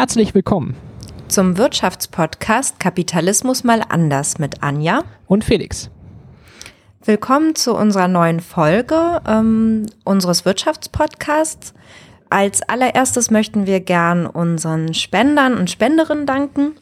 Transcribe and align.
Herzlich 0.00 0.34
willkommen 0.34 0.76
zum 1.28 1.58
Wirtschaftspodcast 1.58 2.80
Kapitalismus 2.80 3.64
mal 3.64 3.82
anders 3.86 4.38
mit 4.38 4.62
Anja 4.62 5.04
und 5.26 5.44
Felix. 5.44 5.90
Willkommen 7.04 7.54
zu 7.54 7.76
unserer 7.76 8.08
neuen 8.08 8.40
Folge 8.40 9.20
ähm, 9.28 9.84
unseres 10.04 10.46
Wirtschaftspodcasts. 10.46 11.74
Als 12.30 12.62
allererstes 12.62 13.30
möchten 13.30 13.66
wir 13.66 13.80
gern 13.80 14.24
unseren 14.24 14.94
Spendern 14.94 15.58
und 15.58 15.68
Spenderinnen 15.68 16.24
danken 16.24 16.76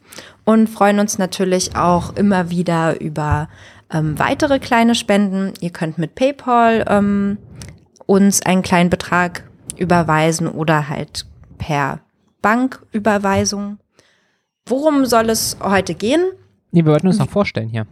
und 0.44 0.68
freuen 0.68 1.00
uns 1.00 1.18
natürlich 1.18 1.74
auch 1.74 2.14
immer 2.14 2.50
wieder 2.50 3.00
über 3.00 3.48
ähm, 3.92 4.16
weitere 4.16 4.60
kleine 4.60 4.94
Spenden. 4.94 5.54
Ihr 5.58 5.70
könnt 5.70 5.98
mit 5.98 6.14
PayPal 6.14 6.84
ähm, 6.88 7.38
uns 8.06 8.42
einen 8.42 8.62
kleinen 8.62 8.90
Betrag 8.90 9.42
überweisen 9.76 10.46
oder 10.46 10.88
halt 10.88 11.26
per 11.58 11.98
Banküberweisung. 12.42 13.78
Worum 14.66 15.06
soll 15.06 15.30
es 15.30 15.56
heute 15.62 15.94
gehen? 15.94 16.30
Nee, 16.72 16.84
wir 16.84 16.92
wollten 16.92 17.06
uns 17.06 17.18
noch 17.18 17.30
vorstellen 17.30 17.68
hier. 17.68 17.86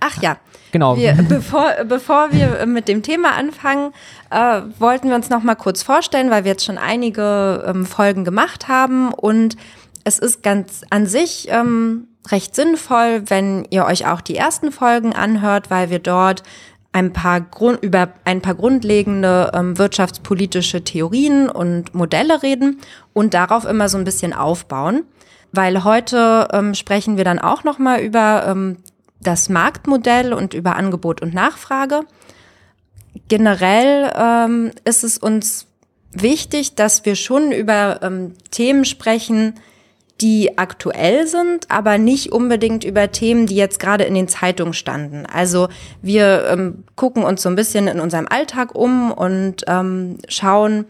Ach 0.00 0.20
ja. 0.20 0.36
Genau. 0.72 0.96
Wir, 0.96 1.14
bevor, 1.28 1.72
bevor 1.86 2.32
wir 2.32 2.66
mit 2.66 2.88
dem 2.88 3.02
Thema 3.02 3.32
anfangen, 3.32 3.92
äh, 4.30 4.62
wollten 4.78 5.08
wir 5.08 5.14
uns 5.14 5.30
noch 5.30 5.42
mal 5.42 5.54
kurz 5.54 5.82
vorstellen, 5.82 6.30
weil 6.30 6.44
wir 6.44 6.52
jetzt 6.52 6.64
schon 6.64 6.78
einige 6.78 7.64
ähm, 7.66 7.86
Folgen 7.86 8.24
gemacht 8.24 8.68
haben 8.68 9.12
und 9.12 9.56
es 10.04 10.18
ist 10.18 10.42
ganz 10.42 10.82
an 10.90 11.06
sich 11.06 11.46
ähm, 11.50 12.08
recht 12.30 12.54
sinnvoll, 12.54 13.22
wenn 13.26 13.66
ihr 13.70 13.84
euch 13.84 14.06
auch 14.06 14.20
die 14.20 14.36
ersten 14.36 14.72
Folgen 14.72 15.12
anhört, 15.14 15.70
weil 15.70 15.90
wir 15.90 15.98
dort 15.98 16.42
ein 16.92 17.12
paar 17.12 17.40
Grund, 17.40 17.82
über 17.82 18.12
ein 18.24 18.42
paar 18.42 18.54
grundlegende 18.54 19.50
ähm, 19.54 19.78
wirtschaftspolitische 19.78 20.84
Theorien 20.84 21.48
und 21.48 21.94
Modelle 21.94 22.42
reden 22.42 22.80
und 23.14 23.34
darauf 23.34 23.64
immer 23.64 23.88
so 23.88 23.96
ein 23.96 24.04
bisschen 24.04 24.32
aufbauen. 24.32 25.04
Weil 25.52 25.84
heute 25.84 26.48
ähm, 26.52 26.74
sprechen 26.74 27.16
wir 27.16 27.24
dann 27.24 27.38
auch 27.38 27.64
noch 27.64 27.78
mal 27.78 28.00
über 28.00 28.46
ähm, 28.46 28.78
das 29.20 29.48
Marktmodell 29.48 30.32
und 30.32 30.54
über 30.54 30.76
Angebot 30.76 31.22
und 31.22 31.34
Nachfrage. 31.34 32.02
Generell 33.28 34.12
ähm, 34.14 34.70
ist 34.84 35.04
es 35.04 35.18
uns 35.18 35.66
wichtig, 36.10 36.74
dass 36.74 37.04
wir 37.04 37.16
schon 37.16 37.52
über 37.52 38.00
ähm, 38.02 38.34
Themen 38.50 38.84
sprechen, 38.84 39.54
die 40.22 40.56
aktuell 40.56 41.26
sind, 41.26 41.68
aber 41.68 41.98
nicht 41.98 42.30
unbedingt 42.30 42.84
über 42.84 43.10
Themen, 43.10 43.46
die 43.46 43.56
jetzt 43.56 43.80
gerade 43.80 44.04
in 44.04 44.14
den 44.14 44.28
Zeitungen 44.28 44.72
standen. 44.72 45.26
Also 45.26 45.68
wir 46.00 46.46
ähm, 46.48 46.84
gucken 46.94 47.24
uns 47.24 47.42
so 47.42 47.48
ein 47.48 47.56
bisschen 47.56 47.88
in 47.88 47.98
unserem 47.98 48.28
Alltag 48.28 48.74
um 48.74 49.10
und 49.10 49.64
ähm, 49.66 50.18
schauen, 50.28 50.84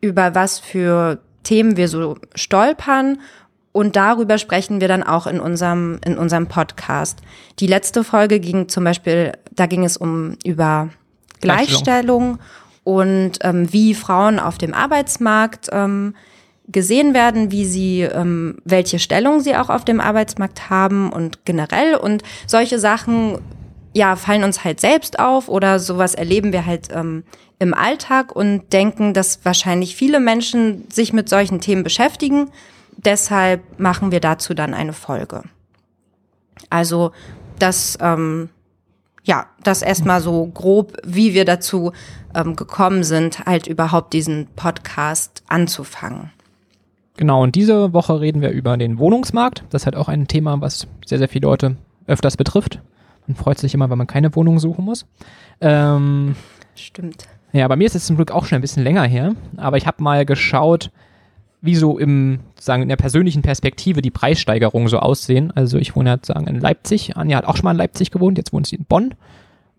über 0.00 0.34
was 0.34 0.58
für 0.58 1.18
Themen 1.42 1.76
wir 1.76 1.88
so 1.88 2.16
stolpern. 2.34 3.20
Und 3.72 3.94
darüber 3.94 4.38
sprechen 4.38 4.80
wir 4.80 4.88
dann 4.88 5.02
auch 5.02 5.26
in 5.26 5.38
unserem, 5.38 6.00
in 6.04 6.16
unserem 6.16 6.46
Podcast. 6.46 7.18
Die 7.58 7.66
letzte 7.66 8.02
Folge 8.02 8.40
ging 8.40 8.68
zum 8.68 8.84
Beispiel, 8.84 9.32
da 9.54 9.66
ging 9.66 9.84
es 9.84 9.98
um 9.98 10.36
über 10.44 10.88
Gleichstellung, 11.40 12.38
Gleichstellung 12.38 12.38
und 12.84 13.32
ähm, 13.42 13.70
wie 13.70 13.94
Frauen 13.94 14.38
auf 14.38 14.56
dem 14.56 14.72
Arbeitsmarkt 14.72 15.68
ähm, 15.72 16.14
gesehen 16.70 17.14
werden, 17.14 17.50
wie 17.50 17.64
sie, 17.64 18.02
ähm, 18.02 18.58
welche 18.64 18.98
Stellung 18.98 19.40
sie 19.40 19.56
auch 19.56 19.70
auf 19.70 19.84
dem 19.84 20.00
Arbeitsmarkt 20.00 20.70
haben 20.70 21.10
und 21.10 21.44
generell 21.44 21.96
und 21.96 22.22
solche 22.46 22.78
Sachen, 22.78 23.38
ja, 23.94 24.16
fallen 24.16 24.44
uns 24.44 24.64
halt 24.64 24.80
selbst 24.80 25.18
auf 25.18 25.48
oder 25.48 25.78
sowas 25.78 26.14
erleben 26.14 26.52
wir 26.52 26.66
halt 26.66 26.88
ähm, 26.92 27.24
im 27.58 27.74
Alltag 27.74 28.36
und 28.36 28.72
denken, 28.72 29.14
dass 29.14 29.44
wahrscheinlich 29.44 29.96
viele 29.96 30.20
Menschen 30.20 30.84
sich 30.90 31.12
mit 31.12 31.28
solchen 31.28 31.60
Themen 31.60 31.82
beschäftigen. 31.82 32.50
Deshalb 32.96 33.62
machen 33.78 34.12
wir 34.12 34.20
dazu 34.20 34.54
dann 34.54 34.74
eine 34.74 34.92
Folge. 34.92 35.42
Also 36.70 37.12
das, 37.58 37.96
ähm, 38.00 38.50
ja, 39.24 39.46
das 39.62 39.82
erstmal 39.82 40.20
so 40.20 40.46
grob, 40.46 40.96
wie 41.04 41.34
wir 41.34 41.44
dazu 41.44 41.92
ähm, 42.34 42.56
gekommen 42.56 43.04
sind, 43.04 43.46
halt 43.46 43.66
überhaupt 43.66 44.12
diesen 44.12 44.48
Podcast 44.54 45.42
anzufangen. 45.48 46.30
Genau, 47.18 47.42
und 47.42 47.56
diese 47.56 47.92
Woche 47.92 48.20
reden 48.20 48.40
wir 48.42 48.50
über 48.50 48.76
den 48.76 48.98
Wohnungsmarkt. 48.98 49.64
Das 49.70 49.82
ist 49.82 49.86
halt 49.86 49.96
auch 49.96 50.08
ein 50.08 50.28
Thema, 50.28 50.60
was 50.60 50.86
sehr, 51.04 51.18
sehr 51.18 51.28
viele 51.28 51.48
Leute 51.48 51.76
öfters 52.06 52.36
betrifft. 52.36 52.80
Man 53.26 53.34
freut 53.34 53.58
sich 53.58 53.74
immer, 53.74 53.90
wenn 53.90 53.98
man 53.98 54.06
keine 54.06 54.32
Wohnung 54.36 54.60
suchen 54.60 54.84
muss. 54.84 55.04
Ähm, 55.60 56.36
Stimmt. 56.76 57.26
Ja, 57.52 57.66
bei 57.66 57.74
mir 57.74 57.86
ist 57.86 57.96
es 57.96 58.06
zum 58.06 58.14
Glück 58.14 58.30
auch 58.30 58.44
schon 58.44 58.56
ein 58.56 58.60
bisschen 58.60 58.84
länger 58.84 59.02
her, 59.02 59.32
aber 59.56 59.78
ich 59.78 59.86
habe 59.88 60.00
mal 60.00 60.24
geschaut, 60.24 60.92
wie 61.60 61.74
so 61.74 61.98
im, 61.98 62.38
sagen, 62.56 62.82
in 62.82 62.88
der 62.88 62.96
persönlichen 62.96 63.42
Perspektive 63.42 64.00
die 64.00 64.12
Preissteigerungen 64.12 64.86
so 64.86 65.00
aussehen. 65.00 65.50
Also 65.56 65.76
ich 65.78 65.96
wohne 65.96 66.10
ja 66.10 66.16
sagen 66.22 66.46
in 66.46 66.60
Leipzig. 66.60 67.16
Anja 67.16 67.38
hat 67.38 67.46
auch 67.46 67.56
schon 67.56 67.64
mal 67.64 67.72
in 67.72 67.78
Leipzig 67.78 68.12
gewohnt, 68.12 68.38
jetzt 68.38 68.52
wohnt 68.52 68.68
sie 68.68 68.76
in 68.76 68.84
Bonn. 68.84 69.14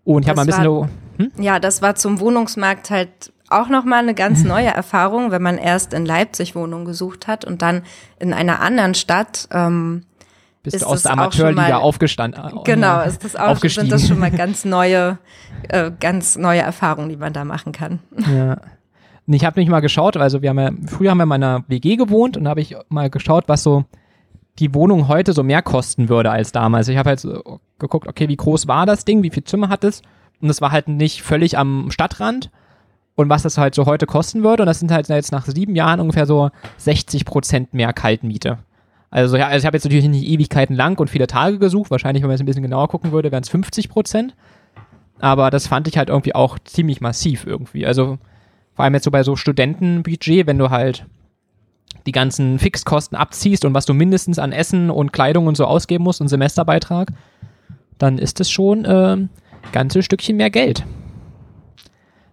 Und 0.04 0.24
ich 0.24 0.28
habe 0.28 0.36
mal 0.36 0.42
ein 0.42 0.46
bisschen 0.46 0.64
war, 0.66 0.88
so. 1.16 1.24
Hm? 1.24 1.32
Ja, 1.42 1.58
das 1.58 1.80
war 1.80 1.94
zum 1.94 2.20
Wohnungsmarkt 2.20 2.90
halt 2.90 3.32
auch 3.50 3.68
nochmal 3.68 4.00
eine 4.00 4.14
ganz 4.14 4.44
neue 4.44 4.68
Erfahrung, 4.68 5.30
wenn 5.30 5.42
man 5.42 5.58
erst 5.58 5.92
in 5.92 6.06
Leipzig 6.06 6.54
Wohnung 6.54 6.84
gesucht 6.84 7.26
hat 7.26 7.44
und 7.44 7.62
dann 7.62 7.82
in 8.18 8.32
einer 8.32 8.60
anderen 8.60 8.94
Stadt. 8.94 9.48
Ähm, 9.52 10.04
bist 10.62 10.76
ist 10.76 10.82
du 10.82 10.88
aus 10.88 11.02
der 11.02 11.12
Amateurliga 11.12 11.78
aufgestanden? 11.78 12.42
Äh, 12.44 12.62
genau, 12.64 13.02
ist 13.02 13.24
das 13.24 13.34
auch, 13.34 13.56
sind 13.58 13.90
das 13.90 14.06
schon 14.06 14.18
mal 14.18 14.30
ganz 14.30 14.64
neue, 14.66 15.18
äh, 15.68 15.90
ganz 15.98 16.36
neue 16.36 16.60
Erfahrungen, 16.60 17.08
die 17.08 17.16
man 17.16 17.32
da 17.32 17.44
machen 17.44 17.72
kann. 17.72 18.00
Ja. 18.30 18.58
Ich 19.26 19.44
habe 19.44 19.60
nicht 19.60 19.68
mal 19.68 19.80
geschaut, 19.80 20.16
also 20.16 20.42
wir 20.42 20.50
haben 20.50 20.58
ja, 20.58 20.70
früher 20.86 21.10
haben 21.10 21.18
wir 21.18 21.22
in 21.22 21.28
meiner 21.28 21.64
WG 21.68 21.96
gewohnt 21.96 22.36
und 22.36 22.44
da 22.44 22.50
habe 22.50 22.60
ich 22.60 22.76
mal 22.88 23.10
geschaut, 23.10 23.44
was 23.46 23.62
so 23.62 23.84
die 24.58 24.74
Wohnung 24.74 25.08
heute 25.08 25.32
so 25.32 25.42
mehr 25.42 25.62
kosten 25.62 26.08
würde 26.08 26.30
als 26.30 26.52
damals. 26.52 26.88
Ich 26.88 26.96
habe 26.96 27.10
halt 27.10 27.20
so 27.20 27.60
geguckt, 27.78 28.08
okay, 28.08 28.28
wie 28.28 28.36
groß 28.36 28.66
war 28.66 28.86
das 28.86 29.04
Ding, 29.04 29.22
wie 29.22 29.30
viel 29.30 29.44
Zimmer 29.44 29.68
hat 29.68 29.84
es? 29.84 30.02
Und 30.40 30.50
es 30.50 30.60
war 30.60 30.72
halt 30.72 30.88
nicht 30.88 31.22
völlig 31.22 31.56
am 31.56 31.90
Stadtrand, 31.90 32.50
und 33.14 33.28
was 33.28 33.42
das 33.42 33.58
halt 33.58 33.74
so 33.74 33.86
heute 33.86 34.06
kosten 34.06 34.42
würde. 34.42 34.62
Und 34.62 34.66
das 34.66 34.80
sind 34.80 34.90
halt 34.90 35.08
jetzt 35.08 35.32
nach 35.32 35.46
sieben 35.46 35.74
Jahren 35.74 36.00
ungefähr 36.00 36.26
so 36.26 36.50
60 36.78 37.24
Prozent 37.24 37.74
mehr 37.74 37.92
Kaltmiete. 37.92 38.58
Also 39.10 39.36
ja, 39.36 39.48
also 39.48 39.58
ich 39.58 39.66
habe 39.66 39.76
jetzt 39.76 39.84
natürlich 39.84 40.08
nicht 40.08 40.26
Ewigkeiten 40.26 40.74
lang 40.74 40.98
und 40.98 41.10
viele 41.10 41.26
Tage 41.26 41.58
gesucht. 41.58 41.90
Wahrscheinlich, 41.90 42.22
wenn 42.22 42.28
man 42.28 42.34
jetzt 42.34 42.42
ein 42.42 42.46
bisschen 42.46 42.62
genauer 42.62 42.88
gucken 42.88 43.12
würde, 43.12 43.32
wären 43.32 43.42
es 43.42 43.48
50 43.48 43.88
Prozent. 43.88 44.34
Aber 45.18 45.50
das 45.50 45.66
fand 45.66 45.88
ich 45.88 45.98
halt 45.98 46.08
irgendwie 46.08 46.34
auch 46.34 46.58
ziemlich 46.60 47.00
massiv 47.00 47.46
irgendwie. 47.46 47.86
Also 47.86 48.18
vor 48.74 48.84
allem 48.84 48.94
jetzt 48.94 49.04
so 49.04 49.10
bei 49.10 49.22
so 49.22 49.36
Studentenbudget, 49.36 50.46
wenn 50.46 50.58
du 50.58 50.70
halt 50.70 51.04
die 52.06 52.12
ganzen 52.12 52.58
Fixkosten 52.58 53.18
abziehst 53.18 53.64
und 53.64 53.74
was 53.74 53.84
du 53.84 53.92
mindestens 53.92 54.38
an 54.38 54.52
Essen 54.52 54.90
und 54.90 55.12
Kleidung 55.12 55.46
und 55.46 55.56
so 55.56 55.66
ausgeben 55.66 56.04
musst 56.04 56.20
und 56.20 56.28
Semesterbeitrag, 56.28 57.12
dann 57.98 58.16
ist 58.16 58.40
es 58.40 58.50
schon 58.50 58.84
äh, 58.84 59.16
ganzes 59.72 60.04
Stückchen 60.04 60.36
mehr 60.36 60.50
Geld. 60.50 60.84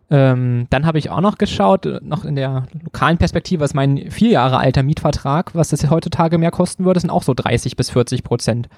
Ähm, 0.09 0.67
dann 0.69 0.85
habe 0.85 0.99
ich 0.99 1.09
auch 1.09 1.19
noch 1.19 1.37
geschaut, 1.37 1.85
äh, 1.85 1.99
noch 2.01 2.23
in 2.23 2.35
der 2.35 2.67
lokalen 2.81 3.17
Perspektive, 3.17 3.61
was 3.61 3.73
mein 3.73 4.09
vier 4.09 4.29
Jahre 4.29 4.57
alter 4.57 4.83
Mietvertrag, 4.83 5.53
was 5.53 5.69
das 5.69 5.89
heutzutage 5.89 6.37
mehr 6.37 6.51
kosten 6.51 6.85
würde, 6.85 6.99
sind 7.01 7.09
auch 7.09 7.23
so 7.23 7.33
30 7.33 7.75
bis 7.75 7.89
40 7.89 8.23
Prozent. 8.23 8.69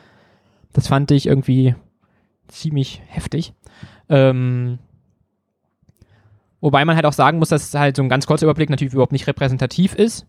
Das 0.73 0.88
fand 0.88 1.12
ich 1.12 1.28
irgendwie 1.28 1.75
ziemlich 2.47 3.01
heftig. 3.07 3.53
Ähm, 4.09 4.79
wobei 6.62 6.84
man 6.84 6.95
halt 6.95 7.06
auch 7.06 7.13
sagen 7.13 7.38
muss, 7.38 7.50
dass 7.50 7.73
halt 7.75 7.95
so 7.95 8.01
ein 8.01 8.09
ganz 8.09 8.25
kurzer 8.25 8.45
Überblick 8.45 8.72
natürlich 8.72 8.94
überhaupt 8.94 9.12
nicht 9.12 9.28
repräsentativ 9.28 9.94
ist. 9.94 10.25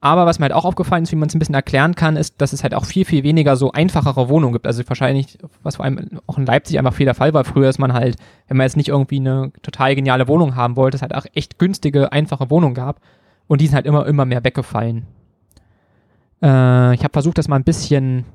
Aber 0.00 0.26
was 0.26 0.38
mir 0.38 0.44
halt 0.44 0.52
auch 0.52 0.66
aufgefallen 0.66 1.04
ist, 1.04 1.12
wie 1.12 1.16
man 1.16 1.28
es 1.28 1.34
ein 1.34 1.38
bisschen 1.38 1.54
erklären 1.54 1.94
kann, 1.94 2.16
ist, 2.16 2.40
dass 2.40 2.52
es 2.52 2.62
halt 2.62 2.74
auch 2.74 2.84
viel, 2.84 3.04
viel 3.04 3.22
weniger 3.22 3.56
so 3.56 3.72
einfachere 3.72 4.28
Wohnungen 4.28 4.52
gibt. 4.52 4.66
Also 4.66 4.82
wahrscheinlich, 4.86 5.38
was 5.62 5.76
vor 5.76 5.84
allem 5.84 6.20
auch 6.26 6.36
in 6.36 6.44
Leipzig 6.44 6.78
einfach 6.78 6.92
viel 6.92 7.06
der 7.06 7.14
Fall 7.14 7.32
war, 7.32 7.44
früher 7.44 7.68
ist 7.68 7.78
man 7.78 7.94
halt, 7.94 8.16
wenn 8.46 8.58
man 8.58 8.66
jetzt 8.66 8.76
nicht 8.76 8.88
irgendwie 8.88 9.20
eine 9.20 9.52
total 9.62 9.94
geniale 9.94 10.28
Wohnung 10.28 10.54
haben 10.54 10.76
wollte, 10.76 10.96
es 10.96 11.02
halt 11.02 11.14
auch 11.14 11.24
echt 11.32 11.58
günstige, 11.58 12.12
einfache 12.12 12.50
Wohnungen 12.50 12.74
gab. 12.74 13.00
Und 13.48 13.60
die 13.60 13.66
sind 13.66 13.74
halt 13.74 13.86
immer, 13.86 14.06
immer 14.06 14.26
mehr 14.26 14.44
weggefallen. 14.44 15.06
Äh, 16.42 16.94
ich 16.94 17.02
habe 17.02 17.12
versucht, 17.12 17.38
das 17.38 17.48
mal 17.48 17.56
ein 17.56 17.64
bisschen 17.64 18.26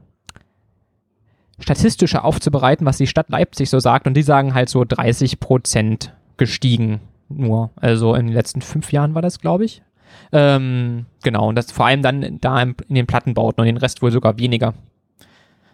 statistischer 1.59 2.25
aufzubereiten, 2.25 2.87
was 2.87 2.97
die 2.97 3.07
Stadt 3.07 3.29
Leipzig 3.29 3.69
so 3.69 3.79
sagt. 3.79 4.07
Und 4.07 4.15
die 4.15 4.23
sagen 4.23 4.55
halt 4.55 4.69
so 4.69 4.83
30 4.83 5.39
Prozent 5.39 6.13
gestiegen 6.37 7.01
nur. 7.29 7.69
Also 7.75 8.15
in 8.15 8.27
den 8.27 8.33
letzten 8.33 8.61
fünf 8.61 8.91
Jahren 8.91 9.15
war 9.15 9.21
das, 9.21 9.39
glaube 9.39 9.65
ich. 9.65 9.83
Ähm, 10.31 11.05
genau, 11.23 11.49
und 11.49 11.55
das 11.55 11.71
vor 11.71 11.85
allem 11.85 12.01
dann 12.01 12.39
da 12.39 12.61
in, 12.61 12.75
den 12.89 13.07
Plattenbauten 13.07 13.61
und 13.61 13.65
den 13.65 13.77
Rest 13.77 14.01
wohl 14.01 14.11
sogar 14.11 14.37
weniger. 14.37 14.73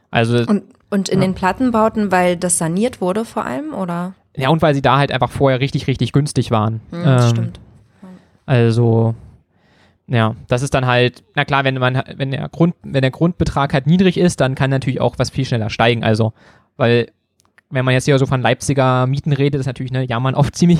Also, 0.09 0.37
und, 0.39 0.63
und 0.89 1.09
in 1.09 1.21
ja. 1.21 1.27
den 1.27 1.35
Plattenbauten, 1.35 2.11
weil 2.11 2.37
das 2.37 2.57
saniert 2.57 3.01
wurde 3.01 3.25
vor 3.25 3.45
allem, 3.45 3.73
oder? 3.73 4.13
Ja, 4.35 4.49
und 4.49 4.61
weil 4.61 4.73
sie 4.73 4.81
da 4.81 4.97
halt 4.97 5.11
einfach 5.11 5.31
vorher 5.31 5.59
richtig, 5.59 5.87
richtig 5.87 6.13
günstig 6.13 6.51
waren. 6.51 6.81
Hm, 6.91 7.03
ähm, 7.05 7.29
stimmt. 7.29 7.59
Also, 8.45 9.15
ja, 10.07 10.35
das 10.47 10.61
ist 10.61 10.73
dann 10.73 10.85
halt, 10.85 11.23
na 11.35 11.43
klar, 11.43 11.65
wenn 11.65 11.75
man, 11.75 12.01
wenn 12.15 12.31
der 12.31 12.47
Grund, 12.47 12.75
wenn 12.83 13.01
der 13.01 13.11
Grundbetrag 13.11 13.73
halt 13.73 13.87
niedrig 13.87 14.17
ist, 14.17 14.39
dann 14.39 14.55
kann 14.55 14.69
natürlich 14.69 15.01
auch 15.01 15.15
was 15.17 15.29
viel 15.29 15.43
schneller 15.43 15.69
steigen. 15.69 16.03
Also, 16.03 16.33
weil 16.77 17.11
wenn 17.69 17.83
man 17.85 17.93
jetzt 17.93 18.05
hier 18.05 18.17
so 18.17 18.25
von 18.25 18.41
Leipziger 18.41 19.07
Mieten 19.07 19.33
redet, 19.33 19.59
ist 19.59 19.65
natürlich 19.65 19.91
ne, 19.91 20.05
ja 20.05 20.19
man 20.19 20.35
auf 20.35 20.51
ziemlich 20.53 20.79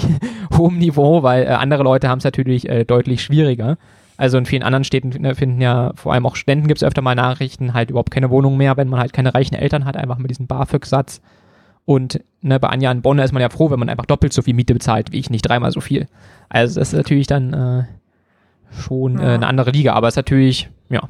hohem 0.58 0.78
Niveau, 0.78 1.24
weil 1.24 1.44
äh, 1.44 1.48
andere 1.48 1.84
Leute 1.84 2.10
haben 2.10 2.20
es 2.20 2.24
natürlich 2.24 2.68
äh, 2.70 2.86
deutlich 2.86 3.22
schwieriger. 3.22 3.78
Also 4.16 4.38
in 4.40 4.46
vielen 4.48 4.64
anderen 4.64 4.84
Städten 4.84 5.10
ne, 5.10 5.36
finden 5.36 5.62
ja, 5.62 5.92
vor 5.96 6.14
allem 6.14 6.26
auch 6.26 6.36
Studenten 6.36 6.68
gibt 6.68 6.82
es 6.82 6.88
öfter 6.88 7.02
mal 7.04 7.14
Nachrichten, 7.14 7.74
halt 7.74 7.92
überhaupt 7.92 8.10
keine 8.12 8.30
Wohnung 8.32 8.58
mehr, 8.58 8.76
wenn 8.78 8.88
man 8.88 9.00
halt 9.00 9.14
keine 9.14 9.34
reichen 9.36 9.54
Eltern 9.56 9.86
hat, 9.86 9.96
einfach 9.96 10.18
mit 10.18 10.32
diesem 10.32 10.48
BAföG-Satz. 10.48 11.22
Und 11.86 12.20
ne, 12.42 12.60
bei 12.60 12.68
Anja 12.70 12.92
in 12.92 13.02
Bonn 13.02 13.20
ist 13.20 13.32
man 13.32 13.42
ja 13.42 13.50
froh, 13.50 13.70
wenn 13.70 13.80
man 13.80 13.90
einfach 13.90 14.06
doppelt 14.08 14.34
so 14.34 14.42
viel 14.42 14.54
Miete 14.56 14.74
bezahlt 14.74 15.12
wie 15.12 15.20
ich, 15.20 15.30
nicht 15.30 15.44
dreimal 15.44 15.72
so 15.72 15.82
viel. 15.82 16.08
Also 16.50 16.80
das 16.80 16.94
ist 16.94 16.98
natürlich 16.98 17.28
dann 17.28 17.54
äh, 17.54 17.84
schon 18.72 19.20
äh, 19.20 19.24
Ja. 19.24 19.34
eine 19.36 19.48
andere 19.48 19.72
Liga, 19.72 19.94
aber 19.94 20.08
es 20.08 20.14
ist 20.14 20.18
natürlich, 20.18 20.70
ja, 20.90 21.02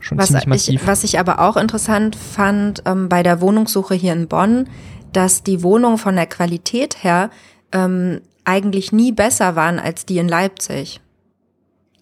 schon 0.00 0.18
Was 0.18 0.28
ziemlich 0.28 0.42
ich, 0.42 0.46
massiv. 0.48 0.86
was 0.86 1.04
ich 1.04 1.18
aber 1.18 1.40
auch 1.40 1.56
interessant 1.56 2.16
fand 2.16 2.82
ähm, 2.86 3.08
bei 3.08 3.22
der 3.22 3.40
Wohnungssuche 3.40 3.94
hier 3.94 4.12
in 4.12 4.28
Bonn, 4.28 4.68
dass 5.12 5.42
die 5.42 5.62
Wohnungen 5.62 5.98
von 5.98 6.16
der 6.16 6.26
Qualität 6.26 7.02
her 7.02 7.30
ähm, 7.72 8.20
eigentlich 8.44 8.92
nie 8.92 9.12
besser 9.12 9.56
waren 9.56 9.78
als 9.78 10.06
die 10.06 10.18
in 10.18 10.28
Leipzig. 10.28 11.00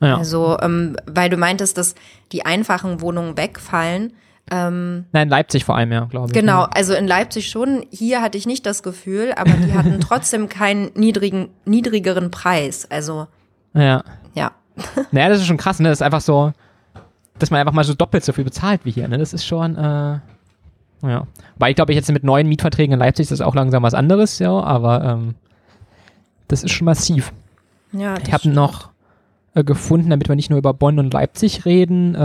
ja. 0.00 0.16
Also, 0.16 0.56
ähm, 0.62 0.96
weil 1.06 1.28
du 1.30 1.36
meintest, 1.36 1.76
dass 1.78 1.94
die 2.32 2.46
einfachen 2.46 3.00
Wohnungen 3.00 3.36
wegfallen. 3.36 4.12
Ähm, 4.50 5.04
Nein, 5.12 5.28
Leipzig 5.28 5.64
vor 5.64 5.76
allem, 5.76 5.92
ja, 5.92 6.04
glaube 6.04 6.28
ich. 6.28 6.32
genau, 6.32 6.62
also 6.62 6.94
in 6.94 7.06
Leipzig 7.06 7.50
schon. 7.50 7.84
Hier 7.90 8.22
hatte 8.22 8.38
ich 8.38 8.46
nicht 8.46 8.64
das 8.64 8.82
Gefühl, 8.82 9.32
aber 9.36 9.50
die 9.50 9.74
hatten 9.74 10.00
trotzdem 10.08 10.48
keinen 10.48 10.90
niedrigen, 10.94 11.50
niedrigeren 11.66 12.30
Preis. 12.30 12.86
Also, 12.90 13.26
ja. 13.74 14.02
ja. 14.34 14.52
Naja, 15.10 15.28
das 15.28 15.40
ist 15.40 15.46
schon 15.46 15.56
krass, 15.58 15.80
ne? 15.80 15.88
Das 15.88 15.98
ist 15.98 16.02
einfach 16.02 16.20
so, 16.22 16.52
dass 17.38 17.50
man 17.50 17.60
einfach 17.60 17.72
mal 17.72 17.84
so 17.84 17.94
doppelt 17.94 18.24
so 18.24 18.32
viel 18.32 18.44
bezahlt 18.44 18.84
wie 18.84 18.90
hier, 18.90 19.08
ne? 19.08 19.18
Das 19.18 19.32
ist 19.32 19.44
schon, 19.44 19.76
äh, 19.76 20.18
ja. 21.02 21.26
Weil 21.56 21.70
ich 21.70 21.76
glaube, 21.76 21.92
ich 21.92 21.96
jetzt 21.96 22.10
mit 22.10 22.24
neuen 22.24 22.48
Mietverträgen 22.48 22.94
in 22.94 22.98
Leipzig 22.98 23.24
ist 23.24 23.32
das 23.32 23.40
auch 23.40 23.54
langsam 23.54 23.82
was 23.82 23.94
anderes, 23.94 24.38
ja, 24.38 24.52
aber 24.52 25.04
ähm, 25.04 25.34
das 26.48 26.64
ist 26.64 26.72
schon 26.72 26.86
massiv. 26.86 27.32
Ja, 27.92 28.16
Ich 28.18 28.32
habe 28.32 28.48
noch 28.48 28.90
äh, 29.54 29.64
gefunden, 29.64 30.10
damit 30.10 30.28
wir 30.28 30.36
nicht 30.36 30.50
nur 30.50 30.58
über 30.58 30.74
Bonn 30.74 30.98
und 30.98 31.12
Leipzig 31.12 31.64
reden, 31.64 32.14
äh, 32.14 32.18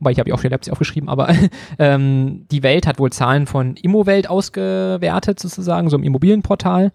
weil 0.00 0.12
ich 0.12 0.18
habe 0.18 0.28
ja 0.28 0.34
auch 0.34 0.40
für 0.40 0.48
Leipzig 0.48 0.72
aufgeschrieben, 0.72 1.08
aber 1.08 1.34
ähm, 1.78 2.46
die 2.50 2.62
Welt 2.62 2.86
hat 2.86 2.98
wohl 2.98 3.10
Zahlen 3.10 3.46
von 3.46 3.76
Immowelt 3.76 4.28
ausgewertet, 4.28 5.40
sozusagen, 5.40 5.88
so 5.90 5.96
im 5.96 6.04
Immobilienportal. 6.04 6.92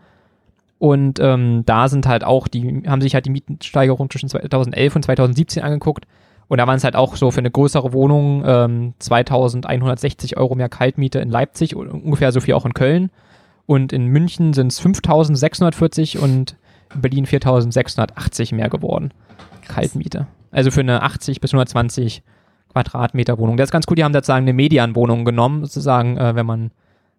Und 0.78 1.20
ähm, 1.20 1.64
da 1.66 1.88
sind 1.88 2.06
halt 2.06 2.24
auch, 2.24 2.48
die 2.48 2.84
haben 2.86 3.02
sich 3.02 3.16
halt 3.16 3.26
die 3.26 3.30
Mietensteigerung 3.30 4.10
zwischen 4.10 4.30
2011 4.30 4.96
und 4.96 5.04
2017 5.04 5.64
angeguckt. 5.64 6.06
Und 6.48 6.60
da 6.60 6.68
waren 6.68 6.78
es 6.78 6.84
halt 6.84 6.96
auch 6.96 7.16
so 7.16 7.32
für 7.32 7.40
eine 7.40 7.52
größere 7.52 7.94
Wohnung 7.94 8.44
ähm, 8.46 8.94
2160 9.00 10.38
Euro 10.38 10.56
mehr 10.56 10.70
Kaltmiete 10.70 11.20
in 11.20 11.30
Leipzig 11.30 11.76
und 11.76 11.90
ungefähr 11.90 12.32
so 12.32 12.40
viel 12.40 12.54
auch 12.54 12.66
in 12.66 12.74
Köln. 12.74 13.10
Und 13.66 13.94
in 13.94 14.08
München 14.08 14.54
sind 14.54 14.72
es 14.72 14.80
5640 14.80 16.20
und 16.20 16.56
in 16.94 17.02
Berlin 17.02 17.26
4680 17.26 18.52
mehr 18.52 18.70
geworden. 18.70 19.12
Kaltmiete. 19.68 20.28
Also 20.52 20.70
für 20.70 20.82
eine 20.82 21.02
80 21.02 21.42
bis 21.42 21.52
120 21.52 22.22
Quadratmeter 22.72 23.38
Wohnung. 23.38 23.58
Das 23.58 23.70
ist 23.70 23.72
ganz 23.72 23.86
cool, 23.90 23.96
die 23.96 24.04
haben 24.04 24.14
sozusagen 24.14 24.44
eine 24.44 24.54
Medianwohnung 24.54 25.26
genommen, 25.26 25.66
sozusagen, 25.66 26.18
äh, 26.18 26.36
wenn 26.36 26.46
man 26.46 26.72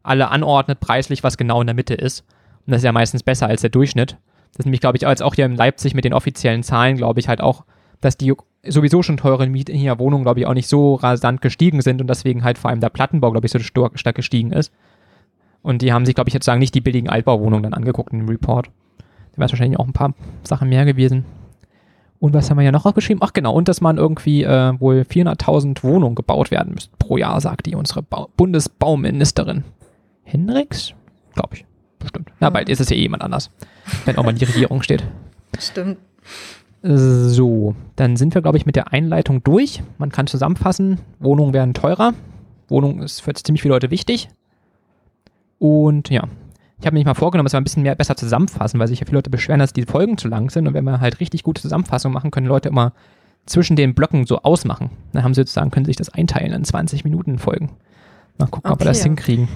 alle 0.03 0.31
anordnet, 0.31 0.81
preislich, 0.81 1.25
was 1.25 1.37
genau 1.37 1.61
in 1.61 1.67
der 1.67 1.75
Mitte 1.75 1.95
ist. 1.95 2.25
Und 2.67 2.73
das 2.73 2.79
ist 2.79 2.85
ja 2.85 2.93
meistens 2.93 3.23
besser 3.23 3.47
als 3.47 3.63
der 3.63 3.71
Durchschnitt. 3.71 4.19
Das 4.53 4.61
ist 4.61 4.67
nämlich, 4.67 4.81
glaube 4.81 4.97
ich, 4.97 5.07
als 5.07 5.23
auch 5.23 5.35
hier 5.35 5.47
in 5.47 5.57
Leipzig 5.57 5.95
mit 5.95 6.05
den 6.05 6.13
offiziellen 6.13 6.63
Zahlen, 6.63 6.97
glaube 6.97 7.21
ich, 7.21 7.29
halt 7.29 7.41
auch, 7.41 7.65
dass 8.01 8.17
die 8.17 8.33
sowieso 8.69 9.03
schon 9.03 9.17
teuren 9.17 9.51
Mieten 9.51 9.75
hier 9.75 9.99
Wohnungen, 9.99 10.25
glaube 10.25 10.41
ich, 10.41 10.47
auch 10.47 10.55
nicht 10.55 10.69
so 10.69 10.95
rasant 10.95 11.41
gestiegen 11.41 11.81
sind 11.81 12.01
und 12.01 12.09
deswegen 12.09 12.45
halt 12.45 12.59
vor 12.59 12.71
allem 12.71 12.81
der 12.81 12.91
Plattenbau, 12.91 13.31
glaube 13.31 13.47
ich, 13.47 13.53
so 13.53 13.59
stark, 13.59 14.15
gestiegen 14.15 14.53
ist. 14.53 14.73
Und 15.63 15.83
die 15.83 15.93
haben 15.93 16.07
sich, 16.07 16.15
glaube 16.15 16.29
ich, 16.29 16.35
jetzt 16.35 16.45
sagen 16.45 16.61
nicht 16.61 16.75
die 16.75 16.81
billigen 16.81 17.09
Altbauwohnungen 17.09 17.65
dann 17.65 17.75
angeguckt 17.75 18.13
in 18.13 18.21
dem 18.21 18.29
Report. 18.29 18.67
Da 19.33 19.39
wäre 19.39 19.51
wahrscheinlich 19.51 19.79
auch 19.79 19.87
ein 19.87 19.93
paar 19.93 20.15
Sachen 20.43 20.69
mehr 20.69 20.85
gewesen. 20.85 21.25
Und 22.19 22.35
was 22.35 22.51
haben 22.51 22.57
wir 22.57 22.65
ja 22.65 22.73
noch 22.73 22.87
aufgeschrieben? 22.87 23.23
Ach 23.23 23.33
genau, 23.33 23.53
und 23.53 23.69
dass 23.69 23.81
man 23.81 23.99
irgendwie 23.99 24.43
äh, 24.43 24.81
wohl 24.81 25.05
400.000 25.09 25.83
Wohnungen 25.83 26.15
gebaut 26.15 26.51
werden 26.51 26.75
müsste 26.75 26.97
pro 26.99 27.17
Jahr, 27.17 27.41
sagt 27.41 27.67
die 27.67 27.75
unsere 27.75 28.03
Bau 28.03 28.31
Bundesbauministerin. 28.37 29.65
Hendricks? 30.25 30.95
Glaube 31.35 31.57
ich. 31.57 31.65
Bestimmt. 31.99 32.31
Na, 32.41 32.51
bald 32.51 32.69
ist 32.69 32.81
es 32.81 32.91
ja 32.91 32.97
eh 32.97 33.01
jemand 33.01 33.23
anders, 33.23 33.51
wenn 34.05 34.17
auch 34.17 34.25
mal 34.25 34.33
die 34.33 34.45
Regierung 34.45 34.83
steht. 34.83 35.05
Stimmt. 35.59 35.99
So, 36.89 37.75
dann 37.97 38.17
sind 38.17 38.35
wir, 38.35 38.43
glaube 38.43 38.59
ich, 38.59 38.67
mit 38.67 38.77
der 38.77 38.93
Einleitung 38.93 39.43
durch. 39.43 39.83
Man 39.99 40.13
kann 40.13 40.27
zusammenfassen, 40.29 41.01
Wohnungen 41.19 41.53
werden 41.53 41.75
teurer. 41.75 42.13
Wohnung 42.69 43.03
ist 43.03 43.21
für 43.23 43.33
ziemlich 43.35 43.63
viele 43.63 43.75
Leute 43.75 43.91
wichtig. 43.91 44.29
Und 45.59 46.11
ja, 46.11 46.25
ich 46.79 46.87
habe 46.87 46.95
mir 46.95 47.01
nicht 47.01 47.07
mal 47.07 47.15
vorgenommen, 47.15 47.47
dass 47.47 47.55
wir 47.55 47.61
ein 47.61 47.65
bisschen 47.65 47.83
mehr 47.83 47.95
besser 47.95 48.17
zusammenfassen, 48.17 48.79
weil 48.79 48.87
sich 48.87 49.01
ja 49.01 49.07
viele 49.07 49.19
Leute 49.19 49.31
beschweren, 49.31 49.59
dass 49.59 49.73
die 49.73 49.83
Folgen 49.83 50.19
zu 50.19 50.29
lang 50.29 50.51
sind. 50.51 50.69
Und 50.69 50.75
wenn 50.75 50.85
wir 50.85 51.01
halt 51.01 51.19
richtig 51.19 51.43
gute 51.43 51.63
Zusammenfassungen 51.63 52.15
machen, 52.15 52.31
können 52.31 52.47
Leute 52.47 52.69
immer 52.69 52.93
zwischen 53.47 53.75
den 53.77 53.95
Blöcken 53.95 54.27
so 54.27 54.43
ausmachen. 54.43 54.91
Dann 55.13 55.25
haben 55.25 55.35
sie 55.35 55.41
sozusagen, 55.41 55.71
können 55.71 55.87
sie 55.87 55.91
sich 55.91 55.97
das 55.97 56.11
einteilen 56.11 56.53
in 56.53 56.65
20 56.65 57.05
Minuten 57.05 57.39
Folgen. 57.39 57.71
Mal 58.39 58.47
gucken, 58.47 58.71
ob 58.71 58.81
wir 58.81 58.85
das 58.85 59.01
Okay. 59.01 59.09
hinkriegen. 59.09 59.49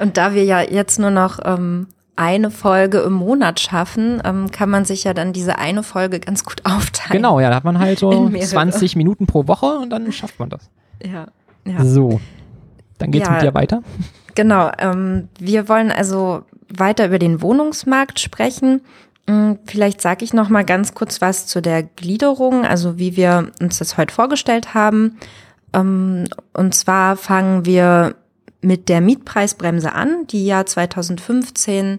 Und 0.00 0.16
da 0.16 0.34
wir 0.34 0.44
ja 0.44 0.62
jetzt 0.62 0.98
nur 0.98 1.10
noch 1.10 1.38
ähm, 1.44 1.88
eine 2.20 2.50
Folge 2.50 2.98
im 2.98 3.14
Monat 3.14 3.60
schaffen, 3.60 4.20
ähm, 4.24 4.50
kann 4.50 4.68
man 4.68 4.84
sich 4.84 5.04
ja 5.04 5.14
dann 5.14 5.32
diese 5.32 5.58
eine 5.58 5.82
Folge 5.82 6.20
ganz 6.20 6.44
gut 6.44 6.60
aufteilen. 6.64 7.12
Genau, 7.12 7.40
ja, 7.40 7.48
da 7.48 7.56
hat 7.56 7.64
man 7.64 7.78
halt 7.78 7.98
so 7.98 8.10
In 8.26 8.32
mehrere. 8.32 8.46
20 8.46 8.94
Minuten 8.94 9.26
pro 9.26 9.48
Woche 9.48 9.78
und 9.78 9.90
dann 9.90 10.12
schafft 10.12 10.38
man 10.38 10.50
das. 10.50 10.68
Ja. 11.02 11.28
ja. 11.66 11.82
So, 11.84 12.20
dann 12.98 13.10
geht's 13.10 13.26
Ja. 13.26 13.32
mit 13.32 13.42
dir 13.42 13.54
weiter. 13.54 13.82
Genau, 14.34 14.70
ähm, 14.78 15.28
wir 15.38 15.68
wollen 15.68 15.90
also 15.90 16.42
weiter 16.68 17.06
über 17.06 17.18
den 17.18 17.40
Wohnungsmarkt 17.40 18.20
sprechen. 18.20 18.82
Hm, 19.26 19.58
Vielleicht 19.64 20.00
sage 20.02 20.24
ich 20.24 20.34
noch 20.34 20.50
mal 20.50 20.64
ganz 20.64 20.94
kurz 20.94 21.20
was 21.22 21.46
zu 21.46 21.62
der 21.62 21.82
Gliederung, 21.82 22.64
also 22.66 22.98
wie 22.98 23.16
wir 23.16 23.50
uns 23.60 23.78
das 23.78 23.96
heute 23.96 24.14
vorgestellt 24.14 24.74
haben. 24.74 25.16
Ähm, 25.72 26.24
und 26.52 26.74
zwar 26.74 27.16
fangen 27.16 27.64
wir 27.64 28.14
mit 28.62 28.88
der 28.88 29.00
Mietpreisbremse 29.00 29.92
an, 29.92 30.26
die 30.26 30.46
ja 30.46 30.64
2015, 30.64 31.98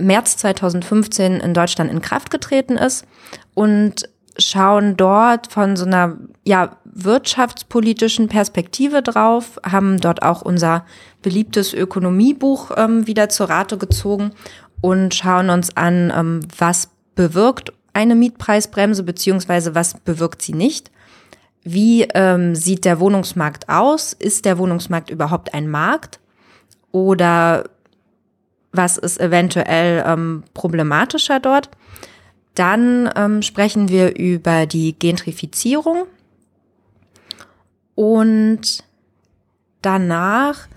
März 0.00 0.36
2015 0.38 1.40
in 1.40 1.54
Deutschland 1.54 1.90
in 1.90 2.00
Kraft 2.00 2.30
getreten 2.30 2.76
ist 2.76 3.06
und 3.54 4.08
schauen 4.38 4.96
dort 4.96 5.52
von 5.52 5.76
so 5.76 5.84
einer 5.84 6.16
ja, 6.44 6.76
wirtschaftspolitischen 6.84 8.28
Perspektive 8.28 9.02
drauf, 9.02 9.60
haben 9.64 10.00
dort 10.00 10.22
auch 10.22 10.42
unser 10.42 10.84
beliebtes 11.22 11.72
Ökonomiebuch 11.72 12.72
ähm, 12.76 13.06
wieder 13.06 13.28
zur 13.28 13.48
Rate 13.48 13.78
gezogen 13.78 14.32
und 14.80 15.14
schauen 15.14 15.50
uns 15.50 15.76
an, 15.76 16.12
ähm, 16.14 16.40
was 16.58 16.90
bewirkt 17.14 17.72
eine 17.92 18.16
Mietpreisbremse 18.16 19.04
beziehungsweise 19.04 19.74
was 19.74 19.94
bewirkt 20.00 20.42
sie 20.42 20.52
nicht. 20.52 20.90
Wie 21.64 22.02
ähm, 22.14 22.54
sieht 22.54 22.84
der 22.84 23.00
Wohnungsmarkt 23.00 23.70
aus? 23.70 24.12
Ist 24.12 24.44
der 24.44 24.58
Wohnungsmarkt 24.58 25.08
überhaupt 25.08 25.54
ein 25.54 25.68
Markt? 25.68 26.20
Oder 26.92 27.64
was 28.70 28.98
ist 28.98 29.18
eventuell 29.18 30.04
ähm, 30.06 30.44
problematischer 30.52 31.40
dort? 31.40 31.70
Dann 32.54 33.10
ähm, 33.16 33.42
sprechen 33.42 33.88
wir 33.88 34.16
über 34.16 34.66
die 34.66 34.96
Gentrifizierung 34.96 36.04
und 37.94 38.84
danach 39.82 40.68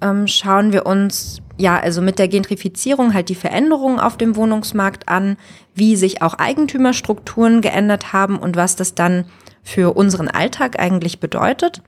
ähm, 0.00 0.28
schauen 0.28 0.72
wir 0.72 0.86
uns 0.86 1.40
ja 1.56 1.78
also 1.78 2.02
mit 2.02 2.18
der 2.18 2.28
Gentrifizierung 2.28 3.14
halt 3.14 3.28
die 3.28 3.34
Veränderungen 3.34 4.00
auf 4.00 4.16
dem 4.16 4.36
Wohnungsmarkt 4.36 5.08
an, 5.08 5.36
wie 5.74 5.96
sich 5.96 6.22
auch 6.22 6.34
Eigentümerstrukturen 6.34 7.60
geändert 7.60 8.12
haben 8.12 8.38
und 8.38 8.56
was 8.56 8.76
das 8.76 8.94
dann 8.94 9.24
für 9.64 9.96
unseren 9.96 10.28
Alltag 10.28 10.78
eigentlich 10.78 11.18
bedeutet. 11.18 11.82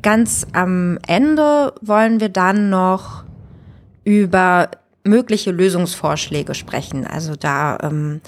Ganz 0.00 0.46
am 0.52 0.98
Ende 1.06 1.74
wollen 1.82 2.20
wir 2.20 2.30
dann 2.30 2.70
noch 2.70 3.24
über 4.04 4.70
mögliche 5.04 5.50
Lösungsvorschläge 5.50 6.54
sprechen. 6.54 7.06
Also 7.06 7.34
da 7.36 7.78
ähm, 7.82 8.20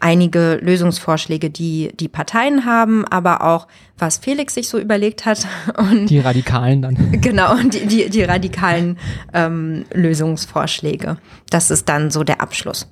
einige 0.00 0.58
Lösungsvorschläge, 0.62 1.50
die 1.50 1.92
die 1.98 2.08
Parteien 2.08 2.64
haben, 2.64 3.04
aber 3.06 3.42
auch 3.42 3.68
was 3.98 4.18
Felix 4.18 4.54
sich 4.54 4.68
so 4.68 4.78
überlegt 4.78 5.24
hat 5.26 5.46
und 5.78 6.06
Die 6.06 6.18
Radikalen 6.18 6.82
dann. 6.82 7.20
genau 7.20 7.56
die, 7.56 7.86
die, 7.86 8.10
die 8.10 8.22
radikalen 8.22 8.98
ähm, 9.32 9.84
Lösungsvorschläge. 9.92 11.18
Das 11.50 11.70
ist 11.70 11.88
dann 11.88 12.10
so 12.10 12.24
der 12.24 12.40
Abschluss. 12.40 12.88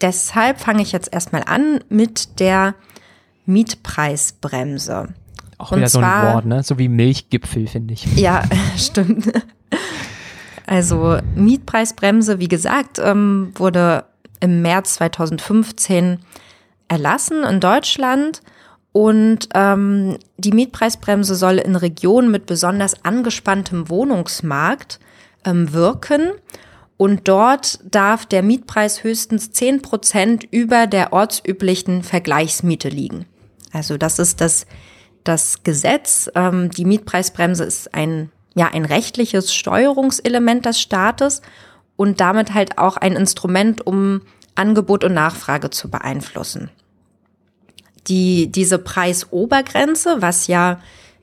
Deshalb 0.00 0.60
fange 0.60 0.82
ich 0.82 0.92
jetzt 0.92 1.12
erstmal 1.12 1.42
an 1.44 1.80
mit 1.88 2.38
der 2.40 2.74
Mietpreisbremse. 3.48 5.08
Auch 5.58 5.72
Und 5.72 5.78
wieder 5.78 5.88
so 5.88 5.98
ein 5.98 6.04
zwar- 6.04 6.34
Wort, 6.34 6.46
ne? 6.46 6.62
So 6.62 6.78
wie 6.78 6.88
Milchgipfel, 6.88 7.66
finde 7.66 7.94
ich. 7.94 8.04
Ja, 8.16 8.42
stimmt. 8.76 9.32
Also 10.66 11.18
Mietpreisbremse, 11.34 12.38
wie 12.38 12.48
gesagt, 12.48 12.98
ähm, 13.02 13.52
wurde 13.56 14.04
im 14.40 14.62
März 14.62 14.94
2015 14.94 16.18
erlassen 16.88 17.42
in 17.44 17.60
Deutschland. 17.60 18.42
Und 18.92 19.48
ähm, 19.54 20.18
die 20.36 20.52
Mietpreisbremse 20.52 21.34
soll 21.34 21.58
in 21.58 21.76
Regionen 21.76 22.30
mit 22.30 22.46
besonders 22.46 23.04
angespanntem 23.04 23.88
Wohnungsmarkt 23.88 24.98
ähm, 25.44 25.72
wirken. 25.72 26.32
Und 26.96 27.28
dort 27.28 27.78
darf 27.88 28.26
der 28.26 28.42
Mietpreis 28.42 29.04
höchstens 29.04 29.52
zehn 29.52 29.82
Prozent 29.82 30.44
über 30.50 30.86
der 30.86 31.12
ortsüblichen 31.12 32.02
Vergleichsmiete 32.02 32.88
liegen. 32.88 33.24
Also 33.78 33.96
das 33.96 34.18
ist 34.18 34.40
das, 34.42 34.66
das 35.24 35.62
Gesetz. 35.62 36.28
Ähm, 36.34 36.70
die 36.70 36.84
Mietpreisbremse 36.84 37.64
ist 37.64 37.94
ein, 37.94 38.30
ja, 38.54 38.66
ein 38.66 38.84
rechtliches 38.84 39.54
Steuerungselement 39.54 40.66
des 40.66 40.80
Staates 40.80 41.40
und 41.96 42.20
damit 42.20 42.52
halt 42.52 42.76
auch 42.76 42.96
ein 42.96 43.14
Instrument, 43.14 43.86
um 43.86 44.22
Angebot 44.56 45.04
und 45.04 45.14
Nachfrage 45.14 45.70
zu 45.70 45.88
beeinflussen. 45.88 46.70
Die, 48.08 48.50
diese 48.50 48.78
Preisobergrenze, 48.78 50.16
was 50.20 50.48
ja 50.48 50.80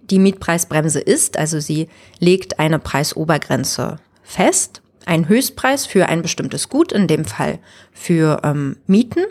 die 0.09 0.19
Mietpreisbremse 0.19 1.01
ist, 1.01 1.37
also 1.37 1.59
sie 1.59 1.89
legt 2.19 2.59
eine 2.59 2.79
Preisobergrenze 2.79 3.97
fest, 4.23 4.81
einen 5.05 5.27
Höchstpreis 5.27 5.85
für 5.85 6.07
ein 6.07 6.21
bestimmtes 6.21 6.69
Gut, 6.69 6.91
in 6.91 7.07
dem 7.07 7.25
Fall 7.25 7.59
für 7.91 8.41
ähm, 8.43 8.77
Mieten, 8.87 9.25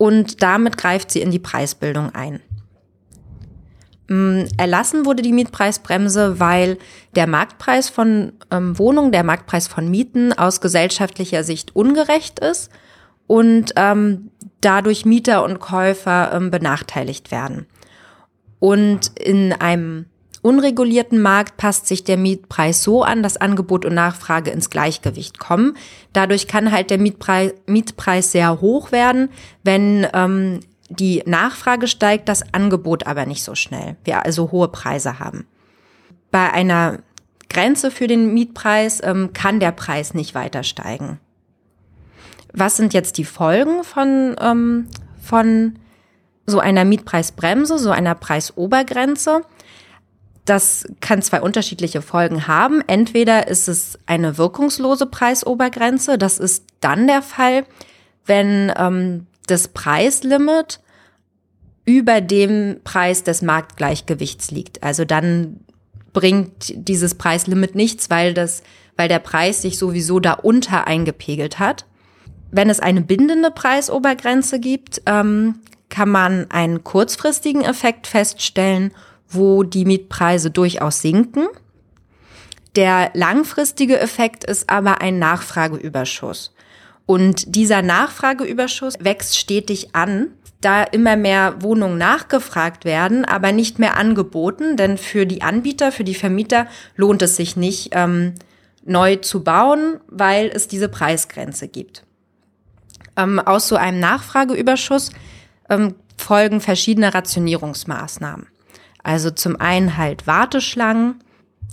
und 0.00 0.42
damit 0.42 0.78
greift 0.78 1.10
sie 1.10 1.20
in 1.20 1.30
die 1.30 1.38
Preisbildung 1.38 2.14
ein. 2.14 2.40
Mm, 4.08 4.44
erlassen 4.56 5.04
wurde 5.04 5.22
die 5.22 5.34
Mietpreisbremse, 5.34 6.40
weil 6.40 6.78
der 7.16 7.26
Marktpreis 7.26 7.90
von 7.90 8.32
ähm, 8.50 8.78
Wohnungen, 8.78 9.12
der 9.12 9.24
Marktpreis 9.24 9.68
von 9.68 9.90
Mieten 9.90 10.32
aus 10.32 10.62
gesellschaftlicher 10.62 11.44
Sicht 11.44 11.76
ungerecht 11.76 12.38
ist 12.38 12.70
und 13.26 13.74
ähm, 13.76 14.30
dadurch 14.62 15.04
Mieter 15.04 15.44
und 15.44 15.60
Käufer 15.60 16.32
ähm, 16.32 16.50
benachteiligt 16.50 17.30
werden. 17.30 17.66
Und 18.58 19.18
in 19.18 19.52
einem 19.52 20.06
unregulierten 20.42 21.20
Markt 21.20 21.56
passt 21.56 21.86
sich 21.86 22.04
der 22.04 22.16
Mietpreis 22.16 22.82
so 22.82 23.02
an, 23.02 23.22
dass 23.22 23.36
Angebot 23.36 23.84
und 23.84 23.94
Nachfrage 23.94 24.50
ins 24.50 24.70
Gleichgewicht 24.70 25.38
kommen. 25.38 25.76
Dadurch 26.12 26.46
kann 26.46 26.72
halt 26.72 26.90
der 26.90 26.98
Mietpreis, 26.98 27.52
Mietpreis 27.66 28.32
sehr 28.32 28.60
hoch 28.60 28.92
werden, 28.92 29.28
wenn 29.62 30.06
ähm, 30.14 30.60
die 30.88 31.22
Nachfrage 31.24 31.86
steigt, 31.86 32.28
das 32.28 32.42
Angebot 32.52 33.06
aber 33.06 33.26
nicht 33.26 33.44
so 33.44 33.54
schnell. 33.54 33.96
Wir 34.04 34.24
also 34.24 34.50
hohe 34.50 34.68
Preise 34.68 35.18
haben. 35.18 35.46
Bei 36.30 36.52
einer 36.52 36.98
Grenze 37.48 37.90
für 37.90 38.06
den 38.06 38.32
Mietpreis 38.32 39.00
ähm, 39.02 39.32
kann 39.32 39.60
der 39.60 39.72
Preis 39.72 40.14
nicht 40.14 40.34
weiter 40.34 40.62
steigen. 40.62 41.20
Was 42.52 42.76
sind 42.76 42.94
jetzt 42.94 43.18
die 43.18 43.24
Folgen 43.24 43.84
von, 43.84 44.36
ähm, 44.40 44.88
von 45.22 45.78
so 46.46 46.58
einer 46.58 46.84
Mietpreisbremse, 46.84 47.78
so 47.78 47.90
einer 47.90 48.14
Preisobergrenze? 48.14 49.42
Das 50.50 50.84
kann 50.98 51.22
zwei 51.22 51.42
unterschiedliche 51.42 52.02
Folgen 52.02 52.48
haben. 52.48 52.82
Entweder 52.88 53.46
ist 53.46 53.68
es 53.68 53.96
eine 54.06 54.36
wirkungslose 54.36 55.06
Preisobergrenze. 55.06 56.18
Das 56.18 56.40
ist 56.40 56.64
dann 56.80 57.06
der 57.06 57.22
Fall, 57.22 57.64
wenn 58.26 58.72
ähm, 58.76 59.28
das 59.46 59.68
Preislimit 59.68 60.80
über 61.84 62.20
dem 62.20 62.80
Preis 62.82 63.22
des 63.22 63.42
Marktgleichgewichts 63.42 64.50
liegt. 64.50 64.82
Also 64.82 65.04
dann 65.04 65.60
bringt 66.12 66.72
dieses 66.74 67.14
Preislimit 67.14 67.76
nichts, 67.76 68.10
weil 68.10 68.34
das, 68.34 68.64
weil 68.96 69.06
der 69.06 69.20
Preis 69.20 69.62
sich 69.62 69.78
sowieso 69.78 70.18
darunter 70.18 70.88
eingepegelt 70.88 71.60
hat. 71.60 71.86
Wenn 72.50 72.70
es 72.70 72.80
eine 72.80 73.02
bindende 73.02 73.52
Preisobergrenze 73.52 74.58
gibt, 74.58 75.00
ähm, 75.06 75.60
kann 75.90 76.08
man 76.08 76.50
einen 76.50 76.82
kurzfristigen 76.82 77.62
Effekt 77.62 78.08
feststellen, 78.08 78.90
wo 79.30 79.62
die 79.62 79.84
Mietpreise 79.84 80.50
durchaus 80.50 81.00
sinken. 81.00 81.46
Der 82.76 83.10
langfristige 83.14 83.98
Effekt 83.98 84.44
ist 84.44 84.70
aber 84.70 85.00
ein 85.00 85.18
Nachfrageüberschuss. 85.18 86.54
Und 87.06 87.56
dieser 87.56 87.82
Nachfrageüberschuss 87.82 88.94
wächst 89.00 89.36
stetig 89.36 89.94
an, 89.94 90.28
da 90.60 90.82
immer 90.82 91.16
mehr 91.16 91.62
Wohnungen 91.62 91.98
nachgefragt 91.98 92.84
werden, 92.84 93.24
aber 93.24 93.50
nicht 93.50 93.78
mehr 93.78 93.96
angeboten. 93.96 94.76
Denn 94.76 94.98
für 94.98 95.26
die 95.26 95.42
Anbieter, 95.42 95.90
für 95.90 96.04
die 96.04 96.14
Vermieter 96.14 96.66
lohnt 96.96 97.22
es 97.22 97.36
sich 97.36 97.56
nicht, 97.56 97.90
ähm, 97.92 98.34
neu 98.84 99.16
zu 99.16 99.42
bauen, 99.42 100.00
weil 100.06 100.50
es 100.54 100.68
diese 100.68 100.88
Preisgrenze 100.88 101.68
gibt. 101.68 102.04
Ähm, 103.16 103.38
aus 103.40 103.68
so 103.68 103.76
einem 103.76 104.00
Nachfrageüberschuss 104.00 105.10
ähm, 105.68 105.94
folgen 106.16 106.60
verschiedene 106.60 107.12
Rationierungsmaßnahmen. 107.12 108.46
Also 109.02 109.30
zum 109.30 109.56
einen 109.60 109.96
halt 109.96 110.26
Warteschlangen. 110.26 111.16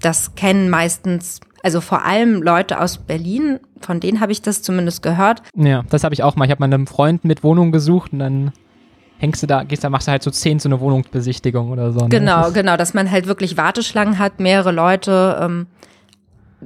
Das 0.02 0.36
kennen 0.36 0.70
meistens 0.70 1.42
also 1.64 1.82
vor 1.82 2.06
allem 2.06 2.42
Leute 2.42 2.80
aus 2.80 2.98
Berlin, 2.98 3.60
von 3.82 4.00
denen 4.00 4.20
habe 4.20 4.32
ich 4.32 4.42
das 4.42 4.62
zumindest 4.62 5.02
gehört. 5.02 5.42
Ja, 5.56 5.84
das 5.90 6.04
habe 6.04 6.14
ich 6.14 6.24
auch 6.24 6.36
mal. 6.36 6.46
Ich 6.46 6.52
habe 6.52 6.60
mal 6.60 6.74
einem 6.74 6.88
Freund 6.88 7.26
mit 7.26 7.44
Wohnung 7.44 7.72
gesucht 7.72 8.14
und 8.14 8.20
dann 8.20 8.52
hängst 9.18 9.44
du 9.44 9.48
da, 9.48 9.64
gehst 9.64 9.84
da, 9.84 9.90
machst 9.90 10.08
du 10.08 10.12
halt 10.12 10.24
so 10.24 10.32
zehn 10.32 10.60
so 10.60 10.70
eine 10.70 10.80
Wohnungsbesichtigung 10.80 11.72
oder 11.72 11.92
so. 11.92 12.00
Ne? 12.00 12.10
Genau, 12.10 12.44
das 12.44 12.54
genau, 12.54 12.78
dass 12.78 12.94
man 12.94 13.10
halt 13.10 13.28
wirklich 13.28 13.58
Warteschlangen 13.58 14.20
hat, 14.20 14.40
mehrere 14.40 14.72
Leute 14.72 15.40
ähm, 15.42 15.68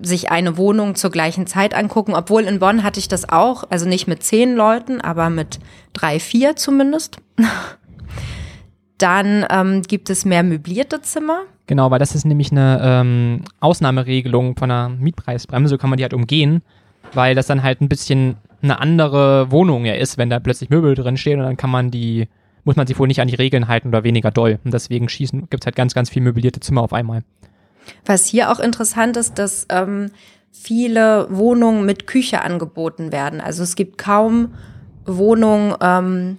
sich 0.01 0.31
eine 0.31 0.57
Wohnung 0.57 0.95
zur 0.95 1.11
gleichen 1.11 1.47
Zeit 1.47 1.73
angucken. 1.73 2.13
Obwohl 2.13 2.43
in 2.43 2.59
Bonn 2.59 2.83
hatte 2.83 2.99
ich 2.99 3.07
das 3.07 3.27
auch, 3.27 3.63
also 3.69 3.87
nicht 3.87 4.07
mit 4.07 4.23
zehn 4.23 4.55
Leuten, 4.55 5.01
aber 5.01 5.29
mit 5.29 5.59
drei, 5.93 6.19
vier 6.19 6.55
zumindest. 6.55 7.17
Dann 9.01 9.45
ähm, 9.49 9.81
gibt 9.81 10.09
es 10.09 10.25
mehr 10.25 10.43
möblierte 10.43 11.01
Zimmer. 11.01 11.41
Genau, 11.67 11.89
weil 11.89 11.99
das 11.99 12.13
ist 12.13 12.25
nämlich 12.25 12.51
eine 12.51 12.79
ähm, 12.83 13.41
Ausnahmeregelung 13.59 14.55
von 14.57 14.69
einer 14.69 14.89
Mietpreisbremse, 14.89 15.69
so 15.69 15.77
kann 15.77 15.89
man 15.89 15.97
die 15.97 16.03
halt 16.03 16.13
umgehen, 16.13 16.61
weil 17.13 17.33
das 17.33 17.47
dann 17.47 17.63
halt 17.63 17.81
ein 17.81 17.89
bisschen 17.89 18.37
eine 18.61 18.79
andere 18.79 19.49
Wohnung 19.51 19.85
ja 19.85 19.95
ist, 19.95 20.17
wenn 20.17 20.29
da 20.29 20.39
plötzlich 20.39 20.69
Möbel 20.69 20.93
drin 20.95 21.17
stehen 21.17 21.39
und 21.39 21.45
dann 21.45 21.57
kann 21.57 21.69
man 21.69 21.89
die, 21.89 22.27
muss 22.63 22.75
man 22.75 22.85
sich 22.85 22.99
wohl 22.99 23.07
nicht 23.07 23.21
an 23.21 23.27
die 23.27 23.35
Regeln 23.35 23.67
halten 23.67 23.87
oder 23.87 24.03
weniger 24.03 24.29
doll. 24.29 24.59
Und 24.63 24.73
deswegen 24.73 25.09
schießen, 25.09 25.49
gibt 25.49 25.63
es 25.63 25.65
halt 25.65 25.75
ganz, 25.75 25.95
ganz 25.95 26.09
viel 26.09 26.21
möblierte 26.21 26.59
Zimmer 26.59 26.81
auf 26.81 26.93
einmal. 26.93 27.23
Was 28.05 28.27
hier 28.27 28.51
auch 28.51 28.59
interessant 28.59 29.17
ist, 29.17 29.39
dass 29.39 29.65
ähm, 29.69 30.11
viele 30.51 31.27
Wohnungen 31.31 31.85
mit 31.85 32.05
Küche 32.05 32.41
angeboten 32.41 33.11
werden. 33.11 33.41
Also 33.41 33.63
es 33.63 33.75
gibt 33.75 33.97
kaum 33.97 34.53
Wohnungen, 35.05 35.73
ähm, 35.81 36.37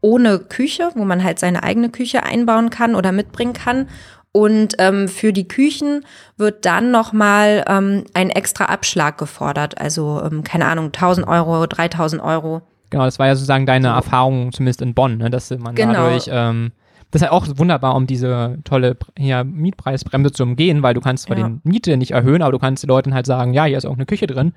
ohne 0.00 0.38
Küche, 0.38 0.90
wo 0.94 1.04
man 1.04 1.24
halt 1.24 1.38
seine 1.38 1.62
eigene 1.62 1.90
Küche 1.90 2.22
einbauen 2.22 2.70
kann 2.70 2.94
oder 2.94 3.12
mitbringen 3.12 3.52
kann. 3.52 3.88
Und 4.32 4.74
ähm, 4.78 5.08
für 5.08 5.32
die 5.32 5.48
Küchen 5.48 6.04
wird 6.36 6.64
dann 6.64 6.90
nochmal 6.90 7.64
ähm, 7.66 8.04
ein 8.14 8.30
extra 8.30 8.66
Abschlag 8.66 9.18
gefordert. 9.18 9.80
Also, 9.80 10.22
ähm, 10.22 10.44
keine 10.44 10.66
Ahnung, 10.66 10.86
1000 10.86 11.26
Euro, 11.26 11.66
3000 11.66 12.22
Euro. 12.22 12.62
Genau, 12.90 13.04
das 13.04 13.18
war 13.18 13.26
ja 13.26 13.34
sozusagen 13.34 13.66
deine 13.66 13.88
Erfahrung, 13.88 14.52
zumindest 14.52 14.82
in 14.82 14.94
Bonn, 14.94 15.18
ne? 15.18 15.30
dass 15.30 15.50
man 15.50 15.74
genau. 15.74 15.92
dadurch, 15.92 16.28
ähm, 16.30 16.72
das 17.10 17.22
ist 17.22 17.26
ja 17.26 17.32
auch 17.32 17.46
wunderbar, 17.54 17.94
um 17.94 18.06
diese 18.06 18.58
tolle 18.64 18.96
hier, 19.16 19.44
Mietpreisbremse 19.44 20.32
zu 20.32 20.42
umgehen, 20.42 20.82
weil 20.82 20.94
du 20.94 21.00
kannst 21.00 21.24
zwar 21.24 21.36
ja. 21.36 21.48
die 21.48 21.68
Miete 21.68 21.96
nicht 21.96 22.12
erhöhen, 22.12 22.42
aber 22.42 22.52
du 22.52 22.58
kannst 22.58 22.82
den 22.82 22.88
Leuten 22.88 23.14
halt 23.14 23.26
sagen, 23.26 23.52
ja, 23.52 23.64
hier 23.64 23.76
ist 23.76 23.86
auch 23.86 23.94
eine 23.94 24.06
Küche 24.06 24.26
drin, 24.26 24.52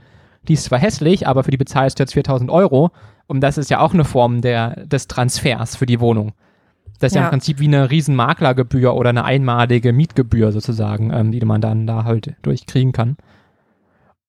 die 0.48 0.54
ist 0.54 0.66
zwar 0.66 0.80
hässlich, 0.80 1.28
aber 1.28 1.44
für 1.44 1.52
die 1.52 1.58
bezahlst 1.58 2.00
du 2.00 2.04
jetzt 2.04 2.14
4000 2.14 2.50
Euro 2.50 2.92
und 3.28 3.42
das 3.42 3.58
ist 3.58 3.70
ja 3.70 3.80
auch 3.80 3.94
eine 3.94 4.06
Form 4.06 4.42
der, 4.42 4.86
des 4.86 5.08
Transfers 5.08 5.76
für 5.76 5.86
die 5.86 6.00
Wohnung. 6.00 6.34
Das 7.00 7.12
ist 7.12 7.16
ja, 7.16 7.22
ja 7.22 7.28
im 7.28 7.32
Prinzip 7.32 7.60
wie 7.60 7.68
eine 7.68 7.90
riesen 7.90 8.16
Maklergebühr 8.16 8.94
oder 8.96 9.10
eine 9.10 9.26
einmalige 9.26 9.94
Mietgebühr 9.94 10.52
sozusagen, 10.52 11.12
ähm, 11.12 11.32
die 11.32 11.42
man 11.42 11.62
dann 11.62 11.88
da 11.88 12.04
halt 12.04 12.36
durchkriegen 12.44 12.92
kann. 12.92 13.18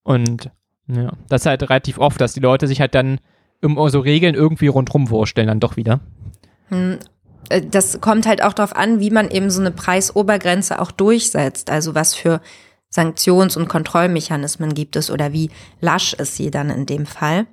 Und 0.02 0.50
ja, 0.88 1.12
das 1.28 1.42
ist 1.42 1.46
halt 1.46 1.62
relativ 1.62 1.98
oft, 1.98 2.20
dass 2.20 2.32
die 2.32 2.40
Leute 2.40 2.66
sich 2.66 2.80
halt 2.80 2.94
dann 2.94 3.18
um 3.62 3.88
so 3.88 4.00
Regeln 4.00 4.34
irgendwie 4.34 4.66
rundherum 4.66 5.06
vorstellen, 5.06 5.46
dann 5.46 5.60
doch 5.60 5.76
wieder. 5.76 6.00
Hm, 6.68 6.98
äh, 7.48 7.62
das 7.62 8.00
kommt 8.00 8.26
halt 8.26 8.42
auch 8.42 8.52
darauf 8.52 8.74
an, 8.74 9.00
wie 9.00 9.10
man 9.10 9.30
eben 9.30 9.50
so 9.50 9.60
eine 9.60 9.70
Preisobergrenze 9.70 10.80
auch 10.80 10.90
durchsetzt. 10.90 11.70
Also 11.70 11.94
was 11.94 12.14
für 12.14 12.40
Sanktions- 12.92 13.56
und 13.56 13.68
Kontrollmechanismen 13.68 14.74
gibt 14.74 14.96
es 14.96 15.10
oder 15.10 15.32
wie 15.32 15.50
lasch 15.80 16.12
ist 16.14 16.36
sie 16.36 16.50
dann 16.50 16.70
in 16.70 16.86
dem 16.86 17.06
Fall. 17.06 17.46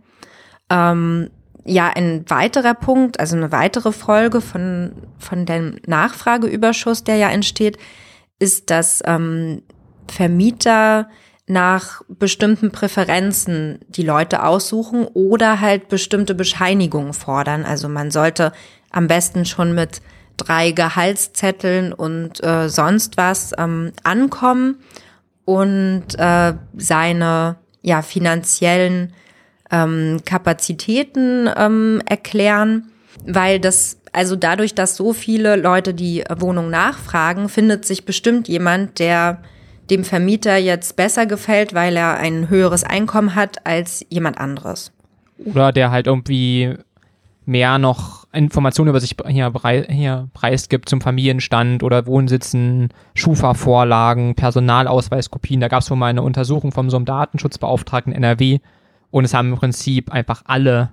Ähm, 0.69 1.29
ja, 1.65 1.88
ein 1.88 2.25
weiterer 2.29 2.74
Punkt, 2.74 3.19
also 3.19 3.36
eine 3.36 3.51
weitere 3.51 3.91
Folge 3.91 4.41
von, 4.41 4.91
von 5.17 5.46
dem 5.46 5.77
Nachfrageüberschuss, 5.86 7.03
der 7.03 7.15
ja 7.15 7.29
entsteht, 7.29 7.77
ist, 8.39 8.69
dass 8.69 9.01
ähm, 9.05 9.62
Vermieter 10.10 11.10
nach 11.48 12.01
bestimmten 12.08 12.72
Präferenzen 12.72 13.79
die 13.88 14.03
Leute 14.03 14.43
aussuchen 14.43 15.05
oder 15.13 15.62
halt 15.62 15.89
bestimmte 15.89 16.36
Bescheinigungen 16.36 17.13
fordern. 17.13 17.65
Also 17.65 17.89
man 17.89 18.12
sollte 18.12 18.51
am 18.91 19.08
besten 19.08 19.46
schon 19.46 19.74
mit 19.74 20.01
drei 20.38 20.72
Gehaltszetteln 20.72 21.91
und 21.91 22.43
äh, 22.43 22.69
sonst 22.69 23.17
was 23.17 23.51
ähm, 23.58 23.91
ankommen 24.03 24.77
und 25.50 26.03
äh, 26.20 26.53
seine 26.77 27.56
ja 27.82 28.03
finanziellen 28.03 29.13
ähm, 29.72 30.20
Kapazitäten 30.24 31.50
ähm, 31.58 32.03
erklären, 32.06 32.91
weil 33.25 33.60
das 33.60 33.98
also 34.12 34.36
dadurch, 34.36 34.75
dass 34.75 34.96
so 34.96 35.12
viele 35.12 35.56
Leute 35.56 35.96
die 35.96 36.24
Wohnung 36.38 36.70
nachfragen, 36.70 37.50
findet 37.50 37.84
sich 37.84 38.06
bestimmt 38.06 38.48
jemand, 38.48 39.00
der 39.00 39.41
dem 39.89 40.03
Vermieter 40.03 40.56
jetzt 40.58 40.96
besser 40.96 41.25
gefällt, 41.25 41.74
weil 41.74 41.98
er 41.98 42.18
ein 42.18 42.50
höheres 42.50 42.84
Einkommen 42.84 43.34
hat 43.34 43.65
als 43.65 44.06
jemand 44.10 44.38
anderes. 44.38 44.91
Oder 45.44 45.72
der 45.72 45.89
halt 45.89 46.06
irgendwie 46.06 46.75
mehr 47.46 47.79
noch 47.79 48.19
Informationen 48.31 48.89
über 48.89 49.00
sich 49.00 49.15
hier, 49.27 49.51
hier 49.89 50.29
preisgibt 50.33 50.88
zum 50.88 51.01
Familienstand 51.01 51.81
oder 51.81 52.05
Wohnsitzen, 52.05 52.89
Schufa-Vorlagen, 53.15 54.36
Personalausweiskopien. 54.36 55.59
Da 55.59 55.67
gab 55.67 55.81
es 55.81 55.89
wohl 55.89 55.98
mal 55.98 56.07
eine 56.07 56.21
Untersuchung 56.21 56.71
von 56.71 56.89
so 56.89 56.98
einem 56.98 57.05
Datenschutzbeauftragten 57.05 58.13
NRW 58.13 58.59
und 59.09 59.25
es 59.25 59.33
haben 59.33 59.50
im 59.50 59.57
Prinzip 59.57 60.12
einfach 60.12 60.43
alle, 60.45 60.91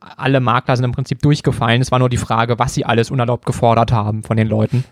alle 0.00 0.40
Makler 0.40 0.76
sind 0.76 0.84
im 0.84 0.92
Prinzip 0.92 1.20
durchgefallen. 1.22 1.80
Es 1.80 1.90
war 1.90 1.98
nur 1.98 2.10
die 2.10 2.18
Frage, 2.18 2.58
was 2.58 2.74
sie 2.74 2.84
alles 2.84 3.10
unerlaubt 3.10 3.46
gefordert 3.46 3.90
haben 3.90 4.22
von 4.22 4.36
den 4.36 4.48
Leuten. 4.48 4.84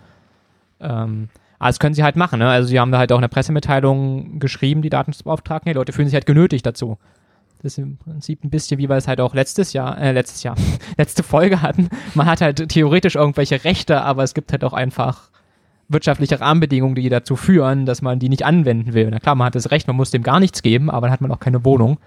Ähm, 0.79 1.29
aber 1.59 1.69
das 1.69 1.79
können 1.79 1.93
sie 1.93 2.03
halt 2.03 2.15
machen. 2.15 2.39
Ne? 2.39 2.49
Also 2.49 2.69
sie 2.69 2.79
haben 2.79 2.91
da 2.91 2.97
halt 2.97 3.11
auch 3.11 3.17
eine 3.17 3.29
Pressemitteilung 3.29 4.39
geschrieben, 4.39 4.81
die 4.81 4.89
Datenschutzbeauftragten. 4.89 5.71
Die 5.71 5.75
Leute 5.75 5.91
fühlen 5.91 6.07
sich 6.07 6.15
halt 6.15 6.25
genötigt 6.25 6.65
dazu. 6.65 6.97
Das 7.61 7.73
ist 7.73 7.77
im 7.79 7.97
Prinzip 7.97 8.43
ein 8.43 8.49
bisschen, 8.49 8.77
wie 8.77 8.87
wir 8.87 8.95
es 8.95 9.07
halt 9.07 9.19
auch 9.19 9.33
letztes 9.33 9.73
Jahr, 9.73 9.97
äh, 9.97 10.11
letztes 10.11 10.43
Jahr, 10.43 10.55
letzte 10.97 11.23
Folge 11.23 11.61
hatten. 11.61 11.89
Man 12.13 12.27
hat 12.27 12.41
halt 12.41 12.69
theoretisch 12.69 13.15
irgendwelche 13.15 13.63
Rechte, 13.63 14.01
aber 14.01 14.23
es 14.23 14.33
gibt 14.33 14.51
halt 14.51 14.63
auch 14.63 14.73
einfach 14.73 15.29
wirtschaftliche 15.89 16.39
Rahmenbedingungen, 16.39 16.95
die 16.95 17.09
dazu 17.09 17.35
führen, 17.35 17.85
dass 17.85 18.01
man 18.01 18.19
die 18.19 18.29
nicht 18.29 18.45
anwenden 18.45 18.93
will. 18.93 19.09
Na 19.09 19.19
klar, 19.19 19.35
man 19.35 19.47
hat 19.47 19.55
das 19.55 19.71
Recht, 19.71 19.87
man 19.87 19.95
muss 19.95 20.11
dem 20.11 20.23
gar 20.23 20.39
nichts 20.39 20.61
geben, 20.61 20.89
aber 20.89 21.07
dann 21.07 21.13
hat 21.13 21.21
man 21.21 21.31
auch 21.31 21.39
keine 21.39 21.63
Wohnung. 21.63 21.97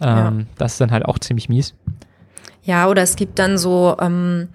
Ähm, 0.00 0.40
ja. 0.40 0.46
Das 0.58 0.72
ist 0.72 0.80
dann 0.80 0.90
halt 0.90 1.04
auch 1.04 1.18
ziemlich 1.18 1.48
mies. 1.48 1.74
Ja, 2.64 2.88
oder 2.88 3.02
es 3.02 3.16
gibt 3.16 3.38
dann 3.38 3.58
so 3.58 3.96
ähm, 4.00 4.48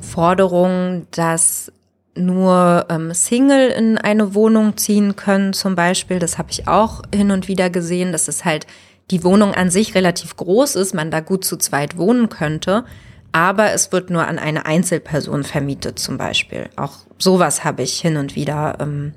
Forderungen, 0.00 1.06
dass 1.10 1.72
nur 2.16 2.86
ähm, 2.90 3.12
Single 3.12 3.70
in 3.70 3.98
eine 3.98 4.34
Wohnung 4.34 4.76
ziehen 4.76 5.16
können, 5.16 5.52
zum 5.52 5.74
Beispiel. 5.74 6.18
Das 6.18 6.38
habe 6.38 6.50
ich 6.50 6.68
auch 6.68 7.02
hin 7.12 7.30
und 7.30 7.48
wieder 7.48 7.70
gesehen. 7.70 8.12
Das 8.12 8.28
ist 8.28 8.44
halt 8.44 8.66
die 9.10 9.24
Wohnung 9.24 9.52
an 9.52 9.70
sich 9.70 9.94
relativ 9.94 10.36
groß 10.36 10.76
ist, 10.76 10.94
man 10.94 11.10
da 11.10 11.20
gut 11.20 11.44
zu 11.44 11.56
zweit 11.56 11.96
wohnen 11.96 12.28
könnte, 12.28 12.84
aber 13.32 13.72
es 13.72 13.92
wird 13.92 14.10
nur 14.10 14.26
an 14.26 14.38
eine 14.38 14.64
Einzelperson 14.64 15.44
vermietet 15.44 15.98
zum 15.98 16.16
Beispiel. 16.16 16.70
Auch 16.76 16.98
sowas 17.18 17.64
habe 17.64 17.82
ich 17.82 18.00
hin 18.00 18.16
und 18.16 18.36
wieder 18.36 18.78
ähm, 18.80 19.12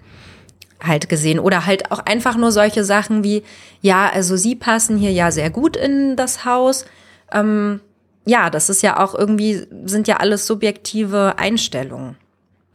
halt 0.82 1.10
gesehen. 1.10 1.40
Oder 1.40 1.66
halt 1.66 1.92
auch 1.92 2.00
einfach 2.00 2.38
nur 2.38 2.52
solche 2.52 2.84
Sachen 2.84 3.24
wie, 3.24 3.44
ja, 3.82 4.10
also 4.10 4.36
Sie 4.36 4.56
passen 4.56 4.98
hier 4.98 5.12
ja 5.12 5.32
sehr 5.32 5.50
gut 5.50 5.76
in 5.78 6.16
das 6.16 6.46
Haus. 6.46 6.86
Ähm, 7.32 7.82
ja, 8.26 8.50
das 8.50 8.70
ist 8.70 8.84
ja 8.84 9.04
auch 9.04 9.16
irgendwie, 9.16 9.68
sind 9.86 10.08
ja 10.08 10.18
alles 10.18 10.48
subjektive 10.48 11.36
Einstellungen. 11.38 12.18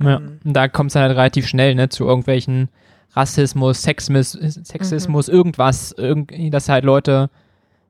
Ja, 0.03 0.21
da 0.45 0.69
kommt 0.69 0.91
es 0.91 0.97
halt 0.97 1.11
relativ 1.11 1.47
schnell 1.47 1.75
ne, 1.75 1.89
zu 1.89 2.05
irgendwelchen 2.07 2.69
Rassismus, 3.15 3.83
Sexismus, 3.83 4.33
Sexismus 4.33 5.29
mhm. 5.29 5.35
irgendwas, 5.35 5.95
irgendwie, 5.97 6.51
dass 6.51 6.69
halt 6.69 6.85
Leute, 6.85 7.31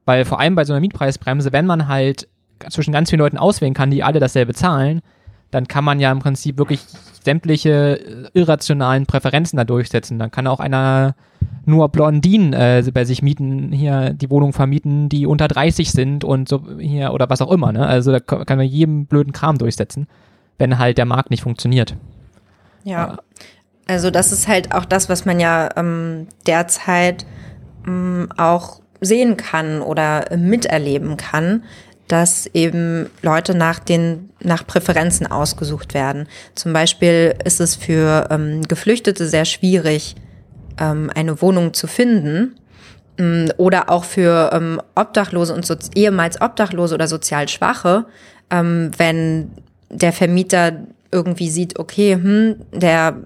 weil 0.05 0.25
vor 0.25 0.41
allem 0.41 0.55
bei 0.55 0.65
so 0.65 0.73
einer 0.73 0.81
Mietpreisbremse, 0.81 1.53
wenn 1.53 1.67
man 1.67 1.89
halt 1.89 2.29
zwischen 2.71 2.93
ganz 2.93 3.11
vielen 3.11 3.21
Leuten 3.21 3.39
auswählen 3.39 3.75
kann, 3.75 3.91
die 3.91 4.03
alle 4.03 4.21
dasselbe 4.21 4.55
zahlen, 4.55 5.03
dann 5.51 5.69
kann 5.69 5.85
man 5.85 6.01
ja 6.01 6.11
im 6.11 6.19
Prinzip 6.19 6.59
wirklich 6.59 6.81
sämtliche 7.23 8.01
äh, 8.01 8.31
irrationalen 8.33 9.07
Präferenzen 9.07 9.57
da 9.57 9.65
durchsetzen. 9.65 10.19
Dann 10.19 10.31
kann 10.31 10.47
auch 10.47 10.61
einer 10.61 11.15
nur 11.67 11.89
Blondinen 11.91 12.53
äh, 12.55 12.83
bei 12.93 13.05
sich 13.05 13.23
mieten, 13.23 13.71
hier 13.71 14.15
die 14.15 14.31
Wohnung 14.31 14.53
vermieten, 14.53 15.09
die 15.09 15.27
unter 15.27 15.47
30 15.49 15.93
sind 15.93 16.25
und 16.25 16.49
so 16.49 16.63
hier 16.79 17.13
oder 17.13 17.29
was 17.31 17.43
auch 17.43 17.53
immer. 17.53 17.71
Ne? 17.73 17.87
Also 17.87 18.13
da 18.13 18.21
kann 18.21 18.59
man 18.59 18.67
jedem 18.67 19.07
blöden 19.07 19.33
Kram 19.33 19.59
durchsetzen, 19.59 20.09
wenn 20.59 20.79
halt 20.79 20.99
der 20.99 21.05
Markt 21.05 21.31
nicht 21.31 21.43
funktioniert. 21.43 21.97
Ja. 22.85 23.19
Also 23.87 24.11
das 24.11 24.33
ist 24.33 24.49
halt 24.49 24.75
auch 24.75 24.85
das, 24.85 25.09
was 25.09 25.25
man 25.25 25.41
ja 25.41 25.69
ähm, 25.77 26.29
derzeit 26.47 27.27
ähm, 27.87 28.29
auch 28.37 28.81
sehen 29.01 29.37
kann 29.37 29.83
oder 29.83 30.27
miterleben 30.37 31.17
kann, 31.17 31.65
dass 32.09 32.47
eben 32.47 33.11
Leute 33.23 33.55
nach 33.55 33.79
den 33.79 34.31
nach 34.41 34.67
Präferenzen 34.67 35.27
ausgesucht 35.27 35.95
werden. 35.95 36.29
Zum 36.55 36.73
Beispiel 36.73 37.35
ist 37.45 37.61
es 37.61 37.75
für 37.75 38.29
ähm, 38.31 38.63
Geflüchtete 38.63 39.27
sehr 39.27 39.45
schwierig, 39.45 40.15
ähm, 40.79 41.11
eine 41.15 41.41
Wohnung 41.43 41.75
zu 41.75 41.87
finden 41.87 42.55
ähm, 43.19 43.51
oder 43.57 43.91
auch 43.91 44.05
für 44.05 44.51
ähm, 44.53 44.81
Obdachlose 44.95 45.55
und 45.55 45.67
so, 45.67 45.75
ehemals 45.95 46.41
Obdachlose 46.41 46.95
oder 46.95 47.09
sozial 47.09 47.49
Schwache, 47.49 48.07
ähm, 48.51 48.91
wenn 48.97 49.51
der 49.91 50.13
Vermieter 50.13 50.73
irgendwie 51.11 51.51
sieht, 51.51 51.79
okay, 51.79 52.15
hm, 52.15 52.57
der 52.73 53.17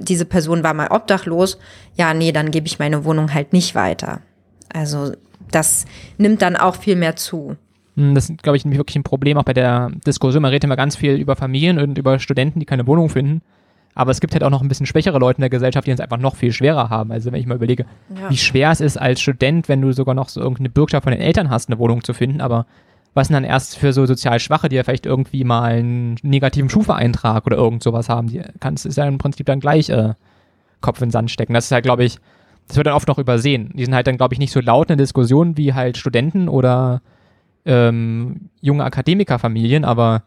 diese 0.00 0.24
Person 0.24 0.62
war 0.62 0.74
mal 0.74 0.88
obdachlos, 0.90 1.58
ja, 1.94 2.14
nee, 2.14 2.32
dann 2.32 2.50
gebe 2.50 2.66
ich 2.66 2.78
meine 2.78 3.04
Wohnung 3.04 3.34
halt 3.34 3.52
nicht 3.52 3.74
weiter. 3.74 4.20
Also 4.72 5.12
das 5.50 5.86
nimmt 6.18 6.42
dann 6.42 6.56
auch 6.56 6.76
viel 6.76 6.96
mehr 6.96 7.16
zu. 7.16 7.56
Hm, 7.96 8.14
das 8.14 8.30
ist, 8.30 8.42
glaube 8.42 8.56
ich, 8.56 8.64
wirklich 8.64 8.96
ein 8.96 9.02
Problem 9.02 9.38
auch 9.38 9.44
bei 9.44 9.54
der 9.54 9.90
Diskussion. 10.06 10.42
Man 10.42 10.50
redet 10.50 10.64
immer 10.64 10.76
ganz 10.76 10.96
viel 10.96 11.14
über 11.14 11.36
Familien 11.36 11.78
und 11.78 11.98
über 11.98 12.18
Studenten, 12.18 12.60
die 12.60 12.66
keine 12.66 12.86
Wohnung 12.86 13.08
finden. 13.08 13.42
Aber 13.94 14.12
es 14.12 14.20
gibt 14.20 14.32
halt 14.32 14.44
auch 14.44 14.50
noch 14.50 14.62
ein 14.62 14.68
bisschen 14.68 14.86
schwächere 14.86 15.18
Leute 15.18 15.38
in 15.38 15.42
der 15.42 15.50
Gesellschaft, 15.50 15.86
die 15.86 15.90
es 15.90 15.98
einfach 15.98 16.18
noch 16.18 16.36
viel 16.36 16.52
schwerer 16.52 16.88
haben. 16.88 17.10
Also 17.10 17.32
wenn 17.32 17.40
ich 17.40 17.46
mal 17.46 17.56
überlege, 17.56 17.84
ja. 18.14 18.30
wie 18.30 18.36
schwer 18.36 18.70
es 18.70 18.80
ist 18.80 18.96
als 18.96 19.20
Student, 19.20 19.68
wenn 19.68 19.80
du 19.80 19.90
sogar 19.92 20.14
noch 20.14 20.28
so 20.28 20.40
irgendeine 20.40 20.68
Bürgschaft 20.68 21.02
von 21.02 21.12
den 21.12 21.20
Eltern 21.20 21.50
hast, 21.50 21.68
eine 21.68 21.80
Wohnung 21.80 22.04
zu 22.04 22.14
finden, 22.14 22.40
aber 22.40 22.66
was 23.18 23.28
dann 23.28 23.44
erst 23.44 23.76
für 23.76 23.92
so 23.92 24.06
sozial 24.06 24.40
Schwache, 24.40 24.68
die 24.68 24.76
ja 24.76 24.84
vielleicht 24.84 25.04
irgendwie 25.04 25.44
mal 25.44 25.64
einen 25.64 26.16
negativen 26.22 26.70
Schufa-Eintrag 26.70 27.44
oder 27.46 27.56
irgend 27.56 27.82
sowas 27.82 28.08
haben, 28.08 28.28
die 28.28 28.40
kannst 28.60 28.86
ist 28.86 28.96
ja 28.96 29.06
im 29.06 29.18
Prinzip 29.18 29.46
dann 29.46 29.60
gleich 29.60 29.90
äh, 29.90 30.14
Kopf 30.80 31.02
in 31.02 31.08
den 31.08 31.10
Sand 31.10 31.30
stecken. 31.30 31.52
Das 31.52 31.66
ist 31.66 31.72
halt, 31.72 31.84
glaube 31.84 32.04
ich, 32.04 32.18
das 32.68 32.76
wird 32.76 32.86
dann 32.86 32.94
oft 32.94 33.08
noch 33.08 33.18
übersehen. 33.18 33.72
Die 33.74 33.84
sind 33.84 33.94
halt 33.94 34.06
dann, 34.06 34.16
glaube 34.16 34.34
ich, 34.34 34.38
nicht 34.38 34.52
so 34.52 34.60
laut 34.60 34.90
in 34.90 34.96
der 34.96 35.04
Diskussion 35.04 35.56
wie 35.56 35.74
halt 35.74 35.98
Studenten 35.98 36.48
oder 36.48 37.02
ähm, 37.64 38.50
junge 38.60 38.84
Akademikerfamilien, 38.84 39.84
aber 39.84 40.22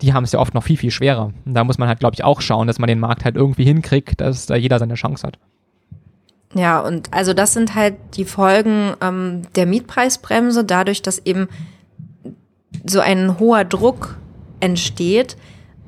die 0.00 0.12
haben 0.12 0.24
es 0.24 0.32
ja 0.32 0.38
oft 0.38 0.54
noch 0.54 0.64
viel, 0.64 0.76
viel 0.76 0.90
schwerer. 0.90 1.32
Und 1.44 1.54
da 1.54 1.64
muss 1.64 1.78
man 1.78 1.88
halt, 1.88 2.00
glaube 2.00 2.14
ich, 2.14 2.24
auch 2.24 2.40
schauen, 2.40 2.66
dass 2.66 2.78
man 2.78 2.88
den 2.88 3.00
Markt 3.00 3.24
halt 3.24 3.36
irgendwie 3.36 3.64
hinkriegt, 3.64 4.20
dass 4.20 4.46
da 4.46 4.56
jeder 4.56 4.78
seine 4.78 4.94
Chance 4.94 5.26
hat. 5.26 5.38
Ja, 6.54 6.80
und 6.80 7.12
also 7.12 7.32
das 7.32 7.52
sind 7.52 7.74
halt 7.74 7.94
die 8.14 8.24
Folgen 8.24 8.92
ähm, 9.00 9.42
der 9.56 9.66
Mietpreisbremse, 9.66 10.64
dadurch, 10.64 11.02
dass 11.02 11.18
eben 11.18 11.48
so 12.84 13.00
ein 13.00 13.38
hoher 13.38 13.64
Druck 13.64 14.16
entsteht, 14.60 15.36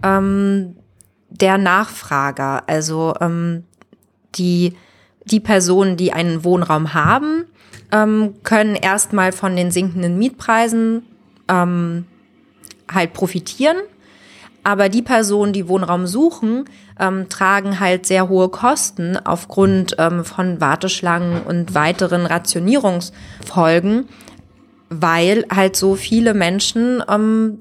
ähm, 0.03 0.77
der 1.31 1.59
Nachfrager, 1.59 2.65
also 2.67 3.15
ähm, 3.21 3.65
die, 4.37 4.75
die 5.25 5.41
Personen, 5.41 5.97
die 5.97 6.13
einen 6.13 6.45
Wohnraum 6.45 6.95
haben, 6.95 7.45
ähm, 7.93 8.35
können 8.43 8.75
erstmal 8.75 9.33
von 9.33 9.57
den 9.57 9.71
sinkenden 9.71 10.19
Mietpreisen 10.19 11.03
ähm, 11.49 12.07
halt 12.93 13.13
profitieren. 13.13 13.77
Aber 14.63 14.89
die 14.89 15.03
Personen, 15.03 15.53
die 15.53 15.69
Wohnraum 15.69 16.09
suchen, 16.09 16.65
ähm, 16.99 17.29
tragen 17.29 17.79
halt 17.79 18.05
sehr 18.05 18.29
hohe 18.29 18.49
Kosten 18.49 19.17
aufgrund 19.17 19.95
ähm, 19.99 20.25
von 20.25 20.61
Warteschlangen 20.61 21.43
und 21.43 21.75
weiteren 21.75 22.27
Rationierungsfolgen, 22.27 24.09
weil 24.89 25.45
halt 25.55 25.77
so 25.77 25.95
viele 25.95 26.35
Menschen, 26.35 27.03
ähm, 27.09 27.59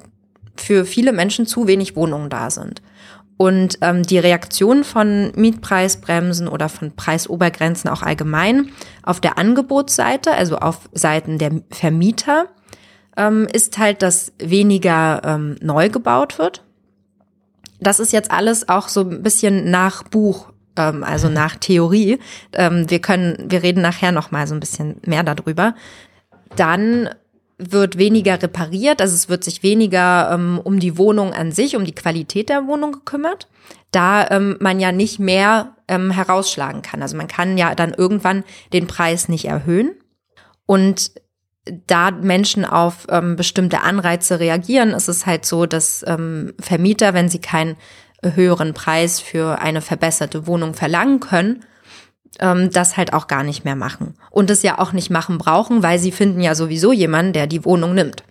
für 0.57 0.85
viele 0.85 1.11
Menschen 1.11 1.45
zu 1.45 1.67
wenig 1.67 1.95
Wohnungen 1.95 2.29
da 2.29 2.49
sind. 2.49 2.81
Und 3.37 3.79
ähm, 3.81 4.03
die 4.03 4.17
Reaktion 4.17 4.85
von 4.85 5.33
Mietpreisbremsen 5.35 6.47
oder 6.47 6.69
von 6.69 6.95
Preisobergrenzen 6.95 7.89
auch 7.89 8.01
allgemein 8.01 8.71
auf 9.03 9.19
der 9.19 9.37
Angebotsseite, 9.37 10.31
also 10.31 10.57
auf 10.57 10.89
Seiten 10.93 11.37
der 11.37 11.51
Vermieter, 11.69 12.47
ähm, 13.17 13.47
ist 13.51 13.77
halt, 13.77 14.01
dass 14.01 14.31
weniger 14.39 15.21
ähm, 15.25 15.57
neu 15.61 15.89
gebaut 15.89 16.39
wird. 16.39 16.63
Das 17.81 17.99
ist 17.99 18.13
jetzt 18.13 18.31
alles 18.31 18.69
auch 18.69 18.87
so 18.87 19.01
ein 19.01 19.21
bisschen 19.21 19.69
nach 19.69 20.03
Buch, 20.03 20.53
ähm, 20.77 21.03
also 21.03 21.27
nach 21.27 21.57
Theorie. 21.57 22.19
Ähm, 22.53 22.89
wir 22.89 22.99
können, 22.99 23.35
wir 23.49 23.63
reden 23.63 23.81
nachher 23.81 24.13
noch 24.13 24.31
mal 24.31 24.47
so 24.47 24.53
ein 24.53 24.61
bisschen 24.61 25.01
mehr 25.05 25.23
darüber 25.23 25.75
dann 26.55 27.09
wird 27.57 27.97
weniger 27.97 28.41
repariert, 28.41 29.01
also 29.01 29.15
es 29.15 29.29
wird 29.29 29.43
sich 29.43 29.63
weniger 29.63 30.31
ähm, 30.33 30.59
um 30.63 30.79
die 30.79 30.97
Wohnung 30.97 31.33
an 31.33 31.51
sich, 31.51 31.75
um 31.75 31.85
die 31.85 31.95
Qualität 31.95 32.49
der 32.49 32.67
Wohnung 32.67 32.91
gekümmert, 32.91 33.47
da 33.91 34.27
ähm, 34.29 34.57
man 34.59 34.79
ja 34.79 34.91
nicht 34.91 35.19
mehr 35.19 35.75
ähm, 35.87 36.11
herausschlagen 36.11 36.81
kann. 36.81 37.01
Also 37.01 37.15
man 37.15 37.27
kann 37.27 37.57
ja 37.57 37.73
dann 37.73 37.93
irgendwann 37.93 38.43
den 38.73 38.87
Preis 38.87 39.29
nicht 39.29 39.45
erhöhen. 39.45 39.91
Und 40.65 41.11
da 41.87 42.11
Menschen 42.11 42.65
auf 42.65 43.07
ähm, 43.09 43.35
bestimmte 43.35 43.81
Anreize 43.81 44.39
reagieren, 44.39 44.89
ist 44.91 45.07
es 45.07 45.25
halt 45.25 45.45
so, 45.45 45.65
dass 45.65 46.03
ähm, 46.07 46.53
Vermieter, 46.59 47.13
wenn 47.13 47.29
sie 47.29 47.39
keinen 47.39 47.77
höheren 48.21 48.73
Preis 48.73 49.19
für 49.19 49.59
eine 49.59 49.81
verbesserte 49.81 50.47
Wohnung 50.47 50.73
verlangen 50.73 51.19
können, 51.19 51.63
ähm, 52.39 52.69
das 52.71 52.97
halt 52.97 53.13
auch 53.13 53.27
gar 53.27 53.43
nicht 53.43 53.65
mehr 53.65 53.75
machen. 53.75 54.15
Und 54.29 54.49
es 54.49 54.63
ja 54.63 54.79
auch 54.79 54.93
nicht 54.93 55.09
machen 55.09 55.37
brauchen, 55.37 55.83
weil 55.83 55.99
sie 55.99 56.11
finden 56.11 56.41
ja 56.41 56.55
sowieso 56.55 56.91
jemanden, 56.91 57.33
der 57.33 57.47
die 57.47 57.65
Wohnung 57.65 57.93
nimmt. 57.93 58.23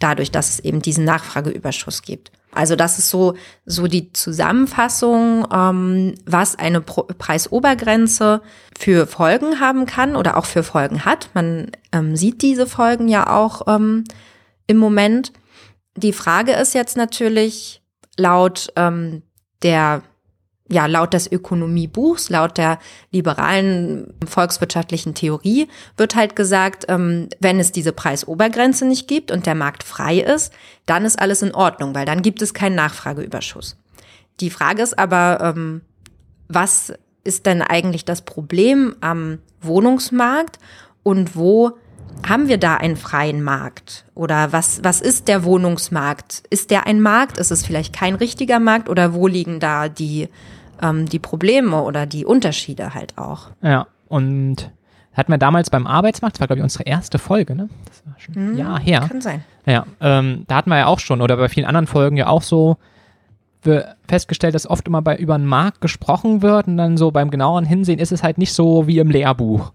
Dadurch, 0.00 0.30
dass 0.30 0.50
es 0.50 0.60
eben 0.60 0.82
diesen 0.82 1.04
Nachfrageüberschuss 1.04 2.02
gibt. 2.02 2.32
Also 2.54 2.76
das 2.76 2.98
ist 2.98 3.10
so, 3.10 3.34
so 3.66 3.86
die 3.86 4.12
Zusammenfassung, 4.12 5.46
ähm, 5.52 6.14
was 6.24 6.56
eine 6.56 6.80
Pro 6.80 7.02
Preisobergrenze 7.02 8.42
für 8.78 9.06
Folgen 9.06 9.60
haben 9.60 9.86
kann 9.86 10.14
oder 10.16 10.36
auch 10.36 10.46
für 10.46 10.62
Folgen 10.62 11.04
hat. 11.04 11.30
Man 11.34 11.72
ähm, 11.92 12.16
sieht 12.16 12.42
diese 12.42 12.66
Folgen 12.66 13.08
ja 13.08 13.28
auch 13.28 13.62
ähm, 13.66 14.04
im 14.66 14.76
Moment. 14.76 15.32
Die 15.96 16.12
Frage 16.12 16.52
ist 16.52 16.74
jetzt 16.74 16.96
natürlich 16.96 17.82
laut 18.16 18.72
ähm, 18.76 19.22
der 19.62 20.02
ja, 20.68 20.86
laut 20.86 21.12
des 21.12 21.30
Ökonomiebuchs, 21.30 22.30
laut 22.30 22.56
der 22.56 22.78
liberalen 23.10 24.14
volkswirtschaftlichen 24.26 25.14
Theorie 25.14 25.68
wird 25.96 26.16
halt 26.16 26.36
gesagt, 26.36 26.86
ähm, 26.88 27.28
wenn 27.38 27.60
es 27.60 27.70
diese 27.70 27.92
Preisobergrenze 27.92 28.86
nicht 28.86 29.06
gibt 29.06 29.30
und 29.30 29.44
der 29.44 29.54
Markt 29.54 29.82
frei 29.82 30.20
ist, 30.20 30.54
dann 30.86 31.04
ist 31.04 31.18
alles 31.18 31.42
in 31.42 31.54
Ordnung, 31.54 31.94
weil 31.94 32.06
dann 32.06 32.22
gibt 32.22 32.40
es 32.40 32.54
keinen 32.54 32.76
Nachfrageüberschuss. 32.76 33.76
Die 34.40 34.50
Frage 34.50 34.82
ist 34.82 34.98
aber, 34.98 35.40
ähm, 35.42 35.82
was 36.48 36.94
ist 37.24 37.46
denn 37.46 37.62
eigentlich 37.62 38.04
das 38.04 38.22
Problem 38.22 38.96
am 39.00 39.38
Wohnungsmarkt 39.60 40.58
und 41.02 41.36
wo 41.36 41.72
haben 42.26 42.48
wir 42.48 42.58
da 42.58 42.76
einen 42.76 42.96
freien 42.96 43.42
Markt? 43.42 44.04
Oder 44.14 44.52
was, 44.52 44.82
was 44.82 45.00
ist 45.00 45.28
der 45.28 45.44
Wohnungsmarkt? 45.44 46.44
Ist 46.48 46.70
der 46.70 46.86
ein 46.86 47.00
Markt? 47.00 47.38
Ist 47.38 47.50
es 47.50 47.66
vielleicht 47.66 47.94
kein 47.94 48.14
richtiger 48.14 48.60
Markt? 48.60 48.88
Oder 48.88 49.14
wo 49.14 49.26
liegen 49.26 49.60
da 49.60 49.88
die, 49.88 50.28
ähm, 50.82 51.06
die 51.08 51.18
Probleme 51.18 51.82
oder 51.82 52.06
die 52.06 52.24
Unterschiede 52.24 52.94
halt 52.94 53.16
auch? 53.18 53.50
Ja, 53.62 53.86
und 54.08 54.70
hatten 55.12 55.32
wir 55.32 55.38
damals 55.38 55.70
beim 55.70 55.86
Arbeitsmarkt, 55.86 56.36
das 56.36 56.40
war 56.40 56.46
glaube 56.48 56.58
ich 56.60 56.64
unsere 56.64 56.84
erste 56.84 57.18
Folge, 57.18 57.54
ne? 57.54 57.68
Das 57.86 58.04
war 58.06 58.14
schon 58.18 58.34
ein 58.34 58.48
Hm, 58.52 58.58
Jahr 58.58 58.80
her. 58.80 59.04
Kann 59.08 59.20
sein. 59.20 59.44
Ja, 59.66 59.86
ähm, 60.00 60.44
da 60.48 60.56
hatten 60.56 60.70
wir 60.70 60.78
ja 60.78 60.86
auch 60.86 60.98
schon, 60.98 61.20
oder 61.20 61.36
bei 61.36 61.48
vielen 61.48 61.66
anderen 61.66 61.86
Folgen 61.86 62.16
ja 62.16 62.26
auch 62.26 62.42
so 62.42 62.76
festgestellt, 64.06 64.54
dass 64.54 64.68
oft 64.68 64.86
immer 64.86 65.00
bei 65.00 65.16
über 65.16 65.34
einen 65.34 65.46
Markt 65.46 65.80
gesprochen 65.80 66.42
wird 66.42 66.66
und 66.66 66.76
dann 66.76 66.98
so 66.98 67.10
beim 67.10 67.30
genaueren 67.30 67.64
Hinsehen 67.64 67.98
ist 67.98 68.12
es 68.12 68.22
halt 68.22 68.36
nicht 68.36 68.52
so 68.52 68.86
wie 68.86 68.98
im 68.98 69.10
Lehrbuch. 69.10 69.72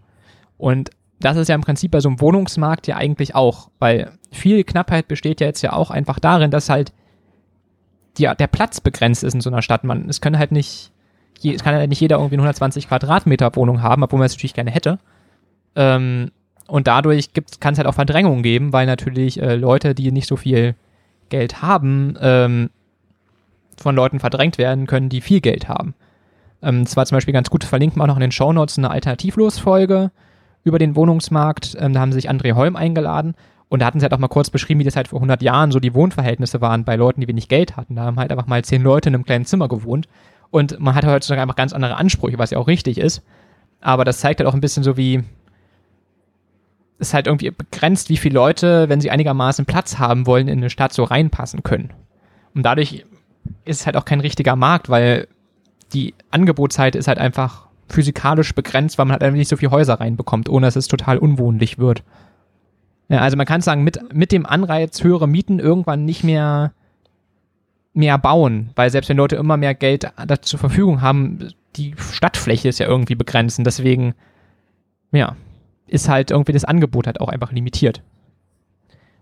Und 0.59 0.91
das 1.19 1.37
ist 1.37 1.47
ja 1.47 1.55
im 1.55 1.61
Prinzip 1.61 1.89
bei 1.89 1.99
so 1.99 2.07
einem 2.09 2.21
Wohnungsmarkt 2.21 2.85
ja 2.85 2.97
eigentlich 2.97 3.33
auch, 3.33 3.69
weil 3.79 4.11
viel 4.31 4.63
Knappheit 4.63 5.07
besteht 5.07 5.41
ja 5.41 5.47
jetzt 5.47 5.63
ja 5.63 5.73
auch 5.73 5.89
einfach 5.89 6.19
darin, 6.19 6.51
dass 6.51 6.69
halt 6.69 6.93
die, 8.17 8.29
der 8.37 8.47
Platz 8.47 8.81
begrenzt 8.81 9.23
ist 9.23 9.33
in 9.33 9.41
so 9.41 9.49
einer 9.49 9.61
Stadt. 9.61 9.83
Man, 9.83 10.09
es 10.09 10.21
können 10.21 10.37
halt 10.37 10.51
nicht, 10.51 10.91
je, 11.39 11.53
es 11.53 11.63
kann 11.63 11.75
halt 11.75 11.89
nicht 11.89 12.01
jeder 12.01 12.17
irgendwie 12.17 12.35
eine 12.35 12.43
120 12.43 12.87
Quadratmeter 12.87 13.55
Wohnung 13.55 13.81
haben, 13.81 14.03
obwohl 14.03 14.19
man 14.19 14.25
es 14.25 14.33
natürlich 14.33 14.53
gerne 14.53 14.71
hätte. 14.71 14.99
Ähm, 15.75 16.31
und 16.67 16.87
dadurch 16.87 17.29
kann 17.59 17.73
es 17.73 17.79
halt 17.79 17.87
auch 17.87 17.95
Verdrängungen 17.95 18.43
geben, 18.43 18.73
weil 18.73 18.85
natürlich 18.85 19.41
äh, 19.41 19.55
Leute, 19.55 19.95
die 19.95 20.11
nicht 20.11 20.27
so 20.27 20.35
viel 20.35 20.75
Geld 21.29 21.61
haben, 21.61 22.15
ähm, 22.21 22.69
von 23.77 23.95
Leuten 23.95 24.19
verdrängt 24.19 24.57
werden 24.57 24.87
können, 24.87 25.09
die 25.09 25.21
viel 25.21 25.41
Geld 25.41 25.67
haben. 25.67 25.95
Ähm, 26.61 26.83
das 26.83 26.95
war 26.95 27.05
zum 27.05 27.15
Beispiel 27.15 27.33
ganz 27.33 27.49
gut, 27.49 27.63
verlinkt 27.63 27.95
man 27.95 28.05
auch 28.05 28.13
noch 28.13 28.17
in 28.17 28.21
den 28.21 28.31
Shownotes 28.31 28.77
eine 28.77 28.91
Alternativlos-Folge 28.91 30.11
über 30.63 30.79
den 30.79 30.95
Wohnungsmarkt. 30.95 31.75
Ähm, 31.79 31.93
da 31.93 32.01
haben 32.01 32.11
sich 32.11 32.29
André 32.29 32.53
Holm 32.53 32.75
eingeladen 32.75 33.35
und 33.69 33.81
da 33.81 33.85
hatten 33.85 33.99
sie 33.99 34.03
halt 34.03 34.13
auch 34.13 34.19
mal 34.19 34.27
kurz 34.27 34.49
beschrieben, 34.49 34.79
wie 34.79 34.83
das 34.83 34.95
halt 34.95 35.07
vor 35.07 35.19
100 35.19 35.41
Jahren 35.41 35.71
so 35.71 35.79
die 35.79 35.93
Wohnverhältnisse 35.93 36.59
waren 36.59 36.83
bei 36.83 36.95
Leuten, 36.95 37.21
die 37.21 37.27
wenig 37.27 37.47
Geld 37.47 37.77
hatten. 37.77 37.95
Da 37.95 38.03
haben 38.03 38.19
halt 38.19 38.31
einfach 38.31 38.47
mal 38.47 38.63
zehn 38.63 38.81
Leute 38.81 39.09
in 39.09 39.15
einem 39.15 39.25
kleinen 39.25 39.45
Zimmer 39.45 39.67
gewohnt 39.67 40.07
und 40.51 40.79
man 40.79 40.95
hat 40.95 41.05
heutzutage 41.05 41.41
einfach 41.41 41.55
ganz 41.55 41.73
andere 41.73 41.95
Ansprüche, 41.95 42.39
was 42.39 42.49
ja 42.49 42.57
auch 42.57 42.67
richtig 42.67 42.97
ist. 42.97 43.23
Aber 43.81 44.03
das 44.03 44.19
zeigt 44.19 44.39
halt 44.39 44.49
auch 44.49 44.55
ein 44.55 44.61
bisschen 44.61 44.83
so, 44.83 44.97
wie 44.97 45.23
es 46.97 47.13
halt 47.13 47.27
irgendwie 47.27 47.51
begrenzt, 47.51 48.09
wie 48.09 48.17
viele 48.17 48.35
Leute, 48.35 48.89
wenn 48.89 48.99
sie 49.01 49.11
einigermaßen 49.11 49.65
Platz 49.65 49.99
haben 49.99 50.25
wollen, 50.25 50.47
in 50.47 50.57
eine 50.57 50.69
Stadt 50.69 50.91
so 50.91 51.03
reinpassen 51.03 51.63
können. 51.63 51.91
Und 52.53 52.63
dadurch 52.63 53.05
ist 53.63 53.81
es 53.81 53.85
halt 53.85 53.95
auch 53.95 54.05
kein 54.05 54.19
richtiger 54.19 54.55
Markt, 54.55 54.89
weil 54.89 55.27
die 55.93 56.13
Angebotsseite 56.31 56.97
ist 56.97 57.07
halt 57.07 57.19
einfach 57.19 57.67
physikalisch 57.87 58.53
begrenzt, 58.53 58.97
weil 58.97 59.05
man 59.05 59.13
halt 59.13 59.23
einfach 59.23 59.37
nicht 59.37 59.47
so 59.47 59.57
viele 59.57 59.71
Häuser 59.71 59.99
reinbekommt, 59.99 60.49
ohne 60.49 60.67
dass 60.67 60.75
es 60.75 60.87
total 60.87 61.17
unwohnlich 61.17 61.79
wird. 61.79 62.03
Ja, 63.09 63.19
also 63.19 63.37
man 63.37 63.45
kann 63.45 63.61
sagen, 63.61 63.83
mit, 63.83 64.13
mit 64.13 64.31
dem 64.31 64.45
Anreiz 64.45 65.03
höhere 65.03 65.27
Mieten 65.27 65.59
irgendwann 65.59 66.05
nicht 66.05 66.23
mehr 66.23 66.73
mehr 67.93 68.17
bauen, 68.17 68.69
weil 68.75 68.89
selbst 68.91 69.09
wenn 69.09 69.17
Leute 69.17 69.35
immer 69.35 69.57
mehr 69.57 69.73
Geld 69.73 70.11
da 70.25 70.41
zur 70.41 70.59
Verfügung 70.59 71.01
haben, 71.01 71.49
die 71.75 71.95
Stadtfläche 71.97 72.69
ist 72.69 72.79
ja 72.79 72.87
irgendwie 72.87 73.15
begrenzt 73.15 73.59
deswegen, 73.65 74.13
ja, 75.11 75.35
ist 75.87 76.07
halt 76.07 76.31
irgendwie 76.31 76.53
das 76.53 76.65
Angebot 76.65 77.07
halt 77.07 77.19
auch 77.19 77.29
einfach 77.29 77.51
limitiert. 77.51 78.01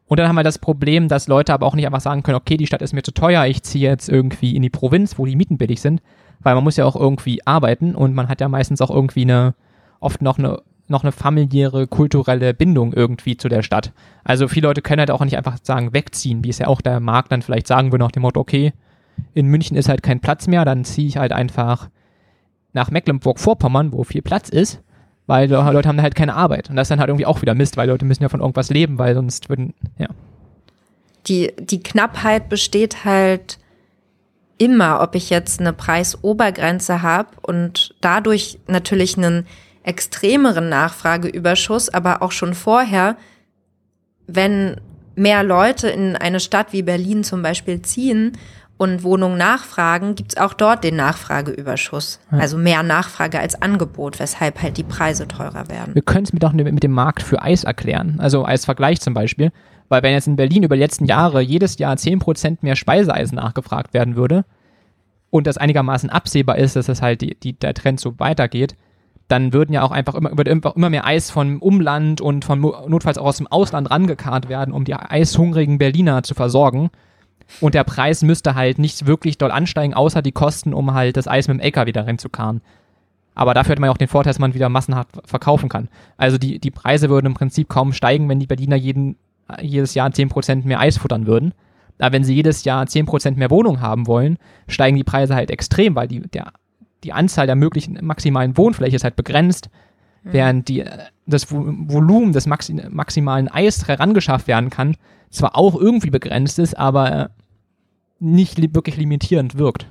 Und 0.06 0.19
dann 0.19 0.28
haben 0.28 0.36
wir 0.36 0.43
das 0.43 0.60
Problem, 0.60 1.08
dass 1.08 1.28
Leute 1.28 1.54
aber 1.54 1.65
auch 1.65 1.76
nicht 1.76 1.86
einfach 1.86 2.02
sagen 2.02 2.23
können, 2.23 2.38
okay, 2.38 2.56
die 2.56 2.67
Stadt 2.67 2.82
ist 2.82 2.93
mir 2.93 3.04
zu 3.04 3.12
teuer, 3.12 3.45
ich 3.45 3.63
ziehe 3.63 3.89
jetzt 3.89 4.08
irgendwie 4.08 4.56
in 4.56 4.62
die 4.62 4.69
Provinz, 4.69 5.17
wo 5.17 5.26
die 5.26 5.36
Mieten 5.36 5.58
billig 5.58 5.82
sind, 5.82 6.02
weil 6.39 6.56
man 6.56 6.63
muss 6.63 6.78
ja 6.78 6.86
auch 6.86 6.95
irgendwie 6.95 7.45
arbeiten 7.45 7.93
und 7.95 8.13
man 8.13 8.30
hat 8.30 8.39
ja 8.39 8.47
meistens 8.47 8.82
auch 8.82 8.89
irgendwie 8.89 9.23
eine, 9.23 9.54
oft 10.00 10.21
noch 10.21 10.38
eine, 10.38 10.62
noch 10.88 11.04
eine 11.04 11.12
familiäre, 11.12 11.88
kulturelle 11.88 12.54
Bindung 12.54 12.93
irgendwie 12.93 13.38
zu 13.38 13.50
der 13.50 13.62
Stadt. 13.62 13.91
Also 14.23 14.47
viele 14.47 14.67
Leute 14.67 14.82
können 14.82 15.00
halt 15.00 15.12
auch 15.12 15.23
nicht 15.23 15.38
einfach 15.38 15.58
sagen, 15.62 15.93
wegziehen, 15.93 16.43
wie 16.43 16.50
es 16.50 16.60
ja 16.60 16.67
auch 16.67 16.82
der 16.82 17.00
Markt 17.00 17.32
dann 17.32 17.41
vielleicht 17.41 17.67
sagen 17.67 17.91
würde 17.91 18.04
nach 18.04 18.12
dem 18.12 18.21
Motto, 18.21 18.39
okay, 18.39 18.73
in 19.34 19.47
München 19.47 19.76
ist 19.76 19.89
halt 19.89 20.04
kein 20.04 20.19
Platz 20.19 20.47
mehr, 20.47 20.63
dann 20.65 20.86
ziehe 20.86 21.08
ich 21.08 21.17
halt 21.17 21.32
einfach 21.32 21.89
nach 22.73 22.91
Mecklenburg-Vorpommern, 22.91 23.91
wo 23.91 24.04
viel 24.04 24.21
Platz 24.21 24.50
ist, 24.50 24.82
weil 25.26 25.50
Leute 25.50 25.89
haben 25.89 26.02
halt 26.02 26.15
keine 26.15 26.36
Arbeit. 26.36 26.69
Und 26.69 26.76
das 26.76 26.86
ist 26.86 26.91
dann 26.91 27.00
halt 27.00 27.10
irgendwie 27.10 27.26
auch 27.26 27.41
wieder 27.41 27.56
Mist, 27.56 27.76
weil 27.76 27.89
Leute 27.89 28.06
müssen 28.06 28.23
ja 28.23 28.30
von 28.30 28.41
irgendwas 28.41 28.69
leben, 28.69 28.97
weil 28.97 29.15
sonst 29.15 29.50
würden, 29.50 29.73
ja. 29.97 30.08
Die, 31.28 31.52
die 31.60 31.82
Knappheit 31.82 32.47
besteht 32.47 33.04
halt 33.04 33.58
immer, 34.58 35.02
ob 35.02 35.15
ich 35.15 35.30
jetzt 35.30 35.60
eine 35.60 35.73
Preisobergrenze 35.73 37.02
habe 37.02 37.30
und 37.41 37.95
dadurch 38.02 38.60
natürlich 38.67 39.17
einen 39.17 39.45
extremeren 39.88 40.69
Nachfrageüberschuss, 40.69 41.89
aber 41.89 42.21
auch 42.21 42.32
schon 42.32 42.54
vorher, 42.54 43.15
wenn 44.28 44.82
mehr 45.15 45.43
Leute 45.43 45.89
in 45.89 46.15
eine 46.15 46.39
Stadt 46.39 46.73
wie 46.73 46.84
Berlin 46.84 47.23
zum 47.23 47.41
Beispiel 47.41 47.82
ziehen 47.82 48.34
und 48.76 49.04
Wohnungen 49.04 49.38
nachfragen, 49.38 50.13
gibt's 50.15 50.38
auch 50.38 50.54
dort 50.54 50.84
den 50.84 50.97
Nachfrageüberschuss. 50.97 52.19
Ja. 52.32 52.38
Also 52.39 52.58
mehr 52.58 52.84
Nachfrage 52.84 53.39
als 53.39 53.60
Angebot, 53.62 54.19
weshalb 54.19 54.62
halt 54.62 54.78
die 54.78 54.84
Preise 54.84 55.28
teurer 55.28 55.69
werden. 55.69 55.95
Wir 55.95 56.04
können 56.04 56.26
es 56.26 56.34
mit, 56.34 56.43
auch 56.45 56.54
mit 56.54 56.84
dem 56.84 56.91
Markt 56.91 57.23
für 57.23 57.41
Eis 57.41 57.63
erklären, 57.63 58.17
also 58.19 58.43
als 58.43 58.65
Vergleich 58.65 59.02
zum 59.02 59.13
Beispiel. 59.13 59.52
Weil 59.89 60.04
wenn 60.04 60.12
jetzt 60.12 60.28
in 60.28 60.36
Berlin 60.36 60.63
über 60.63 60.76
die 60.76 60.82
letzten 60.82 61.06
Jahre 61.06 61.41
jedes 61.41 61.78
Jahr 61.78 61.95
10% 61.95 62.58
mehr 62.62 62.76
Speiseeisen 62.76 63.38
nachgefragt 63.38 63.93
werden 63.93 64.17
würde 64.17 64.43
und 65.30 65.47
das 65.47 65.58
einigermaßen 65.58 66.10
absehbar 66.10 66.58
ist, 66.58 66.76
dass 66.76 66.88
das 66.88 67.02
halt 67.02 67.21
die, 67.21 67.39
die, 67.39 67.54
der 67.54 67.73
Trend 67.73 68.00
so 68.02 68.19
weitergeht, 68.19 68.76
dann 69.28 69.52
würden 69.52 69.74
ja 69.74 69.84
auch 69.84 69.92
einfach 69.92 70.16
immer, 70.16 70.38
würde 70.38 70.52
immer 70.52 70.90
mehr 70.90 71.06
Eis 71.06 71.32
vom 71.32 71.62
Umland 71.62 72.22
und 72.22 72.46
von 72.46 72.62
notfalls 72.62 73.18
auch 73.18 73.26
aus 73.26 73.38
dem 73.38 73.48
Ausland 73.48 73.92
rangekarrt 73.92 74.48
werden, 74.48 74.74
um 74.74 74.86
die 74.86 74.96
eishungrigen 74.96 75.78
Berliner 75.78 76.24
zu 76.24 76.34
versorgen. 76.34 76.90
Und 77.62 77.76
der 77.76 77.84
Preis 77.84 78.24
müsste 78.24 78.56
halt 78.56 78.80
nicht 78.80 79.06
wirklich 79.06 79.38
doll 79.38 79.52
ansteigen, 79.52 79.94
außer 79.94 80.22
die 80.22 80.32
Kosten, 80.32 80.74
um 80.74 80.94
halt 80.94 81.18
das 81.18 81.28
Eis 81.28 81.48
mit 81.48 81.58
dem 81.58 81.62
LKW 81.62 81.88
wieder 81.88 82.08
reinzukarren. 82.08 82.62
Aber 83.36 83.54
dafür 83.54 83.74
hat 83.74 83.80
man 83.80 83.88
ja 83.88 83.94
auch 83.94 83.98
den 83.98 84.08
Vorteil, 84.08 84.32
dass 84.32 84.40
man 84.40 84.54
wieder 84.54 84.70
massenhaft 84.70 85.10
verkaufen 85.26 85.70
kann. 85.70 85.90
Also 86.18 86.38
die, 86.38 86.60
die 86.60 86.72
Preise 86.72 87.10
würden 87.10 87.28
im 87.28 87.34
Prinzip 87.34 87.70
kaum 87.70 87.94
steigen, 87.94 88.28
wenn 88.30 88.40
die 88.40 88.48
Berliner 88.48 88.76
jeden, 88.76 89.16
jedes 89.62 89.94
Jahr 89.94 90.10
10% 90.10 90.66
mehr 90.66 90.80
Eis 90.80 90.98
futtern 90.98 91.28
würden. 91.28 91.54
Aber 92.00 92.13
wenn 92.13 92.24
sie 92.24 92.34
jedes 92.34 92.63
Jahr 92.63 92.84
10% 92.84 93.38
mehr 93.38 93.52
Wohnung 93.52 93.82
haben 93.82 94.08
wollen, 94.08 94.38
steigen 94.68 94.98
die 94.98 95.04
Preise 95.04 95.36
halt 95.36 95.52
extrem, 95.52 95.96
weil 95.96 96.08
die, 96.08 96.22
der, 96.22 96.52
die 97.04 97.14
Anzahl 97.14 97.46
der 97.48 97.56
möglichen 97.56 97.98
maximalen 98.02 98.58
Wohnfläche 98.58 98.96
ist 98.96 99.04
halt 99.04 99.16
begrenzt, 99.16 99.70
mhm. 100.24 100.34
während 100.34 100.68
die, 100.68 100.86
das 101.26 101.52
Volumen 101.52 102.34
des 102.34 102.48
Maxi 102.48 102.74
maximalen 102.90 103.48
Eis 103.48 103.88
herangeschafft 103.88 104.48
werden 104.48 104.70
kann, 104.70 104.96
zwar 105.30 105.56
auch 105.56 105.76
irgendwie 105.76 106.10
begrenzt 106.10 106.60
ist, 106.60 106.78
aber 106.78 107.32
nicht 108.20 108.58
li 108.58 108.74
wirklich 108.74 108.98
limitierend 108.98 109.58
wirkt. 109.58 109.88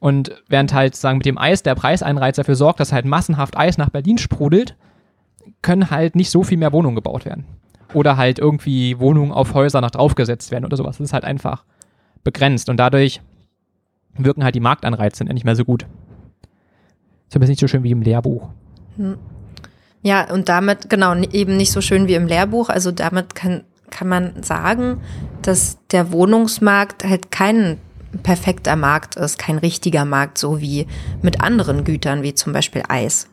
Und 0.00 0.32
während 0.48 0.72
halt 0.74 0.96
sagen 0.96 1.18
mit 1.18 1.26
dem 1.26 1.38
Eis 1.38 1.62
der 1.62 1.74
Preiseinreiz 1.74 2.36
dafür 2.36 2.56
sorgt, 2.56 2.80
dass 2.80 2.92
halt 2.92 3.06
massenhaft 3.06 3.56
Eis 3.56 3.78
nach 3.78 3.90
Berlin 3.90 4.18
sprudelt, 4.18 4.76
können 5.62 5.90
halt 5.90 6.16
nicht 6.16 6.30
so 6.30 6.42
viel 6.42 6.58
mehr 6.58 6.72
Wohnungen 6.72 6.94
gebaut 6.94 7.24
werden. 7.24 7.44
Oder 7.92 8.16
halt 8.16 8.38
irgendwie 8.38 8.98
Wohnungen 8.98 9.32
auf 9.32 9.54
Häuser 9.54 9.80
nach 9.80 9.90
draufgesetzt 9.90 10.50
werden 10.50 10.64
oder 10.64 10.76
sowas. 10.76 10.98
Das 10.98 11.06
ist 11.06 11.12
halt 11.12 11.24
einfach 11.24 11.64
begrenzt 12.22 12.68
und 12.68 12.78
dadurch 12.78 13.20
wirken 14.16 14.44
halt 14.44 14.54
die 14.54 14.60
Marktanreize 14.60 15.24
nicht 15.24 15.44
mehr 15.44 15.56
so 15.56 15.64
gut. 15.64 15.86
Ist 17.28 17.36
aber 17.36 17.46
nicht 17.46 17.60
so 17.60 17.68
schön 17.68 17.82
wie 17.82 17.90
im 17.90 18.02
Lehrbuch. 18.02 18.50
Hm. 18.96 19.16
Ja, 20.02 20.30
und 20.30 20.48
damit, 20.48 20.90
genau, 20.90 21.14
eben 21.14 21.56
nicht 21.56 21.72
so 21.72 21.80
schön 21.80 22.06
wie 22.08 22.14
im 22.14 22.26
Lehrbuch. 22.26 22.68
Also 22.68 22.92
damit 22.92 23.34
kann, 23.34 23.64
kann 23.90 24.08
man 24.08 24.42
sagen, 24.42 25.00
dass 25.42 25.78
der 25.90 26.12
Wohnungsmarkt 26.12 27.04
halt 27.04 27.30
kein 27.30 27.78
perfekter 28.22 28.76
Markt 28.76 29.16
ist, 29.16 29.38
kein 29.38 29.58
richtiger 29.58 30.04
Markt, 30.04 30.38
so 30.38 30.60
wie 30.60 30.86
mit 31.22 31.40
anderen 31.40 31.84
Gütern, 31.84 32.22
wie 32.22 32.34
zum 32.34 32.52
Beispiel 32.52 32.82
Eis. 32.88 33.28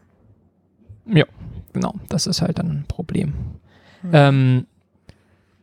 Ja, 1.06 1.26
genau, 1.74 1.96
das 2.10 2.26
ist 2.26 2.42
halt 2.42 2.58
dann 2.58 2.68
ein 2.68 2.86
Problem. 2.88 3.34
Hm. 4.02 4.10
Ähm, 4.14 4.68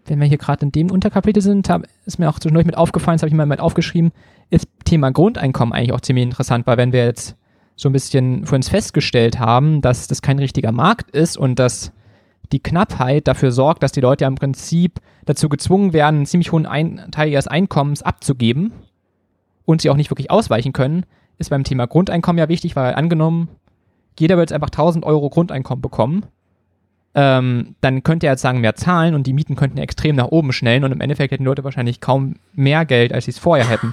wenn 0.06 0.20
wir 0.20 0.26
hier 0.26 0.38
gerade 0.38 0.64
in 0.64 0.72
dem 0.72 0.90
Unterkapitel 0.90 1.42
sind, 1.42 1.68
hab, 1.68 1.82
ist 2.06 2.18
mir 2.18 2.28
auch 2.28 2.38
zwischendurch 2.38 2.66
mit 2.66 2.76
aufgefallen, 2.76 3.16
das 3.16 3.22
habe 3.22 3.28
ich 3.28 3.34
mal 3.34 3.46
mit 3.46 3.60
aufgeschrieben, 3.60 4.12
ist 4.50 4.68
Thema 4.84 5.10
Grundeinkommen 5.10 5.72
eigentlich 5.72 5.92
auch 5.92 6.00
ziemlich 6.00 6.24
interessant, 6.24 6.66
weil 6.66 6.76
wenn 6.76 6.92
wir 6.92 7.04
jetzt 7.04 7.36
so 7.76 7.88
ein 7.88 7.92
bisschen 7.92 8.46
für 8.46 8.56
uns 8.56 8.68
festgestellt 8.68 9.38
haben, 9.38 9.80
dass 9.80 10.08
das 10.08 10.22
kein 10.22 10.38
richtiger 10.38 10.72
Markt 10.72 11.10
ist 11.10 11.36
und 11.36 11.58
dass 11.58 11.92
die 12.50 12.62
Knappheit 12.62 13.28
dafür 13.28 13.52
sorgt, 13.52 13.82
dass 13.82 13.92
die 13.92 14.00
Leute 14.00 14.24
ja 14.24 14.28
im 14.28 14.34
Prinzip 14.34 15.00
dazu 15.26 15.48
gezwungen 15.48 15.92
werden, 15.92 16.16
einen 16.16 16.26
ziemlich 16.26 16.50
hohen 16.50 16.66
Ein 16.66 17.08
Teil 17.10 17.28
ihres 17.28 17.46
Einkommens 17.46 18.02
abzugeben 18.02 18.72
und 19.64 19.82
sie 19.82 19.90
auch 19.90 19.96
nicht 19.96 20.10
wirklich 20.10 20.30
ausweichen 20.30 20.72
können, 20.72 21.04
ist 21.36 21.50
beim 21.50 21.64
Thema 21.64 21.86
Grundeinkommen 21.86 22.38
ja 22.38 22.48
wichtig, 22.48 22.74
weil 22.74 22.94
angenommen, 22.94 23.48
jeder 24.18 24.36
wird 24.36 24.50
jetzt 24.50 24.54
einfach 24.54 24.70
1000 24.70 25.04
Euro 25.04 25.28
Grundeinkommen 25.30 25.82
bekommen, 25.82 26.24
ähm, 27.20 27.74
dann 27.80 28.04
könnte 28.04 28.26
er 28.26 28.34
jetzt 28.34 28.42
sagen, 28.42 28.60
mehr 28.60 28.76
zahlen 28.76 29.16
und 29.16 29.26
die 29.26 29.32
Mieten 29.32 29.56
könnten 29.56 29.78
extrem 29.78 30.14
nach 30.14 30.28
oben 30.28 30.52
schnellen 30.52 30.84
und 30.84 30.92
im 30.92 31.00
Endeffekt 31.00 31.32
hätten 31.32 31.42
die 31.42 31.48
Leute 31.48 31.64
wahrscheinlich 31.64 32.00
kaum 32.00 32.36
mehr 32.52 32.84
Geld, 32.84 33.12
als 33.12 33.24
sie 33.24 33.32
es 33.32 33.40
vorher 33.40 33.68
hätten. 33.68 33.92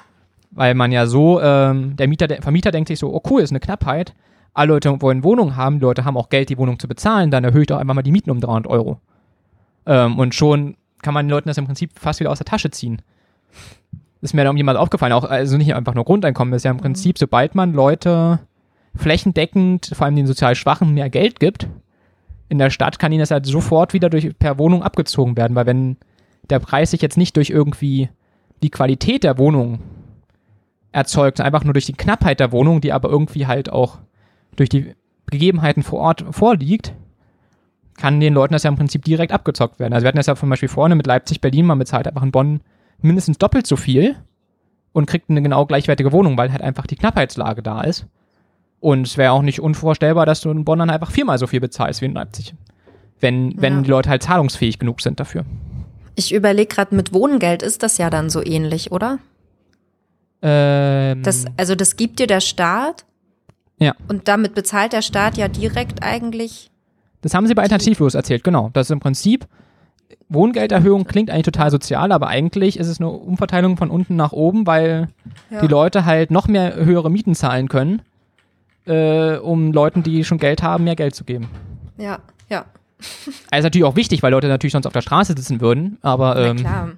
Weil 0.52 0.74
man 0.74 0.92
ja 0.92 1.06
so, 1.06 1.40
ähm, 1.40 1.96
der 1.96 2.06
Mieter, 2.06 2.28
der 2.28 2.42
Vermieter 2.42 2.70
denkt 2.70 2.86
sich 2.86 3.00
so, 3.00 3.12
oh 3.12 3.22
cool, 3.28 3.42
ist 3.42 3.50
eine 3.50 3.58
Knappheit, 3.58 4.14
alle 4.54 4.68
Leute 4.68 5.02
wollen 5.02 5.24
Wohnungen 5.24 5.56
haben, 5.56 5.80
die 5.80 5.84
Leute 5.84 6.04
haben 6.04 6.16
auch 6.16 6.28
Geld, 6.28 6.48
die 6.48 6.58
Wohnung 6.58 6.78
zu 6.78 6.86
bezahlen, 6.86 7.32
dann 7.32 7.42
erhöhe 7.42 7.62
ich 7.62 7.66
doch 7.66 7.78
einfach 7.78 7.94
mal 7.94 8.02
die 8.02 8.12
Mieten 8.12 8.30
um 8.30 8.40
300 8.40 8.70
Euro. 8.70 9.00
Ähm, 9.86 10.16
und 10.16 10.36
schon 10.36 10.76
kann 11.02 11.12
man 11.12 11.26
den 11.26 11.30
Leuten 11.30 11.48
das 11.48 11.58
im 11.58 11.66
Prinzip 11.66 11.98
fast 11.98 12.20
wieder 12.20 12.30
aus 12.30 12.38
der 12.38 12.46
Tasche 12.46 12.70
ziehen. 12.70 13.02
Das 14.20 14.30
ist 14.30 14.34
mir 14.34 14.44
da 14.44 14.52
jemand 14.52 14.78
aufgefallen, 14.78 15.12
auch 15.12 15.24
also 15.24 15.56
nicht 15.56 15.74
einfach 15.74 15.94
nur 15.94 16.04
Grundeinkommen, 16.04 16.52
das 16.52 16.60
ist 16.60 16.64
ja 16.66 16.70
im 16.70 16.76
mhm. 16.76 16.82
Prinzip, 16.82 17.18
sobald 17.18 17.56
man 17.56 17.72
Leute 17.72 18.38
flächendeckend, 18.94 19.90
vor 19.92 20.06
allem 20.06 20.14
den 20.14 20.28
sozial 20.28 20.54
Schwachen, 20.54 20.94
mehr 20.94 21.10
Geld 21.10 21.40
gibt, 21.40 21.68
in 22.50 22.58
der 22.58 22.70
Stadt 22.70 22.98
kann 22.98 23.12
ihnen 23.12 23.20
das 23.20 23.30
halt 23.30 23.46
sofort 23.46 23.94
wieder 23.94 24.10
durch 24.10 24.36
per 24.38 24.58
Wohnung 24.58 24.82
abgezogen 24.82 25.36
werden, 25.36 25.54
weil 25.54 25.66
wenn 25.66 25.96
der 26.50 26.58
Preis 26.58 26.90
sich 26.90 27.00
jetzt 27.00 27.16
nicht 27.16 27.36
durch 27.36 27.48
irgendwie 27.48 28.10
die 28.62 28.70
Qualität 28.70 29.22
der 29.22 29.38
Wohnung 29.38 29.78
erzeugt, 30.90 31.40
einfach 31.40 31.62
nur 31.62 31.72
durch 31.72 31.86
die 31.86 31.92
Knappheit 31.92 32.40
der 32.40 32.50
Wohnung, 32.50 32.80
die 32.80 32.92
aber 32.92 33.08
irgendwie 33.08 33.46
halt 33.46 33.70
auch 33.70 33.98
durch 34.56 34.68
die 34.68 34.94
Gegebenheiten 35.30 35.84
vor 35.84 36.00
Ort 36.00 36.24
vorliegt, 36.32 36.92
kann 37.96 38.18
den 38.18 38.34
Leuten 38.34 38.52
das 38.52 38.64
ja 38.64 38.70
im 38.70 38.76
Prinzip 38.76 39.04
direkt 39.04 39.32
abgezockt 39.32 39.78
werden. 39.78 39.92
Also 39.92 40.04
wir 40.04 40.08
hatten 40.08 40.16
das 40.16 40.26
ja 40.26 40.34
zum 40.34 40.50
Beispiel 40.50 40.68
vorne 40.68 40.96
mit 40.96 41.06
Leipzig, 41.06 41.40
Berlin, 41.40 41.66
man 41.66 41.78
bezahlt 41.78 42.08
einfach 42.08 42.24
in 42.24 42.32
Bonn 42.32 42.62
mindestens 43.00 43.38
doppelt 43.38 43.66
so 43.66 43.76
viel 43.76 44.16
und 44.92 45.06
kriegt 45.06 45.30
eine 45.30 45.40
genau 45.40 45.66
gleichwertige 45.66 46.10
Wohnung, 46.10 46.36
weil 46.36 46.50
halt 46.50 46.62
einfach 46.62 46.88
die 46.88 46.96
Knappheitslage 46.96 47.62
da 47.62 47.82
ist. 47.82 48.06
Und 48.80 49.06
es 49.06 49.18
wäre 49.18 49.32
auch 49.32 49.42
nicht 49.42 49.60
unvorstellbar, 49.60 50.24
dass 50.26 50.40
du 50.40 50.50
in 50.50 50.64
Bonn 50.64 50.78
dann 50.78 50.90
einfach 50.90 51.10
viermal 51.10 51.38
so 51.38 51.46
viel 51.46 51.60
bezahlst 51.60 52.00
wie 52.00 52.06
in 52.06 52.14
Leipzig. 52.14 52.54
Wenn, 53.20 53.60
wenn 53.60 53.76
ja. 53.76 53.82
die 53.82 53.90
Leute 53.90 54.08
halt 54.08 54.22
zahlungsfähig 54.22 54.78
genug 54.78 55.02
sind 55.02 55.20
dafür. 55.20 55.44
Ich 56.16 56.32
überlege 56.32 56.74
gerade, 56.74 56.94
mit 56.94 57.12
Wohngeld 57.12 57.62
ist 57.62 57.82
das 57.82 57.98
ja 57.98 58.08
dann 58.08 58.30
so 58.30 58.42
ähnlich, 58.42 58.90
oder? 58.90 59.18
Ähm, 60.40 61.22
das, 61.22 61.44
also 61.58 61.74
das 61.74 61.96
gibt 61.96 62.18
dir 62.18 62.26
der 62.26 62.40
Staat. 62.40 63.04
Ja. 63.78 63.94
Und 64.08 64.28
damit 64.28 64.54
bezahlt 64.54 64.94
der 64.94 65.02
Staat 65.02 65.36
ja 65.36 65.48
direkt 65.48 66.02
eigentlich. 66.02 66.70
Das 67.20 67.34
haben 67.34 67.46
sie 67.46 67.54
bei 67.54 67.62
Alternativlos 67.62 68.14
erzählt, 68.14 68.44
genau. 68.44 68.70
Das 68.72 68.86
ist 68.86 68.90
im 68.90 69.00
Prinzip, 69.00 69.46
Wohngelderhöhung 70.30 71.04
klingt 71.04 71.30
eigentlich 71.30 71.44
total 71.44 71.70
sozial, 71.70 72.12
aber 72.12 72.28
eigentlich 72.28 72.78
ist 72.78 72.88
es 72.88 72.98
eine 72.98 73.10
Umverteilung 73.10 73.76
von 73.76 73.90
unten 73.90 74.16
nach 74.16 74.32
oben, 74.32 74.66
weil 74.66 75.08
ja. 75.50 75.60
die 75.60 75.66
Leute 75.66 76.06
halt 76.06 76.30
noch 76.30 76.48
mehr 76.48 76.76
höhere 76.76 77.10
Mieten 77.10 77.34
zahlen 77.34 77.68
können 77.68 78.00
äh, 78.86 79.36
um 79.36 79.72
Leuten, 79.72 80.02
die 80.02 80.24
schon 80.24 80.38
Geld 80.38 80.62
haben, 80.62 80.84
mehr 80.84 80.96
Geld 80.96 81.14
zu 81.14 81.24
geben. 81.24 81.48
Ja, 81.98 82.18
ja. 82.48 82.64
Also 83.50 83.66
natürlich 83.66 83.86
auch 83.86 83.96
wichtig, 83.96 84.22
weil 84.22 84.30
Leute 84.30 84.48
natürlich 84.48 84.72
sonst 84.72 84.86
auf 84.86 84.92
der 84.92 85.00
Straße 85.00 85.34
sitzen 85.34 85.60
würden, 85.60 85.98
aber 86.02 86.36
ähm, 86.36 86.56
Na 86.56 86.62
klar. 86.62 86.88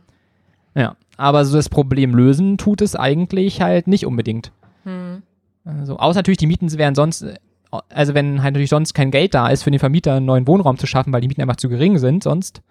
ja, 0.74 0.96
aber 1.16 1.44
so 1.44 1.56
das 1.56 1.68
Problem 1.68 2.14
lösen 2.14 2.58
tut 2.58 2.82
es 2.82 2.96
eigentlich 2.96 3.60
halt 3.60 3.86
nicht 3.86 4.06
unbedingt. 4.06 4.52
Hm. 4.84 5.22
Also, 5.64 5.96
außer 5.96 6.18
natürlich 6.18 6.38
die 6.38 6.48
Mieten 6.48 6.70
wären 6.76 6.96
sonst, 6.96 7.24
also 7.88 8.14
wenn 8.14 8.42
halt 8.42 8.54
natürlich 8.54 8.70
sonst 8.70 8.94
kein 8.94 9.12
Geld 9.12 9.34
da 9.34 9.48
ist 9.48 9.62
für 9.62 9.70
den 9.70 9.78
Vermieter 9.78 10.14
einen 10.14 10.26
neuen 10.26 10.46
Wohnraum 10.48 10.76
zu 10.76 10.86
schaffen, 10.86 11.12
weil 11.12 11.20
die 11.20 11.28
Mieten 11.28 11.40
einfach 11.40 11.56
zu 11.56 11.68
gering 11.68 11.98
sind, 11.98 12.24
sonst 12.24 12.62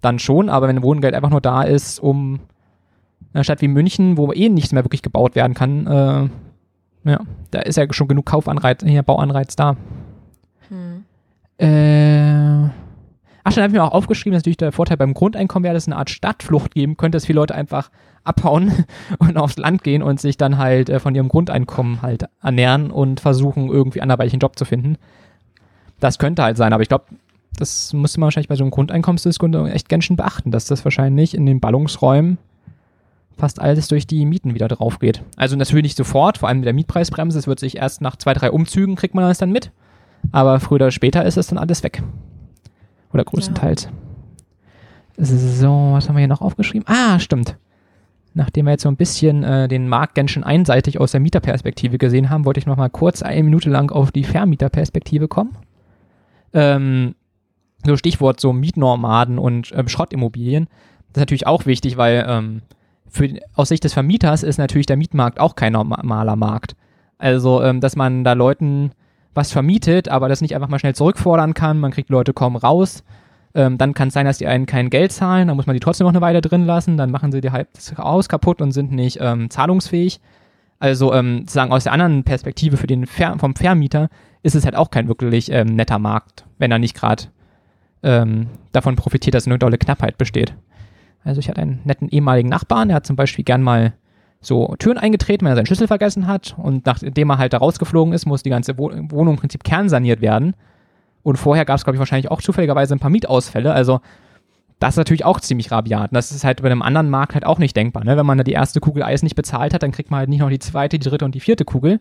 dann 0.00 0.18
schon, 0.18 0.48
aber 0.48 0.68
wenn 0.68 0.82
Wohngeld 0.82 1.14
einfach 1.14 1.30
nur 1.30 1.40
da 1.40 1.62
ist, 1.62 2.00
um 2.00 2.40
eine 3.32 3.44
Stadt 3.44 3.60
wie 3.60 3.68
München, 3.68 4.16
wo 4.16 4.32
eh 4.32 4.48
nichts 4.48 4.72
mehr 4.72 4.84
wirklich 4.84 5.02
gebaut 5.02 5.34
werden 5.34 5.54
kann, 5.54 5.86
äh, 5.86 6.28
ja, 7.08 7.20
da 7.50 7.60
ist 7.60 7.76
ja 7.76 7.86
schon 7.92 8.08
genug 8.08 8.26
Kaufanreiz, 8.26 8.82
hier 8.84 9.02
Bauanreiz 9.02 9.56
da. 9.56 9.76
Hm. 10.68 11.04
Äh, 11.58 12.70
ach, 13.44 13.52
dann 13.52 13.62
habe 13.62 13.68
ich 13.68 13.72
mir 13.72 13.84
auch 13.84 13.92
aufgeschrieben, 13.92 14.34
dass 14.34 14.40
natürlich 14.40 14.58
der 14.58 14.72
Vorteil 14.72 14.96
beim 14.96 15.14
Grundeinkommen 15.14 15.64
wäre, 15.64 15.74
dass 15.74 15.84
es 15.84 15.88
eine 15.88 15.96
Art 15.96 16.10
Stadtflucht 16.10 16.74
geben 16.74 16.96
könnte, 16.96 17.16
dass 17.16 17.26
viele 17.26 17.40
Leute 17.40 17.54
einfach 17.54 17.90
abhauen 18.24 18.84
und 19.18 19.36
aufs 19.38 19.56
Land 19.56 19.82
gehen 19.82 20.02
und 20.02 20.20
sich 20.20 20.36
dann 20.36 20.58
halt 20.58 20.90
äh, 20.90 21.00
von 21.00 21.14
ihrem 21.14 21.28
Grundeinkommen 21.28 22.02
halt 22.02 22.26
ernähren 22.42 22.90
und 22.90 23.20
versuchen, 23.20 23.68
irgendwie 23.68 24.02
anderweitig 24.02 24.34
einen 24.34 24.40
Job 24.40 24.58
zu 24.58 24.64
finden. 24.64 24.96
Das 25.98 26.18
könnte 26.18 26.42
halt 26.42 26.56
sein, 26.56 26.72
aber 26.72 26.82
ich 26.82 26.88
glaube, 26.88 27.06
das 27.56 27.92
müsste 27.92 28.20
man 28.20 28.26
wahrscheinlich 28.26 28.48
bei 28.48 28.54
so 28.54 28.64
einem 28.64 28.70
Grundeinkommensdiskussion 28.70 29.66
echt 29.66 29.88
ganz 29.88 30.04
schön 30.04 30.16
beachten, 30.16 30.50
dass 30.50 30.66
das 30.66 30.84
wahrscheinlich 30.84 31.34
in 31.34 31.46
den 31.46 31.60
Ballungsräumen 31.60 32.38
fast 33.38 33.60
alles 33.60 33.88
durch 33.88 34.06
die 34.06 34.26
Mieten 34.26 34.54
wieder 34.54 34.68
drauf 34.68 34.98
geht. 34.98 35.22
Also 35.36 35.56
natürlich 35.56 35.84
nicht 35.84 35.96
sofort, 35.96 36.38
vor 36.38 36.48
allem 36.48 36.58
mit 36.58 36.66
der 36.66 36.74
Mietpreisbremse. 36.74 37.38
Es 37.38 37.46
wird 37.46 37.60
sich 37.60 37.76
erst 37.76 38.00
nach 38.00 38.16
zwei, 38.16 38.34
drei 38.34 38.50
Umzügen 38.50 38.96
kriegt 38.96 39.14
man 39.14 39.24
das 39.24 39.38
dann 39.38 39.52
mit. 39.52 39.70
Aber 40.32 40.60
früher 40.60 40.76
oder 40.76 40.90
später 40.90 41.24
ist 41.24 41.36
es 41.36 41.46
dann 41.46 41.58
alles 41.58 41.82
weg. 41.82 42.02
Oder 43.12 43.24
größtenteils. 43.24 43.84
Ja. 43.84 45.24
So, 45.24 45.90
was 45.92 46.08
haben 46.08 46.16
wir 46.16 46.20
hier 46.20 46.28
noch 46.28 46.42
aufgeschrieben? 46.42 46.86
Ah, 46.86 47.18
stimmt. 47.18 47.56
Nachdem 48.34 48.66
wir 48.66 48.72
jetzt 48.72 48.82
so 48.82 48.88
ein 48.88 48.96
bisschen 48.96 49.42
äh, 49.42 49.66
den 49.66 49.88
Markt 49.88 50.14
ganz 50.14 50.30
schön 50.30 50.44
einseitig 50.44 51.00
aus 51.00 51.12
der 51.12 51.20
Mieterperspektive 51.20 51.98
gesehen 51.98 52.30
haben, 52.30 52.44
wollte 52.44 52.60
ich 52.60 52.66
noch 52.66 52.76
mal 52.76 52.90
kurz 52.90 53.22
eine 53.22 53.42
Minute 53.42 53.70
lang 53.70 53.90
auf 53.90 54.12
die 54.12 54.22
Vermieterperspektive 54.22 55.26
kommen. 55.26 55.56
Ähm, 56.52 57.14
so 57.84 57.96
Stichwort 57.96 58.40
so 58.40 58.52
Mietnormaden 58.52 59.38
und 59.38 59.72
ähm, 59.74 59.88
Schrottimmobilien. 59.88 60.66
Das 61.08 61.16
ist 61.16 61.20
natürlich 61.20 61.46
auch 61.46 61.66
wichtig, 61.66 61.96
weil 61.96 62.24
ähm, 62.28 62.62
für, 63.10 63.28
aus 63.54 63.68
Sicht 63.68 63.84
des 63.84 63.92
Vermieters 63.92 64.42
ist 64.42 64.58
natürlich 64.58 64.86
der 64.86 64.96
Mietmarkt 64.96 65.40
auch 65.40 65.56
kein 65.56 65.72
normaler 65.72 66.36
Markt. 66.36 66.76
Also, 67.18 67.62
ähm, 67.62 67.80
dass 67.80 67.96
man 67.96 68.24
da 68.24 68.32
Leuten 68.32 68.92
was 69.34 69.52
vermietet, 69.52 70.08
aber 70.08 70.28
das 70.28 70.40
nicht 70.40 70.54
einfach 70.54 70.68
mal 70.68 70.78
schnell 70.78 70.94
zurückfordern 70.94 71.54
kann, 71.54 71.78
man 71.78 71.90
kriegt 71.90 72.10
Leute 72.10 72.32
kaum 72.32 72.56
raus. 72.56 73.04
Ähm, 73.54 73.78
dann 73.78 73.94
kann 73.94 74.08
es 74.08 74.14
sein, 74.14 74.26
dass 74.26 74.38
die 74.38 74.46
einen 74.46 74.66
kein 74.66 74.90
Geld 74.90 75.12
zahlen, 75.12 75.48
dann 75.48 75.56
muss 75.56 75.66
man 75.66 75.74
die 75.74 75.80
trotzdem 75.80 76.06
noch 76.06 76.12
eine 76.12 76.20
Weile 76.20 76.40
drin 76.40 76.66
lassen, 76.66 76.96
dann 76.96 77.10
machen 77.10 77.32
sie 77.32 77.40
die 77.40 77.50
halb 77.50 77.72
das 77.72 77.96
Haus 77.96 78.28
kaputt 78.28 78.60
und 78.60 78.72
sind 78.72 78.92
nicht 78.92 79.18
ähm, 79.20 79.48
zahlungsfähig. 79.48 80.20
Also 80.80 81.12
ähm, 81.12 81.40
sozusagen 81.40 81.72
aus 81.72 81.84
der 81.84 81.92
anderen 81.92 82.24
Perspektive 82.24 82.76
für 82.76 82.86
den 82.86 83.06
Ver 83.06 83.36
vom 83.38 83.56
Vermieter 83.56 84.10
ist 84.42 84.54
es 84.54 84.64
halt 84.64 84.76
auch 84.76 84.90
kein 84.90 85.08
wirklich 85.08 85.50
ähm, 85.50 85.74
netter 85.74 85.98
Markt, 85.98 86.44
wenn 86.58 86.70
er 86.70 86.78
nicht 86.78 86.94
gerade 86.94 87.24
ähm, 88.02 88.46
davon 88.72 88.96
profitiert, 88.96 89.34
dass 89.34 89.46
eine 89.46 89.58
dolle 89.58 89.78
Knappheit 89.78 90.18
besteht. 90.18 90.54
Also 91.24 91.40
ich 91.40 91.48
hatte 91.48 91.60
einen 91.60 91.80
netten 91.84 92.08
ehemaligen 92.08 92.48
Nachbarn, 92.48 92.88
der 92.88 92.96
hat 92.96 93.06
zum 93.06 93.16
Beispiel 93.16 93.44
gern 93.44 93.62
mal 93.62 93.92
so 94.40 94.74
Türen 94.78 94.98
eingetreten, 94.98 95.44
wenn 95.44 95.52
er 95.52 95.56
seinen 95.56 95.66
Schlüssel 95.66 95.88
vergessen 95.88 96.26
hat. 96.26 96.54
Und 96.58 96.86
nachdem 96.86 97.30
er 97.30 97.38
halt 97.38 97.52
da 97.52 97.58
rausgeflogen 97.58 98.14
ist, 98.14 98.26
muss 98.26 98.42
die 98.42 98.50
ganze 98.50 98.78
Wohnung 98.78 99.34
im 99.34 99.36
Prinzip 99.36 99.64
kernsaniert 99.64 100.20
werden. 100.20 100.54
Und 101.22 101.36
vorher 101.36 101.64
gab 101.64 101.76
es, 101.76 101.84
glaube 101.84 101.96
ich, 101.96 101.98
wahrscheinlich 101.98 102.30
auch 102.30 102.40
zufälligerweise 102.40 102.94
ein 102.94 103.00
paar 103.00 103.10
Mietausfälle. 103.10 103.72
Also 103.72 104.00
das 104.78 104.90
ist 104.94 104.98
natürlich 104.98 105.24
auch 105.24 105.40
ziemlich 105.40 105.72
rabiat. 105.72 106.12
Und 106.12 106.14
das 106.14 106.30
ist 106.30 106.44
halt 106.44 106.62
bei 106.62 106.70
einem 106.70 106.82
anderen 106.82 107.10
Markt 107.10 107.34
halt 107.34 107.44
auch 107.44 107.58
nicht 107.58 107.76
denkbar. 107.76 108.04
Ne? 108.04 108.16
Wenn 108.16 108.26
man 108.26 108.38
da 108.38 108.44
die 108.44 108.52
erste 108.52 108.78
Kugel 108.78 109.02
Eis 109.02 109.24
nicht 109.24 109.34
bezahlt 109.34 109.74
hat, 109.74 109.82
dann 109.82 109.90
kriegt 109.90 110.10
man 110.10 110.20
halt 110.20 110.28
nicht 110.28 110.40
noch 110.40 110.50
die 110.50 110.60
zweite, 110.60 110.98
die 110.98 111.08
dritte 111.08 111.24
und 111.24 111.34
die 111.34 111.40
vierte 111.40 111.64
Kugel. 111.64 112.00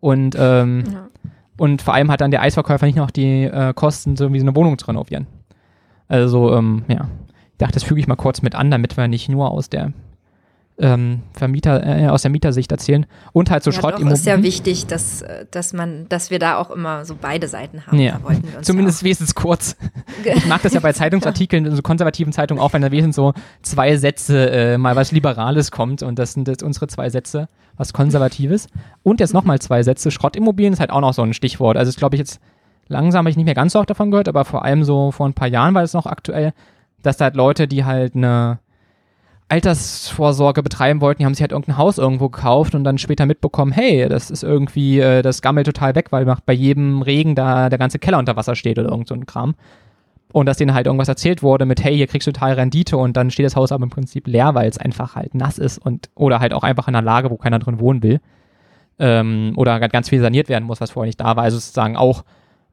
Und, 0.00 0.36
ähm, 0.38 0.84
ja. 0.92 1.08
und 1.56 1.80
vor 1.80 1.94
allem 1.94 2.10
hat 2.12 2.20
dann 2.20 2.30
der 2.30 2.42
Eisverkäufer 2.42 2.84
nicht 2.84 2.96
noch 2.96 3.10
die 3.10 3.44
äh, 3.44 3.72
Kosten, 3.72 4.16
so 4.16 4.32
wie 4.32 4.38
so 4.38 4.44
eine 4.44 4.54
Wohnung 4.54 4.76
zu 4.76 4.86
renovieren. 4.86 5.26
Also, 6.06 6.54
ähm, 6.54 6.84
ja 6.86 7.08
dachte, 7.58 7.74
das 7.74 7.82
füge 7.82 8.00
ich 8.00 8.06
mal 8.06 8.16
kurz 8.16 8.42
mit 8.42 8.54
an, 8.54 8.70
damit 8.70 8.96
wir 8.96 9.08
nicht 9.08 9.28
nur 9.28 9.50
aus 9.50 9.68
der 9.68 9.92
ähm, 10.80 11.22
Vermieter, 11.32 11.84
äh, 11.84 12.08
aus 12.08 12.22
der 12.22 12.30
Mietersicht 12.30 12.70
erzählen 12.70 13.06
und 13.32 13.50
halt 13.50 13.64
so 13.64 13.70
ja, 13.70 13.76
Schrottimmobilien. 13.76 14.12
Es 14.12 14.20
ist 14.20 14.26
ja 14.26 14.42
wichtig, 14.42 14.86
dass, 14.86 15.22
äh, 15.22 15.46
dass 15.50 15.72
man, 15.72 16.08
dass 16.08 16.30
wir 16.30 16.38
da 16.38 16.56
auch 16.56 16.70
immer 16.70 17.04
so 17.04 17.16
beide 17.20 17.48
Seiten 17.48 17.84
haben. 17.86 17.98
Ja. 17.98 18.20
Zumindest 18.62 19.02
wenigstens 19.02 19.34
kurz. 19.34 19.76
ich 20.24 20.46
mag 20.46 20.62
das 20.62 20.74
ja 20.74 20.80
bei 20.80 20.92
Zeitungsartikeln, 20.92 21.66
in 21.66 21.74
so 21.74 21.82
konservativen 21.82 22.32
Zeitungen 22.32 22.62
auch, 22.62 22.72
wenn 22.72 22.82
da 22.82 22.92
wenigstens 22.92 23.16
so 23.16 23.34
zwei 23.62 23.96
Sätze 23.96 24.50
äh, 24.50 24.78
mal 24.78 24.94
was 24.94 25.10
Liberales 25.10 25.72
kommt 25.72 26.02
und 26.02 26.18
das 26.18 26.32
sind 26.32 26.46
jetzt 26.46 26.62
unsere 26.62 26.86
zwei 26.86 27.10
Sätze, 27.10 27.48
was 27.76 27.92
Konservatives. 27.92 28.68
Und 29.02 29.18
jetzt 29.18 29.34
nochmal 29.34 29.58
zwei 29.58 29.82
Sätze. 29.82 30.12
Schrottimmobilien 30.12 30.72
ist 30.72 30.80
halt 30.80 30.90
auch 30.90 31.00
noch 31.00 31.12
so 31.12 31.22
ein 31.22 31.34
Stichwort. 31.34 31.76
Also, 31.76 31.90
glaube 31.98 32.14
ich, 32.14 32.20
jetzt 32.20 32.38
langsam 32.86 33.20
habe 33.20 33.30
ich 33.30 33.36
nicht 33.36 33.46
mehr 33.46 33.54
ganz 33.54 33.72
so 33.72 33.80
oft 33.80 33.90
davon 33.90 34.12
gehört, 34.12 34.28
aber 34.28 34.44
vor 34.44 34.64
allem 34.64 34.84
so 34.84 35.10
vor 35.10 35.26
ein 35.26 35.34
paar 35.34 35.48
Jahren 35.48 35.74
war 35.74 35.82
es 35.82 35.92
noch 35.92 36.06
aktuell 36.06 36.52
dass 37.08 37.16
da 37.16 37.24
halt 37.24 37.36
Leute, 37.36 37.66
die 37.66 37.84
halt 37.84 38.14
eine 38.14 38.60
Altersvorsorge 39.48 40.62
betreiben 40.62 41.00
wollten, 41.00 41.20
die 41.20 41.24
haben 41.24 41.32
sich 41.34 41.40
halt 41.40 41.52
irgendein 41.52 41.78
Haus 41.78 41.96
irgendwo 41.96 42.28
gekauft 42.28 42.74
und 42.74 42.84
dann 42.84 42.98
später 42.98 43.24
mitbekommen, 43.24 43.72
hey, 43.72 44.06
das 44.08 44.30
ist 44.30 44.42
irgendwie, 44.42 45.00
äh, 45.00 45.22
das 45.22 45.40
gammelt 45.40 45.66
total 45.66 45.94
weg, 45.94 46.12
weil 46.12 46.26
bei 46.44 46.52
jedem 46.52 47.00
Regen 47.00 47.34
da 47.34 47.70
der 47.70 47.78
ganze 47.78 47.98
Keller 47.98 48.18
unter 48.18 48.36
Wasser 48.36 48.54
steht 48.54 48.78
oder 48.78 48.90
irgend 48.90 49.08
so 49.08 49.14
ein 49.14 49.26
Kram. 49.26 49.54
und 50.32 50.44
dass 50.46 50.58
denen 50.58 50.74
halt 50.74 50.86
irgendwas 50.86 51.08
erzählt 51.08 51.42
wurde 51.42 51.64
mit, 51.64 51.82
hey, 51.82 51.96
hier 51.96 52.06
kriegst 52.06 52.26
du 52.26 52.32
total 52.32 52.52
Rendite 52.52 52.98
und 52.98 53.16
dann 53.16 53.30
steht 53.30 53.46
das 53.46 53.56
Haus 53.56 53.72
aber 53.72 53.84
im 53.84 53.90
Prinzip 53.90 54.26
leer, 54.26 54.54
weil 54.54 54.68
es 54.68 54.76
einfach 54.76 55.14
halt 55.16 55.34
nass 55.34 55.56
ist 55.58 55.78
und 55.78 56.10
oder 56.14 56.40
halt 56.40 56.52
auch 56.52 56.62
einfach 56.62 56.86
in 56.86 56.94
einer 56.94 57.04
Lage, 57.04 57.30
wo 57.30 57.36
keiner 57.36 57.58
drin 57.58 57.80
wohnen 57.80 58.02
will. 58.02 58.20
Ähm, 58.98 59.54
oder 59.56 59.80
ganz 59.88 60.10
viel 60.10 60.20
saniert 60.20 60.50
werden 60.50 60.64
muss, 60.64 60.80
was 60.82 60.90
vorher 60.90 61.08
nicht 61.08 61.20
da 61.20 61.36
war. 61.36 61.44
Also 61.44 61.56
sozusagen 61.56 61.96
auch 61.96 62.24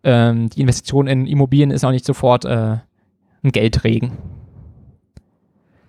ähm, 0.04 0.50
die 0.50 0.62
Investition 0.62 1.08
in 1.08 1.28
Immobilien 1.28 1.72
ist 1.72 1.86
auch 1.86 1.92
nicht 1.92 2.06
sofort 2.06 2.44
äh, 2.46 2.78
ein 3.46 3.52
Geldregen. 3.52 4.12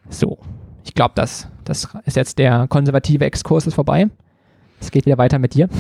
So, 0.09 0.39
ich 0.85 0.95
glaube, 0.95 1.13
das, 1.17 1.49
das 1.65 1.89
ist 2.05 2.17
jetzt 2.17 2.39
der 2.39 2.69
konservative 2.69 3.25
Exkurs 3.25 3.67
ist 3.67 3.75
vorbei. 3.75 4.09
Es 4.81 4.91
geht 4.91 5.07
wieder 5.07 5.19
weiter 5.19 5.39
mit 5.39 5.55
dir. 5.55 5.69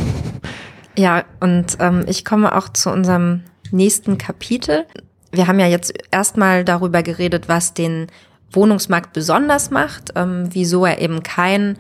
Ja, 0.99 1.25
und 1.41 1.77
ähm, 1.79 2.07
ich 2.09 2.25
komme 2.25 2.57
auch 2.57 2.71
zu 2.71 2.91
unserem 2.91 3.43
nächsten 3.71 4.17
Kapitel. 4.17 4.87
Wir 5.31 5.47
haben 5.47 5.61
ja 5.61 5.67
jetzt 5.67 5.93
erstmal 6.11 6.65
darüber 6.65 7.03
geredet, 7.03 7.51
was 7.51 7.75
den 7.75 8.07
Wohnungsmarkt 8.51 9.13
besonders 9.13 9.71
macht, 9.71 10.13
ähm, 10.17 10.49
wieso 10.53 10.87
er 10.87 11.03
eben 11.03 11.23
kein 11.23 11.77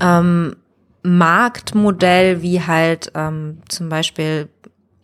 ähm, 0.00 0.56
Marktmodell 1.04 2.42
wie 2.42 2.60
halt 2.60 3.12
ähm, 3.14 3.58
zum 3.68 3.88
Beispiel 3.88 4.48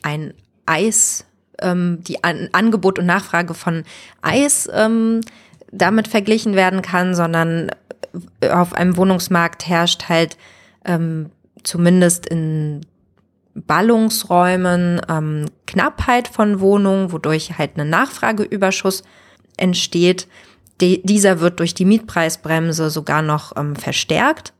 ein 0.03 0.35
Eis, 0.67 1.25
ähm, 1.61 1.99
die 2.03 2.23
An 2.25 2.49
Angebot 2.53 2.99
und 2.99 3.07
Nachfrage 3.07 3.55
von 3.55 3.85
Eis 4.23 4.69
ähm, 4.73 5.21
damit 5.73 6.09
verglichen 6.09 6.55
werden 6.55 6.83
kann, 6.83 7.15
sondern 7.15 7.71
auf 8.51 8.73
einem 8.75 8.97
Wohnungsmarkt 8.97 9.69
herrscht 9.69 10.09
halt 10.09 10.37
ähm, 10.85 11.31
zumindest 11.63 12.27
in 12.27 12.87
Ballungsräumen 13.55 15.01
ähm, 15.09 15.47
Knappheit 15.67 16.29
von 16.29 16.61
Wohnungen, 16.61 17.13
wodurch 17.13 17.59
halt 17.59 17.79
ein 17.79 17.89
Nachfrageüberschuss 17.89 19.03
entsteht. 19.57 20.29
De 20.81 21.01
dieser 21.03 21.41
wird 21.41 21.59
durch 21.59 21.73
die 21.73 21.87
Mietpreisbremse 21.87 22.91
sogar 22.91 23.23
noch 23.23 23.57
ähm, 23.57 23.75
verstärkt. 23.75 24.53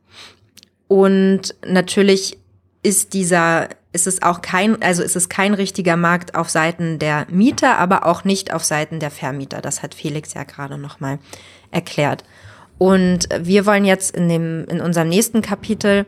Und 0.87 1.55
natürlich 1.65 2.39
ist 2.87 3.13
dieser, 3.13 3.67
ist 3.91 4.07
es 4.07 4.23
auch 4.23 4.41
kein, 4.41 4.81
also 4.81 5.03
ist 5.03 5.17
es 5.17 5.27
kein 5.27 5.53
richtiger 5.53 5.97
Markt 5.97 6.35
auf 6.35 6.49
Seiten 6.49 6.99
der 6.99 7.27
Mieter, 7.29 7.77
aber 7.79 8.05
auch 8.05 8.23
nicht 8.23 8.53
auf 8.53 8.63
Seiten 8.63 9.01
der 9.01 9.11
Vermieter. 9.11 9.59
Das 9.59 9.83
hat 9.83 9.93
Felix 9.93 10.33
ja 10.33 10.45
gerade 10.45 10.77
nochmal 10.77 11.19
erklärt. 11.69 12.23
Und 12.77 13.27
wir 13.37 13.65
wollen 13.65 13.83
jetzt 13.83 14.15
in 14.15 14.29
dem, 14.29 14.65
in 14.69 14.79
unserem 14.79 15.09
nächsten 15.09 15.41
Kapitel 15.41 16.05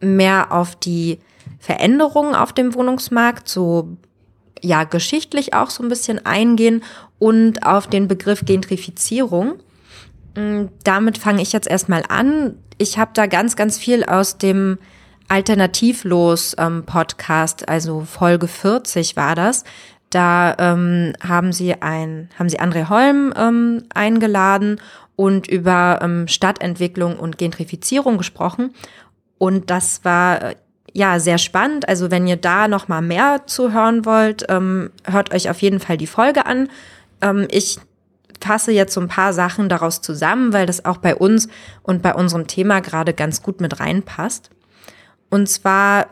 mehr 0.00 0.52
auf 0.52 0.76
die 0.76 1.18
Veränderungen 1.58 2.36
auf 2.36 2.52
dem 2.52 2.74
Wohnungsmarkt, 2.74 3.48
so 3.48 3.96
ja 4.62 4.84
geschichtlich 4.84 5.54
auch 5.54 5.70
so 5.70 5.82
ein 5.82 5.88
bisschen 5.88 6.24
eingehen 6.24 6.84
und 7.18 7.66
auf 7.66 7.88
den 7.88 8.06
Begriff 8.06 8.44
Gentrifizierung. 8.44 9.54
Mm, 10.36 10.66
damit 10.84 11.18
fange 11.18 11.42
ich 11.42 11.52
jetzt 11.52 11.66
erstmal 11.68 12.04
an. 12.08 12.54
Ich 12.78 12.96
habe 12.96 13.10
da 13.14 13.26
ganz, 13.26 13.56
ganz 13.56 13.76
viel 13.76 14.04
aus 14.04 14.38
dem 14.38 14.78
Alternativlos 15.28 16.54
ähm, 16.58 16.84
Podcast, 16.84 17.68
also 17.68 18.02
Folge 18.02 18.48
40 18.48 19.16
war 19.16 19.34
das. 19.34 19.64
Da 20.10 20.54
ähm, 20.58 21.14
haben 21.20 21.52
sie 21.52 21.80
ein, 21.82 22.30
haben 22.38 22.48
sie 22.48 22.60
André 22.60 22.88
Holm 22.88 23.34
ähm, 23.36 23.84
eingeladen 23.92 24.80
und 25.16 25.48
über 25.48 25.98
ähm, 26.02 26.28
Stadtentwicklung 26.28 27.18
und 27.18 27.38
Gentrifizierung 27.38 28.18
gesprochen. 28.18 28.72
Und 29.38 29.70
das 29.70 30.04
war 30.04 30.42
äh, 30.42 30.54
ja 30.92 31.18
sehr 31.18 31.38
spannend. 31.38 31.88
Also 31.88 32.10
wenn 32.10 32.26
ihr 32.26 32.36
da 32.36 32.68
noch 32.68 32.88
mal 32.88 33.02
mehr 33.02 33.42
zu 33.46 33.72
hören 33.72 34.04
wollt, 34.04 34.46
ähm, 34.48 34.90
hört 35.04 35.34
euch 35.34 35.50
auf 35.50 35.60
jeden 35.60 35.80
Fall 35.80 35.96
die 35.96 36.06
Folge 36.06 36.46
an. 36.46 36.68
Ähm, 37.20 37.48
ich 37.50 37.78
fasse 38.40 38.70
jetzt 38.70 38.94
so 38.94 39.00
ein 39.00 39.08
paar 39.08 39.32
Sachen 39.32 39.68
daraus 39.68 40.02
zusammen, 40.02 40.52
weil 40.52 40.66
das 40.66 40.84
auch 40.84 40.98
bei 40.98 41.16
uns 41.16 41.48
und 41.82 42.02
bei 42.02 42.14
unserem 42.14 42.46
Thema 42.46 42.80
gerade 42.80 43.12
ganz 43.12 43.42
gut 43.42 43.60
mit 43.60 43.80
reinpasst. 43.80 44.50
Und 45.30 45.48
zwar 45.48 46.08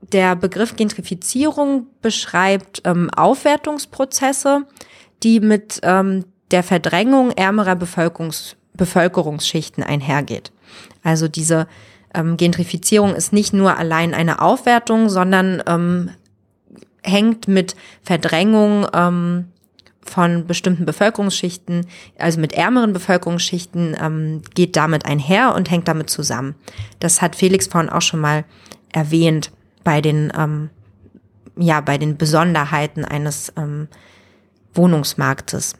der 0.00 0.34
Begriff 0.36 0.76
Gentrifizierung 0.76 1.86
beschreibt 2.02 2.82
ähm, 2.84 3.10
Aufwertungsprozesse, 3.10 4.66
die 5.22 5.40
mit 5.40 5.80
ähm, 5.82 6.24
der 6.50 6.62
Verdrängung 6.62 7.30
ärmerer 7.32 7.76
Bevölkerungs 7.76 8.56
Bevölkerungsschichten 8.72 9.84
einhergeht. 9.84 10.52
Also 11.02 11.28
diese 11.28 11.66
ähm, 12.14 12.36
Gentrifizierung 12.36 13.14
ist 13.14 13.32
nicht 13.32 13.52
nur 13.52 13.76
allein 13.76 14.14
eine 14.14 14.40
Aufwertung, 14.40 15.10
sondern 15.10 15.62
ähm, 15.66 16.10
hängt 17.02 17.46
mit 17.46 17.76
Verdrängung 18.02 18.86
ähm, 18.94 19.48
von 20.10 20.46
bestimmten 20.46 20.84
Bevölkerungsschichten, 20.84 21.86
also 22.18 22.40
mit 22.40 22.52
ärmeren 22.52 22.92
Bevölkerungsschichten, 22.92 23.96
ähm, 24.00 24.42
geht 24.54 24.76
damit 24.76 25.06
einher 25.06 25.54
und 25.54 25.70
hängt 25.70 25.88
damit 25.88 26.10
zusammen. 26.10 26.54
Das 26.98 27.22
hat 27.22 27.36
Felix 27.36 27.66
vorhin 27.68 27.90
auch 27.90 28.02
schon 28.02 28.20
mal 28.20 28.44
erwähnt 28.92 29.52
bei 29.84 30.00
den, 30.00 30.32
ähm, 30.36 30.70
ja, 31.56 31.80
bei 31.80 31.96
den 31.96 32.16
Besonderheiten 32.16 33.04
eines 33.04 33.52
ähm, 33.56 33.88
Wohnungsmarktes. 34.74 35.74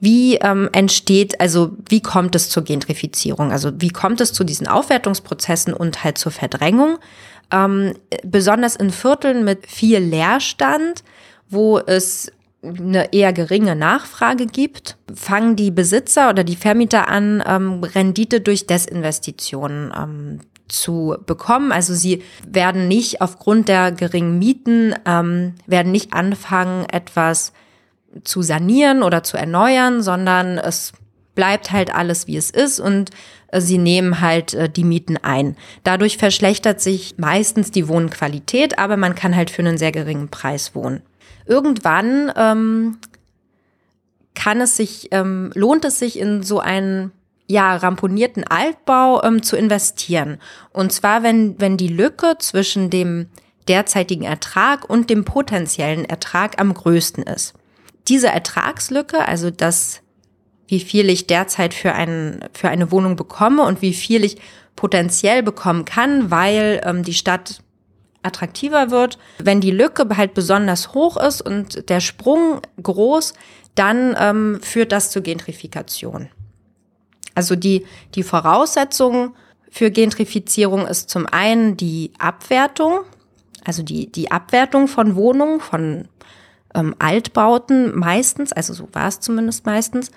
Wie 0.00 0.36
ähm, 0.36 0.68
entsteht, 0.72 1.40
also 1.40 1.76
wie 1.88 2.00
kommt 2.00 2.34
es 2.34 2.50
zur 2.50 2.64
Gentrifizierung? 2.64 3.50
Also 3.50 3.72
wie 3.80 3.88
kommt 3.88 4.20
es 4.20 4.32
zu 4.32 4.44
diesen 4.44 4.68
Aufwertungsprozessen 4.68 5.72
und 5.72 6.04
halt 6.04 6.18
zur 6.18 6.32
Verdrängung? 6.32 6.98
Ähm, 7.50 7.94
besonders 8.24 8.76
in 8.76 8.90
Vierteln 8.90 9.44
mit 9.44 9.66
viel 9.66 9.98
Leerstand, 9.98 11.02
wo 11.48 11.78
es 11.78 12.30
eine 12.62 13.12
eher 13.12 13.32
geringe 13.32 13.76
Nachfrage 13.76 14.46
gibt, 14.46 14.96
fangen 15.14 15.56
die 15.56 15.70
Besitzer 15.70 16.30
oder 16.30 16.42
die 16.42 16.56
Vermieter 16.56 17.08
an, 17.08 17.42
ähm, 17.46 17.82
Rendite 17.84 18.40
durch 18.40 18.66
Desinvestitionen 18.66 19.92
ähm, 19.96 20.40
zu 20.68 21.16
bekommen. 21.26 21.72
Also 21.72 21.94
sie 21.94 22.22
werden 22.46 22.88
nicht 22.88 23.20
aufgrund 23.20 23.68
der 23.68 23.92
geringen 23.92 24.38
Mieten, 24.38 24.94
ähm, 25.04 25.54
werden 25.66 25.92
nicht 25.92 26.12
anfangen, 26.12 26.86
etwas 26.90 27.52
zu 28.24 28.42
sanieren 28.42 29.02
oder 29.02 29.22
zu 29.22 29.36
erneuern, 29.36 30.02
sondern 30.02 30.58
es 30.58 30.92
bleibt 31.34 31.70
halt 31.70 31.94
alles, 31.94 32.26
wie 32.26 32.36
es 32.36 32.50
ist 32.50 32.80
und 32.80 33.10
äh, 33.48 33.60
sie 33.60 33.78
nehmen 33.78 34.20
halt 34.20 34.54
äh, 34.54 34.68
die 34.68 34.84
Mieten 34.84 35.18
ein. 35.18 35.56
Dadurch 35.84 36.16
verschlechtert 36.16 36.80
sich 36.80 37.16
meistens 37.18 37.70
die 37.70 37.88
Wohnqualität, 37.88 38.78
aber 38.78 38.96
man 38.96 39.14
kann 39.14 39.36
halt 39.36 39.50
für 39.50 39.62
einen 39.62 39.78
sehr 39.78 39.92
geringen 39.92 40.28
Preis 40.28 40.74
wohnen. 40.74 41.02
Irgendwann 41.46 42.32
ähm, 42.36 42.98
kann 44.34 44.60
es 44.60 44.76
sich, 44.76 45.08
ähm, 45.12 45.50
lohnt 45.54 45.84
es 45.84 45.98
sich 45.98 46.18
in 46.18 46.42
so 46.42 46.60
einen 46.60 47.12
ja, 47.48 47.76
ramponierten 47.76 48.44
Altbau 48.44 49.22
ähm, 49.22 49.42
zu 49.42 49.56
investieren. 49.56 50.38
Und 50.72 50.92
zwar, 50.92 51.22
wenn, 51.22 51.60
wenn 51.60 51.76
die 51.76 51.88
Lücke 51.88 52.36
zwischen 52.38 52.90
dem 52.90 53.28
derzeitigen 53.68 54.24
Ertrag 54.24 54.88
und 54.88 55.10
dem 55.10 55.24
potenziellen 55.24 56.04
Ertrag 56.04 56.60
am 56.60 56.74
größten 56.74 57.22
ist 57.22 57.54
diese 58.08 58.28
Ertragslücke, 58.28 59.26
also 59.26 59.50
das, 59.50 60.00
wie 60.68 60.80
viel 60.80 61.08
ich 61.10 61.26
derzeit 61.26 61.74
für, 61.74 61.92
ein, 61.92 62.40
für 62.52 62.68
eine 62.68 62.90
Wohnung 62.90 63.16
bekomme 63.16 63.62
und 63.62 63.82
wie 63.82 63.94
viel 63.94 64.24
ich 64.24 64.38
potenziell 64.74 65.42
bekommen 65.42 65.84
kann, 65.84 66.30
weil 66.30 66.80
ähm, 66.84 67.02
die 67.02 67.14
Stadt 67.14 67.60
attraktiver 68.26 68.90
wird. 68.90 69.18
Wenn 69.38 69.60
die 69.60 69.70
Lücke 69.70 70.06
halt 70.16 70.34
besonders 70.34 70.92
hoch 70.94 71.16
ist 71.16 71.40
und 71.40 71.88
der 71.88 72.00
Sprung 72.00 72.60
groß, 72.82 73.34
dann 73.74 74.16
ähm, 74.18 74.60
führt 74.62 74.92
das 74.92 75.10
zur 75.10 75.22
Gentrifikation. 75.22 76.28
Also 77.34 77.54
die, 77.54 77.86
die 78.14 78.22
Voraussetzung 78.22 79.34
für 79.70 79.90
Gentrifizierung 79.90 80.86
ist 80.86 81.10
zum 81.10 81.26
einen 81.26 81.76
die 81.76 82.12
Abwertung, 82.18 83.00
also 83.64 83.82
die, 83.82 84.10
die 84.10 84.30
Abwertung 84.30 84.88
von 84.88 85.16
Wohnungen, 85.16 85.60
von 85.60 86.08
ähm, 86.74 86.94
Altbauten 86.98 87.96
meistens, 87.96 88.52
also 88.52 88.72
so 88.72 88.88
war 88.92 89.08
es 89.08 89.20
zumindest 89.20 89.66
meistens. 89.66 90.10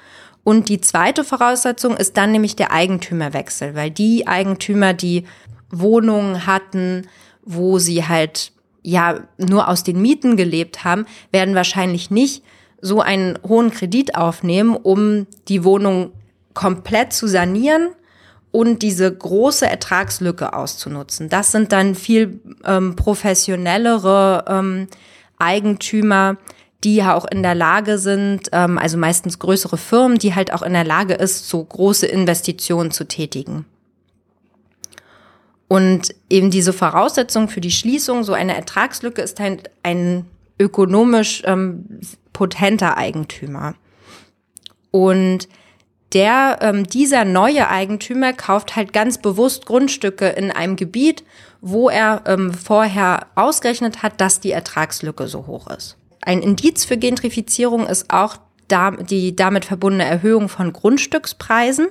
Und 0.45 0.69
die 0.69 0.79
zweite 0.79 1.25
Voraussetzung 1.25 1.97
ist 1.97 2.15
dann 2.15 2.31
nämlich 2.31 2.55
der 2.55 2.71
Eigentümerwechsel, 2.71 3.75
weil 3.75 3.91
die 3.91 4.27
Eigentümer, 4.27 4.93
die 4.93 5.25
Wohnungen 5.69 6.47
hatten, 6.47 7.07
wo 7.49 7.79
sie 7.79 8.07
halt 8.07 8.51
ja 8.83 9.21
nur 9.37 9.67
aus 9.67 9.83
den 9.83 10.01
Mieten 10.01 10.37
gelebt 10.37 10.83
haben, 10.83 11.05
werden 11.31 11.55
wahrscheinlich 11.55 12.11
nicht 12.11 12.43
so 12.79 13.01
einen 13.01 13.37
hohen 13.47 13.71
Kredit 13.71 14.15
aufnehmen, 14.15 14.75
um 14.75 15.25
die 15.47 15.63
Wohnung 15.63 16.11
komplett 16.53 17.11
zu 17.11 17.27
sanieren 17.27 17.89
und 18.51 18.83
diese 18.83 19.13
große 19.13 19.65
Ertragslücke 19.65 20.53
auszunutzen. 20.53 21.27
Das 21.27 21.51
sind 21.51 21.71
dann 21.71 21.95
viel 21.95 22.39
ähm, 22.63 22.95
professionellere 22.95 24.45
ähm, 24.47 24.87
Eigentümer, 25.39 26.37
die 26.83 26.95
ja 26.95 27.15
auch 27.15 27.25
in 27.25 27.41
der 27.41 27.55
Lage 27.55 27.97
sind, 27.97 28.49
ähm, 28.51 28.77
also 28.77 28.97
meistens 28.97 29.39
größere 29.39 29.77
Firmen, 29.77 30.19
die 30.19 30.35
halt 30.35 30.53
auch 30.53 30.61
in 30.61 30.73
der 30.73 30.85
Lage 30.85 31.15
ist, 31.15 31.49
so 31.49 31.63
große 31.63 32.05
Investitionen 32.05 32.91
zu 32.91 33.07
tätigen. 33.07 33.65
Und 35.69 36.15
eben 36.29 36.49
diese 36.51 36.73
Voraussetzung 36.73 37.47
für 37.47 37.61
die 37.61 37.71
Schließung, 37.71 38.23
so 38.23 38.33
eine 38.33 38.55
Ertragslücke, 38.55 39.21
ist 39.21 39.39
halt 39.39 39.69
ein 39.83 40.25
ökonomisch 40.59 41.43
ähm, 41.45 41.85
potenter 42.33 42.97
Eigentümer. 42.97 43.75
Und 44.89 45.47
der, 46.13 46.57
ähm, 46.61 46.87
dieser 46.87 47.23
neue 47.23 47.69
Eigentümer 47.69 48.33
kauft 48.33 48.75
halt 48.75 48.93
ganz 48.93 49.19
bewusst 49.19 49.67
Grundstücke 49.67 50.27
in 50.29 50.49
einem 50.49 50.75
Gebiet, 50.75 51.23
wo 51.61 51.87
er 51.87 52.23
ähm, 52.25 52.51
vorher 52.51 53.27
ausgerechnet 53.35 54.01
hat, 54.01 54.19
dass 54.19 54.39
die 54.39 54.51
Ertragslücke 54.51 55.27
so 55.27 55.45
hoch 55.45 55.67
ist. 55.67 55.97
Ein 56.21 56.41
Indiz 56.41 56.83
für 56.83 56.97
Gentrifizierung 56.97 57.85
ist 57.85 58.11
auch 58.11 58.37
da, 58.67 58.91
die 58.91 59.35
damit 59.35 59.65
verbundene 59.65 60.05
Erhöhung 60.05 60.49
von 60.49 60.73
Grundstückspreisen. 60.73 61.89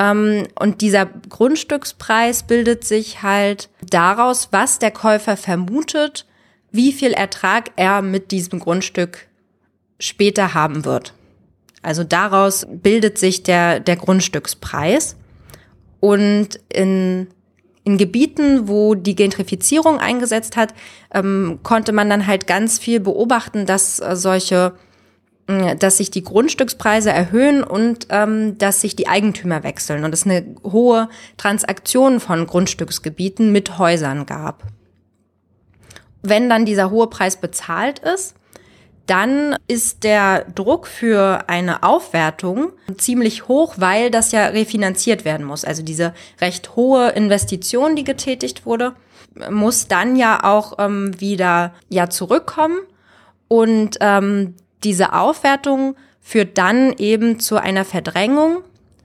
Ähm, 0.00 0.46
und 0.58 0.80
dieser 0.80 1.04
Grundstückspreis 1.04 2.44
bildet 2.44 2.84
sich 2.84 3.22
halt 3.22 3.68
daraus, 3.90 4.48
was 4.50 4.78
der 4.78 4.90
Käufer 4.90 5.36
vermutet, 5.36 6.26
wie 6.72 6.92
viel 6.92 7.12
Ertrag 7.12 7.72
er 7.76 8.00
mit 8.00 8.30
diesem 8.30 8.60
Grundstück 8.60 9.28
später 9.98 10.54
haben 10.54 10.86
wird. 10.86 11.12
Also 11.82 12.02
daraus 12.02 12.66
bildet 12.70 13.18
sich 13.18 13.42
der, 13.42 13.80
der 13.80 13.96
Grundstückspreis. 13.96 15.16
Und 15.98 16.60
in, 16.72 17.26
in 17.84 17.98
Gebieten, 17.98 18.68
wo 18.68 18.94
die 18.94 19.14
Gentrifizierung 19.14 19.98
eingesetzt 19.98 20.56
hat, 20.56 20.72
ähm, 21.12 21.58
konnte 21.62 21.92
man 21.92 22.08
dann 22.08 22.26
halt 22.26 22.46
ganz 22.46 22.78
viel 22.78 23.00
beobachten, 23.00 23.66
dass 23.66 24.00
äh, 24.00 24.16
solche 24.16 24.72
dass 25.78 25.96
sich 25.96 26.10
die 26.10 26.24
Grundstückspreise 26.24 27.10
erhöhen 27.10 27.62
und 27.62 28.06
ähm, 28.10 28.58
dass 28.58 28.80
sich 28.80 28.96
die 28.96 29.08
Eigentümer 29.08 29.62
wechseln 29.62 30.04
und 30.04 30.14
es 30.14 30.24
eine 30.24 30.44
hohe 30.64 31.08
Transaktion 31.36 32.20
von 32.20 32.46
Grundstücksgebieten 32.46 33.52
mit 33.52 33.78
Häusern 33.78 34.26
gab. 34.26 34.64
Wenn 36.22 36.48
dann 36.48 36.66
dieser 36.66 36.90
hohe 36.90 37.06
Preis 37.08 37.38
bezahlt 37.38 38.00
ist, 38.00 38.34
dann 39.06 39.56
ist 39.66 40.04
der 40.04 40.44
Druck 40.54 40.86
für 40.86 41.48
eine 41.48 41.82
Aufwertung 41.82 42.72
ziemlich 42.96 43.48
hoch, 43.48 43.74
weil 43.78 44.10
das 44.10 44.30
ja 44.30 44.46
refinanziert 44.46 45.24
werden 45.24 45.44
muss. 45.44 45.64
Also 45.64 45.82
diese 45.82 46.14
recht 46.40 46.76
hohe 46.76 47.08
Investition, 47.08 47.96
die 47.96 48.04
getätigt 48.04 48.66
wurde, 48.66 48.94
muss 49.50 49.88
dann 49.88 50.14
ja 50.14 50.44
auch 50.44 50.78
ähm, 50.78 51.18
wieder 51.20 51.74
ja 51.88 52.08
zurückkommen. 52.08 52.78
Und 53.48 53.96
ähm, 54.00 54.54
diese 54.84 55.12
Aufwertung 55.12 55.96
führt 56.20 56.58
dann 56.58 56.92
eben 56.94 57.40
zu 57.40 57.56
einer 57.56 57.84
Verdrängung 57.84 58.58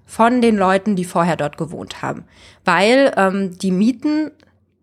von 0.06 0.42
den 0.42 0.58
Leuten, 0.58 0.96
die 0.96 1.06
vorher 1.06 1.36
dort 1.36 1.58
gewohnt 1.58 2.02
haben, 2.02 2.26
weil 2.64 3.14
ähm, 3.18 3.58
die 3.58 3.72
Mieten 3.72 4.32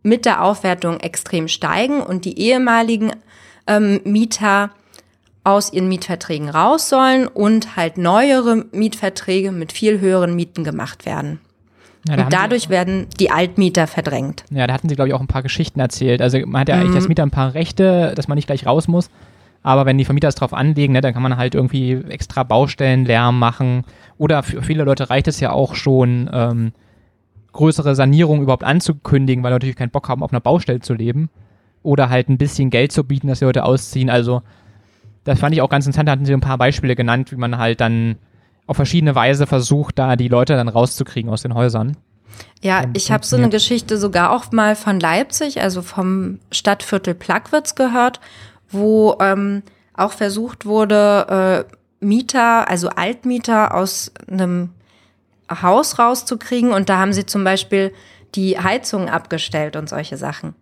mit 0.02 0.24
der 0.24 0.42
Aufwertung 0.42 0.98
extrem 1.00 1.48
steigen 1.48 2.00
und 2.00 2.24
die 2.24 2.38
ehemaligen 2.38 3.12
ähm, 3.66 4.00
Mieter 4.04 4.70
aus 5.44 5.72
ihren 5.72 5.88
Mietverträgen 5.88 6.48
raus 6.48 6.88
sollen 6.88 7.26
und 7.26 7.76
halt 7.76 7.98
neuere 7.98 8.64
Mietverträge 8.72 9.52
mit 9.52 9.72
viel 9.72 10.00
höheren 10.00 10.34
Mieten 10.34 10.64
gemacht 10.64 11.06
werden. 11.06 11.40
Ja, 12.08 12.16
da 12.16 12.24
und 12.24 12.32
dadurch 12.32 12.68
werden 12.68 13.06
die 13.20 13.30
Altmieter 13.30 13.86
verdrängt. 13.86 14.44
Ja, 14.50 14.66
da 14.66 14.74
hatten 14.74 14.88
sie, 14.88 14.96
glaube 14.96 15.08
ich, 15.08 15.14
auch 15.14 15.20
ein 15.20 15.28
paar 15.28 15.42
Geschichten 15.42 15.78
erzählt. 15.78 16.20
Also 16.20 16.38
man 16.46 16.62
hat 16.62 16.68
ja 16.68 16.76
mhm. 16.76 16.82
eigentlich 16.82 16.96
als 16.96 17.08
Mieter 17.08 17.22
ein 17.22 17.30
paar 17.30 17.54
Rechte, 17.54 18.12
dass 18.16 18.26
man 18.26 18.36
nicht 18.36 18.46
gleich 18.46 18.66
raus 18.66 18.88
muss. 18.88 19.08
Aber 19.62 19.86
wenn 19.86 19.98
die 19.98 20.04
Vermieter 20.04 20.28
es 20.28 20.34
drauf 20.34 20.54
anlegen, 20.54 20.92
ne, 20.92 21.00
dann 21.00 21.14
kann 21.14 21.22
man 21.22 21.36
halt 21.36 21.54
irgendwie 21.54 21.92
extra 22.08 22.42
Baustellenlärm 22.42 23.38
machen. 23.38 23.84
Oder 24.18 24.42
für 24.42 24.62
viele 24.62 24.84
Leute 24.84 25.10
reicht 25.10 25.28
es 25.28 25.40
ja 25.40 25.52
auch 25.52 25.74
schon, 25.74 26.28
ähm, 26.32 26.72
größere 27.52 27.94
Sanierungen 27.94 28.42
überhaupt 28.42 28.64
anzukündigen, 28.64 29.44
weil 29.44 29.50
Leute 29.52 29.66
natürlich 29.66 29.76
keinen 29.76 29.90
Bock 29.90 30.08
haben, 30.08 30.22
auf 30.22 30.32
einer 30.32 30.40
Baustelle 30.40 30.80
zu 30.80 30.94
leben. 30.94 31.30
Oder 31.82 32.08
halt 32.10 32.28
ein 32.28 32.38
bisschen 32.38 32.70
Geld 32.70 32.92
zu 32.92 33.04
bieten, 33.04 33.28
dass 33.28 33.40
die 33.40 33.44
Leute 33.44 33.64
ausziehen. 33.64 34.10
Also 34.10 34.42
das 35.24 35.38
fand 35.38 35.54
ich 35.54 35.62
auch 35.62 35.68
ganz 35.68 35.86
interessant, 35.86 36.08
da 36.08 36.12
hatten 36.12 36.24
sie 36.24 36.32
ein 36.32 36.40
paar 36.40 36.58
Beispiele 36.58 36.96
genannt, 36.96 37.30
wie 37.30 37.36
man 37.36 37.58
halt 37.58 37.80
dann 37.80 38.16
auf 38.66 38.76
verschiedene 38.76 39.14
Weise 39.14 39.46
versucht, 39.46 39.98
da 39.98 40.16
die 40.16 40.28
Leute 40.28 40.54
dann 40.54 40.68
rauszukriegen 40.68 41.30
aus 41.30 41.42
den 41.42 41.54
Häusern. 41.54 41.96
Ja, 42.62 42.84
ich 42.94 43.12
habe 43.12 43.26
so 43.26 43.36
eine 43.36 43.50
Geschichte 43.50 43.98
sogar 43.98 44.32
auch 44.32 44.50
mal 44.52 44.74
von 44.76 44.98
Leipzig, 44.98 45.60
also 45.60 45.82
vom 45.82 46.38
Stadtviertel 46.50 47.14
Plagwitz 47.14 47.74
gehört, 47.74 48.20
wo 48.72 49.16
ähm, 49.20 49.62
auch 49.94 50.12
versucht 50.12 50.66
wurde, 50.66 51.66
äh, 51.68 51.76
Mieter, 52.04 52.68
also 52.68 52.88
Altmieter 52.88 53.74
aus 53.74 54.12
einem 54.28 54.70
Haus 55.50 55.98
rauszukriegen 55.98 56.72
und 56.72 56.88
da 56.88 56.98
haben 56.98 57.12
sie 57.12 57.26
zum 57.26 57.44
Beispiel 57.44 57.92
die 58.34 58.58
Heizung 58.58 59.08
abgestellt 59.08 59.76
und 59.76 59.88
solche 59.88 60.16
Sachen. 60.16 60.54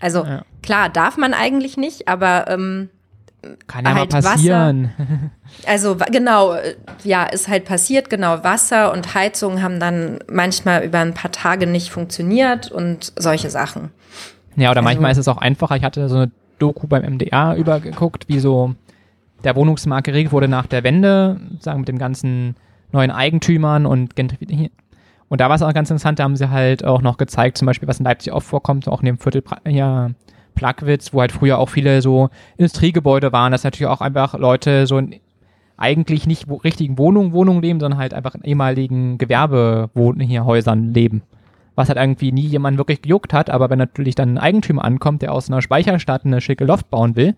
Also 0.00 0.24
ja. 0.24 0.42
klar, 0.62 0.88
darf 0.88 1.16
man 1.16 1.34
eigentlich 1.34 1.76
nicht, 1.76 2.08
aber 2.08 2.48
ähm, 2.48 2.88
kann 3.66 3.84
ja 3.84 3.94
halt 3.94 4.12
mal 4.12 4.22
passieren. 4.22 4.92
Wasser. 4.96 5.08
Also 5.66 5.96
genau, 6.10 6.56
ja, 7.04 7.24
ist 7.24 7.46
halt 7.46 7.66
passiert, 7.66 8.08
genau. 8.08 8.42
Wasser 8.42 8.90
und 8.90 9.14
Heizung 9.14 9.62
haben 9.62 9.80
dann 9.80 10.18
manchmal 10.30 10.82
über 10.82 11.00
ein 11.00 11.12
paar 11.12 11.30
Tage 11.30 11.66
nicht 11.66 11.90
funktioniert 11.90 12.72
und 12.72 13.12
solche 13.16 13.50
Sachen. 13.50 13.90
Ja, 14.56 14.70
oder 14.70 14.78
also, 14.78 14.88
manchmal 14.88 15.12
ist 15.12 15.18
es 15.18 15.28
auch 15.28 15.36
einfacher. 15.36 15.76
Ich 15.76 15.84
hatte 15.84 16.08
so 16.08 16.16
eine 16.16 16.30
Doku 16.62 16.86
beim 16.86 17.02
MDR 17.02 17.56
übergeguckt, 17.56 18.28
wie 18.28 18.38
so 18.38 18.74
der 19.44 19.56
Wohnungsmarkt 19.56 20.06
geregelt 20.06 20.32
wurde 20.32 20.48
nach 20.48 20.66
der 20.66 20.84
Wende, 20.84 21.40
sagen 21.60 21.80
mit 21.80 21.88
den 21.88 21.98
ganzen 21.98 22.54
neuen 22.92 23.10
Eigentümern 23.10 23.86
und 23.86 24.14
und 25.28 25.40
da 25.40 25.48
war 25.48 25.56
es 25.56 25.62
auch 25.62 25.72
ganz 25.72 25.88
interessant, 25.88 26.18
da 26.18 26.24
haben 26.24 26.36
sie 26.36 26.50
halt 26.50 26.84
auch 26.84 27.00
noch 27.00 27.16
gezeigt, 27.16 27.56
zum 27.56 27.64
Beispiel, 27.64 27.88
was 27.88 27.98
in 27.98 28.04
Leipzig 28.04 28.34
oft 28.34 28.46
vorkommt, 28.46 28.86
auch 28.86 29.00
in 29.00 29.06
dem 29.06 29.18
Viertel, 29.18 29.42
ja, 29.66 30.10
Plagwitz, 30.54 31.14
wo 31.14 31.20
halt 31.20 31.32
früher 31.32 31.58
auch 31.58 31.70
viele 31.70 32.02
so 32.02 32.28
Industriegebäude 32.58 33.32
waren, 33.32 33.50
dass 33.50 33.64
natürlich 33.64 33.88
auch 33.88 34.02
einfach 34.02 34.38
Leute 34.38 34.86
so 34.86 34.98
in 34.98 35.16
eigentlich 35.78 36.26
nicht 36.26 36.46
richtigen 36.62 36.98
Wohnungen, 36.98 37.32
Wohnungen 37.32 37.62
leben, 37.62 37.80
sondern 37.80 37.98
halt 37.98 38.14
einfach 38.14 38.34
in 38.34 38.44
ehemaligen 38.44 39.18
Gewerbewohnen 39.18 40.20
hier 40.20 40.44
Häusern 40.44 40.92
leben. 40.92 41.22
Was 41.74 41.88
halt 41.88 41.98
irgendwie 41.98 42.32
nie 42.32 42.46
jemand 42.46 42.76
wirklich 42.76 43.02
gejuckt 43.02 43.32
hat, 43.32 43.48
aber 43.48 43.70
wenn 43.70 43.78
natürlich 43.78 44.14
dann 44.14 44.34
ein 44.34 44.38
Eigentümer 44.38 44.84
ankommt, 44.84 45.22
der 45.22 45.32
aus 45.32 45.48
einer 45.48 45.62
Speicherstadt 45.62 46.26
eine 46.26 46.40
schicke 46.40 46.64
Loft 46.64 46.90
bauen 46.90 47.16
will, 47.16 47.34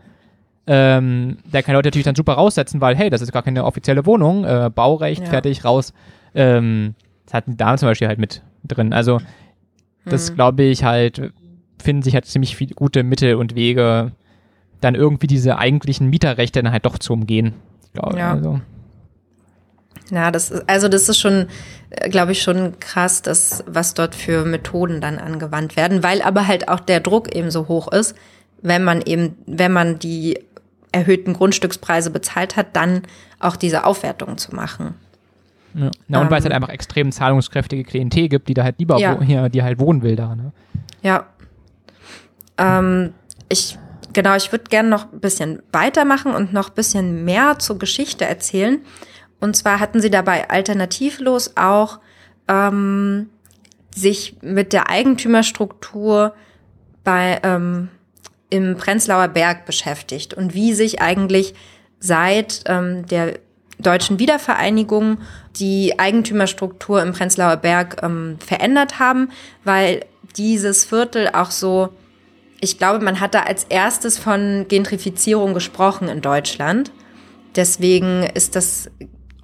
ähm, 0.67 1.37
der 1.53 1.63
kann 1.63 1.75
Leute 1.75 1.89
natürlich 1.89 2.07
dann 2.07 2.15
super 2.15 2.35
raussetzen, 2.35 2.81
weil, 2.81 2.97
hey, 2.97 3.11
das 3.11 3.21
ist 3.21 3.33
gar 3.33 3.43
keine 3.43 3.65
offizielle 3.65 4.07
Wohnung, 4.07 4.45
äh, 4.45 4.71
Baurecht, 4.75 5.23
ja. 5.23 5.31
fertig, 5.31 5.65
raus. 5.65 5.93
Ähm, 6.35 6.95
das 7.27 7.35
hatten 7.35 7.57
da 7.57 7.77
zum 7.77 7.89
Beispiel 7.89 8.09
halt 8.09 8.19
mit 8.19 8.43
drin. 8.65 8.93
Also, 8.93 9.21
das 10.05 10.29
hm. 10.29 10.35
glaube 10.37 10.63
ich 10.65 10.85
halt, 10.85 11.33
finden 11.83 12.03
sich 12.03 12.15
halt 12.15 12.25
ziemlich 12.25 12.57
viele 12.57 12.75
gute 12.75 13.03
Mittel 13.03 13.35
und 13.35 13.55
Wege, 13.55 14.13
dann 14.81 14.95
irgendwie 14.95 15.27
diese 15.27 15.59
eigentlichen 15.59 16.09
Mieterrechte 16.09 16.63
dann 16.63 16.73
halt 16.73 16.87
doch 16.87 16.99
zu 16.99 17.13
umgehen. 17.13 17.55
Glaube, 17.93 18.19
ja. 18.19 18.33
Also. 18.33 18.61
Ja, 20.11 20.31
das 20.31 20.51
ist, 20.51 20.65
also 20.69 20.89
das 20.89 21.09
ist 21.09 21.19
schon, 21.19 21.47
äh, 21.91 22.09
glaube 22.09 22.33
ich, 22.33 22.43
schon 22.43 22.79
krass, 22.81 23.23
dass, 23.23 23.65
was 23.67 23.95
dort 23.95 24.15
für 24.15 24.45
Methoden 24.45 25.01
dann 25.01 25.19
angewandt 25.19 25.77
werden, 25.77 26.03
weil 26.03 26.23
aber 26.23 26.47
halt 26.47 26.69
auch 26.69 26.81
der 26.81 27.01
Druck 27.01 27.35
eben 27.35 27.51
so 27.51 27.69
hoch 27.69 27.91
ist, 27.93 28.15
wenn 28.63 28.85
man 28.85 29.03
eben, 29.03 29.37
wenn 29.47 29.73
man 29.73 29.99
die 29.99 30.39
erhöhten 30.93 31.33
Grundstückspreise 31.33 32.11
bezahlt 32.11 32.57
hat, 32.57 32.77
dann 32.77 33.03
auch 33.41 33.57
diese 33.57 33.85
Aufwertung 33.85 34.39
zu 34.39 34.55
machen. 34.55 34.95
Ja, 35.75 35.91
ja 36.09 36.19
und 36.19 36.27
ähm, 36.27 36.31
weil 36.31 36.39
es 36.39 36.45
halt 36.45 36.55
einfach 36.55 36.69
extrem 36.69 37.11
zahlungskräftige 37.11 37.83
Klientel 37.85 38.29
gibt, 38.29 38.49
die 38.49 38.55
da 38.55 38.63
halt 38.63 38.79
lieber 38.79 38.99
ja. 38.99 39.21
hier, 39.21 39.49
die 39.49 39.63
halt 39.63 39.79
wohnen 39.79 40.03
will 40.03 40.17
da. 40.17 40.37
Ne? 40.37 40.53
Ja, 41.03 41.27
ähm, 42.59 43.13
ich, 43.49 43.79
genau, 44.13 44.37
ich 44.37 44.53
würde 44.53 44.65
gerne 44.65 44.89
noch 44.89 45.13
ein 45.13 45.21
bisschen 45.21 45.63
weitermachen 45.73 46.35
und 46.35 46.53
noch 46.53 46.71
ein 46.71 46.75
bisschen 46.75 47.25
mehr 47.25 47.59
zur 47.59 47.79
Geschichte 47.79 48.25
erzählen. 48.25 48.81
Und 49.41 49.57
zwar 49.57 49.81
hatten 49.81 50.01
sie 50.01 50.11
dabei 50.11 50.49
alternativlos 50.51 51.57
auch 51.57 52.01
ähm, 52.49 53.29
sich 53.95 54.37
mit 54.43 54.73
der 54.73 54.89
Eigentümerstruktur 54.89 56.35
bei 57.05 57.41
ähm, 57.43 57.89
im 58.51 58.77
Prenzlauer 58.77 59.29
Berg 59.29 59.67
beschäftigt 59.67 60.35
und 60.35 60.55
wie 60.55 60.75
sich 60.75 61.01
eigentlich 61.01 61.55
seit 61.99 62.63
ähm, 62.67 63.07
der 63.07 63.39
deutschen 63.79 64.19
Wiedervereinigung 64.19 65.19
die 65.57 65.99
Eigentümerstruktur 65.99 67.03
im 67.03 67.13
Prenzlauer 67.13 67.57
Berg 67.57 68.03
ähm, 68.03 68.39
verändert 68.45 68.99
haben, 68.99 69.31
weil 69.65 70.05
dieses 70.37 70.85
Viertel 70.85 71.29
auch 71.33 71.51
so 71.51 71.91
ich 72.65 72.79
glaube, 72.79 73.05
man 73.05 73.21
hat 73.21 73.35
da 73.35 73.41
als 73.41 73.65
erstes 73.65 74.19
von 74.19 74.67
Gentrifizierung 74.69 75.53
gesprochen 75.53 76.09
in 76.09 76.23
Deutschland. 76.23 76.93
Deswegen 77.57 78.23
ist 78.23 78.57
das 78.57 78.91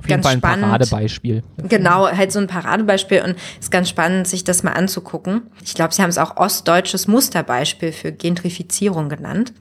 Auf 0.01 0.07
ganz 0.07 0.27
jeden 0.27 0.41
Fall 0.41 0.55
ein 0.55 0.61
Paradebeispiel. 0.63 1.43
Genau, 1.69 2.09
halt 2.09 2.33
so 2.33 2.39
ein 2.39 2.47
Paradebeispiel 2.47 3.23
und 3.23 3.37
ist 3.61 3.71
ganz 3.71 3.91
spannend, 3.91 4.27
sich 4.27 4.45
das 4.45 4.63
mal 4.63 4.73
anzugucken. 4.73 5.43
Ich 5.63 5.75
glaube, 5.75 5.93
sie 5.93 6.03
haben 6.03 6.09
es 6.09 6.17
auch 6.17 6.39
ostdeutsches 6.39 7.07
Musterbeispiel 7.07 7.93
für 7.93 8.11
Gentrifizierung 8.11 9.11
genannt. 9.11 9.53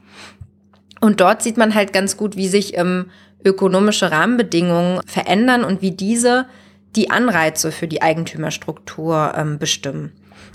Und 1.01 1.19
dort 1.19 1.41
sieht 1.41 1.57
man 1.57 1.75
halt 1.75 1.91
ganz 1.91 2.15
gut, 2.15 2.37
wie 2.37 2.47
sich 2.47 2.77
ähm, 2.77 3.07
ökonomische 3.43 4.11
Rahmenbedingungen 4.11 5.01
verändern 5.05 5.65
und 5.65 5.81
wie 5.81 5.91
diese 5.91 6.47
die 6.95 7.11
Anreize 7.11 7.71
für 7.71 7.87
die 7.87 8.01
Eigentümerstruktur 8.01 9.33
ähm, 9.35 9.59
bestimmen. 9.59 10.13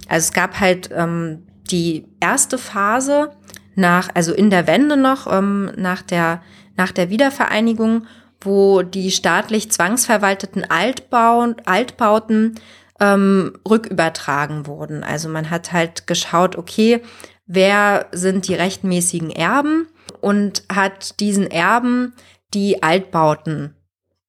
Also 0.09 0.25
es 0.25 0.33
gab 0.33 0.61
halt 0.61 0.91
ähm, 0.95 1.43
die 1.71 2.07
erste 2.21 2.57
Phase 2.57 3.31
nach, 3.75 4.09
also 4.15 4.33
in 4.33 4.49
der 4.49 4.67
Wende 4.67 4.97
noch, 4.97 5.31
ähm, 5.31 5.73
nach 5.77 6.01
der 6.03 6.41
nach 6.77 6.93
der 6.93 7.11
Wiedervereinigung, 7.11 8.07
wo 8.45 8.83
die 8.83 9.11
staatlich 9.11 9.71
zwangsverwalteten 9.71 10.69
Altbau 10.69 11.55
Altbauten 11.65 12.61
ähm, 13.01 13.59
rückübertragen 13.69 14.67
wurden. 14.67 15.03
Also 15.03 15.29
man 15.29 15.51
hat 15.51 15.73
halt 15.73 16.07
geschaut, 16.07 16.57
okay, 16.57 17.01
wer 17.47 18.07
sind 18.13 18.49
die 18.49 18.55
rechtmäßigen 18.55 19.31
Erben 19.31 19.89
und 20.21 20.63
hat 20.73 21.21
diesen 21.21 21.51
Erben 21.51 22.15
die 22.55 22.83
Altbauten 22.83 23.75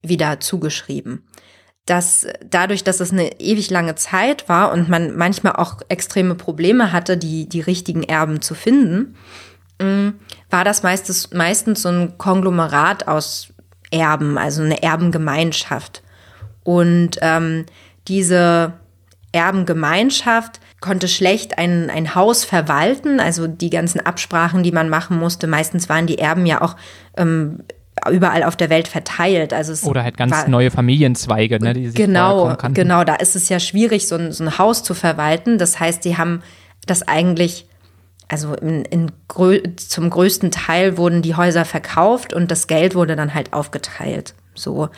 wieder 0.02 0.40
zugeschrieben. 0.40 1.26
Dass 1.86 2.26
dadurch, 2.44 2.82
dass 2.82 2.98
es 2.98 3.12
eine 3.12 3.40
ewig 3.40 3.70
lange 3.70 3.94
Zeit 3.94 4.48
war 4.48 4.72
und 4.72 4.88
man 4.88 5.16
manchmal 5.16 5.54
auch 5.54 5.80
extreme 5.88 6.34
Probleme 6.34 6.90
hatte, 6.92 7.16
die, 7.16 7.48
die 7.48 7.60
richtigen 7.60 8.02
Erben 8.02 8.42
zu 8.42 8.54
finden, 8.54 9.14
mm, 9.80 10.08
war 10.50 10.64
das 10.64 10.82
meistens, 10.82 11.32
meistens 11.32 11.82
so 11.82 11.88
ein 11.88 12.18
Konglomerat 12.18 13.06
aus 13.06 13.52
Erben, 13.90 14.38
also 14.38 14.62
eine 14.62 14.82
Erbengemeinschaft. 14.82 16.02
Und 16.64 17.18
ähm, 17.22 17.66
diese 18.08 18.72
Erbengemeinschaft 19.32 20.60
konnte 20.80 21.08
schlecht 21.08 21.58
ein, 21.58 21.90
ein 21.90 22.14
Haus 22.14 22.44
verwalten, 22.44 23.20
also 23.20 23.46
die 23.46 23.70
ganzen 23.70 24.00
Absprachen, 24.00 24.62
die 24.62 24.72
man 24.72 24.88
machen 24.88 25.18
musste. 25.18 25.46
Meistens 25.46 25.88
waren 25.88 26.06
die 26.06 26.18
Erben 26.18 26.46
ja 26.46 26.62
auch 26.62 26.76
ähm, 27.16 27.60
überall 28.10 28.42
auf 28.42 28.56
der 28.56 28.70
Welt 28.70 28.88
verteilt. 28.88 29.52
Also 29.52 29.88
Oder 29.88 30.04
halt 30.04 30.16
ganz 30.16 30.32
war, 30.32 30.48
neue 30.48 30.70
Familienzweige, 30.70 31.58
ne, 31.60 31.72
die 31.72 31.86
sich 31.86 31.96
Genau, 31.96 32.56
genau, 32.72 33.04
da 33.04 33.14
ist 33.16 33.36
es 33.36 33.48
ja 33.48 33.58
schwierig, 33.58 34.06
so 34.06 34.16
ein, 34.16 34.32
so 34.32 34.44
ein 34.44 34.58
Haus 34.58 34.82
zu 34.82 34.94
verwalten. 34.94 35.58
Das 35.58 35.80
heißt, 35.80 36.04
die 36.04 36.16
haben 36.16 36.42
das 36.86 37.06
eigentlich 37.06 37.66
also 38.28 38.54
in, 38.54 38.84
in, 38.84 39.12
zum 39.76 40.10
größten 40.10 40.50
Teil 40.50 40.96
wurden 40.96 41.22
die 41.22 41.36
Häuser 41.36 41.64
verkauft 41.64 42.32
und 42.32 42.50
das 42.50 42.66
Geld 42.66 42.94
wurde 42.94 43.16
dann 43.16 43.34
halt 43.34 43.52
aufgeteilt. 43.52 44.34
So. 44.54 44.88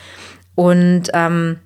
Und 0.55 1.03
ähm, 1.13 1.59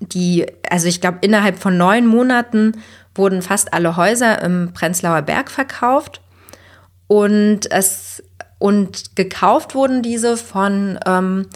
die, 0.00 0.46
also 0.70 0.86
ich 0.86 1.00
glaube, 1.00 1.18
innerhalb 1.22 1.58
von 1.58 1.76
neun 1.76 2.06
Monaten 2.06 2.72
wurden 3.14 3.42
fast 3.42 3.72
alle 3.72 3.96
Häuser 3.96 4.42
im 4.42 4.72
Prenzlauer 4.74 5.22
Berg 5.22 5.50
verkauft. 5.50 6.20
Und 7.08 7.70
es 7.70 8.22
und 8.58 9.16
gekauft 9.16 9.74
wurden 9.74 10.02
diese 10.02 10.36
von 10.36 10.98
ähm, 11.06 11.46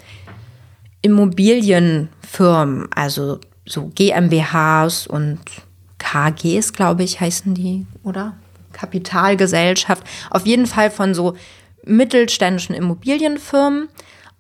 Immobilienfirmen, 1.03 2.89
also 2.95 3.41
so 3.67 3.91
GmbHs 3.95 5.07
und 5.07 5.41
KGs, 5.99 6.73
glaube 6.73 7.03
ich, 7.03 7.21
heißen 7.21 7.55
die, 7.55 7.87
oder? 8.03 8.35
Kapitalgesellschaft. 8.73 10.05
Auf 10.31 10.47
jeden 10.47 10.67
Fall 10.67 10.91
von 10.91 11.15
so 11.15 11.37
mittelständischen 11.85 12.75
Immobilienfirmen. 12.75 13.89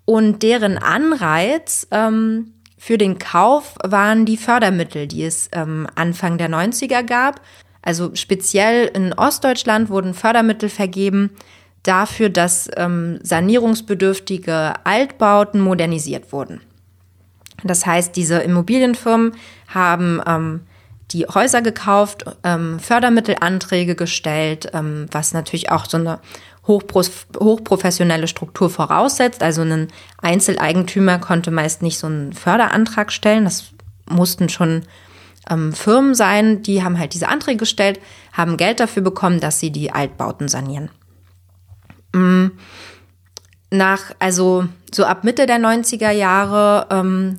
Und 0.04 0.42
deren 0.42 0.78
Anreiz 0.78 1.86
ähm, 1.90 2.54
für 2.76 2.98
den 2.98 3.18
Kauf 3.18 3.74
waren 3.82 4.24
die 4.24 4.36
Fördermittel, 4.36 5.06
die 5.06 5.24
es 5.24 5.48
ähm, 5.52 5.86
Anfang 5.94 6.38
der 6.38 6.48
90er 6.48 7.02
gab. 7.04 7.40
Also 7.82 8.10
speziell 8.14 8.86
in 8.86 9.12
Ostdeutschland 9.12 9.88
wurden 9.88 10.14
Fördermittel 10.14 10.68
vergeben 10.68 11.30
dafür, 11.82 12.28
dass 12.28 12.68
ähm, 12.76 13.18
sanierungsbedürftige 13.22 14.74
Altbauten 14.84 15.60
modernisiert 15.60 16.32
wurden. 16.32 16.60
Das 17.64 17.86
heißt, 17.86 18.16
diese 18.16 18.38
Immobilienfirmen 18.38 19.32
haben 19.68 20.20
ähm, 20.26 20.60
die 21.12 21.26
Häuser 21.26 21.62
gekauft, 21.62 22.24
ähm, 22.44 22.78
Fördermittelanträge 22.78 23.94
gestellt, 23.94 24.70
ähm, 24.72 25.06
was 25.10 25.32
natürlich 25.32 25.70
auch 25.70 25.86
so 25.86 25.96
eine 25.96 26.20
hochprofessionelle 26.66 28.28
Struktur 28.28 28.70
voraussetzt. 28.70 29.42
Also 29.42 29.62
ein 29.62 29.88
Einzeleigentümer 30.18 31.18
konnte 31.18 31.50
meist 31.50 31.82
nicht 31.82 31.98
so 31.98 32.06
einen 32.06 32.32
Förderantrag 32.32 33.12
stellen. 33.12 33.44
Das 33.44 33.72
mussten 34.08 34.48
schon 34.48 34.82
ähm, 35.48 35.72
Firmen 35.72 36.14
sein, 36.14 36.62
die 36.62 36.82
haben 36.84 36.98
halt 36.98 37.14
diese 37.14 37.28
Anträge 37.28 37.58
gestellt, 37.58 38.00
haben 38.32 38.56
Geld 38.56 38.78
dafür 38.78 39.02
bekommen, 39.02 39.40
dass 39.40 39.58
sie 39.58 39.70
die 39.70 39.90
Altbauten 39.90 40.48
sanieren. 40.48 40.90
Mm, 42.12 42.48
nach, 43.70 44.14
also 44.18 44.66
so 44.92 45.04
ab 45.04 45.24
Mitte 45.24 45.46
der 45.46 45.58
90er 45.58 46.10
Jahre 46.10 46.86
ähm, 46.90 47.38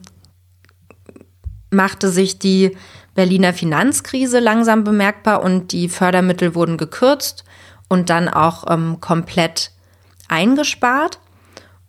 machte 1.70 2.10
sich 2.10 2.40
die 2.40 2.76
Berliner 3.14 3.54
Finanzkrise 3.54 4.40
langsam 4.40 4.84
bemerkbar 4.84 5.44
und 5.44 5.72
die 5.72 5.90
Fördermittel 5.90 6.56
wurden 6.56 6.78
gekürzt 6.78 7.44
und 7.88 8.10
dann 8.10 8.30
auch 8.30 8.66
ähm, 8.70 9.02
komplett 9.02 9.72
eingespart. 10.30 11.20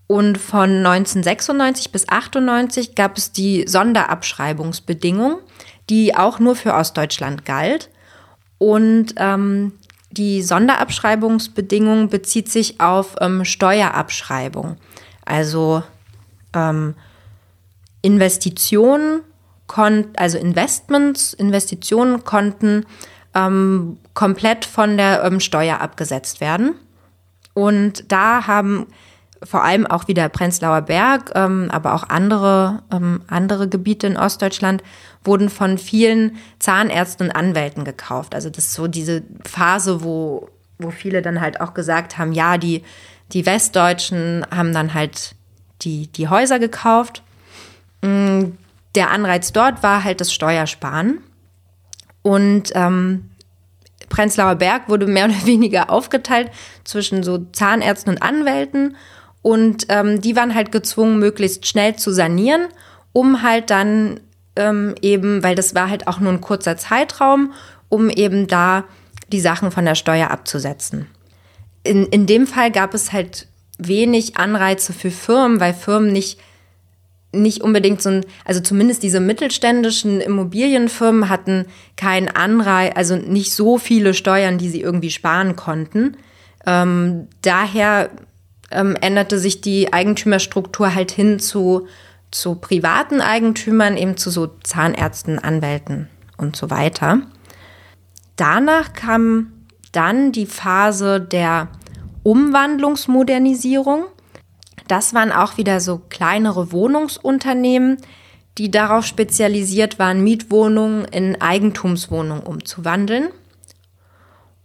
Und 0.08 0.36
von 0.36 0.84
1996 0.84 1.92
bis 1.92 2.08
98 2.08 2.94
gab 2.94 3.16
es 3.16 3.32
die 3.32 3.64
Sonderabschreibungsbedingung, 3.66 5.38
die 5.88 6.16
auch 6.16 6.38
nur 6.38 6.56
für 6.56 6.74
Ostdeutschland 6.74 7.44
galt. 7.44 7.88
Und 8.58 9.14
ähm, 9.16 9.72
die 10.10 10.42
Sonderabschreibungsbedingung 10.42 12.08
bezieht 12.08 12.50
sich 12.50 12.80
auf 12.80 13.16
ähm, 13.20 13.44
Steuerabschreibung. 13.44 14.76
Also 15.24 15.82
ähm, 16.52 16.94
Investitionen, 18.02 19.22
also 20.16 20.38
Investments, 20.38 21.32
Investitionen 21.32 22.24
konnten 22.24 22.84
ähm, 23.34 23.98
komplett 24.14 24.64
von 24.64 24.96
der 24.96 25.24
ähm, 25.24 25.40
Steuer 25.40 25.80
abgesetzt 25.80 26.40
werden. 26.40 26.74
Und 27.54 28.10
da 28.10 28.46
haben 28.46 28.86
vor 29.44 29.64
allem 29.64 29.86
auch 29.86 30.08
wieder 30.08 30.28
Prenzlauer 30.28 30.82
Berg, 30.82 31.32
ähm, 31.34 31.68
aber 31.70 31.94
auch 31.94 32.08
andere, 32.08 32.82
ähm, 32.92 33.22
andere 33.26 33.68
Gebiete 33.68 34.06
in 34.06 34.16
Ostdeutschland 34.16 34.82
wurden 35.24 35.48
von 35.48 35.78
vielen 35.78 36.36
Zahnärzten 36.58 37.28
und 37.28 37.36
Anwälten 37.36 37.84
gekauft. 37.84 38.34
Also 38.34 38.50
das 38.50 38.66
ist 38.66 38.74
so 38.74 38.86
diese 38.86 39.22
Phase, 39.44 40.04
wo, 40.04 40.48
wo 40.78 40.90
viele 40.90 41.22
dann 41.22 41.40
halt 41.40 41.60
auch 41.60 41.74
gesagt 41.74 42.18
haben, 42.18 42.32
ja, 42.32 42.58
die, 42.58 42.82
die 43.32 43.46
Westdeutschen 43.46 44.46
haben 44.54 44.72
dann 44.72 44.94
halt 44.94 45.34
die, 45.82 46.06
die 46.08 46.28
Häuser 46.28 46.58
gekauft. 46.58 47.22
Der 48.94 49.10
Anreiz 49.10 49.52
dort 49.52 49.82
war 49.82 50.04
halt 50.04 50.20
das 50.20 50.32
Steuersparen. 50.32 51.18
Und 52.22 52.72
ähm, 52.74 53.30
Prenzlauer 54.08 54.56
Berg 54.56 54.88
wurde 54.88 55.06
mehr 55.06 55.24
oder 55.26 55.34
weniger 55.46 55.90
aufgeteilt 55.90 56.50
zwischen 56.84 57.22
so 57.22 57.38
Zahnärzten 57.52 58.14
und 58.14 58.22
Anwälten. 58.22 58.96
Und 59.40 59.86
ähm, 59.88 60.20
die 60.20 60.36
waren 60.36 60.54
halt 60.54 60.70
gezwungen, 60.70 61.18
möglichst 61.18 61.66
schnell 61.66 61.96
zu 61.96 62.12
sanieren, 62.12 62.68
um 63.12 63.42
halt 63.42 63.70
dann 63.70 64.20
ähm, 64.54 64.94
eben, 65.02 65.42
weil 65.42 65.54
das 65.54 65.74
war 65.74 65.90
halt 65.90 66.06
auch 66.06 66.20
nur 66.20 66.32
ein 66.32 66.40
kurzer 66.40 66.76
Zeitraum, 66.76 67.52
um 67.88 68.08
eben 68.08 68.46
da 68.46 68.84
die 69.28 69.40
Sachen 69.40 69.70
von 69.70 69.84
der 69.84 69.94
Steuer 69.94 70.30
abzusetzen. 70.30 71.08
In, 71.82 72.06
in 72.06 72.26
dem 72.26 72.46
Fall 72.46 72.70
gab 72.70 72.94
es 72.94 73.12
halt 73.12 73.48
wenig 73.78 74.36
Anreize 74.36 74.92
für 74.92 75.10
Firmen, 75.10 75.58
weil 75.58 75.74
Firmen 75.74 76.12
nicht 76.12 76.38
nicht 77.32 77.62
unbedingt 77.62 78.02
so 78.02 78.10
ein, 78.10 78.26
also 78.44 78.60
zumindest 78.60 79.02
diese 79.02 79.20
mittelständischen 79.20 80.20
Immobilienfirmen 80.20 81.28
hatten 81.28 81.66
keinen 81.96 82.28
Anreiz, 82.28 82.92
also 82.94 83.16
nicht 83.16 83.52
so 83.52 83.78
viele 83.78 84.14
Steuern, 84.14 84.58
die 84.58 84.68
sie 84.68 84.82
irgendwie 84.82 85.10
sparen 85.10 85.56
konnten. 85.56 86.16
Ähm, 86.66 87.28
daher 87.40 88.10
ähm, 88.70 88.96
änderte 89.00 89.38
sich 89.38 89.60
die 89.60 89.92
Eigentümerstruktur 89.92 90.94
halt 90.94 91.10
hin 91.10 91.38
zu, 91.38 91.86
zu 92.30 92.54
privaten 92.56 93.20
Eigentümern, 93.20 93.96
eben 93.96 94.16
zu 94.16 94.30
so 94.30 94.50
Zahnärzten, 94.62 95.38
Anwälten 95.38 96.08
und 96.36 96.56
so 96.56 96.70
weiter. 96.70 97.22
Danach 98.36 98.92
kam 98.92 99.52
dann 99.92 100.32
die 100.32 100.46
Phase 100.46 101.20
der 101.20 101.68
Umwandlungsmodernisierung. 102.22 104.04
Das 104.88 105.14
waren 105.14 105.32
auch 105.32 105.56
wieder 105.56 105.80
so 105.80 106.00
kleinere 106.08 106.72
Wohnungsunternehmen, 106.72 107.98
die 108.58 108.70
darauf 108.70 109.06
spezialisiert 109.06 109.98
waren, 109.98 110.22
Mietwohnungen 110.22 111.04
in 111.06 111.40
Eigentumswohnungen 111.40 112.42
umzuwandeln. 112.42 113.28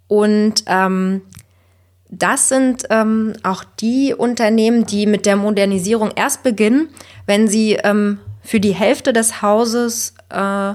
Und 0.07 0.63
ähm, 0.67 1.21
das 2.09 2.49
sind 2.49 2.83
ähm, 2.89 3.33
auch 3.43 3.63
die 3.63 4.13
Unternehmen, 4.13 4.85
die 4.85 5.05
mit 5.05 5.25
der 5.25 5.35
Modernisierung 5.35 6.11
erst 6.15 6.43
beginnen, 6.43 6.89
wenn 7.25 7.47
sie 7.47 7.73
ähm, 7.73 8.19
für 8.41 8.59
die 8.59 8.73
Hälfte 8.73 9.11
des 9.13 9.41
Hauses 9.41 10.13
äh, 10.29 10.73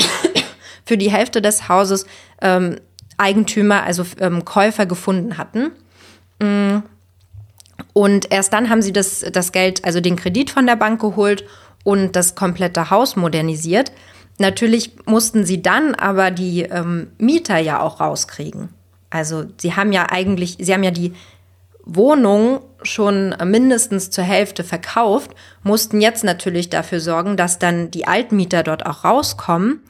für 0.84 0.96
die 0.96 1.10
Hälfte 1.10 1.42
des 1.42 1.68
Hauses 1.68 2.06
ähm, 2.40 2.76
Eigentümer, 3.16 3.82
also 3.82 4.04
ähm, 4.20 4.44
Käufer 4.44 4.86
gefunden 4.86 5.38
hatten. 5.38 5.72
Mm. 6.40 6.82
Und 7.92 8.30
erst 8.30 8.52
dann 8.52 8.70
haben 8.70 8.82
sie 8.82 8.92
das, 8.92 9.24
das 9.32 9.52
Geld, 9.52 9.84
also 9.84 10.00
den 10.00 10.16
Kredit 10.16 10.50
von 10.50 10.66
der 10.66 10.76
Bank 10.76 11.00
geholt 11.00 11.44
und 11.84 12.16
das 12.16 12.34
komplette 12.34 12.90
Haus 12.90 13.16
modernisiert. 13.16 13.92
Natürlich 14.38 14.92
mussten 15.04 15.44
sie 15.44 15.62
dann 15.62 15.94
aber 15.94 16.30
die 16.30 16.62
ähm, 16.62 17.08
Mieter 17.18 17.58
ja 17.58 17.80
auch 17.80 18.00
rauskriegen. 18.00 18.68
Also 19.10 19.46
sie 19.56 19.74
haben 19.74 19.92
ja 19.92 20.06
eigentlich, 20.10 20.58
sie 20.60 20.72
haben 20.72 20.84
ja 20.84 20.90
die 20.90 21.14
Wohnungen 21.84 22.60
schon 22.82 23.34
mindestens 23.44 24.10
zur 24.10 24.24
Hälfte 24.24 24.62
verkauft, 24.62 25.32
mussten 25.62 26.00
jetzt 26.00 26.22
natürlich 26.22 26.68
dafür 26.68 27.00
sorgen, 27.00 27.36
dass 27.36 27.58
dann 27.58 27.90
die 27.90 28.06
Altmieter 28.06 28.62
dort 28.62 28.84
auch 28.86 29.04
rauskommen. 29.04 29.80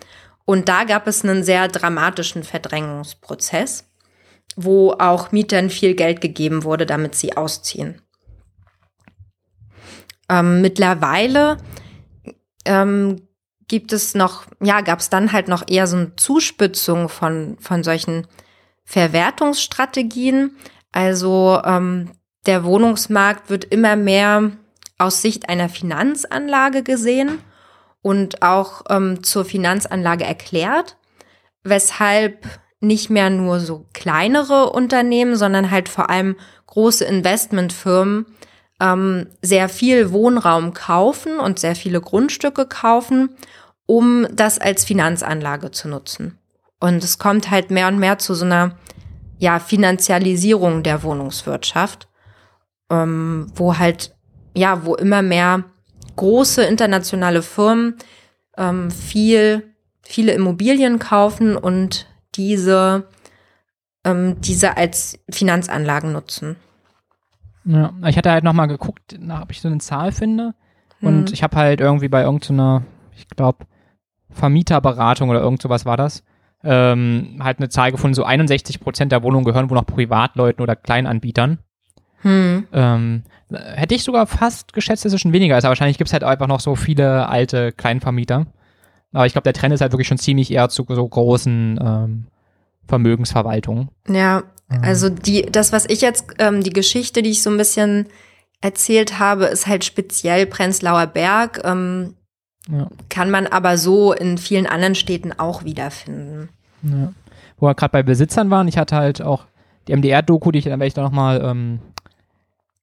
Und 0.44 0.68
da 0.68 0.84
gab 0.84 1.06
es 1.06 1.24
einen 1.24 1.42
sehr 1.42 1.68
dramatischen 1.68 2.44
Verdrängungsprozess, 2.44 3.84
wo 4.60 4.90
auch 4.92 5.30
Mietern 5.30 5.70
viel 5.70 5.94
Geld 5.94 6.20
gegeben 6.20 6.64
wurde, 6.64 6.84
damit 6.84 7.14
sie 7.14 7.36
ausziehen. 7.36 8.02
Ähm, 10.28 10.60
mittlerweile 10.60 11.58
ähm, 12.64 13.22
gibt 13.68 13.92
es 13.92 14.16
noch, 14.16 14.46
ja, 14.60 14.80
gab 14.80 14.98
es 14.98 15.10
dann 15.10 15.32
halt 15.32 15.46
noch 15.46 15.62
eher 15.68 15.86
so 15.86 15.96
eine 15.96 16.16
Zuspitzung 16.16 17.08
von, 17.08 17.56
von 17.60 17.84
solchen 17.84 18.26
Verwertungsstrategien. 18.84 20.56
Also 20.90 21.62
ähm, 21.64 22.10
der 22.46 22.64
Wohnungsmarkt 22.64 23.50
wird 23.50 23.64
immer 23.64 23.94
mehr 23.94 24.50
aus 24.98 25.22
Sicht 25.22 25.48
einer 25.48 25.68
Finanzanlage 25.68 26.82
gesehen 26.82 27.38
und 28.02 28.42
auch 28.42 28.82
ähm, 28.90 29.22
zur 29.22 29.44
Finanzanlage 29.44 30.24
erklärt, 30.24 30.96
weshalb 31.62 32.44
nicht 32.80 33.10
mehr 33.10 33.30
nur 33.30 33.60
so 33.60 33.86
kleinere 33.92 34.70
Unternehmen, 34.70 35.36
sondern 35.36 35.70
halt 35.70 35.88
vor 35.88 36.10
allem 36.10 36.36
große 36.66 37.04
Investmentfirmen 37.04 38.26
ähm, 38.80 39.26
sehr 39.42 39.68
viel 39.68 40.12
Wohnraum 40.12 40.74
kaufen 40.74 41.38
und 41.38 41.58
sehr 41.58 41.74
viele 41.74 42.00
Grundstücke 42.00 42.66
kaufen, 42.66 43.30
um 43.86 44.26
das 44.32 44.58
als 44.58 44.84
Finanzanlage 44.84 45.70
zu 45.70 45.88
nutzen. 45.88 46.38
Und 46.80 47.02
es 47.02 47.18
kommt 47.18 47.50
halt 47.50 47.70
mehr 47.70 47.88
und 47.88 47.98
mehr 47.98 48.18
zu 48.18 48.34
so 48.34 48.44
einer 48.44 48.76
ja, 49.38 49.58
Finanzialisierung 49.58 50.82
der 50.82 51.02
Wohnungswirtschaft, 51.02 52.08
ähm, 52.90 53.50
wo 53.54 53.78
halt, 53.78 54.14
ja, 54.54 54.84
wo 54.84 54.94
immer 54.94 55.22
mehr 55.22 55.64
große 56.16 56.64
internationale 56.64 57.42
Firmen 57.42 57.96
ähm, 58.56 58.90
viel, 58.90 59.74
viele 60.02 60.32
Immobilien 60.32 60.98
kaufen 60.98 61.56
und 61.56 62.07
diese, 62.38 63.08
ähm, 64.04 64.40
diese 64.40 64.76
als 64.76 65.18
Finanzanlagen 65.28 66.12
nutzen. 66.12 66.56
Ja, 67.64 67.92
ich 68.06 68.16
hatte 68.16 68.30
halt 68.30 68.44
nochmal 68.44 68.68
geguckt, 68.68 69.18
ob 69.42 69.50
ich 69.50 69.60
so 69.60 69.68
eine 69.68 69.78
Zahl 69.78 70.12
finde. 70.12 70.54
Und 71.02 71.26
hm. 71.26 71.34
ich 71.34 71.42
habe 71.42 71.56
halt 71.56 71.80
irgendwie 71.80 72.08
bei 72.08 72.22
irgendeiner, 72.22 72.82
ich 73.14 73.28
glaube, 73.28 73.66
Vermieterberatung 74.30 75.28
oder 75.28 75.40
irgend 75.40 75.60
sowas 75.60 75.84
war 75.84 75.96
das, 75.96 76.24
ähm, 76.64 77.38
halt 77.40 77.58
eine 77.58 77.68
Zahl 77.68 77.92
gefunden, 77.92 78.14
so 78.14 78.24
61 78.24 78.80
Prozent 78.80 79.12
der 79.12 79.22
Wohnungen 79.22 79.44
gehören 79.44 79.70
wohl 79.70 79.76
noch 79.76 79.86
Privatleuten 79.86 80.62
oder 80.62 80.76
Kleinanbietern. 80.76 81.58
Hm. 82.22 82.66
Ähm, 82.72 83.22
hätte 83.50 83.94
ich 83.94 84.02
sogar 84.02 84.26
fast 84.26 84.72
geschätzt, 84.72 85.04
dass 85.04 85.12
es 85.12 85.20
schon 85.20 85.32
weniger 85.32 85.56
ist, 85.56 85.64
aber 85.64 85.70
wahrscheinlich 85.70 85.98
gibt 85.98 86.08
es 86.08 86.12
halt 86.12 86.24
einfach 86.24 86.48
noch 86.48 86.60
so 86.60 86.74
viele 86.74 87.28
alte 87.28 87.72
Kleinvermieter. 87.72 88.46
Aber 89.12 89.26
ich 89.26 89.32
glaube, 89.32 89.44
der 89.44 89.54
Trend 89.54 89.74
ist 89.74 89.80
halt 89.80 89.92
wirklich 89.92 90.08
schon 90.08 90.18
ziemlich 90.18 90.50
eher 90.50 90.68
zu 90.68 90.84
so 90.88 91.08
großen 91.08 91.78
ähm, 91.82 92.26
Vermögensverwaltungen. 92.86 93.88
Ja, 94.08 94.42
mhm. 94.68 94.82
also 94.82 95.08
die, 95.08 95.42
das, 95.42 95.72
was 95.72 95.86
ich 95.88 96.00
jetzt, 96.00 96.26
ähm, 96.38 96.62
die 96.62 96.72
Geschichte, 96.72 97.22
die 97.22 97.30
ich 97.30 97.42
so 97.42 97.50
ein 97.50 97.56
bisschen 97.56 98.06
erzählt 98.60 99.18
habe, 99.18 99.46
ist 99.46 99.66
halt 99.66 99.84
speziell 99.84 100.46
Prenzlauer 100.46 101.06
Berg. 101.06 101.60
Ähm, 101.64 102.14
ja. 102.70 102.88
Kann 103.08 103.30
man 103.30 103.46
aber 103.46 103.78
so 103.78 104.12
in 104.12 104.36
vielen 104.36 104.66
anderen 104.66 104.94
Städten 104.94 105.32
auch 105.32 105.64
wiederfinden. 105.64 106.50
Ja. 106.82 107.12
Wo 107.56 107.66
wir 107.66 107.74
gerade 107.74 107.92
bei 107.92 108.02
Besitzern 108.02 108.50
waren, 108.50 108.68
ich 108.68 108.76
hatte 108.76 108.96
halt 108.96 109.22
auch 109.22 109.46
die 109.86 109.96
MDR-Doku, 109.96 110.52
die 110.52 110.58
ich 110.58 110.64
dann 110.66 110.78
werde 110.78 110.86
ich 110.86 110.94
da 110.94 111.02
nochmal 111.02 111.42
ähm, 111.42 111.80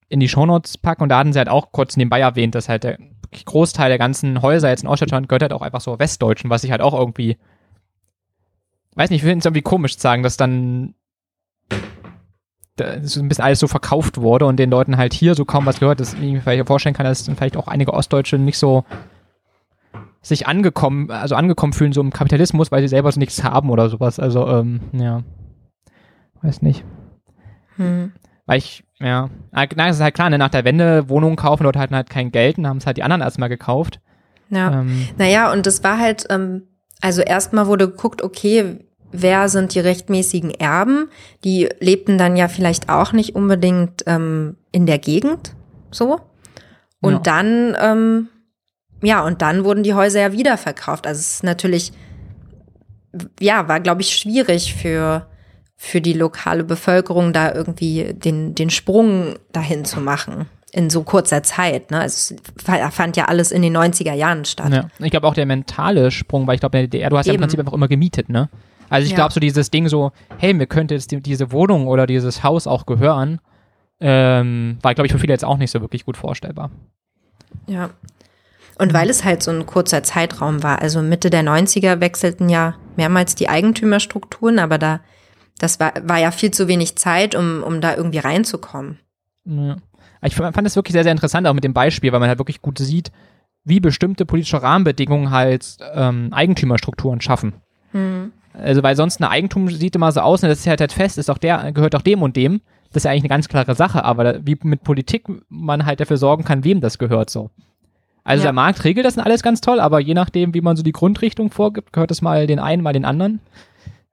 in 0.10 0.20
die 0.20 0.28
Shownotes 0.28 0.78
packen 0.78 1.04
und 1.04 1.10
da 1.10 1.20
hatten 1.20 1.34
sie 1.34 1.40
halt 1.40 1.50
auch 1.50 1.72
kurz 1.72 1.98
nebenbei 1.98 2.20
erwähnt, 2.20 2.56
dass 2.56 2.68
halt 2.68 2.84
der 2.84 2.98
Großteil 3.44 3.90
der 3.90 3.98
ganzen 3.98 4.42
Häuser 4.42 4.70
jetzt 4.70 4.84
in 4.84 4.90
Ostdeutschland 4.90 5.28
gehört 5.28 5.42
halt 5.42 5.54
auch 5.54 5.62
einfach 5.62 5.82
so 5.82 6.00
Westdeutschen, 6.00 6.50
was 6.50 6.64
ich 6.64 6.72
halt 6.72 6.82
auch 6.82 6.94
irgendwie, 6.94 7.38
weiß 8.96 9.10
nicht, 9.10 9.20
ich 9.20 9.28
finde 9.28 9.40
es 9.40 9.46
irgendwie 9.46 9.62
komisch 9.62 9.96
zu 9.96 10.02
sagen, 10.02 10.24
dass 10.24 10.38
dann 10.38 10.96
das 12.78 13.18
ein 13.18 13.28
bisschen 13.28 13.44
alles 13.44 13.60
so 13.60 13.68
verkauft 13.68 14.18
wurde 14.20 14.46
und 14.46 14.58
den 14.58 14.70
Leuten 14.70 14.98
halt 14.98 15.14
hier 15.14 15.36
so 15.36 15.46
kaum 15.46 15.66
was 15.66 15.80
gehört, 15.80 16.00
dass 16.00 16.14
ich 16.14 16.20
mir 16.20 16.42
vielleicht 16.42 16.68
vorstellen 16.68 16.96
kann, 16.96 17.06
dass 17.06 17.28
vielleicht 17.28 17.58
auch 17.58 17.68
einige 17.68 17.94
Ostdeutsche 17.94 18.38
nicht 18.38 18.58
so 18.58 18.86
sich 20.22 20.48
angekommen, 20.48 21.12
also 21.12 21.36
angekommen 21.36 21.74
fühlen 21.74 21.94
so 21.94 22.02
im 22.02 22.12
Kapitalismus, 22.12 22.72
weil 22.72 22.82
sie 22.82 22.88
selber 22.88 23.12
so 23.12 23.20
nichts 23.20 23.44
haben 23.44 23.70
oder 23.70 23.90
sowas. 23.90 24.20
Also, 24.20 24.48
ähm, 24.48 24.82
ja. 24.94 25.24
Weiß 26.42 26.62
nicht. 26.62 26.84
Hm. 27.76 28.12
Weil 28.46 28.58
ich, 28.58 28.84
ja, 29.00 29.30
na, 29.52 29.66
das 29.66 29.98
ist 29.98 30.02
halt 30.02 30.16
klar, 30.16 30.30
ne, 30.30 30.38
nach 30.38 30.50
der 30.50 30.66
Wende 30.66 31.10
Wohnungen 31.10 31.36
kaufen, 31.36 31.64
dort 31.64 31.78
hatten 31.78 31.96
halt 31.96 32.10
kein 32.10 32.32
Geld 32.32 32.58
und 32.58 32.68
haben 32.68 32.78
es 32.78 32.86
halt 32.86 32.98
die 32.98 33.04
anderen 33.04 33.22
erstmal 33.22 33.50
gekauft. 33.50 34.00
Ja. 34.50 34.82
Ähm, 34.82 35.08
naja, 35.18 35.52
und 35.52 35.66
das 35.66 35.84
war 35.84 36.00
halt, 36.00 36.26
ähm, 36.30 36.64
also 37.02 37.22
erstmal 37.22 37.68
wurde 37.68 37.90
geguckt, 37.90 38.22
okay, 38.22 38.80
wer 39.12 39.50
sind 39.50 39.74
die 39.76 39.80
rechtmäßigen 39.80 40.52
Erben? 40.52 41.10
Die 41.44 41.70
lebten 41.80 42.18
dann 42.18 42.36
ja 42.36 42.48
vielleicht 42.48 42.90
auch 42.90 43.12
nicht 43.12 43.36
unbedingt 43.36 44.04
ähm, 44.08 44.58
in 44.72 44.86
der 44.86 45.00
Gegend, 45.00 45.56
so. 45.92 46.22
Und 47.02 47.14
ja. 47.14 47.20
dann 47.20 47.76
ähm, 47.80 48.30
ja, 49.06 49.24
und 49.24 49.42
dann 49.42 49.64
wurden 49.64 49.84
die 49.84 49.94
Häuser 49.94 50.20
ja 50.22 50.32
wieder 50.32 50.58
verkauft. 50.58 51.06
Also 51.06 51.20
es 51.20 51.36
ist 51.36 51.44
natürlich, 51.44 51.92
ja, 53.40 53.68
war, 53.68 53.80
glaube 53.80 54.02
ich, 54.02 54.16
schwierig 54.16 54.74
für, 54.74 55.28
für 55.76 56.02
die 56.02 56.14
lokale 56.14 56.64
Bevölkerung, 56.64 57.34
da 57.34 57.54
irgendwie 57.54 58.14
den, 58.14 58.56
den 58.56 58.70
Sprung 58.70 59.36
dahin 59.52 59.86
zu 59.86 60.00
machen. 60.00 60.48
In 60.72 60.90
so 60.90 61.04
kurzer 61.04 61.42
Zeit. 61.44 61.92
Ne? 61.92 62.00
Also 62.02 62.36
es 62.36 62.94
fand 62.94 63.16
ja 63.16 63.26
alles 63.26 63.52
in 63.52 63.62
den 63.62 63.78
90er 63.78 64.14
Jahren 64.14 64.44
statt. 64.44 64.74
Ja. 64.74 64.90
Ich 65.00 65.12
glaube 65.12 65.28
auch 65.28 65.34
der 65.34 65.46
mentale 65.46 66.12
Sprung, 66.12 66.48
weil 66.48 66.56
ich 66.56 66.60
glaube, 66.60 66.88
du 66.88 66.98
hast 66.98 66.98
Eben. 66.98 67.14
ja 67.26 67.34
im 67.34 67.40
Prinzip 67.40 67.60
einfach 67.60 67.74
immer 67.74 67.88
gemietet, 67.88 68.30
ne? 68.30 68.50
Also 68.90 69.06
ich 69.06 69.12
ja. 69.12 69.16
glaube 69.16 69.34
so 69.34 69.40
dieses 69.40 69.72
Ding 69.72 69.88
so, 69.88 70.12
hey, 70.38 70.54
mir 70.54 70.68
könnte 70.68 70.94
jetzt 70.94 71.12
die, 71.12 71.22
diese 71.22 71.52
Wohnung 71.52 71.88
oder 71.88 72.06
dieses 72.06 72.44
Haus 72.44 72.68
auch 72.68 72.86
gehören, 72.86 73.40
ähm, 74.00 74.78
war, 74.82 74.94
glaube 74.94 75.08
ich, 75.08 75.12
für 75.12 75.18
viele 75.18 75.34
jetzt 75.34 75.46
auch 75.46 75.58
nicht 75.58 75.72
so 75.72 75.82
wirklich 75.82 76.06
gut 76.06 76.18
vorstellbar. 76.18 76.70
Ja, 77.68 77.90
und 78.78 78.94
weil 78.94 79.10
es 79.10 79.24
halt 79.24 79.42
so 79.42 79.52
ein 79.52 79.66
kurzer 79.66 80.04
Zeitraum 80.04 80.62
war, 80.62 80.82
also 80.82 81.02
Mitte 81.02 81.30
der 81.30 81.44
90er 81.44 82.02
wechselten 82.02 82.50
ja 82.50 82.76
mehrmals 82.98 83.36
die 83.36 83.48
Eigentümerstrukturen, 83.48 84.60
aber 84.60 84.78
da, 84.78 85.00
das 85.58 85.80
war, 85.80 85.94
war 86.04 86.20
ja 86.20 86.32
viel 86.32 86.52
zu 86.52 86.68
wenig 86.68 86.98
Zeit, 86.98 87.36
um, 87.36 87.64
um 87.64 87.82
da 87.82 87.96
irgendwie 87.96 88.20
reinzukommen. 88.20 89.00
Ja. 89.46 89.78
Ich 90.22 90.36
fand 90.36 90.66
das 90.66 90.76
wirklich 90.76 90.94
sehr, 90.94 91.04
sehr 91.04 91.12
interessant, 91.12 91.46
auch 91.48 91.54
mit 91.54 91.64
dem 91.64 91.74
Beispiel, 91.74 92.12
weil 92.12 92.20
man 92.20 92.30
halt 92.30 92.40
wirklich 92.40 92.62
gut 92.62 92.80
sieht, 92.80 93.12
wie 93.64 93.80
bestimmte 93.80 94.26
politische 94.26 94.62
Rahmenbedingungen 94.62 95.32
halt 95.32 95.78
ähm, 95.94 96.30
Eigentümerstrukturen 96.32 97.22
schaffen. 97.22 97.54
Mhm. 97.94 98.32
Also, 98.54 98.84
weil 98.84 98.96
sonst 98.96 99.20
ein 99.20 99.26
Eigentum 99.26 99.70
sieht 99.70 99.96
immer 99.96 100.12
so 100.12 100.22
aus, 100.22 100.42
und 100.42 100.50
das 100.50 100.60
ist 100.60 100.68
halt, 100.68 100.80
halt 100.80 100.94
fest, 100.94 101.18
ist 101.18 101.30
auch 101.30 101.38
der, 101.38 101.72
gehört 101.74 101.96
auch 101.96 102.02
dem 102.02 102.22
und 102.22 102.36
dem. 102.36 102.62
Das 102.90 103.02
ist 103.02 103.04
ja 103.04 103.12
eigentlich 103.12 103.24
eine 103.24 103.30
ganz 103.30 103.50
klare 103.50 103.76
Sache, 103.76 104.04
aber 104.04 104.46
wie 104.46 104.58
mit 104.64 104.84
Politik 104.84 105.26
man 105.50 105.86
halt 105.86 106.00
dafür 106.00 106.18
sorgen 106.18 106.44
kann, 106.44 106.64
wem 106.64 106.80
das 106.80 106.98
gehört 106.98 107.30
so. 107.30 107.50
Also 108.24 108.42
ja. 108.42 108.48
der 108.48 108.54
Markt 108.54 108.84
regelt 108.84 109.06
das 109.06 109.18
alles 109.18 109.44
ganz 109.44 109.62
toll, 109.62 109.80
aber 109.80 110.00
je 110.00 110.14
nachdem, 110.14 110.54
wie 110.54 110.62
man 110.62 110.76
so 110.76 110.84
die 110.84 110.94
Grundrichtung 110.94 111.52
vorgibt, 111.52 111.94
gehört 111.94 112.12
es 112.12 112.22
mal 112.22 112.48
den 112.48 112.60
einen, 112.60 112.82
mal 112.82 112.94
den 112.94 113.06
anderen. 113.06 113.40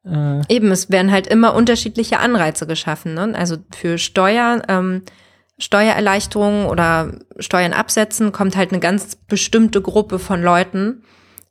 Äh 0.05 0.40
Eben, 0.48 0.70
es 0.70 0.90
werden 0.90 1.12
halt 1.12 1.26
immer 1.26 1.55
unterschiedliche 1.55 2.18
Anreize 2.18 2.66
geschaffen. 2.66 3.14
Ne? 3.14 3.32
Also 3.34 3.57
für 3.74 3.98
Steuern, 3.98 4.62
ähm, 4.68 5.03
Steuererleichterungen 5.59 6.66
oder 6.66 7.12
Steuern 7.38 7.72
absetzen 7.72 8.32
kommt 8.32 8.57
halt 8.57 8.72
eine 8.72 8.80
ganz 8.80 9.16
bestimmte 9.16 9.80
Gruppe 9.80 10.18
von 10.18 10.42
Leuten 10.42 11.03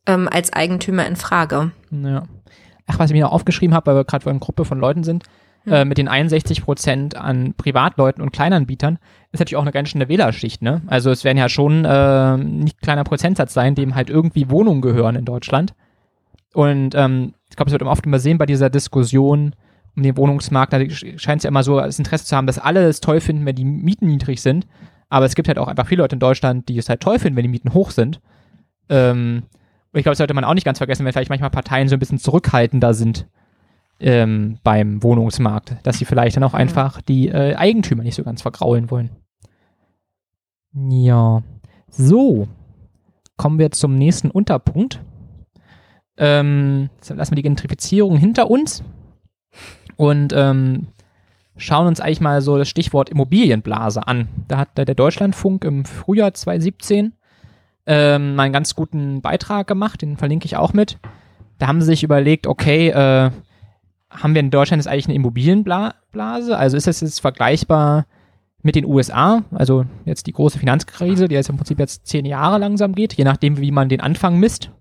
ähm, 0.06 0.28
als 0.30 0.52
Eigentümer 0.52 1.06
in 1.06 1.16
Frage. 1.16 1.72
Ja. 1.92 2.24
Ach, 2.88 3.00
was 3.00 3.10
ich 3.10 3.14
mir 3.14 3.24
noch 3.24 3.32
aufgeschrieben 3.32 3.74
habe, 3.74 3.88
weil 3.88 3.96
wir 3.96 4.04
gerade 4.04 4.26
bei 4.26 4.32
einer 4.32 4.40
Gruppe 4.40 4.66
von 4.66 4.80
Leuten 4.80 5.04
sind, 5.04 5.24
hm. 5.64 5.74
äh, 5.74 5.86
mit 5.86 5.98
den 5.98 6.08
61 6.08 6.64
Prozent 6.64 7.16
an 7.16 7.54
Privatleuten 7.56 8.22
und 8.22 8.32
Kleinanbietern, 8.32 8.98
ist 9.32 9.40
natürlich 9.40 9.58
auch 9.58 9.62
eine 9.62 9.72
ganz 9.72 9.90
schöne 9.90 10.10
Wählerschicht, 10.10 10.62
ne? 10.62 10.82
Also 10.88 11.10
es 11.10 11.24
werden 11.24 11.38
ja 11.38 11.48
schon 11.48 11.86
äh, 11.86 12.38
nicht 12.38 12.82
kleiner 12.82 13.04
Prozentsatz 13.04 13.54
sein, 13.54 13.76
dem 13.76 13.96
halt 13.96 14.10
irgendwie 14.10 14.50
Wohnungen 14.50 14.82
gehören 14.82 15.16
in 15.16 15.24
Deutschland. 15.24 15.74
Und 16.54 16.96
ähm, 16.96 17.34
ich 17.50 17.56
glaube, 17.56 17.70
es 17.70 17.74
wird 17.74 17.84
oft 17.84 18.06
immer 18.06 18.20
sehen 18.20 18.38
bei 18.38 18.46
dieser 18.46 18.70
Diskussion 18.70 19.56
um 19.96 20.04
den 20.04 20.18
Wohnungsmarkt, 20.18 20.74
da 20.74 20.80
scheint 20.90 21.40
es 21.40 21.44
ja 21.44 21.50
immer 21.50 21.64
so 21.64 21.78
das 21.80 22.00
Interesse 22.00 22.26
zu 22.26 22.36
haben, 22.36 22.48
dass 22.48 22.60
alle 22.60 22.88
es 22.88 23.02
toll 23.02 23.20
finden, 23.20 23.46
wenn 23.46 23.56
die 23.56 23.66
Mieten 23.66 24.08
niedrig 24.08 24.42
sind. 24.42 24.68
Aber 25.10 25.26
es 25.26 25.36
gibt 25.36 25.50
halt 25.50 25.58
auch 25.58 25.68
einfach 25.68 25.88
viele 25.88 26.02
Leute 26.02 26.16
in 26.16 26.22
Deutschland, 26.22 26.70
die 26.70 26.78
es 26.78 26.88
halt 26.88 27.02
toll 27.02 27.20
finden, 27.20 27.36
wenn 27.36 27.44
die 27.44 27.50
Mieten 27.50 27.74
hoch 27.74 27.92
sind. 27.92 28.22
Ähm, 28.88 29.44
und 29.92 29.98
ich 29.98 30.04
glaube, 30.04 30.14
das 30.14 30.20
sollte 30.20 30.34
man 30.34 30.46
auch 30.46 30.54
nicht 30.54 30.64
ganz 30.64 30.78
vergessen, 30.78 31.06
wenn 31.06 31.12
vielleicht 31.12 31.30
manchmal 31.30 31.50
Parteien 31.50 31.90
so 31.90 31.96
ein 31.98 32.00
bisschen 32.00 32.20
zurückhaltender 32.20 32.94
sind 32.94 33.28
ähm, 34.00 34.58
beim 34.64 35.04
Wohnungsmarkt, 35.04 35.76
dass 35.84 35.98
sie 35.98 36.06
vielleicht 36.06 36.38
dann 36.38 36.44
auch 36.44 36.54
einfach 36.54 37.02
die 37.02 37.28
äh, 37.28 37.56
Eigentümer 37.56 38.04
nicht 38.04 38.16
so 38.16 38.24
ganz 38.24 38.42
vergraulen 38.42 38.90
wollen. 38.90 39.10
Ja, 40.74 41.44
so, 41.90 42.48
kommen 43.36 43.60
wir 43.60 43.72
zum 43.72 43.98
nächsten 43.98 44.32
Unterpunkt. 44.32 45.02
Ähm, 46.18 46.90
lassen 47.08 47.32
wir 47.32 47.38
die 47.38 47.42
Gentrifizierung 47.42 48.18
hinter 48.18 48.50
uns 48.50 48.84
und 49.96 50.34
ähm, 50.36 50.88
schauen 51.58 51.88
uns 51.88 52.00
eigentlich 52.00 52.22
mal 52.22 52.42
so 52.42 52.58
das 52.58 52.70
Stichwort 52.70 53.10
Immobilienblase 53.10 54.08
an. 54.08 54.28
Da 54.48 54.58
hat 54.58 54.78
der 54.78 54.86
Deutschlandfunk 54.86 55.64
im 55.64 55.86
Frühjahr 55.86 56.34
2017 56.34 57.14
ähm, 57.86 58.36
mal 58.36 58.44
einen 58.44 58.54
ganz 58.54 58.76
guten 58.76 59.22
Beitrag 59.22 59.68
gemacht, 59.68 60.02
den 60.02 60.18
verlinke 60.18 60.46
ich 60.46 60.58
auch 60.58 60.74
mit. 60.74 60.98
Da 61.58 61.68
haben 61.68 61.82
sie 61.82 61.88
sich 61.88 62.04
überlegt, 62.04 62.48
okay, 62.48 62.90
äh, 62.90 63.32
haben 64.10 64.34
wir 64.34 64.42
in 64.42 64.52
Deutschland 64.52 64.82
jetzt 64.82 64.92
eigentlich 64.92 65.08
eine 65.08 65.16
Immobilienblase? 65.16 66.58
Also 66.58 66.78
ist 66.78 66.88
das 66.88 67.02
jetzt 67.02 67.22
vergleichbar 67.22 68.06
mit 68.62 68.76
den 68.76 68.86
USA? 68.86 69.44
Also 69.52 69.86
jetzt 70.06 70.28
die 70.28 70.34
große 70.34 70.60
Finanzkrise, 70.60 71.28
die 71.28 71.36
jetzt 71.36 71.50
im 71.50 71.58
Prinzip 71.58 71.80
jetzt 71.80 72.06
zehn 72.06 72.26
Jahre 72.26 72.58
langsam 72.58 72.94
geht, 72.94 73.14
je 73.14 73.24
nachdem, 73.24 73.58
wie 73.58 73.72
man 73.72 73.90
den 73.90 74.02
Anfang 74.02 74.38
misst. 74.38 74.72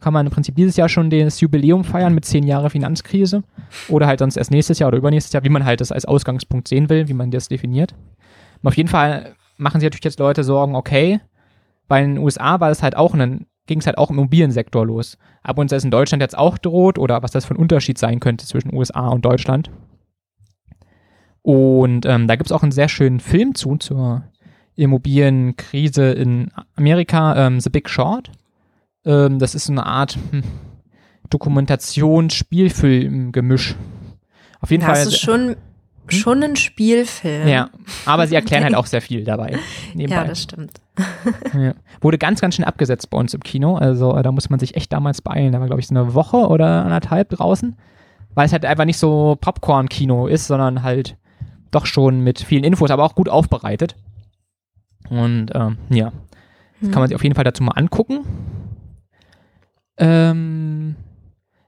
Kann 0.00 0.12
man 0.12 0.26
im 0.26 0.32
Prinzip 0.32 0.56
dieses 0.56 0.76
Jahr 0.76 0.88
schon 0.88 1.10
das 1.10 1.40
Jubiläum 1.40 1.84
feiern 1.84 2.14
mit 2.14 2.24
zehn 2.24 2.44
Jahre 2.44 2.70
Finanzkrise 2.70 3.42
oder 3.88 4.06
halt 4.06 4.20
sonst 4.20 4.36
erst 4.36 4.50
nächstes 4.50 4.78
Jahr 4.78 4.88
oder 4.88 4.98
übernächstes 4.98 5.32
Jahr, 5.32 5.44
wie 5.44 5.50
man 5.50 5.64
halt 5.64 5.80
das 5.80 5.92
als 5.92 6.04
Ausgangspunkt 6.04 6.68
sehen 6.68 6.88
will, 6.88 7.08
wie 7.08 7.14
man 7.14 7.30
das 7.30 7.48
definiert. 7.48 7.94
Aber 8.60 8.68
auf 8.68 8.76
jeden 8.76 8.88
Fall 8.88 9.34
machen 9.56 9.80
sich 9.80 9.86
natürlich 9.86 10.04
jetzt 10.04 10.18
Leute 10.18 10.42
Sorgen, 10.42 10.74
okay, 10.74 11.20
bei 11.86 12.00
den 12.00 12.18
USA 12.18 12.60
war 12.60 12.68
das 12.68 12.82
halt 12.82 12.96
auch 12.96 13.14
ein 13.14 13.46
ging 13.70 13.78
es 13.78 13.86
halt 13.86 13.98
auch 13.98 14.10
im 14.10 14.18
Immobiliensektor 14.18 14.84
los. 14.84 15.16
Ob 15.46 15.58
uns 15.58 15.70
das 15.70 15.84
in 15.84 15.92
Deutschland 15.92 16.20
jetzt 16.20 16.36
auch 16.36 16.58
droht 16.58 16.98
oder 16.98 17.22
was 17.22 17.30
das 17.30 17.44
für 17.44 17.54
ein 17.54 17.60
Unterschied 17.60 17.98
sein 17.98 18.18
könnte 18.18 18.44
zwischen 18.44 18.74
USA 18.74 19.06
und 19.08 19.24
Deutschland. 19.24 19.70
Und 21.42 22.04
ähm, 22.04 22.26
da 22.26 22.34
gibt 22.34 22.50
es 22.50 22.52
auch 22.52 22.64
einen 22.64 22.72
sehr 22.72 22.88
schönen 22.88 23.20
Film 23.20 23.54
zu, 23.54 23.76
zur 23.76 24.24
Immobilienkrise 24.74 26.10
in 26.10 26.50
Amerika, 26.74 27.46
ähm, 27.46 27.60
The 27.60 27.70
Big 27.70 27.88
Short. 27.88 28.32
Ähm, 29.04 29.38
das 29.38 29.54
ist 29.54 29.66
so 29.66 29.72
eine 29.72 29.84
Art 29.86 30.18
hm, 30.30 30.42
Dokumentations-Spielfilm-Gemisch. 31.30 33.76
Auf 34.60 34.70
jeden 34.70 34.82
das 34.82 34.90
Fall. 34.90 35.04
Das 35.04 35.14
ist 35.14 35.20
schon, 35.20 35.50
hm? 35.50 35.56
schon 36.08 36.42
ein 36.42 36.56
Spielfilm. 36.56 37.46
Ja, 37.48 37.70
aber 38.04 38.26
sie 38.26 38.34
erklären 38.34 38.64
halt 38.64 38.74
auch 38.76 38.86
sehr 38.86 39.00
viel 39.00 39.22
dabei. 39.24 39.58
Nebenbei. 39.94 40.22
Ja, 40.22 40.24
das 40.24 40.42
stimmt. 40.42 40.72
ja. 41.54 41.74
Wurde 42.00 42.18
ganz, 42.18 42.40
ganz 42.40 42.56
schön 42.56 42.64
abgesetzt 42.64 43.10
bei 43.10 43.18
uns 43.18 43.34
im 43.34 43.42
Kino. 43.42 43.76
Also 43.76 44.16
äh, 44.16 44.22
da 44.22 44.32
muss 44.32 44.50
man 44.50 44.58
sich 44.58 44.76
echt 44.76 44.92
damals 44.92 45.22
beeilen. 45.22 45.52
Da 45.52 45.60
war, 45.60 45.66
glaube 45.66 45.80
ich, 45.80 45.86
so 45.86 45.94
eine 45.94 46.14
Woche 46.14 46.36
oder 46.36 46.84
anderthalb 46.84 47.30
draußen. 47.30 47.76
Weil 48.34 48.46
es 48.46 48.52
halt 48.52 48.64
einfach 48.64 48.84
nicht 48.84 48.98
so 48.98 49.36
Popcorn-Kino 49.40 50.26
ist, 50.26 50.46
sondern 50.46 50.82
halt 50.82 51.16
doch 51.70 51.86
schon 51.86 52.20
mit 52.20 52.40
vielen 52.40 52.64
Infos, 52.64 52.90
aber 52.90 53.04
auch 53.04 53.14
gut 53.14 53.28
aufbereitet. 53.28 53.96
Und 55.08 55.50
ähm, 55.54 55.78
ja, 55.88 56.12
das 56.80 56.86
hm. 56.86 56.90
kann 56.90 57.00
man 57.00 57.08
sich 57.08 57.16
auf 57.16 57.22
jeden 57.22 57.34
Fall 57.34 57.44
dazu 57.44 57.62
mal 57.62 57.72
angucken. 57.72 58.20
Ähm, 60.00 60.96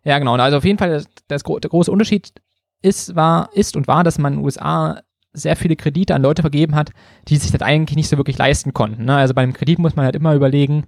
ja, 0.04 0.18
genau. 0.18 0.34
Also 0.34 0.56
auf 0.56 0.64
jeden 0.64 0.78
Fall, 0.78 0.90
das, 0.90 1.06
das, 1.28 1.42
der 1.42 1.70
große 1.70 1.92
Unterschied 1.92 2.32
ist, 2.80 3.14
war, 3.14 3.50
ist 3.52 3.76
und 3.76 3.86
war, 3.86 4.02
dass 4.02 4.18
man 4.18 4.32
in 4.32 4.38
den 4.40 4.44
USA 4.44 5.00
sehr 5.32 5.54
viele 5.56 5.76
Kredite 5.76 6.14
an 6.14 6.22
Leute 6.22 6.42
vergeben 6.42 6.74
hat, 6.74 6.90
die 7.28 7.36
sich 7.36 7.52
das 7.52 7.62
eigentlich 7.62 7.96
nicht 7.96 8.08
so 8.08 8.16
wirklich 8.16 8.38
leisten 8.38 8.72
konnten. 8.72 9.04
Ne? 9.04 9.16
Also 9.16 9.34
bei 9.34 9.42
einem 9.42 9.52
Kredit 9.52 9.78
muss 9.78 9.96
man 9.96 10.04
halt 10.04 10.16
immer 10.16 10.34
überlegen, 10.34 10.84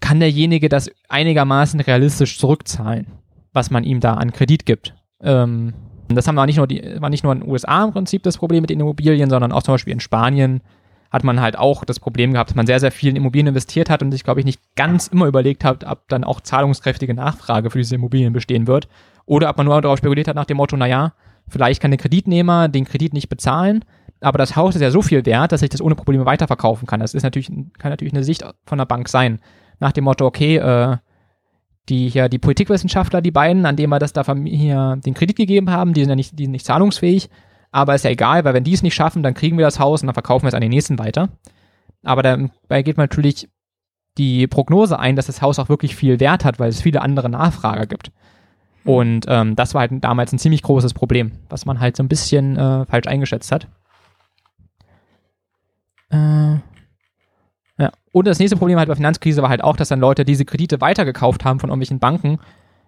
kann 0.00 0.20
derjenige 0.20 0.68
das 0.68 0.90
einigermaßen 1.08 1.80
realistisch 1.80 2.38
zurückzahlen, 2.38 3.06
was 3.52 3.70
man 3.70 3.84
ihm 3.84 4.00
da 4.00 4.14
an 4.14 4.32
Kredit 4.32 4.66
gibt. 4.66 4.94
Ähm, 5.20 5.74
das 6.08 6.28
haben 6.28 6.34
wir 6.34 6.46
nicht 6.46 6.56
nur 6.58 6.66
die, 6.66 6.82
war 7.00 7.08
nicht 7.08 7.24
nur 7.24 7.32
in 7.32 7.40
den 7.40 7.48
USA 7.48 7.84
im 7.84 7.92
Prinzip 7.92 8.22
das 8.22 8.36
Problem 8.36 8.62
mit 8.62 8.70
den 8.70 8.80
Immobilien, 8.80 9.30
sondern 9.30 9.52
auch 9.52 9.62
zum 9.62 9.74
Beispiel 9.74 9.92
in 9.92 10.00
Spanien 10.00 10.60
hat 11.12 11.24
man 11.24 11.40
halt 11.40 11.58
auch 11.58 11.84
das 11.84 12.00
Problem 12.00 12.32
gehabt, 12.32 12.50
dass 12.50 12.56
man 12.56 12.66
sehr, 12.66 12.80
sehr 12.80 12.90
viel 12.90 13.10
in 13.10 13.16
Immobilien 13.16 13.48
investiert 13.48 13.90
hat 13.90 14.02
und 14.02 14.10
sich, 14.10 14.24
glaube 14.24 14.40
ich, 14.40 14.46
nicht 14.46 14.60
ganz 14.76 15.08
immer 15.08 15.26
überlegt 15.26 15.64
hat, 15.64 15.84
ob 15.84 16.08
dann 16.08 16.24
auch 16.24 16.40
zahlungskräftige 16.40 17.14
Nachfrage 17.14 17.70
für 17.70 17.78
diese 17.78 17.94
Immobilien 17.94 18.32
bestehen 18.32 18.66
wird. 18.66 18.88
Oder 19.26 19.50
ob 19.50 19.56
man 19.58 19.66
nur 19.66 19.80
darauf 19.80 19.98
spekuliert 19.98 20.26
hat 20.26 20.36
nach 20.36 20.46
dem 20.46 20.56
Motto, 20.56 20.76
naja, 20.76 21.12
Vielleicht 21.48 21.82
kann 21.82 21.90
der 21.90 21.98
Kreditnehmer 21.98 22.68
den 22.68 22.84
Kredit 22.84 23.12
nicht 23.12 23.28
bezahlen, 23.28 23.84
aber 24.20 24.38
das 24.38 24.56
Haus 24.56 24.74
ist 24.74 24.80
ja 24.80 24.90
so 24.90 25.02
viel 25.02 25.26
wert, 25.26 25.52
dass 25.52 25.62
ich 25.62 25.70
das 25.70 25.82
ohne 25.82 25.94
Probleme 25.94 26.24
weiterverkaufen 26.24 26.86
kann. 26.86 27.00
Das 27.00 27.14
ist 27.14 27.22
natürlich, 27.22 27.48
kann 27.78 27.90
natürlich 27.90 28.14
eine 28.14 28.24
Sicht 28.24 28.44
von 28.64 28.78
der 28.78 28.86
Bank 28.86 29.08
sein. 29.08 29.40
Nach 29.80 29.92
dem 29.92 30.04
Motto, 30.04 30.24
okay, 30.24 30.56
äh, 30.56 30.96
die 31.88 32.08
hier, 32.08 32.28
die 32.28 32.38
Politikwissenschaftler, 32.38 33.20
die 33.20 33.32
beiden, 33.32 33.66
an 33.66 33.76
denen 33.76 33.90
wir 33.90 33.98
das 33.98 34.12
da 34.12 34.24
hier 34.44 34.98
den 35.04 35.14
Kredit 35.14 35.36
gegeben 35.36 35.70
haben, 35.70 35.92
die 35.92 36.00
sind 36.00 36.10
ja 36.10 36.16
nicht, 36.16 36.38
die 36.38 36.44
sind 36.44 36.52
nicht 36.52 36.64
zahlungsfähig, 36.64 37.28
aber 37.72 37.94
ist 37.94 38.04
ja 38.04 38.10
egal, 38.10 38.44
weil 38.44 38.54
wenn 38.54 38.64
die 38.64 38.74
es 38.74 38.82
nicht 38.82 38.94
schaffen, 38.94 39.22
dann 39.22 39.34
kriegen 39.34 39.58
wir 39.58 39.64
das 39.64 39.80
Haus 39.80 40.02
und 40.02 40.06
dann 40.06 40.14
verkaufen 40.14 40.44
wir 40.44 40.48
es 40.48 40.54
an 40.54 40.60
den 40.60 40.70
nächsten 40.70 40.98
weiter. 40.98 41.30
Aber 42.04 42.22
dabei 42.22 42.82
geht 42.82 42.98
man 42.98 43.04
natürlich 43.04 43.48
die 44.18 44.46
Prognose 44.46 44.98
ein, 44.98 45.16
dass 45.16 45.26
das 45.26 45.40
Haus 45.40 45.58
auch 45.58 45.70
wirklich 45.70 45.96
viel 45.96 46.20
Wert 46.20 46.44
hat, 46.44 46.60
weil 46.60 46.68
es 46.68 46.82
viele 46.82 47.00
andere 47.00 47.30
Nachfrager 47.30 47.86
gibt. 47.86 48.12
Und 48.84 49.24
ähm, 49.28 49.56
das 49.56 49.74
war 49.74 49.80
halt 49.80 49.92
damals 50.04 50.32
ein 50.32 50.38
ziemlich 50.38 50.62
großes 50.62 50.92
Problem, 50.92 51.32
was 51.48 51.64
man 51.64 51.80
halt 51.80 51.96
so 51.96 52.02
ein 52.02 52.08
bisschen 52.08 52.56
äh, 52.56 52.84
falsch 52.84 53.06
eingeschätzt 53.06 53.52
hat. 53.52 53.68
Äh, 56.10 56.56
ja. 57.78 57.90
Und 58.12 58.26
das 58.26 58.38
nächste 58.38 58.56
Problem 58.56 58.78
halt 58.78 58.88
bei 58.88 58.96
Finanzkrise 58.96 59.40
war 59.40 59.48
halt 59.48 59.64
auch, 59.64 59.76
dass 59.76 59.88
dann 59.88 60.00
Leute 60.00 60.24
diese 60.24 60.44
Kredite 60.44 60.80
weitergekauft 60.80 61.44
haben 61.44 61.60
von 61.60 61.70
irgendwelchen 61.70 62.00
Banken 62.00 62.38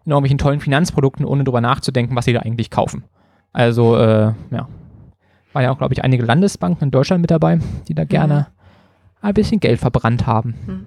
in 0.04 0.10
irgendwelchen 0.10 0.38
tollen 0.38 0.60
Finanzprodukten, 0.60 1.24
ohne 1.24 1.44
darüber 1.44 1.62
nachzudenken, 1.62 2.14
was 2.14 2.26
sie 2.26 2.34
da 2.34 2.40
eigentlich 2.40 2.70
kaufen. 2.70 3.04
Also, 3.54 3.96
äh, 3.96 4.32
ja. 4.50 4.68
War 5.54 5.62
ja 5.62 5.70
auch, 5.70 5.78
glaube 5.78 5.94
ich, 5.94 6.04
einige 6.04 6.24
Landesbanken 6.24 6.84
in 6.84 6.90
Deutschland 6.90 7.22
mit 7.22 7.30
dabei, 7.30 7.60
die 7.88 7.94
da 7.94 8.04
gerne 8.04 8.48
mhm. 8.50 9.28
ein 9.28 9.34
bisschen 9.34 9.60
Geld 9.60 9.80
verbrannt 9.80 10.26
haben. 10.26 10.54
Mhm. 10.66 10.86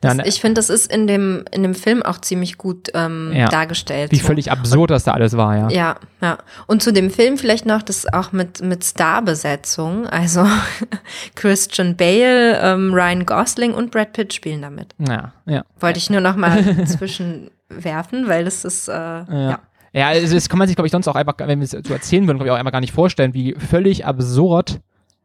Das, 0.00 0.18
ich 0.24 0.40
finde, 0.40 0.54
das 0.54 0.70
ist 0.70 0.92
in 0.92 1.06
dem, 1.06 1.44
in 1.50 1.62
dem 1.62 1.74
Film 1.74 2.02
auch 2.02 2.18
ziemlich 2.18 2.58
gut 2.58 2.90
ähm, 2.94 3.32
ja. 3.34 3.48
dargestellt. 3.48 4.12
Wie 4.12 4.16
so. 4.16 4.26
völlig 4.26 4.50
absurd 4.50 4.90
das 4.90 5.04
da 5.04 5.12
alles 5.12 5.36
war, 5.36 5.56
ja. 5.56 5.68
Ja, 5.70 5.96
ja. 6.20 6.38
Und 6.66 6.82
zu 6.82 6.92
dem 6.92 7.10
Film 7.10 7.38
vielleicht 7.38 7.64
noch 7.64 7.82
das 7.82 8.12
auch 8.12 8.32
mit, 8.32 8.62
mit 8.62 8.84
Starbesetzung. 8.84 10.06
Also 10.06 10.46
Christian 11.34 11.96
Bale, 11.96 12.60
ähm, 12.60 12.92
Ryan 12.92 13.24
Gosling 13.24 13.72
und 13.72 13.90
Brad 13.90 14.12
Pitt 14.12 14.34
spielen 14.34 14.62
damit. 14.62 14.94
Ja, 14.98 15.32
ja. 15.46 15.64
Wollte 15.80 15.98
ich 15.98 16.10
nur 16.10 16.20
noch 16.20 16.36
mal 16.36 16.86
zwischenwerfen, 16.86 18.28
weil 18.28 18.44
das 18.44 18.64
ist, 18.64 18.88
äh, 18.88 18.92
ja. 18.92 19.26
ja. 19.30 19.58
Ja, 19.94 20.08
also 20.08 20.34
das 20.34 20.48
kann 20.48 20.58
man 20.58 20.66
sich, 20.66 20.76
glaube 20.76 20.86
ich, 20.86 20.92
sonst 20.92 21.06
auch 21.06 21.14
einfach, 21.14 21.34
wenn 21.38 21.60
wir 21.60 21.64
es 21.64 21.70
so 21.70 21.92
erzählen 21.92 22.26
würden, 22.26 22.38
glaube 22.38 22.48
ich, 22.48 22.52
auch 22.52 22.58
einfach 22.58 22.72
gar 22.72 22.80
nicht 22.80 22.92
vorstellen, 22.92 23.32
wie 23.32 23.54
völlig 23.54 24.04
absurd 24.04 24.80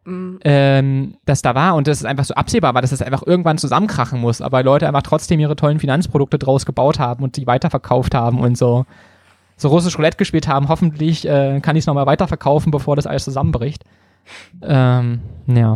mhm. 0.06 0.40
ähm, 0.44 1.16
das 1.26 1.42
da 1.42 1.56
war 1.56 1.76
und 1.76 1.88
das 1.88 1.98
ist 1.98 2.06
einfach 2.06 2.24
so 2.24 2.36
absehbar 2.36 2.76
war, 2.76 2.82
dass 2.82 2.92
es 2.92 3.00
das 3.00 3.06
einfach 3.06 3.26
irgendwann 3.26 3.58
zusammenkrachen 3.58 4.22
muss, 4.22 4.42
aber 4.42 4.62
Leute 4.62 4.88
einfach 4.88 5.02
trotzdem 5.02 5.40
ihre 5.40 5.56
tollen 5.56 5.80
Finanzprodukte 5.80 6.38
draus 6.38 6.68
gebaut 6.68 7.00
haben 7.00 7.24
und 7.24 7.36
sie 7.36 7.48
weiterverkauft 7.48 8.14
haben 8.14 8.40
und 8.40 8.58
so 8.58 8.86
so 9.58 9.68
russisch 9.68 9.98
Roulette 9.98 10.18
gespielt 10.18 10.48
haben. 10.48 10.70
Hoffentlich 10.70 11.28
äh, 11.28 11.60
kann 11.60 11.76
ich 11.76 11.82
es 11.82 11.88
nochmal 11.88 12.06
weiterverkaufen, 12.06 12.72
bevor 12.72 12.96
das 12.96 13.06
alles 13.06 13.26
zusammenbricht. 13.26 13.84
Ähm, 14.62 15.20
ja. 15.48 15.74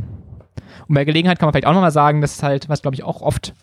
Und 0.88 0.96
bei 0.96 1.04
Gelegenheit 1.04 1.38
kann 1.38 1.48
man 1.48 1.54
vielleicht 1.54 1.68
auch 1.68 1.74
nochmal 1.74 1.92
sagen, 1.92 2.22
dass 2.22 2.42
halt, 2.44 2.70
was 2.70 2.82
glaube 2.82 2.96
ich 2.96 3.04
auch 3.04 3.22
oft 3.22 3.54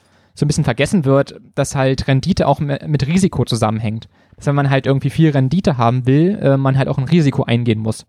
so 0.41 0.47
ein 0.47 0.49
bisschen 0.49 0.65
vergessen 0.65 1.05
wird, 1.05 1.39
dass 1.55 1.77
halt 1.77 2.09
Rendite 2.09 2.49
auch 2.49 2.61
mit 2.61 3.07
Risiko 3.07 3.45
zusammenhängt. 3.45 4.09
Dass 4.37 4.47
wenn 4.47 4.55
man 4.55 4.71
halt 4.71 4.87
irgendwie 4.87 5.11
viel 5.11 5.31
Rendite 5.31 5.77
haben 5.77 6.07
will, 6.07 6.39
äh, 6.43 6.57
man 6.57 6.77
halt 6.77 6.89
auch 6.89 6.99
ein 6.99 7.05
Risiko 7.05 7.45
eingehen 7.45 7.79
muss. 7.79 8.07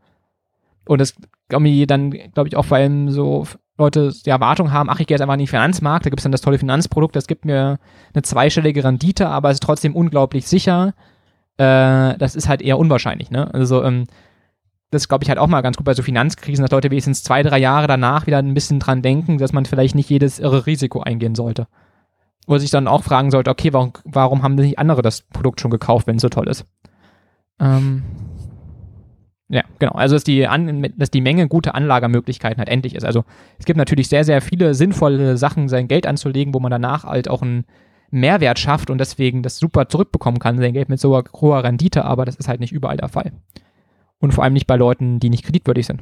Und 0.87 0.99
das 0.99 1.13
irgendwie 1.51 1.85
dann, 1.85 2.11
glaube 2.11 2.47
ich, 2.47 2.55
auch 2.55 2.65
vor 2.65 2.77
allem 2.77 3.11
so 3.11 3.45
Leute 3.77 4.11
die 4.25 4.29
Erwartung 4.29 4.71
haben, 4.71 4.89
ach, 4.89 4.99
ich 4.99 5.07
gehe 5.07 5.15
jetzt 5.15 5.21
einfach 5.21 5.33
in 5.33 5.39
den 5.39 5.47
Finanzmarkt, 5.47 6.05
da 6.05 6.09
gibt 6.09 6.21
es 6.21 6.23
dann 6.23 6.31
das 6.31 6.41
tolle 6.41 6.57
Finanzprodukt, 6.57 7.15
das 7.15 7.27
gibt 7.27 7.45
mir 7.45 7.79
eine 8.13 8.23
zweistellige 8.23 8.83
Rendite, 8.83 9.27
aber 9.27 9.49
es 9.49 9.55
ist 9.55 9.63
trotzdem 9.63 9.95
unglaublich 9.95 10.47
sicher. 10.47 10.93
Äh, 11.57 12.17
das 12.17 12.35
ist 12.35 12.47
halt 12.47 12.61
eher 12.61 12.79
unwahrscheinlich, 12.79 13.29
ne? 13.29 13.53
Also, 13.53 13.83
ähm, 13.83 14.05
das 14.89 15.07
glaube 15.07 15.23
ich 15.23 15.29
halt 15.29 15.39
auch 15.39 15.47
mal 15.47 15.61
ganz 15.61 15.77
gut 15.77 15.85
bei 15.85 15.93
so 15.93 16.03
Finanzkrisen, 16.03 16.63
dass 16.63 16.71
Leute 16.71 16.91
wenigstens 16.91 17.23
zwei, 17.23 17.43
drei 17.43 17.59
Jahre 17.59 17.87
danach 17.87 18.27
wieder 18.27 18.37
ein 18.37 18.53
bisschen 18.53 18.79
dran 18.79 19.01
denken, 19.01 19.37
dass 19.37 19.53
man 19.53 19.65
vielleicht 19.65 19.95
nicht 19.95 20.09
jedes 20.09 20.39
irre 20.39 20.65
Risiko 20.65 21.01
eingehen 21.01 21.35
sollte. 21.35 21.67
Oder 22.47 22.59
sich 22.59 22.71
dann 22.71 22.87
auch 22.87 23.03
fragen 23.03 23.31
sollte, 23.31 23.51
okay, 23.51 23.73
warum, 23.73 23.93
warum 24.03 24.43
haben 24.43 24.57
denn 24.57 24.65
nicht 24.65 24.79
andere 24.79 25.01
das 25.01 25.21
Produkt 25.21 25.61
schon 25.61 25.71
gekauft, 25.71 26.07
wenn 26.07 26.15
es 26.15 26.21
so 26.21 26.29
toll 26.29 26.47
ist? 26.47 26.65
Ähm, 27.59 28.03
ja, 29.49 29.63
genau. 29.79 29.91
Also 29.93 30.15
dass 30.15 30.23
die, 30.23 30.47
An 30.47 30.93
dass 30.97 31.11
die 31.11 31.21
Menge 31.21 31.47
gute 31.47 31.75
Anlagemöglichkeiten 31.75 32.57
halt 32.57 32.69
endlich 32.69 32.95
ist. 32.95 33.03
Also 33.03 33.25
es 33.59 33.65
gibt 33.65 33.77
natürlich 33.77 34.07
sehr, 34.07 34.23
sehr 34.23 34.41
viele 34.41 34.73
sinnvolle 34.73 35.37
Sachen, 35.37 35.67
sein 35.67 35.87
Geld 35.87 36.07
anzulegen, 36.07 36.53
wo 36.53 36.59
man 36.59 36.71
danach 36.71 37.03
halt 37.03 37.29
auch 37.29 37.41
einen 37.41 37.65
Mehrwert 38.11 38.59
schafft 38.59 38.89
und 38.89 38.97
deswegen 38.97 39.43
das 39.43 39.57
super 39.57 39.89
zurückbekommen 39.89 40.39
kann, 40.39 40.57
sein 40.57 40.73
Geld 40.73 40.89
mit 40.89 40.99
so 40.99 41.21
hoher 41.33 41.63
Rendite, 41.63 42.05
aber 42.05 42.25
das 42.25 42.35
ist 42.35 42.47
halt 42.47 42.59
nicht 42.59 42.71
überall 42.71 42.97
der 42.97 43.09
Fall. 43.09 43.31
Und 44.19 44.33
vor 44.33 44.43
allem 44.43 44.53
nicht 44.53 44.67
bei 44.67 44.75
Leuten, 44.75 45.19
die 45.19 45.29
nicht 45.29 45.43
kreditwürdig 45.43 45.85
sind. 45.85 46.01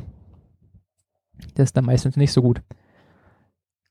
Das 1.55 1.65
ist 1.65 1.77
dann 1.77 1.85
meistens 1.85 2.17
nicht 2.17 2.33
so 2.33 2.41
gut. 2.41 2.61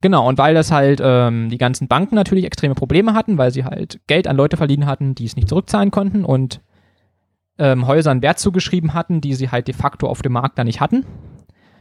Genau, 0.01 0.28
und 0.28 0.38
weil 0.38 0.55
das 0.55 0.70
halt 0.70 1.01
ähm, 1.03 1.49
die 1.49 1.59
ganzen 1.59 1.88
Banken 1.88 2.14
natürlich 2.14 2.44
extreme 2.44 2.74
Probleme 2.74 3.14
hatten, 3.14 3.36
weil 3.36 3.51
sie 3.51 3.64
halt 3.64 4.01
Geld 4.07 4.28
an 4.28 4.36
Leute 4.36 4.57
verliehen 4.57 4.86
hatten, 4.86 5.14
die 5.14 5.24
es 5.24 5.34
nicht 5.34 5.49
zurückzahlen 5.49 5.90
konnten 5.90 6.24
und 6.24 6.61
ähm, 7.59 7.88
Häusern 7.88 8.22
Wert 8.22 8.38
zugeschrieben 8.38 8.94
hatten, 8.94 9.20
die 9.20 9.34
sie 9.34 9.51
halt 9.51 9.66
de 9.66 9.74
facto 9.74 10.07
auf 10.07 10.22
dem 10.22 10.32
Markt 10.32 10.57
da 10.57 10.62
nicht 10.62 10.80
hatten, 10.80 11.05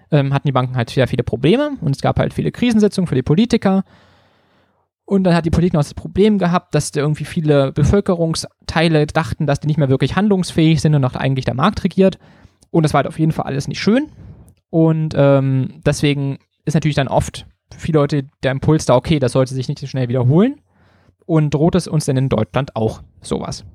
ähm, 0.09 0.33
hatten 0.33 0.47
die 0.47 0.51
Banken 0.51 0.75
halt 0.75 0.89
sehr 0.89 1.07
viele 1.07 1.23
Probleme 1.23 1.77
und 1.81 1.95
es 1.95 2.01
gab 2.01 2.17
halt 2.17 2.33
viele 2.33 2.51
Krisensitzungen 2.51 3.07
für 3.07 3.15
die 3.15 3.21
Politiker. 3.21 3.83
Und 5.05 5.23
dann 5.23 5.35
hat 5.35 5.45
die 5.45 5.51
Politik 5.51 5.73
noch 5.73 5.81
das 5.81 5.93
Problem 5.93 6.37
gehabt, 6.37 6.75
dass 6.75 6.91
da 6.91 6.99
irgendwie 6.99 7.23
viele 7.23 7.71
Bevölkerungsteile 7.71 9.05
dachten, 9.05 9.45
dass 9.45 9.59
die 9.59 9.67
nicht 9.67 9.77
mehr 9.77 9.89
wirklich 9.89 10.15
handlungsfähig 10.15 10.81
sind 10.81 10.95
und 10.95 11.01
noch 11.01 11.15
eigentlich 11.15 11.45
der 11.45 11.53
Markt 11.53 11.83
regiert. 11.83 12.17
Und 12.71 12.83
das 12.83 12.93
war 12.93 12.99
halt 12.99 13.07
auf 13.07 13.19
jeden 13.19 13.31
Fall 13.31 13.45
alles 13.45 13.69
nicht 13.69 13.79
schön. 13.79 14.11
Und 14.69 15.13
ähm, 15.15 15.81
deswegen 15.85 16.39
ist 16.65 16.73
natürlich 16.73 16.95
dann 16.95 17.07
oft 17.07 17.45
viele 17.75 17.99
Leute 17.99 18.25
der 18.43 18.51
Impuls 18.51 18.85
da, 18.85 18.95
okay, 18.95 19.19
das 19.19 19.33
sollte 19.33 19.53
sich 19.53 19.67
nicht 19.67 19.79
so 19.79 19.87
schnell 19.87 20.09
wiederholen. 20.09 20.61
Und 21.25 21.53
droht 21.53 21.75
es 21.75 21.87
uns 21.87 22.05
denn 22.05 22.15
in 22.15 22.29
Deutschland 22.29 22.75
auch 22.75 23.01
sowas? 23.21 23.65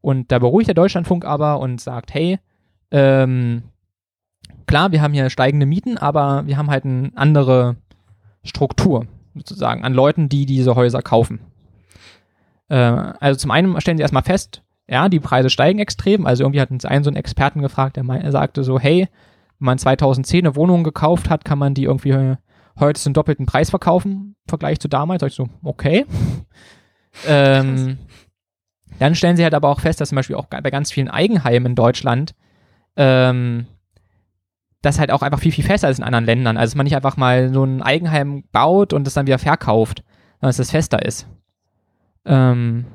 Und 0.00 0.30
da 0.30 0.38
beruhigt 0.38 0.68
der 0.68 0.74
Deutschlandfunk 0.74 1.24
aber 1.24 1.58
und 1.58 1.80
sagt, 1.80 2.14
hey, 2.14 2.38
ähm, 2.90 3.64
klar, 4.66 4.92
wir 4.92 5.02
haben 5.02 5.12
hier 5.12 5.30
steigende 5.30 5.66
Mieten, 5.66 5.98
aber 5.98 6.46
wir 6.46 6.56
haben 6.56 6.70
halt 6.70 6.84
eine 6.84 7.10
andere 7.16 7.76
Struktur 8.44 9.06
sozusagen 9.34 9.84
an 9.84 9.94
Leuten, 9.94 10.28
die 10.28 10.46
diese 10.46 10.76
Häuser 10.76 11.02
kaufen. 11.02 11.40
Äh, 12.68 12.76
also 12.76 13.38
zum 13.38 13.50
einen 13.50 13.80
stellen 13.80 13.98
sie 13.98 14.02
erstmal 14.02 14.22
fest, 14.22 14.62
ja, 14.88 15.08
die 15.08 15.20
Preise 15.20 15.50
steigen 15.50 15.78
extrem. 15.78 16.26
Also 16.26 16.42
irgendwie 16.42 16.60
hat 16.60 16.70
uns 16.70 16.84
einen 16.84 17.04
so 17.04 17.10
einen 17.10 17.16
Experten 17.16 17.62
gefragt, 17.62 17.96
der 17.96 18.32
sagte 18.32 18.64
so, 18.64 18.78
hey, 18.78 19.08
wenn 19.58 19.66
man 19.66 19.78
2010 19.78 20.46
eine 20.46 20.56
Wohnung 20.56 20.82
gekauft 20.82 21.30
hat, 21.30 21.44
kann 21.44 21.58
man 21.58 21.74
die 21.74 21.84
irgendwie 21.84 22.36
heute 22.80 23.00
zum 23.00 23.12
doppelten 23.12 23.46
Preis 23.46 23.70
verkaufen 23.70 24.36
im 24.44 24.48
Vergleich 24.48 24.80
zu 24.80 24.88
damals. 24.88 25.20
Da 25.20 25.26
ich 25.26 25.34
so, 25.34 25.48
okay. 25.62 26.06
ähm, 27.26 27.98
dann 28.98 29.14
stellen 29.14 29.36
sie 29.36 29.44
halt 29.44 29.54
aber 29.54 29.68
auch 29.68 29.80
fest, 29.80 30.00
dass 30.00 30.10
zum 30.10 30.16
Beispiel 30.16 30.36
auch 30.36 30.46
bei 30.46 30.70
ganz 30.70 30.92
vielen 30.92 31.08
Eigenheimen 31.08 31.66
in 31.66 31.74
Deutschland 31.74 32.34
ähm, 32.96 33.66
das 34.82 34.98
halt 34.98 35.10
auch 35.10 35.22
einfach 35.22 35.40
viel, 35.40 35.52
viel 35.52 35.64
fester 35.64 35.88
ist 35.88 35.98
in 35.98 36.04
anderen 36.04 36.24
Ländern. 36.24 36.56
Also 36.56 36.72
dass 36.72 36.76
man 36.76 36.84
nicht 36.84 36.96
einfach 36.96 37.16
mal 37.16 37.52
so 37.52 37.64
ein 37.64 37.82
Eigenheim 37.82 38.44
baut 38.52 38.92
und 38.92 39.06
es 39.06 39.14
dann 39.14 39.26
wieder 39.26 39.38
verkauft, 39.38 40.02
sondern 40.40 40.50
dass 40.50 40.58
es 40.58 40.70
fester 40.70 41.04
ist. 41.04 41.26
Ähm, 42.24 42.86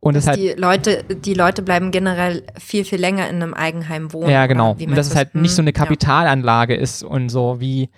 und 0.00 0.16
dass 0.16 0.26
die 0.32 0.54
Leute, 0.56 1.04
die 1.04 1.34
Leute 1.34 1.62
bleiben 1.62 1.92
generell 1.92 2.42
viel, 2.58 2.84
viel 2.84 2.98
länger 2.98 3.28
in 3.28 3.36
einem 3.36 3.54
Eigenheim 3.54 4.12
wohnen. 4.12 4.30
Ja, 4.30 4.46
genau. 4.46 4.72
Und 4.72 4.96
dass 4.96 5.06
es 5.06 5.14
halt 5.14 5.36
nicht 5.36 5.54
so 5.54 5.62
eine 5.62 5.72
Kapitalanlage 5.72 6.74
ja. 6.74 6.80
ist 6.80 7.04
und 7.04 7.28
so 7.28 7.60
wie, 7.60 7.88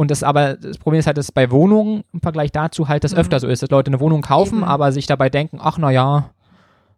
und 0.00 0.10
das 0.10 0.22
aber, 0.22 0.54
das 0.54 0.78
Problem 0.78 0.98
ist 0.98 1.06
halt, 1.06 1.18
dass 1.18 1.30
bei 1.30 1.50
Wohnungen 1.50 2.04
im 2.14 2.22
Vergleich 2.22 2.52
dazu 2.52 2.88
halt 2.88 3.04
das 3.04 3.12
mhm. 3.12 3.18
öfter 3.18 3.38
so 3.38 3.48
ist, 3.48 3.62
dass 3.62 3.68
Leute 3.68 3.90
eine 3.90 4.00
Wohnung 4.00 4.22
kaufen, 4.22 4.60
Eben. 4.60 4.64
aber 4.64 4.92
sich 4.92 5.06
dabei 5.06 5.28
denken, 5.28 5.58
ach 5.60 5.76
na 5.76 5.90
ja, 5.90 6.30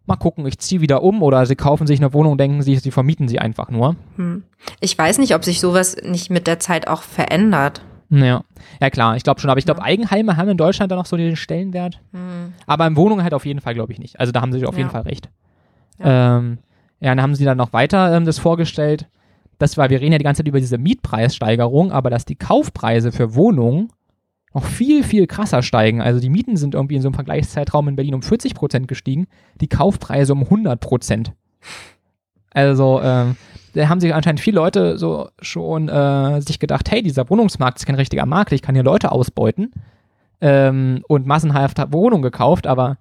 mal 0.05 0.15
gucken, 0.15 0.47
ich 0.47 0.57
ziehe 0.57 0.79
wieder 0.79 1.03
um 1.03 1.21
oder 1.21 1.45
sie 1.45 1.57
kaufen 1.57 1.85
sich 1.85 1.99
eine 1.99 2.13
Wohnung 2.13 2.37
denken 2.37 2.61
sie, 2.61 2.77
sie 2.77 2.91
vermieten 2.91 3.27
sie 3.27 3.39
einfach 3.39 3.69
nur. 3.69 3.97
Hm. 4.15 4.43
Ich 4.79 4.97
weiß 4.97 5.17
nicht, 5.17 5.35
ob 5.35 5.43
sich 5.43 5.59
sowas 5.59 5.97
nicht 6.01 6.29
mit 6.29 6.47
der 6.47 6.59
Zeit 6.59 6.87
auch 6.87 7.01
verändert. 7.01 7.81
Ja, 8.09 8.45
ja 8.79 8.89
klar, 8.89 9.17
ich 9.17 9.23
glaube 9.23 9.41
schon. 9.41 9.49
Aber 9.49 9.57
ich 9.57 9.65
glaube, 9.65 9.81
ja. 9.81 9.85
Eigenheime 9.85 10.37
haben 10.37 10.47
in 10.47 10.55
Deutschland 10.55 10.89
dann 10.89 10.97
noch 10.97 11.05
so 11.05 11.17
den 11.17 11.35
Stellenwert. 11.35 11.99
Mhm. 12.13 12.53
Aber 12.67 12.87
in 12.87 12.95
Wohnungen 12.95 13.23
halt 13.23 13.33
auf 13.33 13.45
jeden 13.45 13.59
Fall, 13.59 13.73
glaube 13.73 13.91
ich, 13.91 13.99
nicht. 13.99 14.17
Also 14.17 14.31
da 14.31 14.39
haben 14.39 14.53
sie 14.53 14.65
auf 14.65 14.75
ja. 14.75 14.77
jeden 14.77 14.91
Fall 14.91 15.01
recht. 15.01 15.27
Ja. 15.99 16.37
Ähm, 16.37 16.59
ja, 17.01 17.09
dann 17.09 17.21
haben 17.21 17.35
sie 17.35 17.43
dann 17.43 17.57
noch 17.57 17.73
weiter 17.73 18.15
ähm, 18.15 18.23
das 18.23 18.39
vorgestellt. 18.39 19.07
Das 19.63 19.77
war, 19.77 19.89
wir 19.89 20.01
reden 20.01 20.11
ja 20.11 20.17
die 20.17 20.25
ganze 20.25 20.41
Zeit 20.41 20.49
über 20.49 20.59
diese 20.59 20.77
Mietpreissteigerung, 20.77 21.93
aber 21.93 22.09
dass 22.09 22.25
die 22.25 22.35
Kaufpreise 22.35 23.13
für 23.13 23.33
Wohnungen 23.33 23.93
noch 24.53 24.65
viel, 24.65 25.05
viel 25.05 25.25
krasser 25.25 25.61
steigen. 25.63 26.01
Also 26.01 26.19
die 26.19 26.29
Mieten 26.29 26.57
sind 26.57 26.75
irgendwie 26.75 26.95
in 26.95 27.01
so 27.01 27.07
einem 27.07 27.13
Vergleichszeitraum 27.13 27.87
in 27.87 27.95
Berlin 27.95 28.13
um 28.13 28.21
40 28.21 28.55
Prozent 28.55 28.89
gestiegen, 28.89 29.25
die 29.61 29.69
Kaufpreise 29.69 30.33
um 30.33 30.43
100 30.43 30.81
Prozent. 30.81 31.31
Also 32.51 32.99
ähm, 33.01 33.37
da 33.73 33.87
haben 33.87 34.01
sich 34.01 34.13
anscheinend 34.13 34.41
viele 34.41 34.55
Leute 34.55 34.97
so 34.97 35.29
schon 35.39 35.87
äh, 35.87 36.41
sich 36.41 36.59
gedacht, 36.59 36.91
hey, 36.91 37.01
dieser 37.01 37.29
Wohnungsmarkt 37.29 37.77
ist 37.77 37.85
kein 37.85 37.95
richtiger 37.95 38.25
Markt, 38.25 38.51
ich 38.51 38.61
kann 38.61 38.75
hier 38.75 38.83
Leute 38.83 39.13
ausbeuten 39.13 39.71
ähm, 40.41 41.05
und 41.07 41.25
massenhaft 41.25 41.77
Wohnungen 41.93 42.21
gekauft, 42.21 42.67
aber 42.67 42.97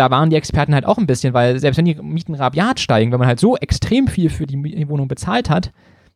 da 0.00 0.10
waren 0.10 0.30
die 0.30 0.36
Experten 0.36 0.72
halt 0.72 0.86
auch 0.86 0.96
ein 0.96 1.06
bisschen, 1.06 1.34
weil 1.34 1.58
selbst 1.58 1.76
wenn 1.76 1.84
die 1.84 1.94
Mieten 1.96 2.34
rabiat 2.34 2.80
steigen, 2.80 3.12
wenn 3.12 3.18
man 3.18 3.28
halt 3.28 3.38
so 3.38 3.58
extrem 3.58 4.08
viel 4.08 4.30
für 4.30 4.46
die 4.46 4.88
Wohnung 4.88 5.08
bezahlt 5.08 5.50
hat, 5.50 5.72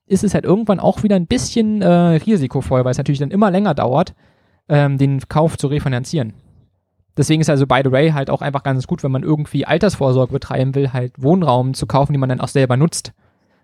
ist 0.06 0.24
es 0.24 0.32
halt 0.32 0.46
irgendwann 0.46 0.80
auch 0.80 1.02
wieder 1.02 1.16
ein 1.16 1.26
bisschen 1.26 1.82
äh, 1.82 1.86
risikovoll, 1.86 2.82
weil 2.82 2.92
es 2.92 2.98
natürlich 2.98 3.18
dann 3.18 3.30
immer 3.30 3.50
länger 3.50 3.74
dauert, 3.74 4.14
ähm, 4.70 4.96
den 4.96 5.20
Kauf 5.28 5.58
zu 5.58 5.66
refinanzieren. 5.66 6.32
Deswegen 7.14 7.42
ist 7.42 7.50
also 7.50 7.66
by 7.66 7.82
the 7.84 7.92
way 7.92 8.12
halt 8.12 8.30
auch 8.30 8.40
einfach 8.40 8.62
ganz 8.62 8.86
gut, 8.86 9.02
wenn 9.02 9.12
man 9.12 9.22
irgendwie 9.22 9.66
Altersvorsorge 9.66 10.32
betreiben 10.32 10.74
will, 10.74 10.94
halt 10.94 11.22
Wohnraum 11.22 11.74
zu 11.74 11.86
kaufen, 11.86 12.14
die 12.14 12.18
man 12.18 12.30
dann 12.30 12.40
auch 12.40 12.48
selber 12.48 12.78
nutzt. 12.78 13.12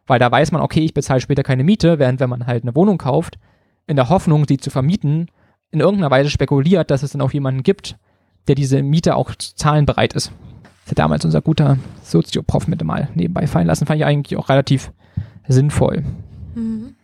Weil 0.06 0.18
da 0.18 0.30
weiß 0.30 0.52
man, 0.52 0.60
okay, 0.60 0.80
ich 0.80 0.92
bezahle 0.92 1.22
später 1.22 1.42
keine 1.42 1.64
Miete, 1.64 1.98
während 1.98 2.20
wenn 2.20 2.28
man 2.28 2.46
halt 2.46 2.62
eine 2.64 2.76
Wohnung 2.76 2.98
kauft, 2.98 3.38
in 3.86 3.96
der 3.96 4.10
Hoffnung, 4.10 4.44
sie 4.46 4.58
zu 4.58 4.68
vermieten, 4.68 5.28
in 5.70 5.80
irgendeiner 5.80 6.10
Weise 6.10 6.28
spekuliert, 6.28 6.90
dass 6.90 7.02
es 7.02 7.12
dann 7.12 7.22
auch 7.22 7.32
jemanden 7.32 7.62
gibt, 7.62 7.96
der 8.48 8.54
diese 8.54 8.82
Miete 8.82 9.16
auch 9.16 9.34
zu 9.34 9.54
zahlen 9.54 9.86
bereit 9.86 10.14
ist. 10.14 10.32
Das 10.84 10.92
hat 10.92 10.98
damals 10.98 11.24
unser 11.24 11.40
guter 11.40 11.78
Sozioprof 12.02 12.66
mit 12.66 12.82
mal 12.82 13.08
nebenbei 13.14 13.46
fallen 13.46 13.66
lassen, 13.66 13.86
fand 13.86 14.00
ich 14.00 14.06
eigentlich 14.06 14.38
auch 14.38 14.48
relativ 14.48 14.92
sinnvoll. 15.46 16.04
Mhm. 16.54 16.94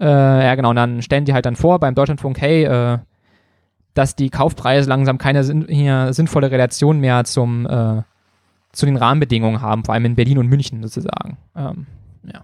Äh, 0.00 0.06
ja, 0.44 0.54
genau, 0.54 0.70
und 0.70 0.76
dann 0.76 1.02
stellen 1.02 1.24
die 1.24 1.32
halt 1.32 1.46
dann 1.46 1.56
vor 1.56 1.78
beim 1.78 1.94
Deutschlandfunk, 1.94 2.40
hey, 2.40 2.64
äh, 2.64 2.98
dass 3.94 4.16
die 4.16 4.28
Kaufpreise 4.28 4.88
langsam 4.88 5.18
keine 5.18 5.44
sinn 5.44 5.66
hier 5.68 6.12
sinnvolle 6.12 6.50
Relation 6.50 6.98
mehr 6.98 7.24
zum, 7.24 7.64
äh, 7.66 8.02
zu 8.72 8.86
den 8.86 8.96
Rahmenbedingungen 8.96 9.60
haben, 9.62 9.84
vor 9.84 9.94
allem 9.94 10.04
in 10.04 10.16
Berlin 10.16 10.38
und 10.38 10.48
München 10.48 10.82
sozusagen. 10.82 11.38
Ähm, 11.54 11.86
ja. 12.24 12.42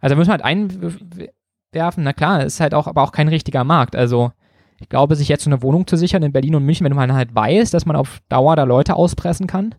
Also 0.00 0.14
da 0.14 0.18
müssen 0.18 0.28
wir 0.28 0.32
halt 0.32 0.44
einwerfen, 0.44 2.04
na 2.04 2.12
klar, 2.12 2.44
ist 2.44 2.60
halt 2.60 2.74
auch, 2.74 2.86
aber 2.86 3.02
auch 3.02 3.12
kein 3.12 3.28
richtiger 3.28 3.64
Markt. 3.64 3.96
Also 3.96 4.32
ich 4.80 4.88
glaube, 4.88 5.16
sich 5.16 5.28
jetzt 5.28 5.44
so 5.44 5.50
eine 5.50 5.62
Wohnung 5.62 5.86
zu 5.86 5.96
sichern 5.96 6.22
in 6.22 6.32
Berlin 6.32 6.54
und 6.54 6.64
München, 6.64 6.84
wenn 6.84 6.94
man 6.94 7.12
halt 7.12 7.34
weiß, 7.34 7.70
dass 7.70 7.86
man 7.86 7.96
auf 7.96 8.20
Dauer 8.28 8.56
da 8.56 8.64
Leute 8.64 8.94
auspressen 8.94 9.46
kann, 9.46 9.74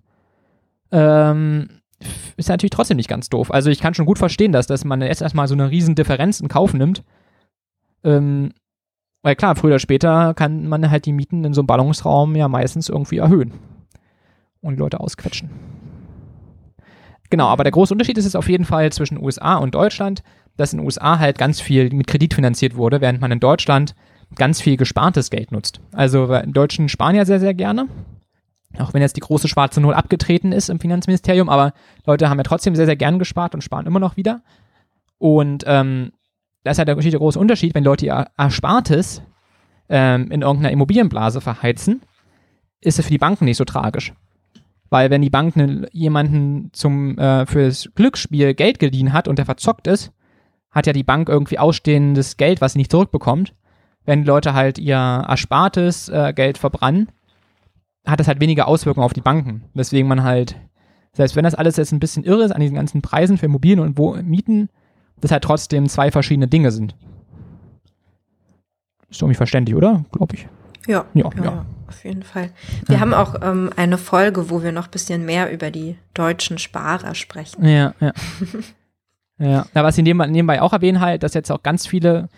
ähm, 0.91 1.69
ist 2.37 2.49
natürlich 2.49 2.71
trotzdem 2.71 2.97
nicht 2.97 3.09
ganz 3.09 3.29
doof. 3.29 3.51
Also 3.51 3.69
ich 3.69 3.79
kann 3.79 3.93
schon 3.93 4.05
gut 4.05 4.17
verstehen, 4.17 4.51
dass, 4.51 4.67
dass 4.67 4.85
man 4.85 5.01
jetzt 5.01 5.21
erstmal 5.21 5.47
so 5.47 5.53
eine 5.53 5.69
riesen 5.69 5.95
Differenz 5.95 6.39
in 6.39 6.47
Kauf 6.47 6.73
nimmt. 6.73 7.03
Ähm, 8.03 8.51
weil 9.21 9.35
klar, 9.35 9.55
früher 9.55 9.71
oder 9.71 9.79
später 9.79 10.33
kann 10.33 10.67
man 10.67 10.89
halt 10.89 11.05
die 11.05 11.11
Mieten 11.11 11.43
in 11.43 11.53
so 11.53 11.61
einem 11.61 11.67
Ballungsraum 11.67 12.35
ja 12.35 12.47
meistens 12.47 12.87
irgendwie 12.87 13.17
erhöhen 13.17 13.53
und 14.61 14.75
die 14.75 14.79
Leute 14.79 14.99
ausquetschen. 14.99 15.49
Genau, 17.29 17.47
aber 17.47 17.63
der 17.63 17.71
große 17.71 17.93
Unterschied 17.93 18.17
ist 18.17 18.25
es 18.25 18.35
auf 18.35 18.49
jeden 18.49 18.65
Fall 18.65 18.91
zwischen 18.91 19.21
USA 19.21 19.57
und 19.57 19.75
Deutschland, 19.75 20.23
dass 20.57 20.73
in 20.73 20.79
den 20.79 20.85
USA 20.85 21.19
halt 21.19 21.37
ganz 21.37 21.61
viel 21.61 21.93
mit 21.93 22.07
Kredit 22.07 22.33
finanziert 22.33 22.75
wurde, 22.75 23.01
während 23.01 23.21
man 23.21 23.31
in 23.31 23.39
Deutschland 23.39 23.93
ganz 24.35 24.61
viel 24.61 24.77
gespartes 24.77 25.29
Geld 25.29 25.51
nutzt. 25.51 25.81
Also 25.91 26.27
Deutschen 26.45 26.89
sparen 26.89 27.15
ja 27.15 27.25
sehr, 27.25 27.39
sehr 27.39 27.53
gerne. 27.53 27.87
Auch 28.77 28.93
wenn 28.93 29.01
jetzt 29.01 29.15
die 29.15 29.21
große 29.21 29.47
schwarze 29.47 29.81
Null 29.81 29.95
abgetreten 29.95 30.51
ist 30.51 30.69
im 30.69 30.79
Finanzministerium, 30.79 31.49
aber 31.49 31.73
Leute 32.05 32.29
haben 32.29 32.37
ja 32.37 32.43
trotzdem 32.43 32.75
sehr, 32.75 32.85
sehr 32.85 32.95
gern 32.95 33.17
gespart 33.17 33.55
und 33.55 33.63
sparen 33.63 33.87
immer 33.87 33.99
noch 33.99 34.15
wieder. 34.15 34.41
Und 35.17 35.63
ähm, 35.65 36.11
das 36.63 36.75
ist 36.75 36.79
halt 36.79 36.87
der, 36.87 36.95
große 36.95 37.39
Unterschied, 37.39 37.73
wenn 37.73 37.83
Leute 37.83 38.05
ihr 38.05 38.27
Erspartes 38.37 39.23
ähm, 39.89 40.29
in 40.31 40.43
irgendeiner 40.43 40.71
Immobilienblase 40.71 41.41
verheizen, 41.41 42.01
ist 42.81 42.99
es 42.99 43.05
für 43.05 43.11
die 43.11 43.17
Banken 43.17 43.45
nicht 43.45 43.57
so 43.57 43.65
tragisch. 43.65 44.13
Weil 44.89 45.09
wenn 45.09 45.21
die 45.21 45.29
Bank 45.29 45.55
jemanden 45.91 46.69
zum 46.73 47.17
äh, 47.17 47.45
fürs 47.45 47.89
Glücksspiel 47.95 48.53
Geld 48.53 48.79
geliehen 48.79 49.13
hat 49.13 49.27
und 49.27 49.37
der 49.37 49.45
verzockt 49.45 49.87
ist, 49.87 50.11
hat 50.71 50.87
ja 50.87 50.93
die 50.93 51.03
Bank 51.03 51.29
irgendwie 51.29 51.59
ausstehendes 51.59 52.37
Geld, 52.37 52.61
was 52.61 52.73
sie 52.73 52.79
nicht 52.79 52.91
zurückbekommt. 52.91 53.53
Wenn 54.05 54.23
Leute 54.23 54.53
halt 54.53 54.79
ihr 54.79 54.95
erspartes 54.95 56.09
äh, 56.09 56.33
Geld 56.33 56.57
verbrennen, 56.57 57.09
hat 58.05 58.19
das 58.19 58.27
halt 58.27 58.39
weniger 58.39 58.67
Auswirkungen 58.67 59.05
auf 59.05 59.13
die 59.13 59.21
Banken. 59.21 59.63
Deswegen 59.73 60.07
man 60.07 60.23
halt, 60.23 60.55
selbst 61.13 61.35
wenn 61.35 61.43
das 61.43 61.55
alles 61.55 61.77
jetzt 61.77 61.91
ein 61.91 61.99
bisschen 61.99 62.23
irre 62.23 62.43
ist 62.43 62.51
an 62.51 62.61
diesen 62.61 62.75
ganzen 62.75 63.01
Preisen 63.01 63.37
für 63.37 63.45
Immobilien 63.45 63.79
und 63.79 63.97
wo 63.97 64.15
Mieten, 64.15 64.69
das 65.21 65.31
halt 65.31 65.43
trotzdem 65.43 65.89
zwei 65.89 66.11
verschiedene 66.11 66.47
Dinge 66.47 66.71
sind. 66.71 66.95
Ist 69.09 69.21
doch 69.21 69.27
nicht 69.27 69.37
verständlich, 69.37 69.75
oder? 69.75 70.05
Glaube 70.11 70.35
ich. 70.35 70.47
Ja, 70.87 71.05
ja, 71.13 71.29
ja, 71.35 71.43
ja. 71.43 71.65
auf 71.87 72.03
jeden 72.03 72.23
Fall. 72.23 72.51
Wir 72.85 72.95
ja. 72.95 73.01
haben 73.01 73.13
auch 73.13 73.35
ähm, 73.41 73.69
eine 73.75 73.97
Folge, 73.97 74.49
wo 74.49 74.63
wir 74.63 74.71
noch 74.71 74.85
ein 74.85 74.91
bisschen 74.91 75.25
mehr 75.25 75.51
über 75.51 75.71
die 75.71 75.97
deutschen 76.13 76.57
Sparer 76.57 77.15
sprechen. 77.15 77.65
Ja, 77.65 77.93
ja. 77.99 78.13
ja, 79.37 79.65
ja 79.73 79.83
was 79.83 79.95
sie 79.95 80.03
nebenbei 80.03 80.61
auch 80.61 80.73
erwähnen 80.73 80.99
halt, 80.99 81.23
dass 81.23 81.33
jetzt 81.33 81.51
auch 81.51 81.63
ganz 81.63 81.85
viele 81.85 82.29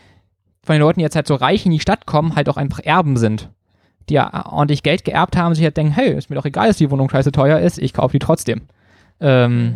von 0.64 0.74
den 0.74 0.82
Leuten, 0.82 1.00
die 1.00 1.04
jetzt 1.04 1.16
halt 1.16 1.28
so 1.28 1.36
reich 1.36 1.66
in 1.66 1.72
die 1.72 1.80
Stadt 1.80 2.06
kommen, 2.06 2.36
halt 2.36 2.50
auch 2.50 2.58
einfach 2.58 2.80
Erben 2.80 3.18
sind. 3.18 3.50
Die 4.10 4.16
ja 4.16 4.46
ordentlich 4.52 4.84
Geld 4.84 5.06
geerbt 5.06 5.38
haben, 5.38 5.56
sich 5.56 5.64
halt 5.64 5.78
denken, 5.78 5.94
hey, 5.94 6.14
ist 6.14 6.30
mir 6.30 6.36
doch 6.36 6.46
egal, 6.46 6.68
dass 6.68 6.78
die 6.78 6.92
Wohnung 6.92 7.10
scheiße 7.10 7.32
teuer 7.32 7.60
ist, 7.60 7.78
ich 7.78 7.94
kaufe 7.94 8.14
die 8.14 8.20
trotzdem. 8.20 8.62
Ähm, 9.20 9.76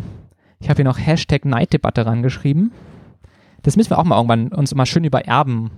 ich 0.60 0.68
habe 0.68 0.76
hier 0.76 0.84
noch 0.84 0.98
Hashtag 0.98 1.44
Neiddebatte 1.44 2.06
rangeschrieben. 2.06 2.72
Das 3.62 3.76
müssen 3.76 3.90
wir 3.90 3.98
auch 3.98 4.04
mal 4.04 4.16
irgendwann 4.16 4.48
uns 4.48 4.74
mal 4.74 4.86
schön 4.86 5.04
über 5.04 5.24
Erben 5.24 5.70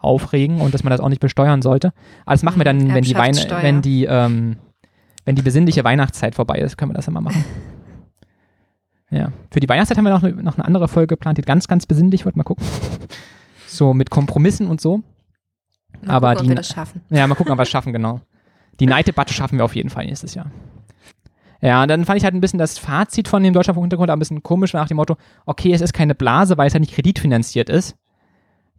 aufregen 0.00 0.60
und 0.60 0.74
dass 0.74 0.84
man 0.84 0.90
das 0.90 1.00
auch 1.00 1.08
nicht 1.08 1.20
besteuern 1.20 1.62
sollte. 1.62 1.92
Aber 2.24 2.34
das 2.34 2.42
machen 2.42 2.58
wir 2.58 2.64
dann, 2.64 2.92
wenn 2.94 3.04
die, 3.04 3.14
Wein 3.14 3.36
wenn 3.60 3.82
die, 3.82 4.04
ähm, 4.04 4.56
wenn 5.24 5.36
die 5.36 5.42
besinnliche 5.42 5.84
Weihnachtszeit 5.84 6.34
vorbei 6.34 6.58
ist, 6.58 6.76
können 6.76 6.90
wir 6.90 6.94
das 6.96 7.08
immer 7.08 7.20
machen. 7.20 7.44
ja. 9.10 9.32
Für 9.50 9.60
die 9.60 9.68
Weihnachtszeit 9.68 9.98
haben 9.98 10.04
wir 10.04 10.10
noch, 10.10 10.22
noch 10.22 10.56
eine 10.56 10.64
andere 10.64 10.88
Folge 10.88 11.08
geplant, 11.08 11.38
die 11.38 11.42
ganz, 11.42 11.68
ganz 11.68 11.86
besinnlich 11.86 12.24
wird. 12.24 12.36
Mal 12.36 12.44
gucken. 12.44 12.64
So 13.82 13.94
mit 13.94 14.10
Kompromissen 14.10 14.68
und 14.68 14.80
so. 14.80 15.02
Mal 16.02 16.14
Aber 16.14 16.34
gucken, 16.34 16.44
die, 16.44 16.50
ob 16.50 16.50
wir 16.50 16.54
das 16.54 16.68
schaffen. 16.68 17.00
Ja, 17.10 17.26
mal 17.26 17.34
gucken, 17.34 17.50
ob 17.50 17.58
wir 17.58 17.64
es 17.64 17.68
schaffen, 17.68 17.92
genau. 17.92 18.20
Die 18.78 18.86
Neiddebatte 18.86 19.34
schaffen 19.34 19.58
wir 19.58 19.64
auf 19.64 19.74
jeden 19.74 19.90
Fall 19.90 20.06
nächstes 20.06 20.36
Jahr. 20.36 20.52
Ja, 21.60 21.82
und 21.82 21.88
dann 21.88 22.04
fand 22.04 22.16
ich 22.16 22.22
halt 22.22 22.32
ein 22.32 22.40
bisschen 22.40 22.60
das 22.60 22.78
Fazit 22.78 23.26
von 23.26 23.42
dem 23.42 23.52
Deutschlandfunk-Hintergrund 23.54 24.08
ein 24.08 24.20
bisschen 24.20 24.44
komisch 24.44 24.72
nach 24.72 24.86
dem 24.86 24.98
Motto, 24.98 25.16
okay, 25.46 25.72
es 25.72 25.80
ist 25.80 25.94
keine 25.94 26.14
Blase, 26.14 26.56
weil 26.58 26.68
es 26.68 26.74
halt 26.74 26.82
nicht 26.82 26.94
kreditfinanziert 26.94 27.68
ist. 27.68 27.96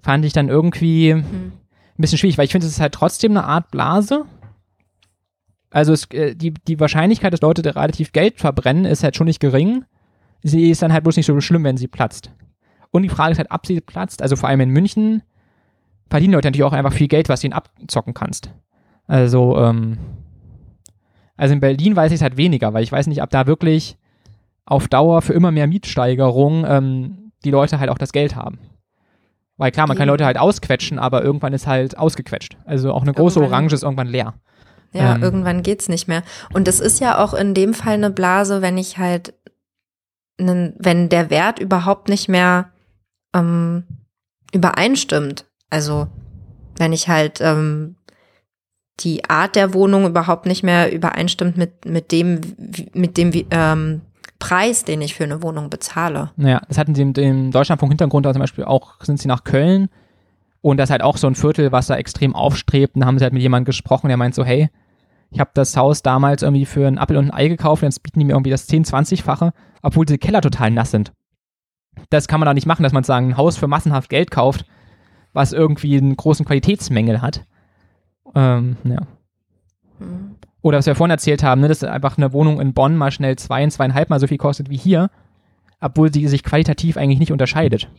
Fand 0.01 0.23
ich 0.23 0.31
dann 0.31 0.47
irgendwie 0.47 1.11
hm. 1.11 1.23
ein 1.23 1.51
bisschen 1.97 2.17
schwierig, 2.17 2.37
weil 2.37 2.45
ich 2.45 2.53
finde, 2.53 2.67
es 2.67 2.71
ist 2.71 2.79
halt 2.79 2.93
trotzdem 2.93 3.31
eine 3.31 3.43
Art 3.43 3.71
Blase. 3.71 4.23
Also 5.69 5.91
es, 5.91 6.05
äh, 6.11 6.33
die, 6.33 6.53
die 6.53 6.79
Wahrscheinlichkeit, 6.79 7.33
dass 7.33 7.41
Leute 7.41 7.75
relativ 7.75 8.13
Geld 8.13 8.39
verbrennen, 8.39 8.85
ist 8.85 9.03
halt 9.03 9.17
schon 9.17 9.27
nicht 9.27 9.41
gering. 9.41 9.83
Sie 10.43 10.69
ist 10.69 10.81
dann 10.81 10.93
halt 10.93 11.03
bloß 11.03 11.17
nicht 11.17 11.25
so 11.25 11.37
schlimm, 11.41 11.65
wenn 11.65 11.75
sie 11.75 11.89
platzt. 11.89 12.31
Und 12.93 13.01
die 13.01 13.09
Frage 13.09 13.31
ist 13.31 13.39
halt, 13.39 13.49
ob 13.49 13.65
sie 13.65 13.81
platzt, 13.81 14.21
also 14.21 14.35
vor 14.35 14.49
allem 14.49 14.61
in 14.61 14.69
München, 14.69 15.23
verdienen 16.11 16.33
Leute 16.33 16.47
natürlich 16.47 16.63
auch 16.63 16.73
einfach 16.73 16.93
viel 16.93 17.07
Geld, 17.07 17.27
was 17.27 17.41
du 17.41 17.47
ihnen 17.47 17.53
abzocken 17.53 18.13
kannst. 18.13 18.51
Also, 19.07 19.57
ähm, 19.57 19.97
also 21.35 21.55
in 21.55 21.59
Berlin 21.59 21.95
weiß 21.95 22.11
ich 22.11 22.17
es 22.17 22.21
halt 22.21 22.37
weniger, 22.37 22.71
weil 22.75 22.83
ich 22.83 22.91
weiß 22.91 23.07
nicht, 23.07 23.23
ob 23.23 23.31
da 23.31 23.47
wirklich 23.47 23.97
auf 24.65 24.87
Dauer 24.87 25.23
für 25.23 25.33
immer 25.33 25.49
mehr 25.49 25.65
Mietsteigerung 25.65 26.65
ähm, 26.67 27.31
die 27.43 27.49
Leute 27.49 27.79
halt 27.79 27.89
auch 27.89 27.97
das 27.97 28.11
Geld 28.11 28.35
haben. 28.35 28.59
Weil 29.57 29.71
klar, 29.71 29.87
man 29.87 29.97
kann 29.97 30.07
Leute 30.07 30.25
halt 30.25 30.37
ausquetschen, 30.37 30.99
aber 30.99 31.23
irgendwann 31.23 31.53
ist 31.53 31.65
halt 31.65 31.97
ausgequetscht. 31.97 32.57
Also 32.65 32.93
auch 32.93 33.01
eine 33.01 33.13
große 33.13 33.39
irgendwann, 33.39 33.61
Orange 33.61 33.73
ist 33.73 33.83
irgendwann 33.83 34.07
leer. 34.07 34.35
Ja, 34.93 35.15
ähm, 35.15 35.23
irgendwann 35.23 35.63
geht's 35.63 35.89
nicht 35.89 36.07
mehr. 36.07 36.21
Und 36.53 36.67
es 36.67 36.79
ist 36.79 36.99
ja 36.99 37.17
auch 37.23 37.33
in 37.33 37.55
dem 37.55 37.73
Fall 37.73 37.95
eine 37.95 38.11
Blase, 38.11 38.61
wenn 38.61 38.77
ich 38.77 38.99
halt, 38.99 39.33
wenn 40.37 41.09
der 41.09 41.31
Wert 41.31 41.57
überhaupt 41.57 42.07
nicht 42.07 42.29
mehr 42.29 42.69
ähm, 43.33 43.83
übereinstimmt. 44.51 45.45
Also 45.69 46.07
wenn 46.77 46.93
ich 46.93 47.07
halt 47.07 47.39
ähm, 47.41 47.95
die 48.99 49.25
Art 49.29 49.55
der 49.55 49.73
Wohnung 49.73 50.05
überhaupt 50.05 50.45
nicht 50.45 50.63
mehr 50.63 50.93
übereinstimmt 50.93 51.57
mit, 51.57 51.85
mit 51.85 52.11
dem, 52.11 52.41
mit 52.93 53.17
dem 53.17 53.31
ähm, 53.51 54.01
Preis, 54.39 54.83
den 54.83 55.01
ich 55.01 55.15
für 55.15 55.23
eine 55.23 55.41
Wohnung 55.41 55.69
bezahle. 55.69 56.31
Ja, 56.37 56.61
das 56.67 56.77
hatten 56.77 56.95
sie 56.95 57.01
im, 57.01 57.13
im 57.13 57.51
Deutschlandfunk 57.51 57.91
Hintergrund 57.91 58.25
zum 58.25 58.39
Beispiel 58.39 58.65
auch, 58.65 59.01
sind 59.01 59.19
sie 59.19 59.27
nach 59.27 59.43
Köln 59.43 59.89
und 60.61 60.77
das 60.77 60.87
ist 60.87 60.91
halt 60.91 61.01
auch 61.01 61.17
so 61.17 61.27
ein 61.27 61.35
Viertel, 61.35 61.71
was 61.71 61.87
da 61.87 61.97
extrem 61.97 62.35
aufstrebt. 62.35 62.95
Und 62.95 63.01
da 63.01 63.07
haben 63.07 63.19
sie 63.19 63.23
halt 63.23 63.33
mit 63.33 63.41
jemandem 63.41 63.65
gesprochen, 63.65 64.07
der 64.07 64.17
meint 64.17 64.33
so, 64.33 64.45
hey, 64.45 64.69
ich 65.29 65.39
habe 65.39 65.51
das 65.53 65.75
Haus 65.75 66.03
damals 66.03 66.41
irgendwie 66.41 66.65
für 66.65 66.87
einen 66.87 66.97
Apfel 66.97 67.17
und 67.17 67.25
ein 67.25 67.33
Ei 67.33 67.47
gekauft, 67.49 67.83
jetzt 67.83 68.01
bieten 68.03 68.19
die 68.19 68.25
mir 68.25 68.33
irgendwie 68.33 68.51
das 68.51 68.69
10-, 68.69 68.87
20-fache, 68.87 69.51
obwohl 69.81 70.05
die 70.05 70.17
Keller 70.17 70.41
total 70.41 70.71
nass 70.71 70.91
sind. 70.91 71.11
Das 72.09 72.27
kann 72.27 72.39
man 72.39 72.47
doch 72.47 72.53
nicht 72.53 72.67
machen, 72.67 72.83
dass 72.83 72.93
man 72.93 73.03
sagen, 73.03 73.29
ein 73.29 73.37
Haus 73.37 73.57
für 73.57 73.67
massenhaft 73.67 74.09
Geld 74.09 74.31
kauft, 74.31 74.65
was 75.33 75.53
irgendwie 75.53 75.97
einen 75.97 76.15
großen 76.15 76.45
Qualitätsmängel 76.45 77.21
hat. 77.21 77.45
Ähm, 78.35 78.77
ja. 78.83 79.01
Hm. 79.99 80.35
Oder 80.61 80.77
was 80.77 80.85
wir 80.85 80.95
vorhin 80.95 81.11
erzählt 81.11 81.43
haben, 81.43 81.61
ne, 81.61 81.67
dass 81.67 81.83
einfach 81.83 82.17
eine 82.17 82.31
Wohnung 82.31 82.61
in 82.61 82.73
Bonn 82.73 82.95
mal 82.95 83.11
schnell 83.11 83.35
zwei, 83.35 83.67
zweieinhalb 83.67 84.09
Mal 84.09 84.19
so 84.19 84.27
viel 84.27 84.37
kostet 84.37 84.69
wie 84.69 84.77
hier, 84.77 85.09
obwohl 85.81 86.11
sie 86.13 86.27
sich 86.27 86.43
qualitativ 86.43 86.95
eigentlich 86.95 87.19
nicht 87.19 87.33
unterscheidet. 87.33 87.89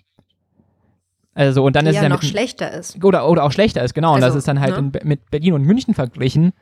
Also, 1.34 1.64
und 1.64 1.76
dann 1.76 1.84
Die 1.84 1.90
ist 1.90 1.96
ja 1.96 2.00
es 2.00 2.04
ja 2.04 2.08
noch 2.08 2.22
mit, 2.22 2.30
schlechter 2.30 2.70
ist. 2.72 3.04
Oder, 3.04 3.28
oder 3.28 3.44
auch 3.44 3.52
schlechter 3.52 3.82
ist, 3.82 3.92
genau. 3.92 4.14
und 4.14 4.20
das 4.20 4.26
Also, 4.26 4.38
ist 4.38 4.48
dann 4.48 4.60
halt 4.60 4.80
ne? 4.80 4.92
in, 5.00 5.08
mit 5.08 5.30
Berlin 5.30 5.52
und 5.52 5.64
München 5.64 5.92
verglichen 5.92 6.52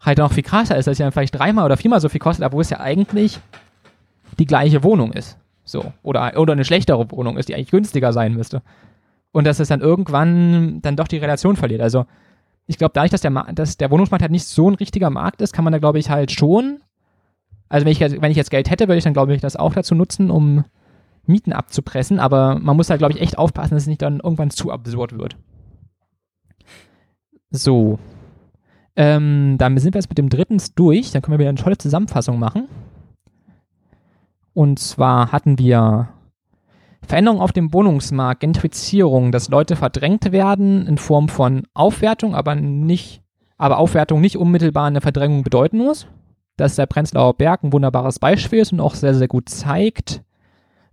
halt 0.00 0.18
noch 0.18 0.32
viel 0.32 0.42
krasser 0.42 0.76
ist, 0.76 0.86
dass 0.86 0.96
sie 0.96 1.02
dann 1.02 1.12
vielleicht 1.12 1.34
dreimal 1.38 1.64
oder 1.64 1.76
viermal 1.76 2.00
so 2.00 2.08
viel 2.08 2.20
kostet, 2.20 2.44
obwohl 2.46 2.62
es 2.62 2.70
ja 2.70 2.80
eigentlich 2.80 3.38
die 4.38 4.46
gleiche 4.46 4.82
Wohnung 4.82 5.12
ist. 5.12 5.36
So. 5.70 5.92
Oder, 6.02 6.36
oder 6.36 6.52
eine 6.54 6.64
schlechtere 6.64 7.10
Wohnung 7.12 7.38
ist, 7.38 7.48
die 7.48 7.54
eigentlich 7.54 7.70
günstiger 7.70 8.12
sein 8.12 8.34
müsste. 8.34 8.60
Und 9.30 9.46
dass 9.46 9.60
es 9.60 9.68
dann 9.68 9.80
irgendwann 9.80 10.82
dann 10.82 10.96
doch 10.96 11.06
die 11.06 11.18
Relation 11.18 11.54
verliert. 11.54 11.80
Also, 11.80 12.06
ich 12.66 12.76
glaube, 12.76 12.90
dadurch, 12.92 13.12
dass 13.12 13.20
der, 13.20 13.30
dass 13.54 13.76
der 13.76 13.90
Wohnungsmarkt 13.92 14.22
halt 14.22 14.32
nicht 14.32 14.46
so 14.46 14.68
ein 14.68 14.74
richtiger 14.74 15.10
Markt 15.10 15.40
ist, 15.42 15.52
kann 15.52 15.62
man 15.64 15.72
da, 15.72 15.78
glaube 15.78 16.00
ich, 16.00 16.10
halt 16.10 16.32
schon. 16.32 16.80
Also, 17.68 17.84
wenn 17.86 17.92
ich, 17.92 18.00
jetzt- 18.00 18.20
wenn 18.20 18.32
ich 18.32 18.36
jetzt 18.36 18.50
Geld 18.50 18.68
hätte, 18.68 18.88
würde 18.88 18.98
ich 18.98 19.04
dann, 19.04 19.12
glaube 19.12 19.32
ich, 19.32 19.40
das 19.40 19.54
auch 19.54 19.72
dazu 19.72 19.94
nutzen, 19.94 20.30
um 20.30 20.64
Mieten 21.26 21.52
abzupressen. 21.52 22.18
Aber 22.18 22.58
man 22.58 22.76
muss 22.76 22.90
halt, 22.90 22.98
glaube 22.98 23.14
ich, 23.14 23.20
echt 23.20 23.38
aufpassen, 23.38 23.74
dass 23.74 23.84
es 23.84 23.88
nicht 23.88 24.02
dann 24.02 24.18
irgendwann 24.18 24.50
zu 24.50 24.72
absurd 24.72 25.16
wird. 25.16 25.36
So. 27.50 28.00
Ähm, 28.96 29.56
dann 29.58 29.78
sind 29.78 29.94
wir 29.94 30.00
jetzt 30.00 30.08
mit 30.08 30.18
dem 30.18 30.28
dritten 30.28 30.58
durch. 30.74 31.12
Dann 31.12 31.22
können 31.22 31.34
wir 31.34 31.38
wieder 31.38 31.48
eine 31.50 31.58
tolle 31.58 31.78
Zusammenfassung 31.78 32.38
machen. 32.40 32.66
Und 34.60 34.78
zwar 34.78 35.32
hatten 35.32 35.58
wir 35.58 36.10
Veränderungen 37.00 37.40
auf 37.40 37.52
dem 37.52 37.72
Wohnungsmarkt, 37.72 38.40
Gentrifizierung, 38.40 39.32
dass 39.32 39.48
Leute 39.48 39.74
verdrängt 39.74 40.32
werden 40.32 40.86
in 40.86 40.98
Form 40.98 41.30
von 41.30 41.62
Aufwertung, 41.72 42.34
aber 42.34 42.54
nicht, 42.54 43.22
aber 43.56 43.78
Aufwertung 43.78 44.20
nicht 44.20 44.36
unmittelbar 44.36 44.84
eine 44.84 45.00
Verdrängung 45.00 45.44
bedeuten 45.44 45.78
muss. 45.78 46.08
Dass 46.58 46.76
der 46.76 46.84
Prenzlauer 46.84 47.38
Berg 47.38 47.64
ein 47.64 47.72
wunderbares 47.72 48.18
Beispiel 48.18 48.58
ist 48.58 48.70
und 48.70 48.80
auch 48.80 48.94
sehr, 48.94 49.14
sehr 49.14 49.28
gut 49.28 49.48
zeigt, 49.48 50.22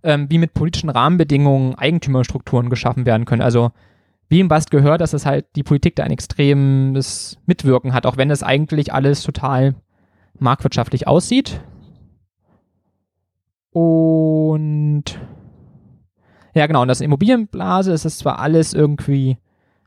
ähm, 0.02 0.30
wie 0.30 0.38
mit 0.38 0.54
politischen 0.54 0.88
Rahmenbedingungen 0.88 1.74
Eigentümerstrukturen 1.74 2.70
geschaffen 2.70 3.04
werden 3.04 3.26
können. 3.26 3.42
Also 3.42 3.72
wie 4.30 4.40
im 4.40 4.48
Bast 4.48 4.70
gehört, 4.70 5.02
dass 5.02 5.12
es 5.12 5.26
halt 5.26 5.44
die 5.56 5.62
Politik 5.62 5.94
da 5.94 6.04
ein 6.04 6.10
extremes 6.10 7.36
Mitwirken 7.44 7.92
hat, 7.92 8.06
auch 8.06 8.16
wenn 8.16 8.30
es 8.30 8.42
eigentlich 8.42 8.94
alles 8.94 9.22
total 9.22 9.74
marktwirtschaftlich 10.38 11.06
aussieht. 11.06 11.60
Und 13.72 15.04
ja, 16.54 16.66
genau, 16.66 16.82
und 16.82 16.88
das 16.88 17.00
Immobilienblase, 17.00 17.92
es 17.92 18.04
ist 18.04 18.18
zwar 18.18 18.38
alles 18.38 18.74
irgendwie 18.74 19.38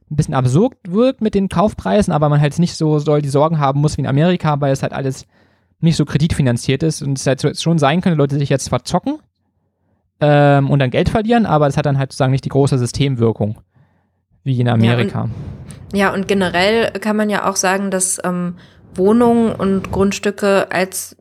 ein 0.10 0.16
bisschen 0.16 0.34
absurd 0.34 0.76
wirkt 0.88 1.22
mit 1.22 1.36
den 1.36 1.50
Kaufpreisen, 1.50 2.14
aber 2.14 2.30
man 2.30 2.42
halt 2.42 2.58
nicht 2.60 2.76
so 2.76 3.00
doll 3.00 3.22
die 3.22 3.30
Sorgen 3.30 3.60
haben 3.60 3.82
muss 3.82 3.98
wie 3.98 4.02
in 4.02 4.08
Amerika, 4.08 4.60
weil 4.60 4.74
es 4.74 4.84
halt 4.84 4.94
alles 4.94 5.26
nicht 5.80 5.96
so 5.96 6.06
kreditfinanziert 6.06 6.84
ist 6.84 7.02
und 7.02 7.18
es 7.18 7.26
halt 7.26 7.60
schon 7.60 7.80
sein 7.80 8.02
könnte, 8.02 8.18
Leute 8.18 8.38
sich 8.38 8.50
jetzt 8.50 8.70
verzocken 8.70 9.20
ähm, 10.20 10.70
und 10.70 10.80
dann 10.80 10.92
Geld 10.92 11.10
verlieren, 11.10 11.46
aber 11.46 11.66
das 11.66 11.78
hat 11.78 11.86
dann 11.86 11.98
halt 11.98 12.12
sozusagen 12.12 12.32
nicht 12.32 12.46
die 12.46 12.50
große 12.50 12.78
Systemwirkung 12.78 13.58
wie 14.44 14.60
in 14.60 14.68
Amerika. 14.68 15.30
Ja, 15.94 16.14
und 16.14 16.28
generell 16.28 16.92
kann 16.92 17.16
man 17.16 17.30
ja 17.30 17.50
auch 17.50 17.56
sagen, 17.56 17.92
dass 17.92 18.20
ähm, 18.24 18.56
Wohnungen 18.96 19.54
und 19.54 19.92
Grundstücke 19.92 20.72
als 20.72 21.18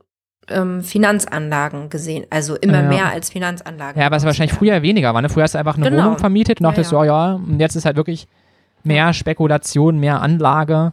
ähm, 0.51 0.83
Finanzanlagen 0.83 1.89
gesehen, 1.91 2.25
also 2.31 2.57
immer 2.57 2.83
Ja. 2.83 2.89
mehr 2.89 3.07
als 3.11 3.31
Finanzanlagen. 3.31 4.01
Ja, 4.01 4.07
aber 4.07 4.17
es 4.17 4.25
wahrscheinlich 4.25 4.55
früher 4.57 4.83
weniger 4.83 5.15
war. 5.15 5.23
Ne? 5.23 5.29
Früher 5.29 5.45
hast 5.45 5.55
du 5.55 5.59
einfach 5.59 5.77
eine 5.77 5.89
Genau. 5.91 6.05
Wohnung 6.05 6.19
vermietet 6.19 6.61
und 6.61 6.65
dachtest, 6.65 6.93
ja. 6.93 7.05
ja, 7.05 7.29
ja, 7.31 7.35
und 7.35 7.61
jetzt 7.61 7.77
ist 7.77 7.85
halt 7.85 7.97
wirklich 7.97 8.27
mehr 8.83 9.13
Spekulation, 9.13 9.99
mehr 9.99 10.21
Anlage. 10.23 10.93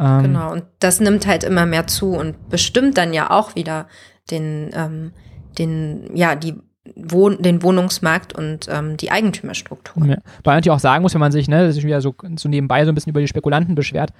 Ähm, 0.00 0.22
Genau, 0.22 0.52
und 0.52 0.64
das 0.80 1.00
nimmt 1.00 1.26
halt 1.26 1.44
immer 1.44 1.66
mehr 1.66 1.86
zu 1.86 2.12
und 2.12 2.48
bestimmt 2.50 2.96
dann 2.98 3.12
ja 3.12 3.30
auch 3.30 3.54
wieder 3.54 3.86
den, 4.30 4.70
ähm, 4.74 5.12
den, 5.58 6.10
ja, 6.14 6.34
die 6.34 6.54
Wohn 6.96 7.42
den 7.42 7.62
Wohnungsmarkt 7.62 8.32
und 8.32 8.66
ähm, 8.70 8.96
die 8.96 9.10
Eigentümerstruktur. 9.10 10.04
Ja. 10.06 10.14
Weil 10.42 10.52
man 10.52 10.54
natürlich 10.56 10.74
auch 10.74 10.78
sagen 10.80 11.02
muss, 11.02 11.12
wenn 11.12 11.20
man 11.20 11.32
sich, 11.32 11.46
ne, 11.48 11.66
das 11.66 11.76
ist 11.76 11.84
wieder 11.84 12.00
so, 12.00 12.14
so 12.36 12.48
nebenbei 12.48 12.82
so 12.86 12.90
ein 12.92 12.94
bisschen 12.94 13.10
über 13.10 13.20
die 13.20 13.28
Spekulanten 13.28 13.74
beschwert, 13.74 14.10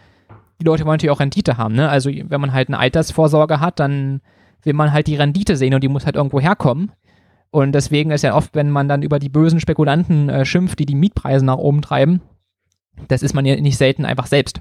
die 0.60 0.64
Leute 0.64 0.84
wollen 0.84 0.94
natürlich 0.94 1.12
auch 1.12 1.20
Rendite 1.20 1.56
haben, 1.56 1.74
ne? 1.74 1.88
Also 1.88 2.10
wenn 2.12 2.40
man 2.40 2.52
halt 2.52 2.68
eine 2.68 2.78
Altersvorsorge 2.78 3.60
hat, 3.60 3.78
dann 3.80 4.20
will 4.62 4.74
man 4.74 4.92
halt 4.92 5.06
die 5.06 5.16
Rendite 5.16 5.56
sehen 5.56 5.74
und 5.74 5.82
die 5.82 5.88
muss 5.88 6.06
halt 6.06 6.16
irgendwo 6.16 6.40
herkommen. 6.40 6.92
Und 7.50 7.72
deswegen 7.72 8.10
ist 8.10 8.22
ja 8.22 8.34
oft, 8.34 8.54
wenn 8.54 8.70
man 8.70 8.88
dann 8.88 9.02
über 9.02 9.18
die 9.18 9.30
bösen 9.30 9.60
Spekulanten 9.60 10.28
äh, 10.28 10.44
schimpft, 10.44 10.78
die 10.78 10.86
die 10.86 10.94
Mietpreise 10.94 11.44
nach 11.44 11.56
oben 11.56 11.80
treiben, 11.80 12.20
das 13.08 13.22
ist 13.22 13.34
man 13.34 13.46
ja 13.46 13.56
nicht 13.56 13.78
selten 13.78 14.04
einfach 14.04 14.26
selbst. 14.26 14.60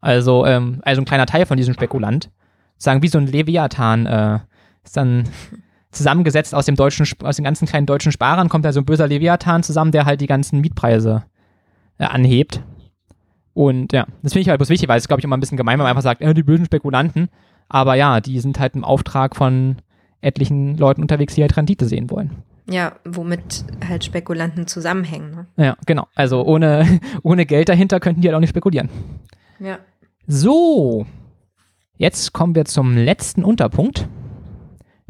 Also, 0.00 0.44
ähm, 0.44 0.80
also 0.82 1.00
ein 1.00 1.06
kleiner 1.06 1.26
Teil 1.26 1.46
von 1.46 1.56
diesem 1.56 1.74
Spekulant, 1.74 2.30
sagen 2.76 3.02
wie 3.02 3.08
so 3.08 3.18
ein 3.18 3.26
Leviathan, 3.26 4.06
äh, 4.06 4.38
ist 4.84 4.96
dann 4.96 5.24
zusammengesetzt 5.90 6.54
aus 6.54 6.66
dem 6.66 6.76
deutschen, 6.76 7.06
aus 7.22 7.36
den 7.36 7.44
ganzen 7.44 7.66
kleinen 7.66 7.86
deutschen 7.86 8.12
Sparern, 8.12 8.48
kommt 8.48 8.64
da 8.64 8.72
so 8.72 8.80
ein 8.80 8.86
böser 8.86 9.08
Leviathan 9.08 9.62
zusammen, 9.62 9.92
der 9.92 10.04
halt 10.04 10.20
die 10.20 10.26
ganzen 10.26 10.60
Mietpreise 10.60 11.24
äh, 11.98 12.04
anhebt. 12.04 12.60
Und 13.54 13.92
ja, 13.92 14.06
das 14.22 14.32
finde 14.32 14.42
ich 14.42 14.48
halt 14.48 14.58
bloß 14.58 14.68
wichtig, 14.68 14.88
weil 14.88 14.98
es, 14.98 15.08
glaube 15.08 15.20
ich, 15.20 15.24
immer 15.24 15.36
ein 15.36 15.40
bisschen 15.40 15.56
gemein, 15.56 15.78
wenn 15.78 15.84
man 15.84 15.90
einfach 15.90 16.02
sagt, 16.02 16.20
äh, 16.20 16.34
die 16.34 16.44
bösen 16.44 16.66
Spekulanten. 16.66 17.28
Aber 17.68 17.94
ja, 17.94 18.20
die 18.20 18.40
sind 18.40 18.58
halt 18.58 18.74
im 18.74 18.84
Auftrag 18.84 19.36
von 19.36 19.76
etlichen 20.20 20.76
Leuten 20.76 21.02
unterwegs, 21.02 21.34
die 21.34 21.42
halt 21.42 21.56
Rendite 21.56 21.86
sehen 21.86 22.10
wollen. 22.10 22.42
Ja, 22.70 22.92
womit 23.04 23.64
halt 23.86 24.04
Spekulanten 24.04 24.66
zusammenhängen. 24.66 25.30
Ne? 25.30 25.46
Ja, 25.56 25.76
genau. 25.86 26.06
Also 26.14 26.44
ohne, 26.44 27.00
ohne 27.22 27.46
Geld 27.46 27.68
dahinter 27.68 28.00
könnten 28.00 28.20
die 28.20 28.28
halt 28.28 28.36
auch 28.36 28.40
nicht 28.40 28.50
spekulieren. 28.50 28.90
Ja. 29.58 29.78
So, 30.26 31.06
jetzt 31.96 32.32
kommen 32.32 32.54
wir 32.54 32.66
zum 32.66 32.96
letzten 32.96 33.44
Unterpunkt, 33.44 34.08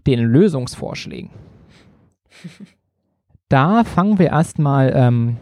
den 0.06 0.20
Lösungsvorschlägen. 0.20 1.30
Da 3.50 3.82
fangen 3.84 4.18
wir 4.18 4.26
erstmal 4.26 4.92
ähm, 4.94 5.38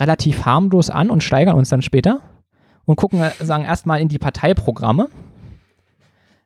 relativ 0.00 0.46
harmlos 0.46 0.88
an 0.88 1.10
und 1.10 1.22
steigern 1.22 1.56
uns 1.56 1.68
dann 1.68 1.82
später 1.82 2.20
und 2.86 2.96
gucken, 2.96 3.20
äh, 3.20 3.32
sagen 3.38 3.64
erstmal 3.64 4.00
in 4.00 4.08
die 4.08 4.18
Parteiprogramme. 4.18 5.08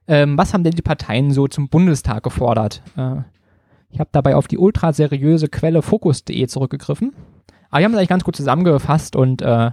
Ähm, 0.08 0.38
was 0.38 0.52
haben 0.54 0.64
denn 0.64 0.74
die 0.74 0.82
Parteien 0.82 1.30
so 1.30 1.48
zum 1.48 1.68
Bundestag 1.68 2.22
gefordert? 2.22 2.82
Äh, 2.96 3.22
ich 3.90 4.00
habe 4.00 4.10
dabei 4.12 4.36
auf 4.36 4.46
die 4.46 4.58
ultra 4.58 4.92
seriöse 4.92 5.48
Quelle 5.48 5.82
Focus.de 5.82 6.46
zurückgegriffen. 6.46 7.12
Aber 7.70 7.80
die 7.80 7.84
haben 7.84 7.92
es 7.92 7.98
eigentlich 7.98 8.08
ganz 8.08 8.24
gut 8.24 8.36
zusammengefasst 8.36 9.16
und 9.16 9.42
äh, 9.42 9.70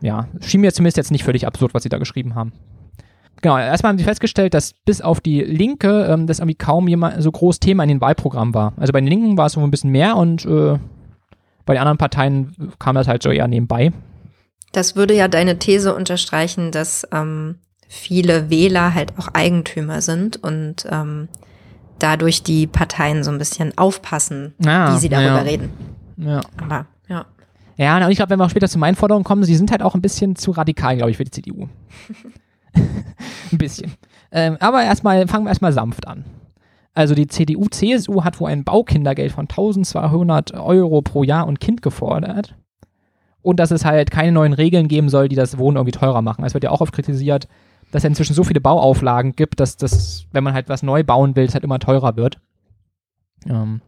ja, 0.00 0.28
schien 0.40 0.60
mir 0.60 0.72
zumindest 0.72 0.96
jetzt 0.96 1.10
nicht 1.10 1.24
völlig 1.24 1.46
absurd, 1.46 1.74
was 1.74 1.82
sie 1.82 1.88
da 1.88 1.98
geschrieben 1.98 2.34
haben. 2.34 2.52
Genau, 3.42 3.56
erstmal 3.56 3.90
haben 3.90 3.98
sie 3.98 4.04
festgestellt, 4.04 4.52
dass 4.52 4.74
bis 4.84 5.00
auf 5.00 5.20
die 5.20 5.40
Linke 5.40 6.06
ähm, 6.10 6.26
das 6.26 6.40
irgendwie 6.40 6.56
kaum 6.56 6.88
jemand 6.88 7.22
so 7.22 7.30
groß 7.30 7.58
Thema 7.60 7.84
in 7.84 7.88
den 7.88 8.00
Wahlprogrammen 8.00 8.54
war. 8.54 8.74
Also 8.76 8.92
bei 8.92 9.00
den 9.00 9.08
Linken 9.08 9.38
war 9.38 9.46
es 9.46 9.52
so 9.52 9.60
ein 9.60 9.70
bisschen 9.70 9.90
mehr 9.90 10.16
und 10.16 10.44
äh, 10.44 10.78
bei 11.64 11.74
den 11.74 11.80
anderen 11.80 11.98
Parteien 11.98 12.72
kam 12.78 12.96
das 12.96 13.08
halt 13.08 13.22
so 13.22 13.30
eher 13.30 13.48
nebenbei. 13.48 13.92
Das 14.72 14.94
würde 14.94 15.14
ja 15.14 15.26
deine 15.26 15.58
These 15.58 15.94
unterstreichen, 15.94 16.70
dass 16.70 17.06
ähm, 17.12 17.56
viele 17.92 18.50
Wähler 18.50 18.94
halt 18.94 19.18
auch 19.18 19.26
Eigentümer 19.34 20.00
sind 20.00 20.36
und 20.42 20.86
ähm, 20.88 21.26
dadurch 21.98 22.44
die 22.44 22.68
Parteien 22.68 23.24
so 23.24 23.32
ein 23.32 23.38
bisschen 23.38 23.76
aufpassen, 23.76 24.54
Ah, 24.64 24.94
wie 24.94 24.98
sie 25.00 25.08
darüber 25.08 25.26
ja. 25.26 25.38
reden. 25.38 25.70
Ja. 26.16 26.40
Aber 26.56 26.86
ja. 27.08 27.26
Ja, 27.76 27.96
und 27.96 28.08
ich 28.12 28.16
glaube, 28.16 28.30
wenn 28.30 28.38
wir 28.38 28.44
auch 28.44 28.50
später 28.50 28.68
zu 28.68 28.78
meinen 28.78 28.94
Forderungen 28.94 29.24
kommen, 29.24 29.42
sie 29.42 29.56
sind 29.56 29.72
halt 29.72 29.82
auch 29.82 29.96
ein 29.96 30.02
bisschen 30.02 30.36
zu 30.36 30.52
radikal, 30.52 30.96
glaube 30.96 31.10
ich, 31.10 31.16
für 31.16 31.24
die 31.24 31.32
CDU. 31.32 31.66
ein 32.74 33.58
bisschen. 33.58 33.92
Ähm, 34.30 34.56
aber 34.60 34.84
erstmal, 34.84 35.26
fangen 35.26 35.46
wir 35.46 35.48
erstmal 35.50 35.72
sanft 35.72 36.06
an. 36.06 36.24
Also 36.94 37.16
die 37.16 37.26
CDU, 37.26 37.66
CSU 37.68 38.22
hat 38.22 38.38
wohl 38.38 38.50
ein 38.50 38.62
Baukindergeld 38.62 39.32
von 39.32 39.46
1200 39.48 40.54
Euro 40.54 41.02
pro 41.02 41.24
Jahr 41.24 41.48
und 41.48 41.58
Kind 41.58 41.82
gefordert. 41.82 42.54
Und 43.42 43.58
dass 43.58 43.72
es 43.72 43.84
halt 43.84 44.12
keine 44.12 44.30
neuen 44.30 44.52
Regeln 44.52 44.86
geben 44.86 45.08
soll, 45.08 45.28
die 45.28 45.36
das 45.36 45.58
Wohnen 45.58 45.76
irgendwie 45.76 45.98
teurer 45.98 46.22
machen. 46.22 46.44
Es 46.44 46.54
wird 46.54 46.62
ja 46.62 46.70
auch 46.70 46.80
oft 46.82 46.92
kritisiert, 46.92 47.48
dass 47.90 48.04
es 48.04 48.08
inzwischen 48.08 48.34
so 48.34 48.44
viele 48.44 48.60
Bauauflagen 48.60 49.34
gibt, 49.36 49.60
dass 49.60 49.76
das, 49.76 50.26
wenn 50.32 50.44
man 50.44 50.54
halt 50.54 50.68
was 50.68 50.82
neu 50.82 51.02
bauen 51.04 51.36
will, 51.36 51.44
es 51.44 51.54
halt 51.54 51.64
immer 51.64 51.78
teurer 51.78 52.16
wird. 52.16 52.38
Ähm, 53.48 53.80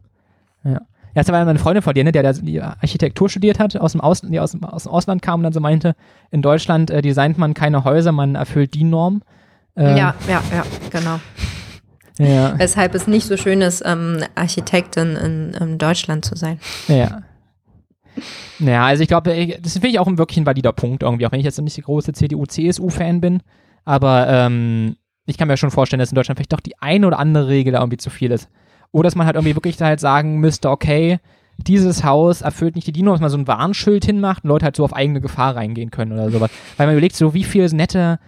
ja. 0.63 0.81
Ja, 1.15 1.21
das 1.21 1.31
war 1.31 1.45
meine 1.45 1.59
Freundin 1.59 1.83
von 1.83 1.93
dir, 1.93 2.03
ne, 2.03 2.11
der, 2.11 2.23
der 2.23 2.33
die 2.33 2.59
Architektur 2.59 3.29
studiert 3.29 3.59
hat, 3.59 3.77
aus 3.77 3.91
dem, 3.91 4.01
Aus, 4.01 4.21
die 4.21 4.39
aus, 4.39 4.55
aus 4.63 4.83
dem 4.83 4.91
Ausland 4.91 5.21
kam 5.21 5.41
und 5.41 5.43
dann 5.43 5.53
so 5.53 5.59
meinte, 5.59 5.95
in 6.31 6.41
Deutschland 6.41 6.89
äh, 6.89 7.03
designt 7.03 7.37
man 7.37 7.53
keine 7.53 7.83
Häuser, 7.83 8.11
man 8.11 8.33
erfüllt 8.33 8.73
die 8.73 8.83
Norm. 8.83 9.21
Ähm, 9.75 9.95
ja, 9.95 10.15
ja, 10.27 10.41
ja, 10.51 10.63
genau. 10.89 11.19
Ja, 12.17 12.57
Weshalb 12.57 12.95
es 12.95 13.07
nicht 13.07 13.27
so 13.27 13.37
schön 13.37 13.61
ist, 13.61 13.83
ähm, 13.85 14.23
Architektin 14.35 15.15
in, 15.15 15.53
in 15.53 15.77
Deutschland 15.77 16.25
zu 16.25 16.35
sein. 16.35 16.59
ja. 16.87 17.21
Ja, 18.59 18.85
also 18.85 19.01
ich 19.01 19.07
glaube, 19.07 19.57
das 19.61 19.73
finde 19.73 19.87
ich 19.87 19.99
auch 19.99 20.07
ein 20.07 20.19
wirklich 20.19 20.37
ein 20.37 20.45
valider 20.45 20.71
Punkt 20.71 21.01
irgendwie, 21.01 21.25
auch 21.25 21.31
wenn 21.31 21.39
ich 21.39 21.45
jetzt 21.45 21.59
nicht 21.59 21.75
der 21.75 21.83
große 21.83 22.13
CDU-CSU-Fan 22.13 23.19
bin. 23.19 23.41
Aber 23.85 24.27
ähm, 24.27 24.95
ich 25.25 25.37
kann 25.37 25.47
mir 25.47 25.57
schon 25.57 25.71
vorstellen, 25.71 25.99
dass 25.99 26.11
in 26.11 26.15
Deutschland 26.15 26.37
vielleicht 26.37 26.53
doch 26.53 26.59
die 26.59 26.79
eine 26.79 27.07
oder 27.07 27.19
andere 27.19 27.47
Regel 27.47 27.73
da 27.73 27.79
irgendwie 27.79 27.97
zu 27.97 28.09
viel 28.09 28.31
ist. 28.31 28.49
Oder 28.91 29.07
dass 29.07 29.15
man 29.15 29.25
halt 29.25 29.35
irgendwie 29.35 29.55
wirklich 29.55 29.77
da 29.77 29.85
halt 29.85 29.99
sagen 29.99 30.39
müsste, 30.39 30.69
okay, 30.69 31.19
dieses 31.57 32.03
Haus 32.03 32.41
erfüllt 32.41 32.75
nicht 32.75 32.87
die 32.87 32.91
DIN, 32.91 33.05
dass 33.05 33.19
man 33.19 33.29
so 33.29 33.37
ein 33.37 33.47
Warnschild 33.47 34.05
hinmacht 34.05 34.43
und 34.43 34.49
Leute 34.49 34.65
halt 34.65 34.75
so 34.75 34.83
auf 34.83 34.93
eigene 34.93 35.21
Gefahr 35.21 35.55
reingehen 35.55 35.91
können 35.91 36.11
oder 36.11 36.29
sowas. 36.29 36.51
Weil 36.77 36.87
man 36.87 36.95
überlegt, 36.95 37.15
so 37.15 37.33
wie 37.33 37.43
viel 37.43 37.67
nette 37.69 38.19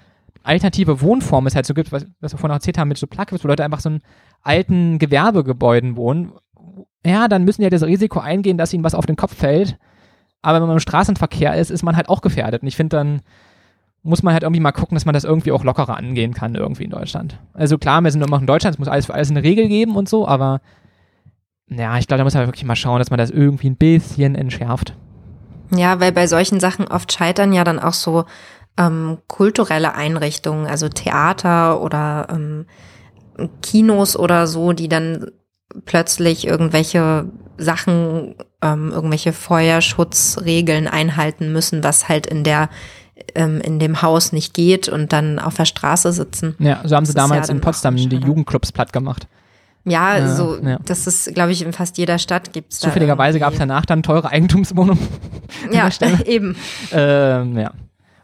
alternative 0.44 1.02
Wohnformen 1.02 1.48
es 1.48 1.56
halt 1.56 1.66
so 1.66 1.74
gibt, 1.74 1.92
was, 1.92 2.06
was 2.20 2.34
wir 2.34 2.38
vorhin 2.38 2.52
auch 2.52 2.58
erzählt 2.58 2.78
haben 2.78 2.88
mit 2.88 2.98
so 2.98 3.08
Plugins, 3.08 3.44
wo 3.44 3.48
Leute 3.48 3.64
einfach 3.64 3.80
so 3.80 3.90
in 3.90 4.02
alten 4.44 5.00
Gewerbegebäuden 5.00 5.96
wohnen. 5.96 6.34
Ja, 7.06 7.28
dann 7.28 7.44
müssen 7.44 7.62
die 7.62 7.66
ja 7.66 7.70
das 7.70 7.84
Risiko 7.84 8.20
eingehen, 8.20 8.58
dass 8.58 8.74
ihnen 8.74 8.84
was 8.84 8.96
auf 8.96 9.06
den 9.06 9.16
Kopf 9.16 9.36
fällt. 9.36 9.78
Aber 10.42 10.60
wenn 10.60 10.68
man 10.68 10.78
im 10.78 10.82
Straßenverkehr 10.82 11.56
ist, 11.56 11.72
ist 11.72 11.84
man 11.84 11.96
halt 11.96 12.10
auch 12.10 12.22
gefährdet. 12.22 12.62
Und 12.62 12.68
ich 12.68 12.76
finde, 12.76 12.96
dann 12.96 13.22
muss 14.06 14.22
man 14.22 14.34
halt 14.34 14.44
irgendwie 14.44 14.62
mal 14.62 14.72
gucken, 14.72 14.96
dass 14.96 15.06
man 15.06 15.14
das 15.14 15.24
irgendwie 15.24 15.52
auch 15.52 15.64
lockerer 15.64 15.98
angehen 15.98 16.34
kann, 16.34 16.54
irgendwie 16.54 16.84
in 16.84 16.92
Deutschland. 16.92 17.40
Also 17.54 17.80
klar, 17.80 18.02
wir 18.02 18.12
sind 18.12 18.22
immer 18.22 18.36
noch 18.36 18.42
in 18.42 18.48
Deutschland, 18.48 18.76
es 18.76 18.80
muss 18.80 18.88
alles 18.88 19.08
für 19.08 19.16
alles 19.16 19.32
eine 19.32 19.42
Regel 19.42 19.68
geben 19.68 19.96
und 19.96 20.08
so, 20.08 20.28
aber 20.28 20.62
ja, 21.68 21.98
ich 21.98 22.08
glaube, 22.08 22.20
da 22.20 22.24
muss 22.24 22.36
man 22.36 22.46
wirklich 22.46 22.66
mal 22.66 22.76
schauen, 22.76 23.00
dass 23.00 23.10
man 23.10 23.18
das 23.18 23.32
irgendwie 23.32 23.68
ein 23.68 23.78
bisschen 23.78 24.36
entschärft. 24.36 24.94
Ja, 25.76 26.00
weil 26.00 26.12
bei 26.12 26.28
solchen 26.28 26.60
Sachen 26.60 26.88
oft 26.88 27.12
scheitern 27.12 27.52
ja 27.52 27.64
dann 27.64 27.80
auch 27.80 27.94
so 27.94 28.26
ähm, 28.78 29.18
kulturelle 29.28 29.96
Einrichtungen, 29.96 30.68
also 30.68 30.88
Theater 30.88 31.82
oder 31.82 32.28
ähm, 32.30 32.68
Kinos 33.64 34.16
oder 34.16 34.46
so, 34.46 34.74
die 34.74 34.88
dann 34.88 35.32
plötzlich 35.86 36.46
irgendwelche 36.46 37.26
Sachen, 37.58 38.36
ähm, 38.62 38.92
irgendwelche 38.92 39.34
Feuerschutzregeln 39.34 40.88
einhalten 40.88 41.52
müssen, 41.52 41.84
was 41.84 42.08
halt 42.08 42.28
in 42.28 42.44
der 42.44 42.70
ähm, 43.36 43.62
in 43.62 43.80
dem 43.80 44.02
Haus 44.02 44.32
nicht 44.32 44.54
geht 44.54 44.90
und 44.90 45.14
dann 45.14 45.40
auf 45.40 45.56
der 45.56 45.66
Straße 45.66 46.12
sitzen. 46.12 46.56
Ja, 46.60 46.82
so 46.84 46.96
haben 46.96 47.04
Das 47.04 47.14
sie 47.14 47.18
ja 47.18 47.24
damals 47.24 47.48
dann 47.48 47.58
in 47.58 47.62
Potsdam 47.62 47.96
die. 47.96 48.16
Jugendclubs 48.16 48.72
platt 48.72 48.94
gemacht. 48.94 49.28
Ja, 49.86 50.18
Ja, 50.18 50.36
so 50.36 50.58
ja. 50.64 50.80
das 50.84 51.06
ist, 51.06 51.34
glaube 51.36 51.52
ich, 51.52 51.62
in 51.62 51.72
fast 51.72 51.98
jeder 51.98 52.18
Stadt 52.18 52.54
gibt's 52.54 52.80
da 52.80 52.88
Zufälligerweise 52.88 53.40
gab 53.40 53.54
es 53.54 53.60
danach 53.60 53.86
dann 53.86 54.02
teure 54.02 54.30
Eigentumswohnungen. 54.30 55.08
ja 55.72 55.90
eben. 56.26 56.56
ähm, 56.92 57.58
ja. 57.58 57.72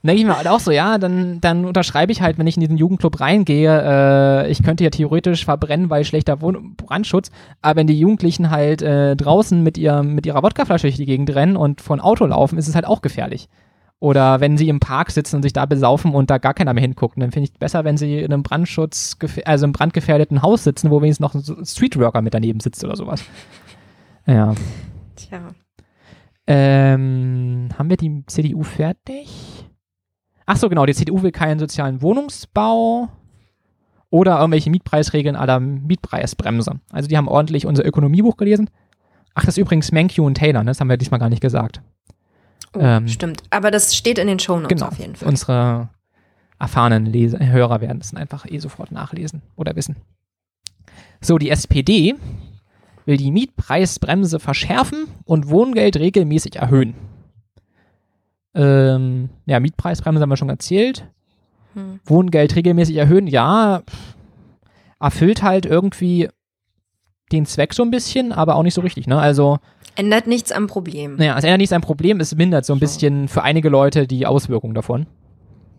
Und 0.04 0.08
denke 0.08 0.22
ich 0.22 0.28
mir 0.28 0.36
halt 0.36 0.48
auch 0.48 0.60
so, 0.60 0.72
ja, 0.72 0.98
dann, 0.98 1.40
dann 1.42 1.64
unterschreibe 1.64 2.12
ich 2.12 2.24
halt, 2.24 2.40
wenn 2.40 2.48
ich 2.48 2.58
in 2.58 2.62
diesen 2.62 2.78
Jugendclub 2.78 3.20
reingehe, 3.20 4.46
äh, 4.46 4.50
ich 4.52 4.64
könnte 4.64 4.84
ja 4.84 4.90
theoretisch 4.90 5.46
verbrennen, 5.46 5.92
weil 5.92 6.04
schlechter 6.06 6.42
Wohn 6.42 6.76
Brandschutz, 6.76 7.30
aber 7.62 7.76
wenn 7.76 7.86
die 7.86 8.00
Jugendlichen 8.00 8.50
halt 8.50 8.82
äh, 8.82 9.16
draußen 9.16 9.62
mit, 9.62 9.78
ihrem, 9.78 10.16
mit 10.16 10.26
ihrer 10.26 10.42
Wodkaflasche 10.42 10.88
durch 10.88 10.96
die 10.96 11.06
Gegend 11.06 11.30
rennen 11.36 11.56
und 11.56 11.82
vor 11.82 11.96
ein 11.96 12.00
Auto 12.00 12.26
laufen, 12.26 12.58
ist 12.58 12.68
es 12.68 12.74
halt 12.74 12.88
auch 12.88 13.04
gefährlich. 13.04 13.48
Oder 14.02 14.40
wenn 14.40 14.58
sie 14.58 14.68
im 14.68 14.80
Park 14.80 15.12
sitzen 15.12 15.36
und 15.36 15.44
sich 15.44 15.54
da 15.54 15.68
besaufen 15.68 16.16
und 16.16 16.32
da 16.32 16.40
gar 16.40 16.56
keiner 16.56 16.74
mehr 16.74 16.82
hinguckt, 16.82 17.22
dann 17.22 17.32
finde 17.32 17.44
ich 17.44 17.52
es 17.52 17.60
besser, 17.60 17.84
wenn 17.84 17.98
sie 17.98 18.18
in 18.18 18.34
einem 18.34 18.42
Brandschutz, 18.42 19.16
also 19.46 19.66
im 19.66 19.74
brandgefährdeten 19.74 20.42
Haus 20.42 20.64
sitzen, 20.64 20.90
wo 20.90 21.04
wenigstens 21.04 21.22
noch 21.22 21.36
ein 21.36 21.66
Streetworker 21.66 22.24
mit 22.24 22.34
daneben 22.34 22.60
sitzt 22.60 22.84
oder 22.84 22.98
sowas. 22.98 23.24
Ja. 24.28 24.54
Tja. 25.16 25.48
Ähm, 26.46 27.70
haben 27.76 27.90
wir 27.90 27.98
die 27.98 28.24
CDU 28.28 28.62
fertig? 28.62 29.66
Ach 30.46 30.58
so, 30.58 30.70
genau, 30.70 30.86
die 30.86 30.94
CDU 30.94 31.24
will 31.24 31.32
keinen 31.32 31.60
sozialen 31.60 32.04
Wohnungsbau 32.04 33.10
oder 34.12 34.38
irgendwelche 34.38 34.70
Mietpreisregeln 34.70 35.36
aller 35.36 35.60
Mietpreisbremse. 35.60 36.80
Also 36.92 37.10
die 37.10 37.18
haben 37.18 37.28
ordentlich 37.28 37.66
unser 37.66 37.84
Ökonomiebuch 37.84 38.38
gelesen. 38.38 38.70
Ach, 39.34 39.44
das 39.44 39.58
ist 39.58 39.62
übrigens 39.62 39.92
Mankiw 39.92 40.24
und 40.24 40.36
Taylor, 40.36 40.64
ne? 40.64 40.70
das 40.70 40.80
haben 40.80 40.90
wir 40.90 40.98
diesmal 40.98 41.20
gar 41.20 41.30
nicht 41.30 41.42
gesagt. 41.42 41.82
Oh, 42.76 42.80
Ähm, 42.80 43.08
stimmt. 43.08 43.44
Aber 43.50 43.72
das 43.72 43.96
steht 43.96 44.18
in 44.18 44.28
den 44.28 44.40
Shownotes 44.40 44.70
Genau, 44.70 44.88
auf 44.88 44.98
jeden 45.00 45.16
Fall. 45.16 45.28
unsere 45.28 45.90
erfahrenen 46.60 47.06
Leser, 47.06 47.40
Hörer 47.46 47.82
werden 47.82 48.00
es 48.02 48.14
einfach 48.14 48.46
eh 48.50 48.60
sofort 48.60 48.92
nachlesen 48.92 49.42
oder 49.56 49.76
wissen. 49.76 49.96
So, 51.20 51.38
die 51.38 51.50
SPD 51.50 52.16
will 53.06 53.18
die 53.18 53.32
Mietpreisbremse 53.32 54.40
verschärfen 54.40 55.08
und 55.26 55.50
Wohngeld 55.50 55.98
regelmäßig 55.98 56.58
erhöhen. 56.58 56.94
Ähm, 58.54 59.30
ja, 59.46 59.60
Mietpreisbremse 59.60 60.22
haben 60.22 60.30
wir 60.30 60.38
schon 60.38 60.50
erzählt. 60.50 61.08
Hm. 61.74 62.00
Wohngeld 62.06 62.56
regelmäßig 62.56 62.98
erhöhen, 62.98 63.28
ja, 63.28 63.82
erfüllt 65.00 65.42
halt 65.42 65.66
irgendwie 65.66 66.30
den 67.32 67.46
Zweck 67.46 67.74
so 67.74 67.82
ein 67.84 67.92
bisschen, 67.92 68.34
aber 68.34 68.56
auch 68.56 68.64
nicht 68.64 68.74
so 68.74 68.82
richtig, 68.82 69.08
ne? 69.08 69.18
Also, 69.20 69.60
Ändert 69.96 70.28
nichts 70.28 70.52
am 70.52 70.68
Problem. 70.68 71.16
naja, 71.18 71.38
es 71.38 71.44
ändert 71.44 71.60
nicht 71.60 71.70
sein 71.70 71.82
Problem, 71.82 72.20
es 72.20 72.34
mindert 72.36 72.66
so 72.66 72.74
ein 72.74 72.80
bisschen 72.80 73.28
für 73.28 73.44
einige 73.44 73.70
Leute 73.70 74.08
die 74.08 74.26
Auswirkungen 74.26 74.74
davon. 74.74 75.06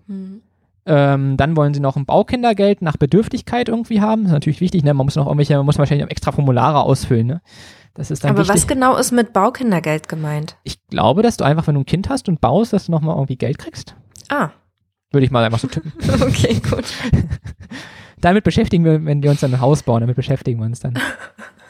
Hm. 0.07 0.43
Ähm, 0.85 1.37
dann 1.37 1.57
wollen 1.57 1.75
sie 1.75 1.81
noch 1.81 1.97
ein 1.97 2.07
Baukindergeld 2.07 2.83
nach 2.83 2.97
Bedürftigkeit 2.97 3.69
irgendwie 3.69 4.01
haben. 4.01 4.23
Das 4.23 4.31
ist 4.31 4.35
natürlich 4.35 4.61
wichtig, 4.61 4.83
ne? 4.83 4.93
Man 4.95 5.07
muss 5.07 5.15
noch 5.17 5.27
irgendwelche, 5.27 5.57
man 5.57 5.65
muss 5.67 5.79
wahrscheinlich 5.79 6.11
extra 6.11 6.33
Formulare 6.33 6.81
ausfüllen, 6.81 7.27
ne? 7.27 7.41
Das 7.95 8.11
ist 8.11 8.25
dann 8.25 8.31
Aber 8.31 8.41
wichtig. 8.41 8.55
was 8.55 8.67
genau 8.67 8.97
ist 8.97 9.13
mit 9.13 9.33
Baukindergeld 9.33 10.09
gemeint? 10.09 10.57
ich 10.65 10.85
glaube, 10.89 11.23
dass 11.23 11.37
du 11.37 11.45
einfach, 11.45 11.67
wenn 11.69 11.75
du 11.75 11.83
ein 11.83 11.87
Kind 11.87 12.09
hast 12.09 12.29
und 12.29 12.41
baust, 12.41 12.73
dass 12.73 12.87
du 12.87 12.93
nochmal 12.93 13.15
irgendwie 13.17 13.37
Geld 13.37 13.59
kriegst. 13.59 13.95
Ah, 14.29 14.51
Würde 15.13 15.25
ich 15.25 15.31
mal 15.31 15.45
einfach 15.45 15.59
so 15.61 15.69
tippen. 15.69 15.93
okay, 16.21 16.61
gut. 16.69 16.85
damit 18.21 18.45
beschäftigen 18.45 18.85
wir, 18.85 19.05
wenn 19.05 19.23
wir 19.23 19.31
uns 19.31 19.41
dann 19.41 19.55
ein 19.55 19.61
Haus 19.61 19.83
bauen, 19.85 20.01
damit 20.01 20.17
beschäftigen 20.17 20.59
wir 20.59 20.67
uns 20.67 20.81
dann. 20.81 20.95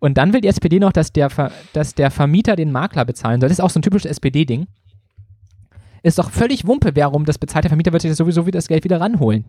Und 0.00 0.18
dann 0.18 0.32
will 0.32 0.40
die 0.40 0.48
SPD 0.48 0.78
noch, 0.80 0.92
dass 0.92 1.12
der, 1.12 1.30
Ver 1.30 1.50
dass 1.72 1.94
der 1.94 2.10
Vermieter 2.10 2.56
den 2.56 2.72
Makler 2.72 3.04
bezahlen 3.04 3.40
soll. 3.40 3.48
Das 3.48 3.58
ist 3.58 3.62
auch 3.64 3.70
so 3.70 3.78
ein 3.78 3.82
typisches 3.82 4.10
SPD-Ding. 4.10 4.66
Ist 6.02 6.18
doch 6.18 6.30
völlig 6.30 6.66
Wumpe, 6.66 6.94
warum 6.96 7.24
das 7.24 7.38
bezahlt. 7.38 7.64
Der 7.64 7.70
Vermieter 7.70 7.92
wird 7.92 8.02
sich 8.02 8.10
das 8.10 8.18
sowieso 8.18 8.46
wieder 8.46 8.58
das 8.58 8.68
Geld 8.68 8.84
wieder 8.84 9.00
ranholen. 9.00 9.44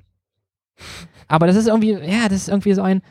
Aber 1.28 1.48
das 1.48 1.56
ist 1.56 1.68
irgendwie, 1.68 1.92
ja, 1.92 2.24
das 2.30 2.34
ist 2.44 2.48
irgendwie 2.50 2.74
so 2.74 2.82
ein, 2.82 3.02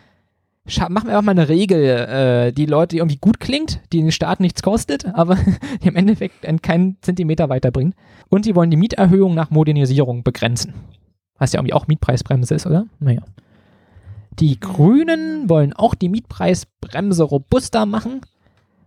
scha- 0.68 0.88
machen 0.88 1.08
wir 1.08 1.12
einfach 1.18 1.22
mal 1.22 1.32
eine 1.32 1.48
Regel, 1.48 1.82
äh, 1.82 2.52
die 2.52 2.64
Leute, 2.66 2.94
die 2.96 2.98
irgendwie 2.98 3.18
gut 3.18 3.40
klingt, 3.40 3.80
die 3.92 4.00
den 4.00 4.12
Staat 4.12 4.40
nichts 4.40 4.62
kostet, 4.62 5.04
aber 5.14 5.36
die 5.82 5.88
im 5.88 5.96
Endeffekt 5.96 6.46
einen 6.46 6.62
keinen 6.62 6.96
Zentimeter 7.02 7.48
weiterbringt. 7.50 7.94
Und 8.30 8.46
die 8.46 8.54
wollen 8.54 8.70
die 8.70 8.76
Mieterhöhung 8.78 9.34
nach 9.34 9.50
Modernisierung 9.50 10.22
begrenzen. 10.22 10.72
Was 11.38 11.52
ja 11.52 11.58
irgendwie 11.60 11.74
auch 11.74 11.86
Mietpreisbremse 11.88 12.54
ist, 12.54 12.66
oder? 12.66 12.86
Naja. 13.00 13.20
Die 14.40 14.58
Grünen 14.58 15.48
wollen 15.48 15.72
auch 15.72 15.94
die 15.94 16.08
Mietpreisbremse 16.08 17.22
robuster 17.22 17.86
machen, 17.86 18.20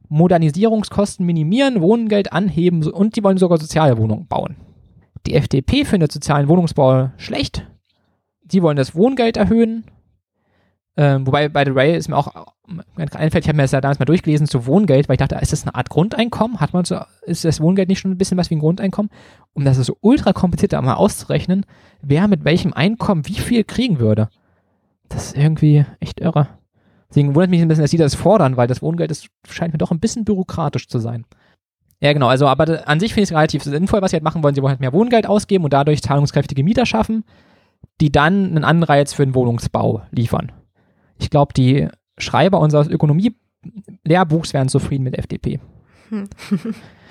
Modernisierungskosten 0.10 1.26
minimieren, 1.26 1.82
Wohngeld 1.82 2.34
anheben 2.34 2.86
und 2.86 3.16
die 3.16 3.24
wollen 3.24 3.38
sogar 3.38 3.58
soziale 3.58 3.98
Wohnungen 3.98 4.28
bauen. 4.28 4.58
Die 5.26 5.36
FDP 5.36 5.86
findet 5.86 6.12
sozialen 6.12 6.48
Wohnungsbau 6.48 7.12
schlecht. 7.18 7.66
Die 8.44 8.62
wollen 8.62 8.78
das 8.78 8.96
Wohngeld 8.96 9.38
erhöhen. 9.38 9.86
Ähm, 10.96 11.28
wobei 11.28 11.48
bei 11.50 11.64
The 11.64 11.72
Ray 11.72 11.96
ist 11.96 12.08
mir 12.08 12.18
auch 12.18 12.34
einfällt, 12.96 13.46
ich 13.46 13.48
habe 13.48 13.58
mir 13.58 13.64
das 13.64 13.72
ja 13.72 13.82
damals 13.82 14.00
mal 14.00 14.06
durchgelesen 14.06 14.48
zu 14.48 14.66
Wohngeld, 14.66 15.08
weil 15.08 15.14
ich 15.14 15.20
dachte, 15.20 15.36
ist 15.36 15.54
das 15.54 15.64
eine 15.64 15.76
Art 15.76 15.90
Grundeinkommen? 15.90 16.60
Hat 16.60 16.74
man 16.74 16.86
so, 16.86 17.00
ist 17.22 17.46
das 17.46 17.62
Wohngeld 17.62 17.88
nicht 17.88 18.00
schon 18.00 18.12
ein 18.12 18.18
bisschen 18.18 18.38
was 18.38 18.50
wie 18.50 18.56
ein 18.56 18.60
Grundeinkommen? 18.60 19.12
Um 19.54 19.64
das 19.64 19.78
so 19.78 19.98
ultra 20.02 20.34
kompliziert, 20.34 20.74
da 20.74 20.82
mal 20.82 20.96
auszurechnen, 20.96 21.66
wer 22.02 22.28
mit 22.28 22.44
welchem 22.46 22.74
Einkommen 22.74 23.28
wie 23.28 23.36
viel 23.36 23.64
kriegen 23.64 24.00
würde. 24.00 24.30
Das 25.10 25.28
ist 25.28 25.38
irgendwie 25.38 25.86
echt 26.00 26.20
irre. 26.20 26.48
Deswegen 27.10 27.36
wundert 27.36 27.50
mich 27.50 27.62
ein 27.62 27.68
bisschen, 27.68 27.84
dass 27.84 27.92
die 27.92 27.98
das 27.98 28.16
fordern, 28.16 28.58
weil 28.58 28.68
das 28.68 28.82
Wohngeld 28.82 29.12
ist, 29.12 29.28
scheint 29.48 29.74
mir 29.74 29.78
doch 29.78 29.92
ein 29.92 30.00
bisschen 30.00 30.26
bürokratisch 30.26 30.88
zu 30.88 31.00
sein. 31.00 31.26
Ja, 32.02 32.14
genau. 32.14 32.28
Also, 32.28 32.48
aber 32.48 32.88
an 32.88 33.00
sich 33.00 33.14
finde 33.14 33.24
ich 33.24 33.30
es 33.30 33.36
relativ 33.36 33.64
sinnvoll, 33.64 34.02
was 34.02 34.12
sie 34.12 34.16
halt 34.16 34.24
machen 34.24 34.44
wollen. 34.44 34.54
Sie 34.54 34.62
wollen 34.62 34.72
halt 34.72 34.82
mehr 34.82 34.94
Wohngeld 34.94 35.28
ausgeben 35.28 35.64
und 35.64 35.74
dadurch 35.74 36.02
zahlungskräftige 36.02 36.64
Mieter 36.64 36.86
schaffen, 36.86 37.24
die 38.02 38.12
dann 38.12 38.48
einen 38.48 38.64
Anreiz 38.64 39.14
für 39.14 39.26
den 39.26 39.36
Wohnungsbau 39.36 40.04
liefern. 40.12 40.52
Ich 41.18 41.30
glaube, 41.30 41.54
die 41.54 41.88
Schreiber 42.18 42.60
unseres 42.60 42.88
Ökonomie-Lehrbuchs 42.88 44.54
wären 44.54 44.70
zufrieden 44.70 45.04
mit 45.04 45.18
FDP. 45.18 45.60
Hm. 46.10 46.30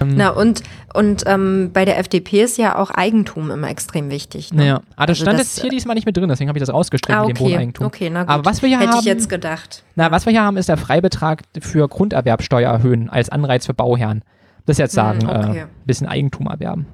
Na 0.05 0.31
und, 0.31 0.63
und 0.95 1.25
ähm, 1.27 1.71
bei 1.73 1.85
der 1.85 1.99
FDP 1.99 2.43
ist 2.43 2.59
ja 2.59 2.77
auch 2.77 2.91
Eigentum 2.91 3.51
immer 3.51 3.71
extrem 3.71 4.11
wichtig. 4.11 4.53
Ne? 4.53 4.67
Ja, 4.67 4.77
aber 4.77 4.85
ah, 4.97 5.07
das 5.07 5.19
also 5.19 5.25
stand 5.25 5.39
das, 5.39 5.57
jetzt 5.57 5.63
hier 5.63 5.71
diesmal 5.71 5.95
nicht 5.95 6.07
mit 6.07 6.17
drin, 6.17 6.29
deswegen 6.29 6.49
habe 6.49 6.59
ich 6.59 6.63
das 6.63 6.71
ausgestrichen 6.71 7.19
ah, 7.19 7.23
okay. 7.23 7.33
mit 7.33 7.41
dem 7.41 7.47
Wohneigentum. 7.47 7.87
Okay, 7.87 8.11
na 8.11 8.23
gut. 8.23 8.31
Aber 8.31 8.45
was 8.45 8.63
wir 8.63 8.69
hier 8.69 8.79
Hätte 8.79 8.91
haben, 8.91 8.99
ich 9.01 9.05
jetzt 9.07 9.29
gedacht. 9.29 9.85
Na, 9.95 10.11
was 10.11 10.27
wir 10.27 10.33
hier 10.33 10.43
haben, 10.43 10.57
ist 10.57 10.69
der 10.69 10.77
Freibetrag 10.77 11.43
für 11.61 11.89
Grunderwerbsteuer 11.89 12.71
erhöhen 12.71 13.09
als 13.09 13.31
Anreiz 13.31 13.67
für 13.67 13.75
Bauherren. 13.75 14.23
Das 14.67 14.79
jetzt 14.79 14.95
sagen, 14.95 15.23
hm, 15.23 15.29
okay. 15.29 15.61
äh, 15.61 15.67
bisschen 15.87 16.07
Eigentum 16.09 16.49
erwerben. 16.49 16.87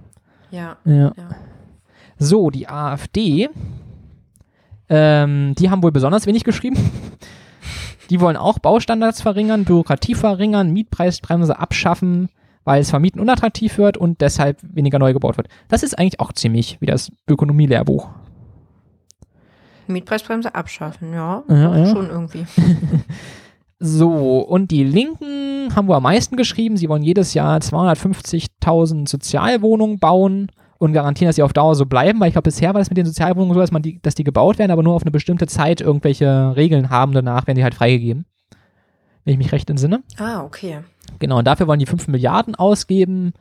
Ja. 0.50 0.76
ja. 0.84 1.12
ja. 1.16 1.28
So, 2.18 2.50
die 2.50 2.68
AfD, 2.68 3.48
ähm, 4.88 5.54
die 5.58 5.70
haben 5.70 5.82
wohl 5.82 5.92
besonders 5.92 6.26
wenig 6.26 6.44
geschrieben. 6.44 6.76
Die 8.12 8.20
wollen 8.20 8.36
auch 8.36 8.58
Baustandards 8.58 9.22
verringern, 9.22 9.64
Bürokratie 9.64 10.14
verringern, 10.14 10.70
Mietpreisbremse 10.70 11.58
abschaffen, 11.58 12.28
weil 12.62 12.82
es 12.82 12.90
Vermieten 12.90 13.22
unattraktiv 13.22 13.78
wird 13.78 13.96
und 13.96 14.20
deshalb 14.20 14.58
weniger 14.62 14.98
neu 14.98 15.14
gebaut 15.14 15.38
wird. 15.38 15.48
Das 15.68 15.82
ist 15.82 15.98
eigentlich 15.98 16.20
auch 16.20 16.30
ziemlich 16.34 16.76
wie 16.82 16.84
das 16.84 17.10
Ökonomie-Lehrbuch. 17.26 18.10
Mietpreisbremse 19.86 20.54
abschaffen, 20.54 21.14
ja. 21.14 21.42
ja, 21.48 21.74
ja. 21.74 21.86
Schon 21.86 22.10
irgendwie. 22.10 22.44
so, 23.78 24.40
und 24.40 24.70
die 24.72 24.84
Linken 24.84 25.74
haben 25.74 25.88
wohl 25.88 25.96
am 25.96 26.02
meisten 26.02 26.36
geschrieben. 26.36 26.76
Sie 26.76 26.90
wollen 26.90 27.02
jedes 27.02 27.32
Jahr 27.32 27.60
250.000 27.60 29.08
Sozialwohnungen 29.08 29.98
bauen 29.98 30.48
und 30.82 30.92
garantieren, 30.92 31.28
dass 31.28 31.36
sie 31.36 31.44
auf 31.44 31.52
Dauer 31.52 31.76
so 31.76 31.86
bleiben, 31.86 32.18
weil 32.18 32.26
ich 32.26 32.34
glaube, 32.34 32.46
bisher 32.46 32.74
war 32.74 32.80
das 32.80 32.90
mit 32.90 32.96
den 32.96 33.06
Sozialwohnungen 33.06 33.54
so, 33.54 33.60
dass, 33.60 33.70
man 33.70 33.82
die, 33.82 34.02
dass 34.02 34.16
die 34.16 34.24
gebaut 34.24 34.58
werden, 34.58 34.72
aber 34.72 34.82
nur 34.82 34.94
auf 34.94 35.02
eine 35.02 35.12
bestimmte 35.12 35.46
Zeit 35.46 35.80
irgendwelche 35.80 36.56
Regeln 36.56 36.90
haben, 36.90 37.12
danach 37.12 37.46
werden 37.46 37.56
die 37.56 37.62
halt 37.62 37.76
freigegeben. 37.76 38.26
Wenn 39.24 39.34
ich 39.34 39.38
mich 39.38 39.52
recht 39.52 39.70
entsinne. 39.70 40.02
Ah, 40.18 40.42
okay. 40.42 40.80
Genau, 41.20 41.38
und 41.38 41.46
dafür 41.46 41.68
wollen 41.68 41.78
die 41.78 41.86
5 41.86 42.08
Milliarden 42.08 42.56
ausgeben 42.56 43.32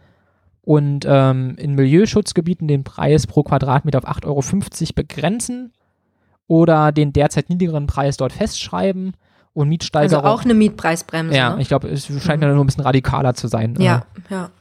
und 0.62 1.08
ähm, 1.10 1.56
in 1.58 1.74
Milieuschutzgebieten 1.74 2.68
den 2.68 2.84
Preis 2.84 3.26
pro 3.26 3.42
Quadratmeter 3.42 3.98
auf 3.98 4.08
8,50 4.08 4.28
Euro 4.28 4.94
begrenzen 4.94 5.74
oder 6.46 6.92
den 6.92 7.12
derzeit 7.12 7.50
niedrigeren 7.50 7.88
Preis 7.88 8.18
dort 8.18 8.34
festschreiben 8.34 9.16
und 9.54 9.68
Mietsteigerung. 9.68 10.24
Also 10.24 10.30
auch 10.30 10.46
eine 10.46 10.54
Mietpreisbremse. 10.54 11.36
Ja, 11.36 11.56
ne? 11.56 11.62
ich 11.64 11.70
glaube, 11.70 11.88
es 11.88 12.06
scheint 12.06 12.40
mir 12.40 12.54
nur 12.54 12.64
ein 12.64 12.68
bisschen 12.68 12.84
radikaler 12.84 13.34
zu 13.34 13.48
sein. 13.48 13.74
Ja, 13.80 14.06
äh. 14.30 14.34
ja 14.36 14.52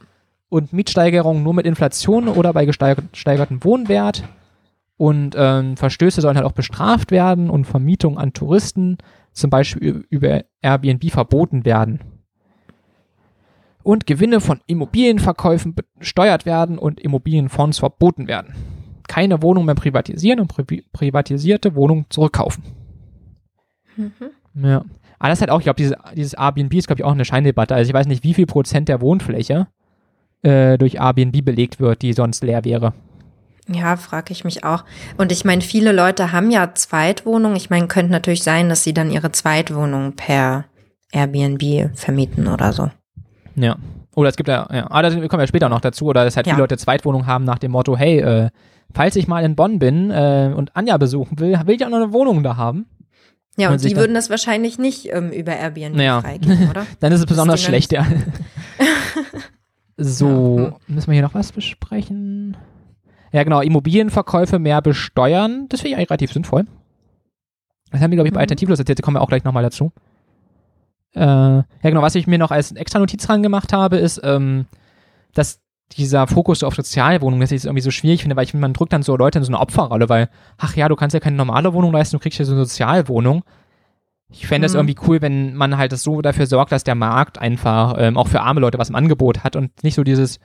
und 0.51 0.73
Mietsteigerung 0.73 1.43
nur 1.43 1.53
mit 1.53 1.65
Inflation 1.65 2.27
oder 2.27 2.51
bei 2.51 2.65
gesteigertem 2.65 3.63
Wohnwert. 3.63 4.27
Und 4.97 5.33
ähm, 5.37 5.77
Verstöße 5.77 6.19
sollen 6.19 6.35
halt 6.35 6.45
auch 6.45 6.51
bestraft 6.51 7.09
werden 7.09 7.49
und 7.49 7.63
Vermietung 7.63 8.17
an 8.17 8.33
Touristen 8.33 8.97
zum 9.31 9.49
Beispiel 9.49 10.05
über 10.09 10.43
Airbnb 10.61 11.09
verboten 11.09 11.63
werden. 11.63 12.01
Und 13.81 14.05
Gewinne 14.05 14.41
von 14.41 14.59
Immobilienverkäufen 14.67 15.73
besteuert 15.97 16.45
werden 16.45 16.77
und 16.77 16.99
Immobilienfonds 16.99 17.79
verboten 17.79 18.27
werden. 18.27 18.53
Keine 19.07 19.41
Wohnung 19.41 19.63
mehr 19.63 19.75
privatisieren 19.75 20.41
und 20.41 20.49
pri 20.49 20.83
privatisierte 20.91 21.75
Wohnungen 21.75 22.07
zurückkaufen. 22.09 22.63
Mhm. 23.95 24.11
Ja. 24.65 24.83
Aber 25.17 25.29
das 25.29 25.37
ist 25.37 25.41
halt 25.41 25.51
auch, 25.51 25.59
ich 25.59 25.65
glaube, 25.65 25.77
dieses, 25.77 25.95
dieses 26.13 26.33
Airbnb 26.33 26.73
ist, 26.73 26.87
glaube 26.87 26.99
ich, 26.99 27.05
auch 27.05 27.13
eine 27.13 27.25
Scheindebatte. 27.25 27.73
Also 27.73 27.87
ich 27.89 27.93
weiß 27.93 28.07
nicht, 28.07 28.25
wie 28.25 28.33
viel 28.33 28.47
Prozent 28.47 28.89
der 28.89 28.99
Wohnfläche 28.99 29.67
äh, 30.43 30.77
durch 30.77 30.95
Airbnb 30.95 31.43
belegt 31.43 31.79
wird, 31.79 32.01
die 32.01 32.13
sonst 32.13 32.43
leer 32.43 32.63
wäre. 32.65 32.93
Ja, 33.67 33.95
frage 33.95 34.33
ich 34.33 34.43
mich 34.43 34.63
auch. 34.63 34.83
Und 35.17 35.31
ich 35.31 35.45
meine, 35.45 35.61
viele 35.61 35.91
Leute 35.91 36.31
haben 36.31 36.51
ja 36.51 36.73
Zweitwohnungen. 36.73 37.55
Ich 37.55 37.69
meine, 37.69 37.87
könnte 37.87 38.11
natürlich 38.11 38.43
sein, 38.43 38.69
dass 38.69 38.83
sie 38.83 38.93
dann 38.93 39.11
ihre 39.11 39.31
Zweitwohnung 39.31 40.13
per 40.13 40.65
Airbnb 41.11 41.95
vermieten 41.95 42.47
oder 42.47 42.73
so. 42.73 42.89
Ja. 43.55 43.75
Oder 44.15 44.29
es 44.29 44.35
gibt 44.35 44.49
ja, 44.49 44.67
ja, 44.71 44.87
ah, 44.89 45.01
da 45.01 45.09
kommen 45.09 45.39
wir 45.39 45.47
später 45.47 45.69
noch 45.69 45.79
dazu, 45.79 46.05
oder 46.05 46.25
dass 46.25 46.35
halt 46.35 46.47
ja. 46.47 46.53
viele 46.53 46.63
Leute 46.63 46.77
Zweitwohnungen 46.77 47.27
haben 47.27 47.45
nach 47.45 47.59
dem 47.59 47.71
Motto, 47.71 47.95
hey, 47.95 48.19
äh, 48.19 48.49
falls 48.93 49.15
ich 49.15 49.27
mal 49.27 49.43
in 49.45 49.55
Bonn 49.55 49.79
bin 49.79 50.11
äh, 50.11 50.51
und 50.53 50.75
Anja 50.75 50.97
besuchen 50.97 51.39
will, 51.39 51.57
will 51.65 51.75
ich 51.75 51.85
auch 51.85 51.89
noch 51.89 51.97
eine 51.97 52.11
Wohnung 52.11 52.43
da 52.43 52.57
haben. 52.57 52.87
Ja, 53.57 53.69
und, 53.69 53.75
und 53.75 53.83
die 53.83 53.95
würden 53.95 54.13
das 54.13 54.29
wahrscheinlich 54.29 54.79
nicht 54.79 55.13
ähm, 55.13 55.29
über 55.31 55.55
Airbnb 55.55 55.99
ja. 55.99 56.21
freigeben, 56.21 56.69
oder? 56.69 56.85
dann 56.99 57.11
ist 57.13 57.19
es 57.19 57.25
besonders 57.25 57.61
schlecht, 57.61 57.93
ja. 57.93 58.05
So, 60.03 60.59
ja. 60.59 60.75
müssen 60.87 61.07
wir 61.07 61.13
hier 61.13 61.23
noch 61.23 61.33
was 61.33 61.51
besprechen? 61.51 62.57
Ja, 63.31 63.43
genau, 63.43 63.61
Immobilienverkäufe 63.61 64.59
mehr 64.59 64.81
besteuern. 64.81 65.67
Das 65.69 65.81
finde 65.81 65.91
ich 65.91 65.97
eigentlich 65.97 66.09
relativ 66.09 66.33
sinnvoll. 66.33 66.65
Das 67.91 68.01
haben 68.01 68.11
wir, 68.11 68.15
glaube 68.15 68.27
ich, 68.27 68.33
bei 68.33 68.39
mhm. 68.39 68.41
Alternativlos 68.41 68.79
erzählt, 68.79 68.99
da 68.99 69.03
kommen 69.03 69.17
wir 69.17 69.21
auch 69.21 69.29
gleich 69.29 69.43
nochmal 69.43 69.63
dazu. 69.63 69.91
Äh, 71.13 71.19
ja, 71.19 71.65
genau, 71.83 72.01
was 72.01 72.15
ich 72.15 72.25
mir 72.25 72.37
noch 72.37 72.51
als 72.51 72.71
extra 72.71 72.99
Notiz 72.99 73.25
dran 73.25 73.43
gemacht 73.43 73.73
habe, 73.73 73.97
ist, 73.97 74.21
ähm, 74.23 74.65
dass 75.33 75.59
dieser 75.97 76.25
Fokus 76.25 76.63
auf 76.63 76.73
Sozialwohnungen, 76.73 77.41
dass 77.41 77.51
ich 77.51 77.57
es 77.57 77.65
irgendwie 77.65 77.81
so 77.81 77.91
schwierig 77.91 78.21
finde, 78.21 78.35
weil 78.35 78.45
ich 78.45 78.51
finde, 78.51 78.61
man 78.61 78.73
drückt 78.73 78.93
dann 78.93 79.03
so 79.03 79.15
Leute 79.17 79.39
in 79.39 79.43
so 79.45 79.51
eine 79.51 79.59
Opferrolle, 79.59 80.07
weil, 80.09 80.29
ach 80.57 80.75
ja, 80.75 80.87
du 80.87 80.95
kannst 80.95 81.13
ja 81.13 81.19
keine 81.19 81.35
normale 81.35 81.73
Wohnung 81.73 81.91
leisten, 81.91 82.15
du 82.15 82.21
kriegst 82.21 82.39
ja 82.39 82.45
so 82.45 82.53
eine 82.53 82.65
Sozialwohnung. 82.65 83.43
Ich 84.31 84.47
fände 84.47 84.65
es 84.65 84.73
mhm. 84.73 84.79
irgendwie 84.79 84.95
cool, 85.07 85.21
wenn 85.21 85.55
man 85.55 85.77
halt 85.77 85.91
das 85.91 86.03
so 86.03 86.21
dafür 86.21 86.45
sorgt, 86.45 86.71
dass 86.71 86.83
der 86.83 86.95
Markt 86.95 87.37
einfach 87.37 87.95
ähm, 87.97 88.17
auch 88.17 88.27
für 88.27 88.41
arme 88.41 88.61
Leute 88.61 88.77
was 88.77 88.89
im 88.89 88.95
Angebot 88.95 89.43
hat 89.43 89.55
und 89.55 89.83
nicht 89.83 89.95
so 89.95 90.03
dieses 90.03 90.39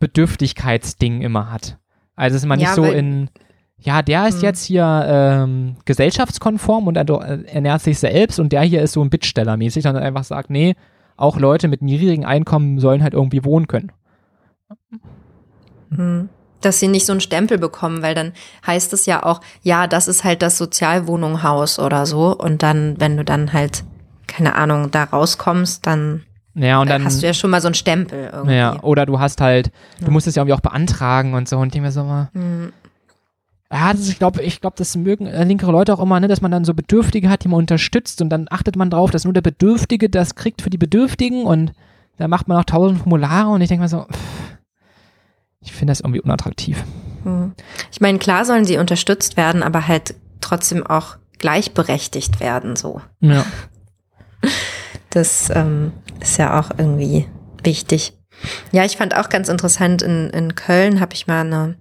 Bedürftigkeitsding 0.00 1.22
immer 1.22 1.50
hat. 1.52 1.78
Also 2.16 2.36
dass 2.36 2.46
man 2.46 2.58
ja, 2.58 2.68
nicht 2.68 2.74
so 2.74 2.84
in, 2.84 3.30
ja, 3.78 4.02
der 4.02 4.26
ist 4.26 4.38
mhm. 4.38 4.42
jetzt 4.42 4.64
hier 4.64 5.04
ähm, 5.06 5.76
gesellschaftskonform 5.84 6.88
und 6.88 6.96
er 6.96 7.08
ernährt 7.08 7.82
sich 7.82 7.98
selbst 7.98 8.40
und 8.40 8.52
der 8.52 8.62
hier 8.62 8.82
ist 8.82 8.92
so 8.92 9.02
ein 9.02 9.10
Bittstellermäßig, 9.10 9.84
sondern 9.84 10.02
einfach 10.02 10.24
sagt, 10.24 10.50
nee, 10.50 10.74
auch 11.16 11.38
Leute 11.38 11.68
mit 11.68 11.82
niedrigen 11.82 12.24
Einkommen 12.24 12.80
sollen 12.80 13.02
halt 13.02 13.14
irgendwie 13.14 13.44
wohnen 13.44 13.68
können. 13.68 13.92
Mhm 15.90 16.28
dass 16.64 16.80
sie 16.80 16.88
nicht 16.88 17.06
so 17.06 17.12
einen 17.12 17.20
Stempel 17.20 17.58
bekommen, 17.58 18.02
weil 18.02 18.14
dann 18.14 18.32
heißt 18.66 18.92
es 18.92 19.06
ja 19.06 19.22
auch, 19.22 19.40
ja, 19.62 19.86
das 19.86 20.08
ist 20.08 20.24
halt 20.24 20.42
das 20.42 20.58
Sozialwohnunghaus 20.58 21.78
oder 21.78 22.06
so. 22.06 22.36
Und 22.36 22.62
dann, 22.62 22.96
wenn 22.98 23.16
du 23.16 23.24
dann 23.24 23.52
halt, 23.52 23.84
keine 24.26 24.54
Ahnung, 24.54 24.90
da 24.90 25.04
rauskommst, 25.04 25.86
dann, 25.86 26.22
ja, 26.54 26.80
und 26.80 26.90
dann 26.90 27.04
hast 27.04 27.22
du 27.22 27.26
ja 27.26 27.34
schon 27.34 27.50
mal 27.50 27.60
so 27.60 27.68
einen 27.68 27.74
Stempel 27.74 28.30
irgendwie. 28.32 28.56
Ja, 28.56 28.82
oder 28.82 29.06
du 29.06 29.18
hast 29.18 29.40
halt, 29.40 29.70
du 30.00 30.10
musst 30.10 30.26
es 30.26 30.34
ja 30.34 30.42
irgendwie 30.42 30.54
auch 30.54 30.60
beantragen 30.60 31.34
und 31.34 31.48
so. 31.48 31.56
Und 31.58 31.68
ich 31.68 31.72
denke 31.72 31.86
mir 31.86 31.92
so 31.92 32.04
mal, 32.04 32.28
mhm. 32.34 32.72
Ja, 33.72 33.94
das, 33.94 34.06
ich 34.06 34.18
glaube, 34.18 34.42
ich 34.42 34.60
glaube, 34.60 34.76
das 34.76 34.94
mögen 34.96 35.26
äh, 35.26 35.44
linkere 35.44 35.72
Leute 35.72 35.94
auch 35.94 36.00
immer, 36.00 36.20
ne, 36.20 36.28
dass 36.28 36.42
man 36.42 36.50
dann 36.50 36.66
so 36.66 36.74
Bedürftige 36.74 37.30
hat, 37.30 37.42
die 37.42 37.48
man 37.48 37.60
unterstützt 37.60 38.20
und 38.20 38.28
dann 38.28 38.46
achtet 38.50 38.76
man 38.76 38.90
drauf, 38.90 39.10
dass 39.10 39.24
nur 39.24 39.32
der 39.32 39.40
Bedürftige 39.40 40.10
das 40.10 40.34
kriegt 40.34 40.60
für 40.60 40.68
die 40.68 40.76
Bedürftigen 40.76 41.46
und 41.46 41.72
da 42.18 42.28
macht 42.28 42.48
man 42.48 42.58
auch 42.58 42.64
tausend 42.64 43.00
Formulare 43.00 43.48
und 43.48 43.62
ich 43.62 43.68
denke 43.68 43.82
mir 43.82 43.88
so, 43.88 44.02
pff, 44.02 44.58
ich 45.62 45.72
finde 45.72 45.92
das 45.92 46.00
irgendwie 46.00 46.20
unattraktiv. 46.20 46.82
Hm. 47.24 47.54
Ich 47.90 48.00
meine, 48.00 48.18
klar 48.18 48.44
sollen 48.44 48.64
sie 48.64 48.78
unterstützt 48.78 49.36
werden, 49.36 49.62
aber 49.62 49.86
halt 49.88 50.14
trotzdem 50.40 50.86
auch 50.86 51.16
gleichberechtigt 51.38 52.40
werden, 52.40 52.76
so. 52.76 53.00
Ja. 53.20 53.44
Das 55.10 55.50
ähm, 55.54 55.92
ist 56.22 56.38
ja 56.38 56.58
auch 56.58 56.70
irgendwie 56.78 57.28
wichtig. 57.62 58.16
Ja, 58.72 58.86
ich 58.86 58.96
fand 58.96 59.14
auch 59.14 59.28
ganz 59.28 59.50
interessant, 59.50 60.00
in, 60.00 60.30
in 60.30 60.54
Köln 60.54 61.00
habe 61.00 61.12
ich 61.12 61.26
mal 61.26 61.42
eine, 61.42 61.76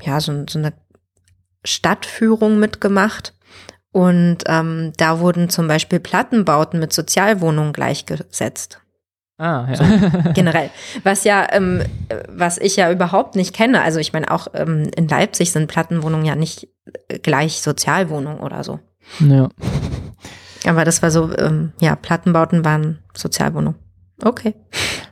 ja, 0.00 0.20
so, 0.20 0.44
so 0.48 0.60
eine 0.60 0.72
Stadtführung 1.64 2.60
mitgemacht. 2.60 3.34
Und 3.92 4.44
ähm, 4.46 4.92
da 4.96 5.18
wurden 5.18 5.50
zum 5.50 5.66
Beispiel 5.66 5.98
Plattenbauten 5.98 6.78
mit 6.78 6.92
Sozialwohnungen 6.92 7.72
gleichgesetzt. 7.72 8.80
Ah, 9.40 9.66
ja. 9.70 9.74
So, 9.74 9.84
generell. 10.34 10.68
Was 11.02 11.24
ja, 11.24 11.46
ähm, 11.50 11.82
was 12.28 12.58
ich 12.58 12.76
ja 12.76 12.92
überhaupt 12.92 13.36
nicht 13.36 13.54
kenne. 13.54 13.80
Also 13.80 13.98
ich 13.98 14.12
meine, 14.12 14.30
auch 14.30 14.48
ähm, 14.52 14.90
in 14.94 15.08
Leipzig 15.08 15.50
sind 15.50 15.66
Plattenwohnungen 15.66 16.26
ja 16.26 16.34
nicht 16.34 16.68
gleich 17.22 17.62
Sozialwohnungen 17.62 18.40
oder 18.40 18.62
so. 18.62 18.80
Ja. 19.18 19.48
Aber 20.66 20.84
das 20.84 21.00
war 21.02 21.10
so, 21.10 21.34
ähm, 21.38 21.72
ja, 21.80 21.96
Plattenbauten 21.96 22.66
waren 22.66 22.98
Sozialwohnungen. 23.14 23.78
Okay. 24.22 24.54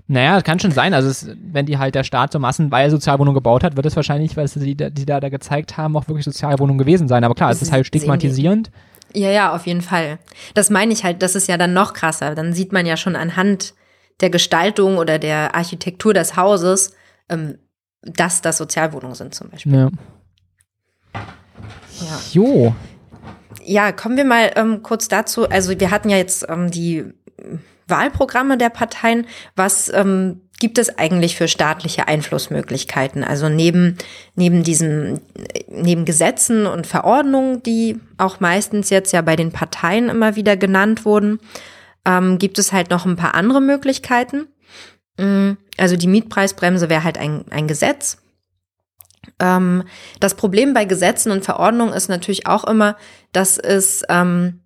Naja, 0.09 0.43
kann 0.43 0.61
schon 0.61 0.73
sein. 0.73 0.93
Also 0.93 1.09
es, 1.09 1.31
wenn 1.51 1.65
die 1.65 1.79
halt 1.79 1.95
der 1.95 2.05
Staat 2.05 2.33
so 2.33 2.39
massenweise 2.39 2.97
Sozialwohnungen 2.97 3.35
gebaut 3.35 3.65
hat, 3.65 3.77
wird 3.77 3.87
es 3.87 3.97
wahrscheinlich, 3.97 4.37
weil 4.37 4.45
es 4.45 4.53
die, 4.53 4.77
die 4.77 5.07
da, 5.07 5.21
da 5.21 5.31
gezeigt 5.31 5.79
haben, 5.79 5.97
auch 5.97 6.07
wirklich 6.07 6.27
Sozialwohnungen 6.27 6.79
gewesen 6.79 7.09
sein. 7.09 7.25
Aber 7.25 7.35
klar, 7.35 7.51
es 7.51 7.63
ist 7.63 7.73
halt 7.73 7.87
stigmatisierend 7.87 8.71
Ja, 9.15 9.31
ja, 9.31 9.55
auf 9.55 9.67
jeden 9.67 9.81
Fall. 9.81 10.19
Das 10.53 10.69
meine 10.69 10.93
ich 10.93 11.03
halt, 11.05 11.23
das 11.23 11.35
ist 11.35 11.49
ja 11.49 11.57
dann 11.57 11.73
noch 11.73 11.95
krasser. 11.95 12.35
Dann 12.35 12.53
sieht 12.53 12.75
man 12.75 12.85
ja 12.85 12.99
schon 12.99 13.17
anhand 13.17 13.73
der 14.21 14.31
Gestaltung 14.31 14.99
oder 14.99 15.19
der 15.19 15.55
Architektur 15.55 16.15
des 16.15 16.37
Hauses, 16.37 16.93
ähm, 17.29 17.59
dass 18.03 18.43
das 18.43 18.59
Sozialwohnungen 18.59 19.15
sind 19.15 19.35
zum 19.35 19.51
Beispiel. 19.51 19.73
Ja. 19.73 19.91
Ja. 22.01 22.21
Jo. 22.33 22.75
Ja, 23.65 23.93
kommen 23.93 24.17
wir 24.17 24.25
mal 24.25 24.53
ähm, 24.57 24.83
kurz 24.83 25.09
dazu. 25.09 25.49
Also 25.49 25.79
wir 25.79 25.91
hatten 25.91 26.09
ja 26.09 26.17
jetzt 26.17 26.47
ähm, 26.49 26.71
die 26.71 27.05
Wahlprogramme 27.87 28.57
der 28.57 28.71
Parteien. 28.71 29.27
Was 29.57 29.89
ähm, 29.93 30.43
gibt 30.61 30.79
es 30.79 30.99
eigentlich 30.99 31.37
für 31.37 31.49
staatliche 31.49 32.09
Einflussmöglichkeiten? 32.09 33.25
Also 33.25 33.49
neben, 33.49 33.97
neben 34.35 34.63
diesen, 34.63 35.21
neben 35.69 36.05
Gesetzen 36.05 36.67
und 36.67 36.87
Verordnungen, 36.87 37.63
die 37.63 38.01
auch 38.17 38.41
meistens 38.41 38.91
jetzt 38.91 39.13
ja 39.13 39.23
bei 39.23 39.37
den 39.37 39.53
Parteien 39.53 40.09
immer 40.09 40.37
wieder 40.37 40.57
genannt 40.57 41.05
wurden, 41.05 41.41
ähm, 42.09 42.39
gibt 42.39 42.59
es 42.59 42.73
halt 42.73 42.89
noch 42.91 43.05
ein 43.05 43.17
paar 43.17 43.35
andere 43.35 43.61
Möglichkeiten. 43.61 44.49
Mm, 45.19 45.53
Also 45.77 45.97
die 45.97 46.09
Mietpreisbremse 46.09 46.89
wäre 46.89 47.05
halt 47.05 47.19
ein, 47.19 47.45
ein 47.51 47.69
Gesetz. 47.69 48.17
Ähm, 49.39 49.85
das 50.19 50.35
Problem 50.35 50.73
bei 50.73 50.87
Gesetzen 50.87 51.31
und 51.31 51.45
Verordnungen 51.45 51.93
ist 51.93 52.09
natürlich 52.09 52.47
auch 52.47 52.65
immer, 52.65 52.97
dass 53.33 53.59
es 53.59 54.03
ähm, 54.09 54.61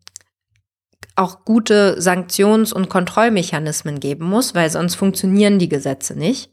auch 1.17 1.45
gute 1.45 2.01
Sanktions- 2.01 2.73
und 2.73 2.89
Kontrollmechanismen 2.89 3.99
geben 3.99 4.25
muss, 4.25 4.55
weil 4.55 4.71
sonst 4.71 4.95
funktionieren 4.95 5.59
die 5.59 5.69
Gesetze 5.69 6.17
nicht. 6.17 6.51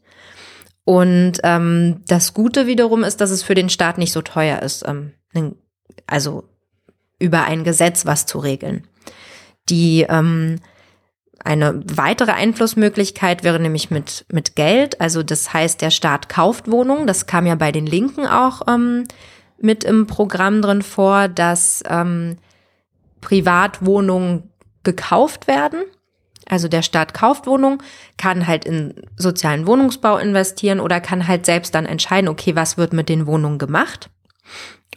Und 0.84 1.34
ähm, 1.44 2.02
das 2.08 2.34
Gute 2.34 2.66
wiederum 2.66 3.04
ist, 3.04 3.20
dass 3.20 3.30
es 3.30 3.44
für 3.44 3.54
den 3.54 3.68
Staat 3.68 3.96
nicht 3.96 4.12
so 4.12 4.22
teuer 4.22 4.60
ist, 4.60 4.84
ähm, 4.86 5.12
also 6.06 6.48
über 7.20 7.44
ein 7.44 7.62
Gesetz 7.62 8.06
was 8.06 8.26
zu 8.26 8.38
regeln. 8.38 8.88
Die 9.68 10.04
ähm, 10.08 10.58
eine 11.42 11.82
weitere 11.86 12.32
Einflussmöglichkeit 12.32 13.44
wäre 13.44 13.58
nämlich 13.58 13.90
mit, 13.90 14.26
mit 14.30 14.56
Geld. 14.56 15.00
Also 15.00 15.22
das 15.22 15.52
heißt, 15.52 15.80
der 15.80 15.90
Staat 15.90 16.28
kauft 16.28 16.70
Wohnungen. 16.70 17.06
Das 17.06 17.26
kam 17.26 17.46
ja 17.46 17.54
bei 17.54 17.72
den 17.72 17.86
Linken 17.86 18.26
auch 18.26 18.62
ähm, 18.68 19.04
mit 19.58 19.84
im 19.84 20.06
Programm 20.06 20.60
drin 20.60 20.82
vor, 20.82 21.28
dass 21.28 21.82
ähm, 21.88 22.36
Privatwohnungen 23.20 24.50
gekauft 24.82 25.46
werden. 25.46 25.80
Also 26.46 26.68
der 26.68 26.82
Staat 26.82 27.14
kauft 27.14 27.46
Wohnungen, 27.46 27.78
kann 28.18 28.46
halt 28.46 28.64
in 28.64 28.94
sozialen 29.16 29.66
Wohnungsbau 29.66 30.18
investieren 30.18 30.80
oder 30.80 31.00
kann 31.00 31.28
halt 31.28 31.46
selbst 31.46 31.74
dann 31.74 31.86
entscheiden, 31.86 32.28
okay, 32.28 32.56
was 32.56 32.76
wird 32.76 32.92
mit 32.92 33.08
den 33.08 33.26
Wohnungen 33.26 33.58
gemacht? 33.58 34.10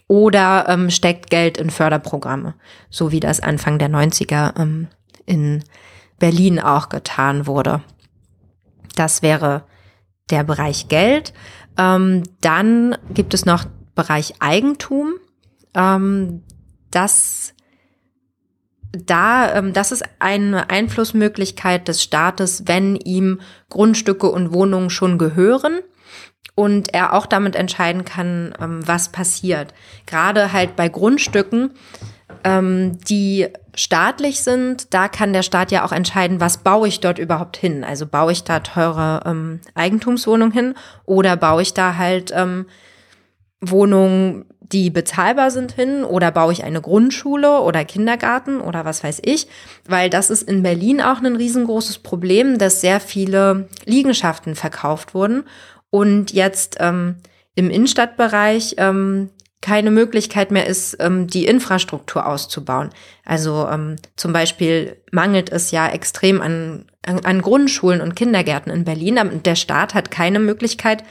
Oder 0.08 0.66
ähm, 0.68 0.90
steckt 0.90 1.30
Geld 1.30 1.56
in 1.56 1.70
Förderprogramme, 1.70 2.54
so 2.90 3.12
wie 3.12 3.20
das 3.20 3.40
Anfang 3.40 3.78
der 3.78 3.88
90er 3.88 4.60
ähm, 4.60 4.88
in 5.26 5.64
Berlin 6.18 6.60
auch 6.60 6.88
getan 6.88 7.46
wurde. 7.46 7.82
Das 8.94 9.22
wäre 9.22 9.64
der 10.30 10.44
Bereich 10.44 10.88
Geld. 10.88 11.32
Ähm, 11.76 12.22
dann 12.40 12.96
gibt 13.12 13.34
es 13.34 13.44
noch 13.44 13.64
Bereich 13.94 14.34
Eigentum. 14.40 15.14
Ähm, 15.74 16.42
das 16.90 17.54
da, 18.96 19.54
ähm, 19.54 19.72
das 19.72 19.92
ist 19.92 20.04
eine 20.18 20.70
Einflussmöglichkeit 20.70 21.88
des 21.88 22.02
Staates, 22.02 22.64
wenn 22.66 22.96
ihm 22.96 23.40
Grundstücke 23.70 24.30
und 24.30 24.52
Wohnungen 24.52 24.90
schon 24.90 25.18
gehören 25.18 25.80
und 26.54 26.94
er 26.94 27.12
auch 27.14 27.26
damit 27.26 27.56
entscheiden 27.56 28.04
kann, 28.04 28.54
ähm, 28.60 28.86
was 28.86 29.10
passiert. 29.10 29.74
Gerade 30.06 30.52
halt 30.52 30.76
bei 30.76 30.88
Grundstücken, 30.88 31.72
ähm, 32.44 32.98
die 33.08 33.48
staatlich 33.74 34.42
sind, 34.42 34.92
da 34.94 35.08
kann 35.08 35.32
der 35.32 35.42
Staat 35.42 35.72
ja 35.72 35.84
auch 35.84 35.92
entscheiden, 35.92 36.40
was 36.40 36.58
baue 36.58 36.88
ich 36.88 37.00
dort 37.00 37.18
überhaupt 37.18 37.56
hin. 37.56 37.84
Also 37.84 38.06
baue 38.06 38.32
ich 38.32 38.44
da 38.44 38.60
teure 38.60 39.22
ähm, 39.26 39.60
Eigentumswohnungen 39.74 40.52
hin 40.52 40.74
oder 41.04 41.36
baue 41.36 41.62
ich 41.62 41.74
da 41.74 41.96
halt 41.96 42.32
ähm, 42.34 42.66
Wohnungen, 43.60 44.46
die 44.60 44.90
bezahlbar 44.90 45.50
sind 45.50 45.72
hin 45.72 46.04
oder 46.04 46.30
baue 46.30 46.52
ich 46.52 46.64
eine 46.64 46.80
Grundschule 46.80 47.60
oder 47.60 47.84
Kindergarten 47.84 48.60
oder 48.60 48.84
was 48.84 49.04
weiß 49.04 49.20
ich, 49.24 49.46
weil 49.86 50.08
das 50.10 50.30
ist 50.30 50.42
in 50.42 50.62
Berlin 50.62 51.00
auch 51.00 51.20
ein 51.22 51.36
riesengroßes 51.36 51.98
Problem, 51.98 52.58
dass 52.58 52.80
sehr 52.80 53.00
viele 53.00 53.68
Liegenschaften 53.84 54.54
verkauft 54.54 55.14
wurden 55.14 55.44
und 55.90 56.32
jetzt 56.32 56.78
ähm, 56.80 57.16
im 57.54 57.70
Innenstadtbereich 57.70 58.74
ähm, 58.78 59.30
keine 59.64 59.90
Möglichkeit 59.90 60.50
mehr 60.50 60.66
ist, 60.66 60.98
ähm, 61.00 61.26
die 61.26 61.46
Infrastruktur 61.46 62.26
auszubauen. 62.26 62.90
Also 63.24 63.66
ähm, 63.66 63.96
zum 64.14 64.34
Beispiel 64.34 64.98
mangelt 65.10 65.50
es 65.50 65.70
ja 65.70 65.88
extrem 65.88 66.42
an, 66.42 66.84
an, 67.02 67.40
Grundschulen 67.40 68.02
und 68.02 68.14
Kindergärten 68.14 68.70
in 68.70 68.84
Berlin. 68.84 69.18
Und 69.18 69.46
der 69.46 69.54
Staat 69.54 69.94
hat 69.94 70.10
keine 70.10 70.38
Möglichkeit, 70.38 71.02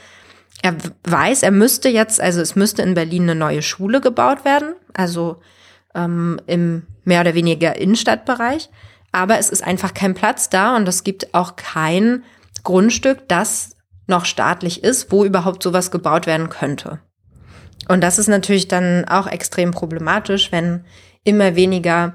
er 0.62 0.76
weiß, 1.02 1.42
er 1.42 1.50
müsste 1.50 1.88
jetzt, 1.88 2.20
also 2.20 2.40
es 2.40 2.54
müsste 2.54 2.82
in 2.82 2.94
Berlin 2.94 3.24
eine 3.24 3.34
neue 3.34 3.60
Schule 3.60 4.00
gebaut 4.00 4.44
werden, 4.44 4.74
also 4.92 5.42
ähm, 5.96 6.40
im 6.46 6.86
mehr 7.02 7.22
oder 7.22 7.34
weniger 7.34 7.76
Innenstadtbereich. 7.76 8.70
Aber 9.10 9.36
es 9.36 9.50
ist 9.50 9.64
einfach 9.64 9.94
kein 9.94 10.14
Platz 10.14 10.48
da 10.48 10.76
und 10.76 10.86
es 10.86 11.02
gibt 11.02 11.34
auch 11.34 11.56
kein 11.56 12.22
Grundstück, 12.62 13.26
das 13.26 13.76
noch 14.06 14.26
staatlich 14.26 14.84
ist, 14.84 15.10
wo 15.10 15.24
überhaupt 15.24 15.64
sowas 15.64 15.90
gebaut 15.90 16.28
werden 16.28 16.50
könnte. 16.50 17.00
Und 17.88 18.00
das 18.02 18.18
ist 18.18 18.28
natürlich 18.28 18.68
dann 18.68 19.04
auch 19.06 19.26
extrem 19.26 19.70
problematisch, 19.70 20.52
wenn 20.52 20.84
immer 21.24 21.56
weniger 21.56 22.14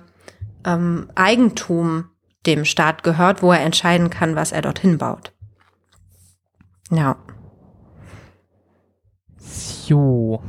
ähm, 0.65 1.09
Eigentum 1.15 2.05
dem 2.45 2.65
Staat 2.65 3.03
gehört, 3.03 3.41
wo 3.41 3.51
er 3.51 3.61
entscheiden 3.61 4.09
kann, 4.09 4.35
was 4.35 4.51
er 4.51 4.61
dorthin 4.61 4.97
baut. 4.97 5.33
Ja. 6.89 7.17
Jo. 9.85 10.41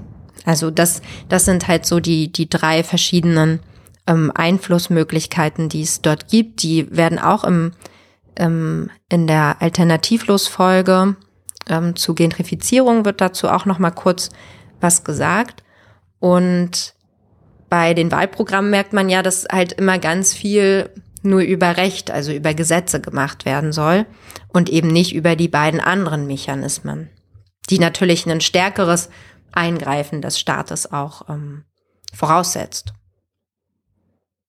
Also 0.44 0.70
das, 0.70 1.02
das 1.28 1.44
sind 1.44 1.68
halt 1.68 1.84
so 1.84 2.01
die, 2.01 2.32
die 2.32 2.48
drei 2.48 2.82
verschiedenen 2.82 3.60
ähm, 4.06 4.32
Einflussmöglichkeiten, 4.34 5.68
die 5.68 5.82
es 5.82 6.01
dort 6.01 6.28
gibt. 6.28 6.62
Die 6.62 6.94
werden 6.97 7.18
auch 7.18 7.44
im, 7.44 7.72
ähm, 8.36 8.90
in 9.09 9.26
der 9.26 9.60
Alternativlos-Folge 9.60 11.16
ähm, 11.68 11.97
zu 11.97 12.14
Gentrifizierung 12.14 13.05
wird 13.05 13.20
dazu 13.20 13.48
auch 13.48 13.66
noch 13.66 13.78
mal 13.78 13.90
kurz 13.90 14.30
was 14.81 15.05
gesagt. 15.05 15.62
Und 16.19 16.94
bei 17.69 17.94
den 17.94 18.11
Wahlprogrammen 18.11 18.70
merkt 18.70 18.93
man 18.93 19.09
ja, 19.09 19.23
dass 19.23 19.47
halt 19.51 19.73
immer 19.73 19.98
ganz 19.98 20.35
viel 20.35 20.90
nur 21.23 21.40
über 21.40 21.77
Recht, 21.77 22.11
also 22.11 22.32
über 22.32 22.55
Gesetze 22.55 23.01
gemacht 23.01 23.44
werden 23.44 23.73
soll 23.73 24.07
und 24.48 24.69
eben 24.69 24.89
nicht 24.89 25.15
über 25.15 25.36
die 25.36 25.48
beiden 25.48 25.81
anderen 25.81 26.27
Mechanismen, 26.27 27.11
die 27.69 27.78
natürlich 27.78 28.27
ein 28.27 28.40
stärkeres 28.40 29.11
Eingreifen 29.52 30.23
des 30.23 30.39
Staates 30.39 30.90
auch 30.90 31.28
ähm, 31.28 31.65
voraussetzt. 32.12 32.93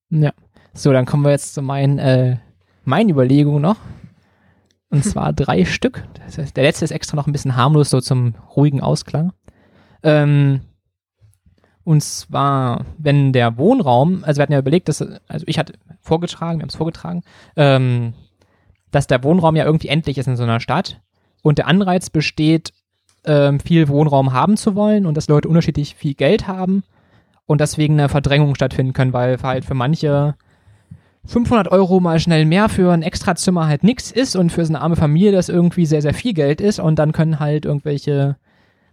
Ja. 0.10 0.32
So, 0.74 0.94
dann 0.94 1.06
kommen 1.06 1.24
wir 1.24 1.32
jetzt 1.32 1.54
zu 1.54 1.62
meinen, 1.62 2.00
äh, 2.00 2.38
meinen 2.86 3.10
Überlegungen 3.10 3.62
noch. 3.62 3.78
Und 4.90 5.04
zwar 5.06 5.34
drei 5.34 5.66
Stück. 5.66 6.04
Das 6.26 6.38
heißt, 6.38 6.56
der 6.56 6.64
letzte 6.64 6.86
ist 6.86 6.92
extra 6.92 7.16
noch 7.16 7.28
ein 7.28 7.34
bisschen 7.34 7.56
harmlos, 7.56 7.90
so 7.90 8.00
zum 8.00 8.36
ruhigen 8.56 8.82
Ausklang. 8.82 9.34
Ähm, 10.04 10.62
und 11.84 12.04
zwar, 12.04 12.86
wenn 12.98 13.34
der 13.34 13.58
Wohnraum, 13.58 14.24
also 14.24 14.38
wir 14.38 14.44
hatten 14.44 14.54
ja 14.54 14.60
überlegt, 14.60 14.88
dass, 14.88 15.02
also 15.28 15.46
ich 15.48 15.58
hatte 15.58 15.74
vorgetragen, 16.00 16.60
wir 16.60 16.64
haben 16.64 16.70
es 16.70 16.76
vorgetragen, 16.76 17.24
ähm, 17.56 18.14
dass 18.92 19.08
der 19.08 19.24
Wohnraum 19.24 19.56
ja 19.56 19.66
irgendwie 19.66 19.88
endlich 19.88 20.18
ist 20.18 20.28
in 20.28 20.38
so 20.38 20.44
einer 20.44 20.60
Stadt 20.60 21.02
und 21.42 21.58
der 21.58 21.68
Anreiz 21.68 22.10
besteht, 22.10 22.74
ähm, 23.26 23.60
viel 23.60 23.88
Wohnraum 23.88 24.34
haben 24.34 24.58
zu 24.58 24.76
wollen 24.76 25.06
und 25.06 25.16
dass 25.16 25.28
Leute 25.28 25.48
unterschiedlich 25.48 25.96
viel 25.96 26.14
Geld 26.14 26.48
haben 26.48 26.84
und 27.46 27.62
deswegen 27.62 28.00
eine 28.00 28.10
Verdrängung 28.10 28.56
stattfinden 28.56 28.94
können, 28.94 29.14
weil 29.14 29.42
halt 29.42 29.66
für 29.66 29.74
manche 29.74 30.36
500 31.26 31.68
Euro 31.72 32.00
mal 32.00 32.20
schnell 32.20 32.46
mehr 32.46 32.70
für 32.70 32.92
ein 32.92 33.04
Extrazimmer 33.04 33.68
halt 33.68 33.84
nichts 33.84 34.12
ist 34.12 34.36
und 34.36 34.52
für 34.52 34.66
so 34.66 34.72
eine 34.72 34.82
arme 34.82 34.96
Familie 34.96 35.32
das 35.32 35.50
irgendwie 35.50 35.86
sehr, 35.86 36.02
sehr 36.02 36.14
viel 36.14 36.34
Geld 36.34 36.62
ist 36.62 36.80
und 36.80 36.98
dann 36.98 37.12
können 37.12 37.40
halt 37.40 37.66
irgendwelche 37.66 38.38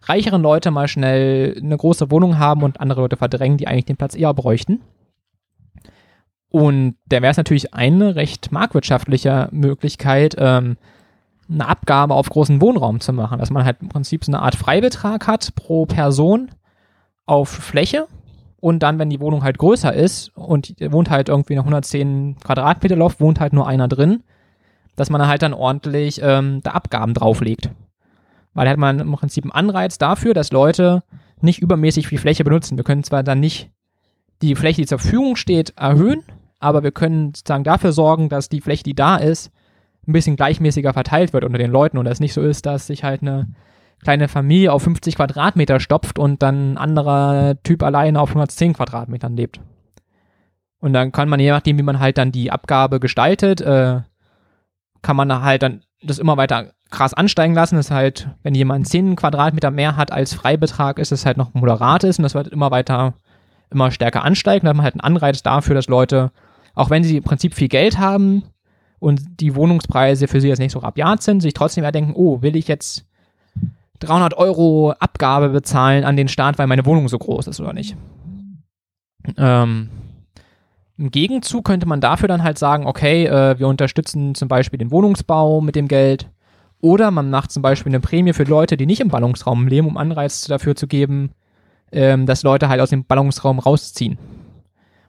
reicheren 0.03 0.43
Leute 0.43 0.70
mal 0.70 0.89
schnell 0.89 1.57
eine 1.62 1.77
große 1.77 2.11
Wohnung 2.11 2.39
haben 2.39 2.62
und 2.62 2.81
andere 2.81 3.01
Leute 3.01 3.16
verdrängen, 3.16 3.59
die 3.59 3.69
eigentlich 3.69 3.87
den 3.87 3.97
Platz 3.97 4.15
eher 4.15 4.35
bräuchten. 4.35 4.81
Und 6.51 6.97
da 7.07 7.20
wäre 7.20 7.31
es 7.31 7.37
natürlich 7.37 7.75
eine 7.75 8.15
recht 8.15 8.53
marktwirtschaftliche 8.53 9.49
Möglichkeit, 9.53 10.35
ähm, 10.39 10.77
eine 11.51 11.66
Abgabe 11.66 12.15
auf 12.15 12.29
großen 12.29 12.61
Wohnraum 12.61 13.01
zu 13.01 13.12
machen, 13.12 13.39
dass 13.39 13.51
man 13.51 13.65
halt 13.65 13.79
im 13.81 13.89
Prinzip 13.89 14.25
so 14.25 14.33
eine 14.33 14.43
Art 14.43 14.55
Freibetrag 14.55 15.27
hat 15.27 15.55
pro 15.55 15.87
Person 15.87 16.51
auf 17.27 17.49
Fläche 17.49 18.07
und 18.61 18.83
dann, 18.83 18.99
wenn 18.99 19.11
die 19.11 19.20
Wohnung 19.20 19.45
halt 19.45 19.59
größer 19.59 19.93
ist 19.93 20.37
und 20.37 20.75
wohnt 20.81 21.11
halt 21.11 21.29
irgendwie 21.29 21.55
noch 21.55 21.62
110 21.62 22.37
Quadratmeter 22.43 22.97
Loft, 22.97 23.20
wohnt 23.20 23.41
halt 23.41 23.53
nur 23.53 23.69
einer 23.69 23.89
drin, 23.89 24.23
dass 24.97 25.11
man 25.11 25.27
halt 25.27 25.43
dann 25.43 25.55
ordentlich 25.55 26.20
ähm, 26.23 26.61
da 26.62 26.73
Abgaben 26.73 27.15
drauflegt. 27.15 27.70
Weil 28.55 28.65
da 28.65 28.73
hat 28.73 28.79
man 28.79 29.01
im 29.01 29.12
Prinzip 29.12 29.45
einen 29.45 29.53
Anreiz 29.53 29.99
dafür, 29.99 30.35
dass 30.35 30.53
Leute 30.53 31.03
nicht 31.41 31.61
übermäßig 31.61 32.09
viel 32.09 32.19
Fläche 32.19 32.45
benutzen. 32.45 32.77
Wir 32.77 32.85
können 32.85 33.05
zwar 33.05 33.23
dann 33.23 33.41
nicht 33.41 33.70
die 34.43 34.55
Fläche, 34.55 34.83
die 34.83 34.87
zur 34.87 34.99
Verfügung 34.99 35.37
steht, 35.37 35.75
erhöhen, 35.77 36.23
aber 36.61 36.83
wir 36.83 36.93
können 36.93 37.35
sozusagen 37.35 37.65
dafür 37.65 37.93
sorgen, 37.93 38.29
dass 38.29 38.49
die 38.49 38.61
Fläche, 38.61 38.85
die 38.85 38.95
da 38.95 39.16
ist, 39.16 39.51
ein 40.07 40.12
bisschen 40.12 40.37
gleichmäßiger 40.37 40.93
verteilt 40.93 41.33
wird 41.33 41.45
unter 41.45 41.59
den 41.59 41.70
Leuten 41.70 41.99
und 41.99 42.07
es 42.07 42.20
nicht 42.20 42.33
so 42.33 42.43
ist, 42.43 42.66
dass 42.66 42.87
sich 42.87 43.05
halt 43.05 43.23
eine 43.23 43.49
kleine 44.03 44.29
Familie 44.29 44.73
auf 44.73 44.83
50 44.83 45.16
Quadratmeter 45.16 45.81
stopft 45.81 46.19
und 46.19 46.43
dann 46.43 46.73
ein 46.73 46.79
anderer 46.79 47.57
Typ 47.62 47.83
alleine 47.83 48.20
auf 48.20 48.31
110 48.31 48.75
Quadratmetern 48.75 49.37
lebt. 49.37 49.61
Und 50.81 50.93
dann 50.93 51.11
kann 51.12 51.29
man, 51.29 51.41
je 51.41 51.51
nachdem, 51.51 51.79
wie 51.79 51.83
man 51.83 51.99
halt 51.99 52.19
dann 52.19 52.31
die 52.31 52.53
Abgabe 52.53 53.01
gestaltet, 53.01 53.61
äh, 53.61 54.01
kann 55.03 55.16
man 55.16 55.43
halt 55.43 55.62
dann 55.62 55.83
das 56.03 56.19
immer 56.19 56.37
weiter 56.37 56.73
krass 56.91 57.15
ansteigen 57.15 57.55
lassen. 57.55 57.77
Das 57.77 57.87
ist 57.87 57.91
halt, 57.91 58.29
wenn 58.43 58.55
jemand 58.55 58.89
10 58.89 59.16
Quadratmeter 59.16 59.70
mehr 59.70 59.97
hat 59.97 60.12
als 60.12 60.35
Freibetrag, 60.35 60.99
ist 60.99 61.12
es 61.12 61.27
halt 61.27 61.37
noch 61.37 61.55
moderat 61.55 62.05
ist 62.05 62.19
und 62.19 62.23
das 62.23 62.35
wird 62.35 62.49
immer 62.49 62.70
weiter, 62.70 63.15
immer 63.70 63.91
stärker 63.91 64.25
ansteigen. 64.25 64.66
Dann 64.66 64.70
hat 64.70 64.77
man 64.77 64.85
halt 64.85 64.95
einen 64.95 65.16
Anreiz 65.16 65.43
dafür, 65.43 65.75
dass 65.75 65.89
Leute, 65.89 66.31
auch 66.75 66.91
wenn 66.91 67.05
sie 67.05 67.19
im 67.19 67.25
Prinzip 67.25 67.55
viel 67.55 67.69
Geld 67.69 67.99
haben 67.99 68.45
und 68.99 69.41
die 69.41 69.55
Wohnungspreise 69.55 70.29
für 70.29 70.41
sie 70.41 70.49
jetzt 70.49 70.61
nicht 70.61 70.73
so 70.73 70.79
rabiat 70.79 71.23
sind, 71.23 71.41
sich 71.41 71.55
trotzdem 71.55 71.85
ja 71.85 71.91
denken, 71.91 72.15
oh, 72.15 72.43
will 72.43 72.57
ich 72.57 72.69
jetzt 72.69 73.05
300 74.01 74.35
Euro 74.35 74.93
Abgabe 74.99 75.49
bezahlen 75.49 76.05
an 76.05 76.16
den 76.16 76.29
Staat, 76.29 76.59
weil 76.59 76.69
meine 76.69 76.87
Wohnung 76.87 77.09
so 77.09 77.19
groß 77.19 77.49
ist 77.49 77.61
oder 77.61 77.73
nicht. 77.73 77.97
Ähm, 79.37 79.91
Im 80.99 81.12
Gegenzug 81.12 81.65
könnte 81.65 81.87
man 81.87 82.01
dafür 82.01 82.27
dann 82.27 82.43
halt 82.43 82.59
sagen, 82.59 82.87
okay, 82.87 83.27
äh, 83.27 83.59
wir 83.59 83.69
unterstützen 83.69 84.35
zum 84.35 84.49
Beispiel 84.49 84.79
den 84.79 84.91
Wohnungsbau 84.91 85.61
mit 85.61 85.77
dem 85.77 85.87
Geld 85.87 86.29
oder 86.81 87.12
man 87.12 87.31
macht 87.31 87.53
zum 87.53 87.62
Beispiel 87.62 87.91
eine 87.91 88.01
Prämie 88.01 88.33
für 88.33 88.43
Leute, 88.43 88.77
die 88.77 88.87
nicht 88.87 89.01
im 89.01 89.09
Ballungsraum 89.09 89.69
leben, 89.69 89.87
um 89.87 89.97
Anreiz 89.97 90.47
dafür 90.47 90.75
zu 90.75 90.89
geben, 90.89 91.31
ähm, 91.93 92.27
dass 92.27 92.43
Leute 92.43 92.69
halt 92.69 92.81
aus 92.81 92.91
dem 92.91 93.05
Ballungsraum 93.05 93.61
rausziehen. 93.61 94.19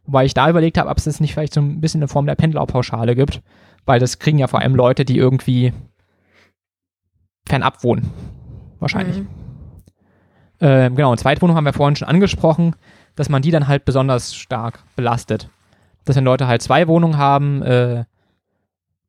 Wobei 0.05 0.25
ich 0.25 0.35
da 0.35 0.49
überlegt 0.49 0.77
habe, 0.77 0.89
ob 0.89 0.97
es 0.97 1.05
das 1.05 1.19
nicht 1.19 1.33
vielleicht 1.33 1.53
so 1.53 1.61
ein 1.61 1.81
bisschen 1.81 2.01
eine 2.01 2.07
Form 2.07 2.27
der 2.27 2.35
Pendlerpauschale 2.35 3.15
gibt, 3.15 3.41
weil 3.85 3.99
das 3.99 4.19
kriegen 4.19 4.37
ja 4.37 4.47
vor 4.47 4.59
allem 4.59 4.75
Leute, 4.75 5.05
die 5.05 5.17
irgendwie 5.17 5.73
fernab 7.47 7.83
wohnen. 7.83 8.11
Wahrscheinlich. 8.79 9.19
Mhm. 9.19 9.27
Ähm, 10.61 10.95
genau, 10.95 11.11
und 11.11 11.19
Zweitwohnung 11.19 11.55
haben 11.55 11.65
wir 11.65 11.73
vorhin 11.73 11.95
schon 11.95 12.07
angesprochen, 12.07 12.75
dass 13.15 13.29
man 13.29 13.41
die 13.41 13.51
dann 13.51 13.67
halt 13.67 13.85
besonders 13.85 14.35
stark 14.35 14.83
belastet. 14.95 15.49
Dass 16.05 16.15
wenn 16.15 16.23
Leute 16.23 16.47
halt 16.47 16.61
zwei 16.61 16.87
Wohnungen 16.87 17.17
haben, 17.17 17.61
äh, 17.61 18.05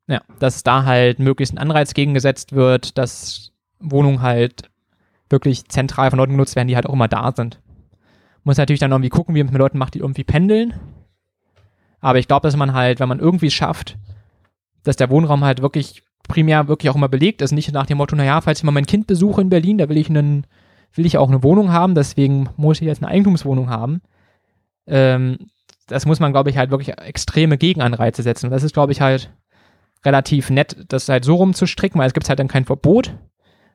ja, 0.07 0.21
dass 0.39 0.63
da 0.63 0.85
halt 0.85 1.19
möglichst 1.19 1.53
ein 1.53 1.57
Anreiz 1.57 1.93
gegengesetzt 1.93 2.53
wird, 2.53 2.97
dass 2.97 3.51
Wohnungen 3.79 4.21
halt 4.21 4.69
wirklich 5.29 5.67
zentral 5.69 6.09
von 6.09 6.19
Leuten 6.19 6.33
genutzt 6.33 6.55
werden, 6.55 6.67
die 6.67 6.75
halt 6.75 6.85
auch 6.85 6.93
immer 6.93 7.07
da 7.07 7.31
sind. 7.31 7.59
Muss 8.43 8.57
natürlich 8.57 8.79
dann 8.79 8.91
irgendwie 8.91 9.09
gucken, 9.09 9.35
wie 9.35 9.43
man 9.43 9.53
mit 9.53 9.59
Leuten 9.59 9.77
macht, 9.77 9.93
die 9.93 9.99
irgendwie 9.99 10.23
pendeln. 10.23 10.73
Aber 11.99 12.19
ich 12.19 12.27
glaube, 12.27 12.47
dass 12.47 12.57
man 12.57 12.73
halt, 12.73 12.99
wenn 12.99 13.09
man 13.09 13.19
irgendwie 13.19 13.51
schafft, 13.51 13.97
dass 14.83 14.95
der 14.95 15.09
Wohnraum 15.09 15.43
halt 15.43 15.61
wirklich 15.61 16.03
primär 16.27 16.67
wirklich 16.67 16.89
auch 16.89 16.95
immer 16.95 17.09
belegt 17.09 17.41
ist, 17.41 17.51
nicht 17.51 17.71
nach 17.71 17.85
dem 17.85 17.97
Motto, 17.97 18.15
naja, 18.15 18.41
falls 18.41 18.59
ich 18.59 18.63
mal 18.63 18.71
mein 18.71 18.85
Kind 18.85 19.07
besuche 19.07 19.41
in 19.41 19.49
Berlin, 19.49 19.77
da 19.77 19.89
will 19.89 19.97
ich 19.97 20.09
einen, 20.09 20.47
will 20.95 21.05
ich 21.05 21.17
auch 21.17 21.29
eine 21.29 21.43
Wohnung 21.43 21.71
haben, 21.71 21.95
deswegen 21.95 22.49
muss 22.57 22.81
ich 22.81 22.87
jetzt 22.87 23.03
eine 23.03 23.11
Eigentumswohnung 23.11 23.69
haben. 23.69 24.01
Ähm, 24.87 25.37
das 25.91 26.05
muss 26.05 26.19
man, 26.19 26.31
glaube 26.31 26.49
ich, 26.49 26.57
halt 26.57 26.71
wirklich 26.71 26.97
extreme 26.97 27.57
Gegenanreize 27.57 28.23
setzen. 28.23 28.47
Und 28.47 28.51
das 28.51 28.63
ist, 28.63 28.73
glaube 28.73 28.91
ich, 28.91 29.01
halt 29.01 29.31
relativ 30.05 30.49
nett, 30.49 30.85
das 30.87 31.09
halt 31.09 31.25
so 31.25 31.35
rumzustricken, 31.35 31.99
weil 31.99 32.07
es 32.07 32.13
gibt 32.13 32.27
halt 32.29 32.39
dann 32.39 32.47
kein 32.47 32.65
Verbot. 32.65 33.13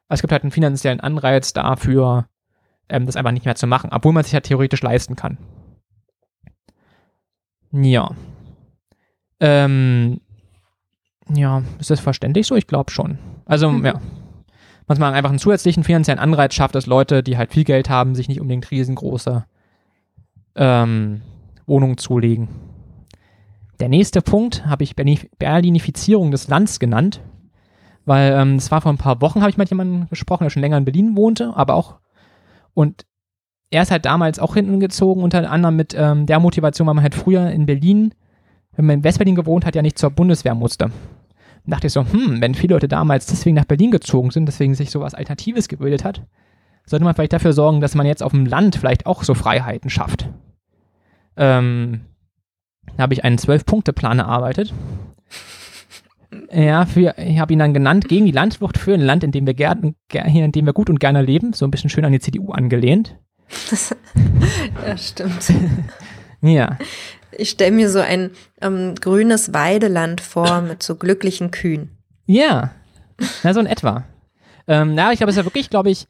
Es 0.08 0.20
gibt 0.20 0.32
halt 0.32 0.42
einen 0.42 0.52
finanziellen 0.52 1.00
Anreiz 1.00 1.52
dafür, 1.52 2.28
ähm, 2.88 3.06
das 3.06 3.16
einfach 3.16 3.32
nicht 3.32 3.44
mehr 3.44 3.56
zu 3.56 3.66
machen, 3.66 3.90
obwohl 3.92 4.12
man 4.12 4.24
sich 4.24 4.32
ja 4.32 4.36
halt 4.36 4.46
theoretisch 4.46 4.82
leisten 4.82 5.16
kann. 5.16 5.38
Ja. 7.72 8.10
Ähm, 9.40 10.20
ja, 11.28 11.62
ist 11.78 11.90
das 11.90 12.00
verständlich 12.00 12.46
so? 12.46 12.56
Ich 12.56 12.66
glaube 12.66 12.90
schon. 12.90 13.18
Also, 13.44 13.70
mhm. 13.70 13.84
ja. 13.84 14.00
Dass 14.88 15.00
man 15.00 15.14
einfach 15.14 15.30
einen 15.30 15.40
zusätzlichen 15.40 15.82
finanziellen 15.82 16.20
Anreiz 16.20 16.54
schafft, 16.54 16.76
dass 16.76 16.86
Leute, 16.86 17.24
die 17.24 17.36
halt 17.36 17.52
viel 17.52 17.64
Geld 17.64 17.90
haben, 17.90 18.14
sich 18.14 18.28
nicht 18.28 18.40
unbedingt 18.40 18.70
riesengroße 18.70 19.44
ähm, 20.54 21.22
Wohnungen 21.66 21.98
zulegen. 21.98 22.48
Der 23.80 23.88
nächste 23.88 24.22
Punkt 24.22 24.66
habe 24.66 24.84
ich 24.84 24.96
Berlinifizierung 24.96 26.30
des 26.30 26.48
Landes 26.48 26.78
genannt, 26.78 27.20
weil 28.04 28.32
ähm, 28.32 28.56
es 28.56 28.70
war 28.70 28.80
vor 28.80 28.92
ein 28.92 28.98
paar 28.98 29.20
Wochen, 29.20 29.40
habe 29.40 29.50
ich 29.50 29.58
mit 29.58 29.68
jemandem 29.68 30.08
gesprochen, 30.08 30.44
der 30.44 30.50
schon 30.50 30.62
länger 30.62 30.78
in 30.78 30.84
Berlin 30.84 31.16
wohnte, 31.16 31.52
aber 31.54 31.74
auch 31.74 31.96
und 32.72 33.04
er 33.70 33.82
ist 33.82 33.90
halt 33.90 34.04
damals 34.04 34.38
auch 34.38 34.54
hinten 34.54 34.80
gezogen, 34.80 35.22
unter 35.22 35.50
anderem 35.50 35.76
mit 35.76 35.94
ähm, 35.98 36.26
der 36.26 36.38
Motivation, 36.38 36.86
weil 36.86 36.94
man 36.94 37.02
halt 37.02 37.14
früher 37.14 37.50
in 37.50 37.66
Berlin, 37.66 38.14
wenn 38.76 38.86
man 38.86 38.98
in 38.98 39.04
Westberlin 39.04 39.34
gewohnt 39.34 39.66
hat, 39.66 39.74
ja 39.74 39.82
nicht 39.82 39.98
zur 39.98 40.10
Bundeswehr 40.10 40.54
musste 40.54 40.90
dachte 41.66 41.88
ich 41.88 41.92
so, 41.92 42.04
hm, 42.04 42.40
wenn 42.40 42.54
viele 42.54 42.74
Leute 42.74 42.88
damals 42.88 43.26
deswegen 43.26 43.56
nach 43.56 43.64
Berlin 43.64 43.90
gezogen 43.90 44.30
sind, 44.30 44.46
deswegen 44.46 44.74
sich 44.74 44.90
sowas 44.90 45.14
Alternatives 45.14 45.68
gebildet 45.68 46.04
hat, 46.04 46.22
sollte 46.84 47.04
man 47.04 47.14
vielleicht 47.14 47.32
dafür 47.32 47.52
sorgen, 47.52 47.80
dass 47.80 47.94
man 47.94 48.06
jetzt 48.06 48.22
auf 48.22 48.32
dem 48.32 48.46
Land 48.46 48.76
vielleicht 48.76 49.06
auch 49.06 49.24
so 49.24 49.34
Freiheiten 49.34 49.90
schafft. 49.90 50.28
Ähm, 51.36 52.00
da 52.96 53.02
habe 53.04 53.14
ich 53.14 53.24
einen 53.24 53.38
Zwölf-Punkte-Plan 53.38 54.18
erarbeitet. 54.18 54.72
Ja, 56.52 56.86
für, 56.86 57.14
ich 57.18 57.38
habe 57.38 57.52
ihn 57.52 57.58
dann 57.58 57.74
genannt, 57.74 58.08
gegen 58.08 58.26
die 58.26 58.32
Landflucht 58.32 58.78
für 58.78 58.94
ein 58.94 59.00
Land, 59.00 59.24
in 59.24 59.32
dem 59.32 59.46
wir 59.46 59.54
gern, 59.54 59.94
hier, 60.10 60.44
in 60.44 60.52
dem 60.52 60.66
wir 60.66 60.72
gut 60.72 60.90
und 60.90 61.00
gerne 61.00 61.22
leben, 61.22 61.52
so 61.52 61.64
ein 61.66 61.70
bisschen 61.70 61.90
schön 61.90 62.04
an 62.04 62.12
die 62.12 62.20
CDU 62.20 62.52
angelehnt. 62.52 63.16
ja, 64.86 64.96
stimmt. 64.96 65.52
ja. 66.42 66.78
Ich 67.32 67.50
stelle 67.50 67.72
mir 67.72 67.90
so 67.90 68.00
ein 68.00 68.30
ähm, 68.60 68.94
grünes 68.94 69.52
Weideland 69.52 70.20
vor 70.20 70.62
mit 70.62 70.82
so 70.82 70.96
glücklichen 70.96 71.50
Kühen. 71.50 71.90
Ja, 72.26 72.72
na, 73.42 73.54
so 73.54 73.60
in 73.60 73.66
etwa. 73.66 74.04
Ähm, 74.66 74.94
na, 74.94 75.12
ich 75.12 75.18
glaube, 75.18 75.30
es 75.30 75.36
ist 75.36 75.40
ja 75.40 75.46
wirklich, 75.46 75.70
glaube 75.70 75.90
ich, 75.90 76.06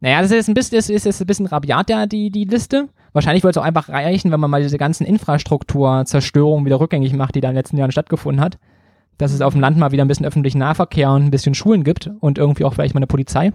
naja, 0.00 0.22
das 0.22 0.30
ist 0.30 0.48
ein 0.48 0.54
bisschen, 0.54 0.78
ist, 0.78 0.90
ist, 0.90 1.06
ist 1.06 1.20
ein 1.20 1.26
bisschen 1.26 1.46
rabiat, 1.46 1.90
ja, 1.90 2.06
die, 2.06 2.30
die 2.30 2.44
Liste. 2.44 2.88
Wahrscheinlich 3.12 3.44
würde 3.44 3.50
es 3.50 3.58
auch 3.58 3.66
einfach 3.66 3.88
reichen, 3.88 4.30
wenn 4.30 4.40
man 4.40 4.50
mal 4.50 4.62
diese 4.62 4.78
ganzen 4.78 5.04
Infrastrukturzerstörungen 5.06 6.64
wieder 6.64 6.80
rückgängig 6.80 7.12
macht, 7.12 7.34
die 7.34 7.40
da 7.40 7.48
in 7.48 7.54
den 7.54 7.58
letzten 7.58 7.76
Jahren 7.76 7.92
stattgefunden 7.92 8.42
hat. 8.42 8.58
Dass 9.18 9.32
es 9.32 9.42
auf 9.42 9.52
dem 9.52 9.60
Land 9.60 9.76
mal 9.76 9.92
wieder 9.92 10.04
ein 10.04 10.08
bisschen 10.08 10.26
öffentlichen 10.26 10.58
Nahverkehr 10.58 11.10
und 11.10 11.24
ein 11.24 11.30
bisschen 11.30 11.54
Schulen 11.54 11.84
gibt 11.84 12.10
und 12.20 12.38
irgendwie 12.38 12.64
auch 12.64 12.72
vielleicht 12.74 12.94
mal 12.94 13.00
eine 13.00 13.06
Polizei. 13.06 13.52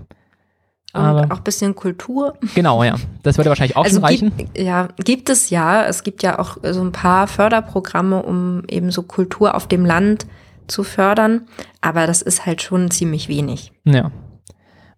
Aber 0.93 1.23
und 1.23 1.31
auch 1.31 1.37
ein 1.37 1.43
bisschen 1.43 1.75
Kultur. 1.75 2.35
Genau, 2.55 2.83
ja. 2.83 2.95
Das 3.23 3.37
würde 3.37 3.49
wahrscheinlich 3.49 3.75
auch 3.75 3.83
also 3.83 3.95
schon 3.95 4.05
reichen. 4.05 4.37
Gibt, 4.37 4.57
ja, 4.57 4.87
gibt 5.03 5.29
es 5.29 5.49
ja. 5.49 5.85
Es 5.85 6.03
gibt 6.03 6.23
ja 6.23 6.39
auch 6.39 6.57
so 6.63 6.81
ein 6.81 6.91
paar 6.91 7.27
Förderprogramme, 7.27 8.21
um 8.21 8.63
eben 8.69 8.91
so 8.91 9.03
Kultur 9.03 9.55
auf 9.55 9.67
dem 9.67 9.85
Land 9.85 10.27
zu 10.67 10.83
fördern. 10.83 11.47
Aber 11.81 12.07
das 12.07 12.21
ist 12.21 12.45
halt 12.45 12.61
schon 12.61 12.89
ziemlich 12.91 13.27
wenig. 13.27 13.73
Ja. 13.83 14.11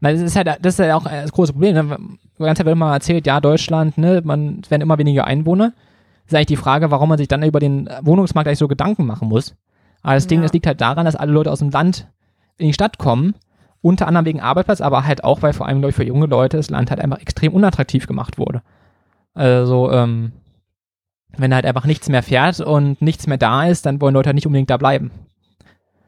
Weil 0.02 0.15
das 0.15 0.23
ist 0.23 0.36
halt, 0.36 0.48
das 0.48 0.76
ist 0.76 0.80
halt 0.80 0.91
auch 0.91 1.03
das 1.03 1.31
große 1.31 1.53
Problem. 1.53 2.19
Die 2.40 2.44
ganze 2.44 2.60
Zeit 2.60 2.66
wird 2.66 2.76
immer 2.76 2.94
erzählt, 2.94 3.28
ja, 3.28 3.41
Deutschland, 3.41 3.98
ne, 3.98 4.22
man, 4.24 4.61
es 4.64 4.72
werden 4.72 4.82
immer 4.82 4.98
weniger 4.98 5.26
Einwohner. 5.26 5.74
Das 6.24 6.34
ist 6.34 6.36
eigentlich 6.36 6.48
die 6.48 6.56
Frage, 6.56 6.90
warum 6.90 7.10
man 7.10 7.18
sich 7.18 7.28
dann 7.28 7.44
über 7.44 7.60
den 7.60 7.90
Wohnungsmarkt 8.02 8.48
eigentlich 8.48 8.60
so 8.60 8.68
Gedanken 8.68 9.06
machen 9.06 9.28
muss. 9.28 9.56
Aber 10.02 10.14
das 10.14 10.24
ja. 10.26 10.30
Ding, 10.30 10.41
das 10.41 10.53
liegt 10.53 10.66
halt 10.66 10.80
daran, 10.80 11.06
dass 11.06 11.16
alle 11.16 11.32
Leute 11.32 11.52
aus 11.52 11.60
dem 11.60 11.70
Land 11.70 12.07
in 12.57 12.68
die 12.68 12.74
Stadt 12.74 12.98
kommen 12.98 13.36
unter 13.82 14.07
anderem 14.07 14.26
wegen 14.26 14.41
Arbeitsplatz, 14.41 14.82
aber 14.82 15.06
halt 15.06 15.24
auch, 15.24 15.41
weil 15.41 15.53
vor 15.53 15.68
allem, 15.68 15.80
glaube 15.80 15.91
ich, 15.91 15.95
für 15.95 16.03
junge 16.03 16.26
Leute 16.26 16.57
das 16.57 16.70
Land 16.70 16.90
halt 16.90 16.99
einfach 16.99 17.20
extrem 17.20 17.53
unattraktiv 17.53 18.07
gemacht 18.07 18.38
wurde. 18.38 18.61
Also, 19.34 19.91
ähm, 19.91 20.34
wenn 21.38 21.53
halt 21.53 21.66
einfach 21.66 21.86
nichts 21.86 22.10
mehr 22.10 22.24
fährt 22.24 22.60
und 22.60 23.02
nichts 23.02 23.28
mehr 23.28 23.38
da 23.38 23.66
ist, 23.66 23.86
dann 23.86 24.02
wollen 24.02 24.14
Leute 24.14 24.28
halt 24.28 24.36
nicht 24.36 24.48
unbedingt 24.48 24.70
da 24.70 24.78
bleiben. 24.78 25.11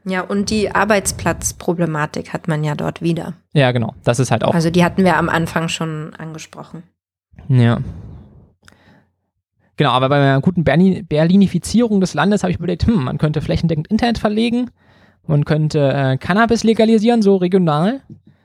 Ja, 0.04 0.22
und 0.22 0.50
die 0.50 0.74
Arbeitsplatzproblematik 0.74 2.34
hat 2.34 2.48
man 2.48 2.64
ja 2.64 2.76
dort 2.76 3.02
wieder. 3.02 3.34
Ja, 3.54 3.72
genau. 3.72 3.94
Das 4.04 4.20
ist 4.20 4.32
halt 4.32 4.44
auch. 4.44 4.54
Also 4.54 4.70
die 4.70 4.84
hatten 4.84 5.04
wir 5.04 5.18
am 5.18 5.30
Anfang 5.30 5.68
schon 5.68 6.14
angesprochen. 6.18 6.84
Ja. 7.48 7.80
Genau, 9.78 9.92
aber 9.92 10.10
bei 10.10 10.18
einer 10.18 10.42
guten 10.42 10.64
Berlin 10.64 11.06
Berlinifizierung 11.08 12.02
des 12.02 12.14
Landes 12.14 12.44
habe 12.44 12.52
ich 12.52 12.58
überlegt, 12.58 12.86
hm, 12.86 13.04
man 13.04 13.18
könnte 13.18 13.42
flächendeckend 13.42 13.88
Internet 13.88 14.18
verlegen 14.18 14.72
man 15.28 15.46
könnte 15.46 15.94
äh, 15.94 16.18
Cannabis 16.18 16.64
legalisieren, 16.64 17.22
so 17.22 17.36
regional, 17.38 18.02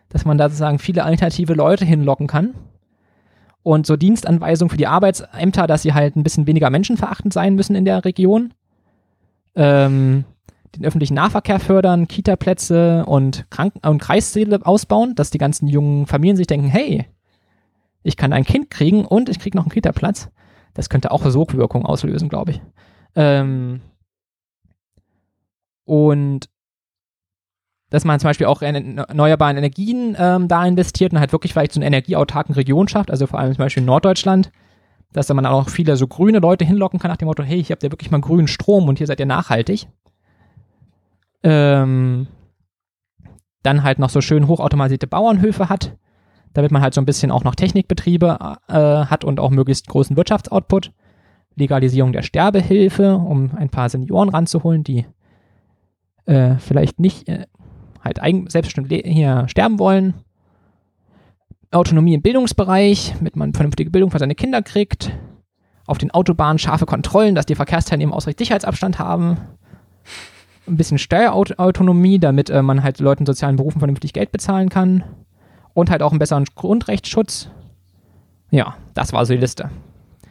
dass 0.09 0.25
man 0.25 0.39
da 0.39 0.49
sozusagen 0.49 0.79
viele 0.79 1.05
alternative 1.05 1.55
Leute 1.55 1.85
hinlocken 1.85 2.27
kann. 2.27 2.55
Und 3.63 3.87
so 3.87 3.97
Dienstanweisungen 3.97 4.71
für 4.71 4.77
die 4.77 4.87
Arbeitsämter, 4.87 5.67
dass 5.67 5.83
sie 5.83 5.93
halt 5.93 6.15
ein 6.15 6.23
bisschen 6.23 6.47
weniger 6.47 6.71
menschenverachtend 6.71 7.33
sein 7.33 7.57
müssen 7.57 7.75
in 7.75 7.85
der 7.85 8.05
Region. 8.05 8.55
Ähm, 9.57 10.25
den 10.77 10.87
öffentlichen 10.87 11.15
Nahverkehr 11.15 11.61
fördern, 11.61 12.09
Kita-Plätze 12.09 13.05
und, 13.07 13.51
Kranken 13.51 13.87
und 13.87 14.01
Kreissäle 14.01 14.65
ausbauen, 14.65 15.15
dass 15.15 15.31
die 15.31 15.39
ganzen 15.39 15.69
jungen 15.69 16.07
Familien 16.07 16.37
sich 16.37 16.47
denken, 16.47 16.69
hey, 16.69 17.07
ich 18.03 18.17
kann 18.17 18.33
ein 18.33 18.45
Kind 18.45 18.71
kriegen 18.71 19.05
und 19.05 19.29
ich 19.29 19.39
kriege 19.39 19.57
noch 19.57 19.65
einen 19.65 19.73
Kita-Platz. 19.73 20.29
Das 20.75 20.89
könnte 20.89 21.11
auch 21.11 21.25
Sogwirkung 21.25 21.85
auslösen, 21.85 22.29
glaube 22.29 22.53
ich. 22.53 22.63
Ähm, 23.15 23.81
und 25.85 26.49
dass 27.91 28.05
man 28.05 28.21
zum 28.21 28.29
Beispiel 28.29 28.47
auch 28.47 28.63
in 28.63 28.99
erneuerbaren 28.99 29.57
Energien 29.57 30.17
ähm, 30.19 30.49
da 30.49 30.67
investiert 30.67 31.13
und 31.13 31.21
halt 31.21 31.33
wirklich 31.33 31.53
vielleicht 31.53 31.73
so 31.73 31.79
eine 31.79 31.87
energieautarken 31.87 32.55
Region 32.55 32.89
schafft, 32.89 33.11
also 33.11 33.27
vor 33.27 33.39
allem 33.39 33.55
zum 33.55 33.65
Beispiel 33.65 33.83
in 33.83 33.87
Norddeutschland, 33.87 34.51
dass 35.13 35.29
da 35.29 35.35
man 35.35 35.47
auch 35.47 35.69
viele 35.69 35.97
so 35.97 36.07
grüne 36.07 36.41
Leute 36.41 36.65
hinlocken 36.65 36.99
kann 36.99 37.11
nach 37.11 37.17
dem 37.17 37.27
Motto, 37.27 37.43
hey, 37.43 37.63
hier 37.63 37.75
habt 37.75 37.83
ihr 37.83 37.93
wirklich 37.93 38.11
mal 38.11 38.21
grünen 38.21 38.49
Strom 38.49 38.89
und 38.89 38.99
hier 38.99 39.07
seid 39.07 39.21
ihr 39.21 39.27
nachhaltig. 39.27 39.87
Ähm, 41.43 42.27
dann 43.63 43.83
halt 43.83 43.99
noch 43.99 44.11
so 44.11 44.21
schön 44.21 44.47
hochautomatisierte 44.47 45.07
Bauernhöfe 45.07 45.69
hat, 45.69 45.97
damit 46.53 46.71
man 46.71 46.83
halt 46.83 46.95
so 46.95 47.01
ein 47.01 47.07
bisschen 47.07 47.31
auch 47.31 47.45
noch 47.45 47.55
Technikbetriebe 47.55 48.39
äh, 48.69 48.73
hat 48.73 49.25
und 49.25 49.41
auch 49.41 49.51
möglichst 49.51 49.89
großen 49.89 50.17
Wirtschaftsoutput. 50.17 50.93
Legalisierung 51.57 52.13
der 52.13 52.23
Sterbehilfe, 52.23 53.17
um 53.17 53.51
ein 53.57 53.71
paar 53.71 53.89
Senioren 53.89 54.29
ranzuholen, 54.29 54.85
die 54.85 55.07
äh, 56.27 56.57
vielleicht 56.59 57.01
nicht 57.01 57.29
äh, 57.29 57.47
halt 58.05 58.21
eigen, 58.23 58.49
selbstbestimmt 58.49 58.93
hier 58.93 59.49
sterben 59.49 59.79
wollen. 59.79 60.15
Autonomie 61.71 62.15
im 62.15 62.23
Bildungsbereich, 62.23 63.15
damit 63.19 63.37
man 63.37 63.55
vernünftige 63.55 63.91
Bildung 63.91 64.11
für 64.11 64.19
seine 64.19 64.35
Kinder 64.35 64.63
kriegt. 64.63 65.11
Auf 65.87 65.99
den 65.99 66.11
Autobahnen 66.11 66.59
scharfe 66.59 66.87
Kontrollen, 66.87 67.35
dass 67.35 67.47
die 67.47 67.55
Verkehrsteilnehmer 67.55 68.15
ausreichend 68.15 68.39
Sicherheitsabstand 68.39 68.99
haben. 68.99 69.39
Ein 70.67 70.77
bisschen 70.77 70.99
Steuerautonomie, 70.99 72.19
damit 72.19 72.51
äh, 72.51 72.63
man 72.63 72.83
halt 72.83 72.99
Leuten 72.99 73.23
in 73.23 73.27
sozialen 73.27 73.57
Berufen 73.57 73.79
vernünftig 73.79 74.13
Geld 74.13 74.33
bezahlen 74.33 74.69
kann. 74.69 75.05
Und 75.75 75.91
halt 75.91 76.03
auch 76.03 76.11
einen 76.11 76.19
besseren 76.19 76.47
Grundrechtsschutz. 76.55 77.51
Ja, 78.51 78.77
das 78.95 79.13
war 79.13 79.27
so 79.27 79.35
die 79.35 79.41
Liste. 79.41 79.71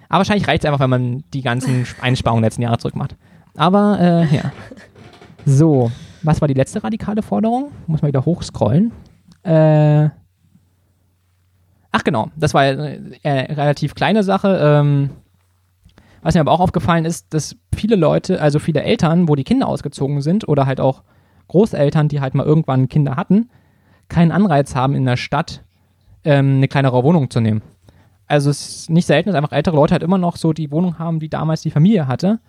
Aber 0.10 0.20
wahrscheinlich 0.20 0.48
reicht 0.48 0.64
es 0.64 0.68
einfach, 0.68 0.80
wenn 0.80 0.90
man 0.90 1.24
die 1.34 1.42
ganzen 1.42 1.86
Einsparungen 2.02 2.42
der 2.42 2.50
letzten 2.50 2.64
Jahre 2.64 2.78
zurückmacht. 2.78 3.16
Aber, 3.56 3.98
äh, 4.00 4.36
ja. 4.36 4.52
So, 5.46 5.92
was 6.24 6.42
war 6.42 6.48
die 6.48 6.54
letzte 6.56 6.84
radikale 6.84 7.22
Forderung? 7.22 7.72
Muss 7.88 8.02
man 8.02 8.10
wieder 8.10 8.26
hochscrollen. 8.26 8.92
Äh, 9.44 10.10
ach 11.92 12.04
genau, 12.04 12.30
das 12.36 12.54
war 12.54 12.64
eine 12.64 13.00
äh, 13.22 13.54
relativ 13.54 13.94
kleine 13.94 14.24
Sache. 14.24 14.60
Ähm, 14.60 15.12
was 16.26 16.34
mir 16.34 16.42
aber 16.42 16.52
auch 16.52 16.60
aufgefallen 16.60 17.06
ist, 17.06 17.34
dass 17.34 17.56
viele 17.76 17.96
Leute, 17.96 18.42
also 18.42 18.58
viele 18.58 18.82
Eltern, 18.82 19.30
wo 19.30 19.36
die 19.36 19.44
Kinder 19.44 19.68
ausgezogen 19.68 20.22
sind 20.22 20.48
oder 20.48 20.66
halt 20.66 20.80
auch 20.80 21.04
Großeltern, 21.48 22.08
die 22.08 22.20
halt 22.20 22.34
mal 22.34 22.46
irgendwann 22.46 22.90
Kinder 22.90 23.16
hatten, 23.16 23.50
keinen 24.10 24.32
Anreiz 24.32 24.76
haben 24.76 24.96
in 24.96 25.06
der 25.06 25.18
Stadt 25.18 25.64
ähm, 26.24 26.58
eine 26.58 26.68
kleinere 26.68 27.04
Wohnung 27.04 27.30
zu 27.30 27.42
nehmen. 27.42 27.62
Also 28.28 28.50
es 28.50 28.68
ist 28.68 28.90
nicht 28.90 29.06
selten, 29.06 29.30
dass 29.30 29.36
einfach 29.36 29.56
ältere 29.56 29.76
Leute 29.76 29.92
halt 29.92 30.02
immer 30.02 30.18
noch 30.18 30.38
so 30.38 30.52
die 30.52 30.72
Wohnung 30.72 30.98
haben, 30.98 31.20
die 31.20 31.30
damals 31.30 31.62
die 31.62 31.70
Familie 31.70 32.08
hatte 32.08 32.40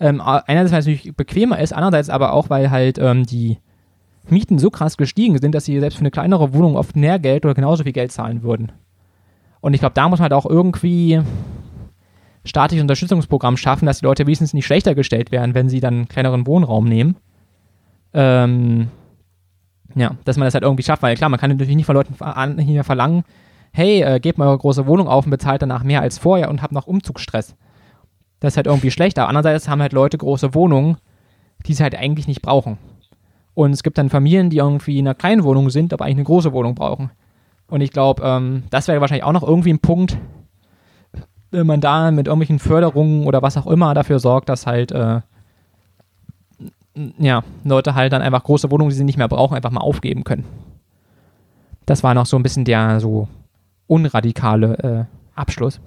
ähm, 0.00 0.20
einerseits, 0.20 0.72
weil 0.72 0.78
es 0.80 0.86
natürlich 0.86 1.16
bequemer 1.16 1.58
ist, 1.58 1.72
andererseits 1.72 2.10
aber 2.10 2.32
auch, 2.32 2.50
weil 2.50 2.70
halt 2.70 2.98
ähm, 2.98 3.24
die 3.24 3.58
Mieten 4.28 4.58
so 4.58 4.70
krass 4.70 4.96
gestiegen 4.96 5.38
sind, 5.38 5.54
dass 5.54 5.64
sie 5.64 5.78
selbst 5.80 5.96
für 5.96 6.02
eine 6.02 6.10
kleinere 6.10 6.52
Wohnung 6.52 6.76
oft 6.76 6.96
mehr 6.96 7.18
Geld 7.18 7.44
oder 7.44 7.54
genauso 7.54 7.84
viel 7.84 7.92
Geld 7.92 8.12
zahlen 8.12 8.42
würden. 8.42 8.72
Und 9.60 9.74
ich 9.74 9.80
glaube, 9.80 9.94
da 9.94 10.08
muss 10.08 10.18
man 10.18 10.24
halt 10.24 10.32
auch 10.32 10.46
irgendwie 10.46 11.20
staatliches 12.50 12.82
Unterstützungsprogramm 12.82 13.56
schaffen, 13.56 13.86
dass 13.86 14.00
die 14.00 14.04
Leute 14.04 14.26
wenigstens 14.26 14.54
nicht 14.54 14.66
schlechter 14.66 14.94
gestellt 14.94 15.32
werden, 15.32 15.54
wenn 15.54 15.68
sie 15.68 15.80
dann 15.80 16.08
kleineren 16.08 16.46
Wohnraum 16.46 16.84
nehmen. 16.84 17.16
Ähm, 18.12 18.88
ja, 19.94 20.16
dass 20.24 20.36
man 20.36 20.46
das 20.46 20.54
halt 20.54 20.64
irgendwie 20.64 20.82
schafft, 20.82 21.02
weil 21.02 21.16
klar, 21.16 21.30
man 21.30 21.40
kann 21.40 21.50
natürlich 21.50 21.74
nicht 21.74 21.86
von 21.86 21.96
Leuten 21.96 22.14
nicht 22.56 22.84
verlangen, 22.84 23.24
hey, 23.72 24.02
äh, 24.02 24.20
gebt 24.20 24.38
mal 24.38 24.48
eure 24.48 24.58
große 24.58 24.86
Wohnung 24.86 25.08
auf 25.08 25.24
und 25.24 25.30
bezahlt 25.30 25.62
danach 25.62 25.84
mehr 25.84 26.00
als 26.02 26.18
vorher 26.18 26.50
und 26.50 26.62
habt 26.62 26.72
noch 26.72 26.86
Umzugsstress. 26.86 27.54
Das 28.40 28.54
ist 28.54 28.56
halt 28.56 28.66
irgendwie 28.66 28.90
schlecht. 28.90 29.18
Aber 29.18 29.28
andererseits 29.28 29.68
haben 29.68 29.82
halt 29.82 29.92
Leute 29.92 30.18
große 30.18 30.54
Wohnungen, 30.54 30.96
die 31.66 31.74
sie 31.74 31.82
halt 31.82 31.94
eigentlich 31.94 32.26
nicht 32.26 32.42
brauchen. 32.42 32.78
Und 33.54 33.72
es 33.72 33.82
gibt 33.82 33.98
dann 33.98 34.10
Familien, 34.10 34.50
die 34.50 34.58
irgendwie 34.58 34.98
in 34.98 35.06
einer 35.06 35.14
kleinen 35.14 35.44
Wohnung 35.44 35.70
sind, 35.70 35.92
aber 35.92 36.04
eigentlich 36.04 36.18
eine 36.18 36.24
große 36.24 36.52
Wohnung 36.52 36.74
brauchen. 36.74 37.10
Und 37.68 37.80
ich 37.82 37.90
glaube, 37.90 38.22
ähm, 38.24 38.64
das 38.70 38.88
wäre 38.88 39.00
wahrscheinlich 39.00 39.24
auch 39.24 39.32
noch 39.32 39.42
irgendwie 39.42 39.72
ein 39.72 39.80
Punkt, 39.80 40.18
man 41.50 41.80
da 41.80 42.10
mit 42.10 42.26
irgendwelchen 42.26 42.58
Förderungen 42.58 43.26
oder 43.26 43.42
was 43.42 43.56
auch 43.56 43.66
immer 43.66 43.94
dafür 43.94 44.18
sorgt, 44.18 44.48
dass 44.48 44.66
halt 44.66 44.92
äh, 44.92 45.20
ja, 47.18 47.42
Leute 47.64 47.94
halt 47.94 48.12
dann 48.12 48.22
einfach 48.22 48.44
große 48.44 48.70
Wohnungen, 48.70 48.90
die 48.90 48.96
sie 48.96 49.04
nicht 49.04 49.18
mehr 49.18 49.28
brauchen, 49.28 49.56
einfach 49.56 49.70
mal 49.70 49.80
aufgeben 49.80 50.24
können. 50.24 50.44
Das 51.86 52.02
war 52.02 52.14
noch 52.14 52.26
so 52.26 52.36
ein 52.36 52.42
bisschen 52.42 52.64
der 52.64 53.00
so 53.00 53.28
unradikale 53.86 55.08
äh, 55.08 55.38
Abschluss. 55.38 55.80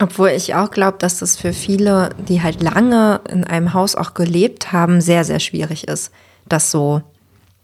Obwohl 0.00 0.30
ich 0.30 0.54
auch 0.54 0.70
glaube, 0.70 0.98
dass 0.98 1.18
das 1.18 1.36
für 1.36 1.52
viele, 1.52 2.10
die 2.28 2.42
halt 2.42 2.62
lange 2.62 3.20
in 3.28 3.44
einem 3.44 3.74
Haus 3.74 3.94
auch 3.94 4.14
gelebt 4.14 4.72
haben, 4.72 5.00
sehr, 5.00 5.24
sehr 5.24 5.38
schwierig 5.38 5.86
ist, 5.86 6.12
das 6.48 6.70
so 6.70 7.02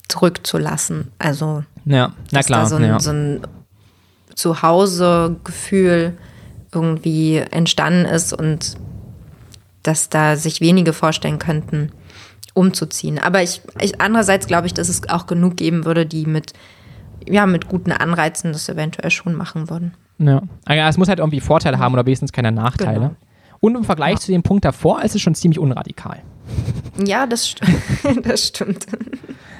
zurückzulassen. 0.09 1.11
Also, 1.19 1.65
ja, 1.85 2.13
na 2.31 2.43
klar. 2.43 2.63
Da 2.63 2.67
so 2.67 2.77
ein, 2.77 2.85
ja. 2.85 3.01
so 3.01 3.11
ein 3.11 3.41
Zuhause-Gefühl 4.35 6.17
irgendwie 6.73 7.37
entstanden 7.37 8.05
ist 8.05 8.33
und 8.33 8.77
dass 9.83 10.09
da 10.09 10.37
sich 10.37 10.61
wenige 10.61 10.93
vorstellen 10.93 11.39
könnten, 11.39 11.93
umzuziehen. 12.55 13.19
Aber 13.19 13.43
ich, 13.43 13.63
ich 13.81 14.01
andererseits 14.01 14.47
glaube 14.47 14.67
ich, 14.67 14.75
dass 14.75 14.89
es 14.89 15.09
auch 15.09 15.27
genug 15.27 15.57
geben 15.57 15.85
würde, 15.85 16.05
die 16.05 16.27
mit, 16.27 16.53
ja, 17.27 17.47
mit 17.47 17.69
guten 17.69 17.93
Anreizen 17.93 18.53
das 18.53 18.69
eventuell 18.69 19.11
schon 19.11 19.35
machen 19.35 19.71
würden. 19.71 19.95
Ja. 20.19 20.43
Also 20.65 20.83
es 20.83 20.99
muss 20.99 21.09
halt 21.09 21.21
irgendwie 21.21 21.41
Vorteile 21.41 21.79
haben 21.79 21.95
oder 21.95 22.05
wenigstens 22.05 22.33
keine 22.33 22.53
Nachteile. 22.53 22.95
Genau. 22.95 23.17
Und 23.61 23.77
im 23.77 23.85
Vergleich 23.85 24.15
ja. 24.15 24.19
zu 24.19 24.33
dem 24.33 24.43
Punkt 24.43 24.65
davor 24.65 25.03
ist 25.03 25.15
es 25.15 25.23
schon 25.23 25.35
ziemlich 25.35 25.59
unradikal. 25.59 26.23
Ja, 27.05 27.27
das, 27.27 27.47
st 27.47 27.61
das 28.23 28.49
stimmt. 28.49 28.87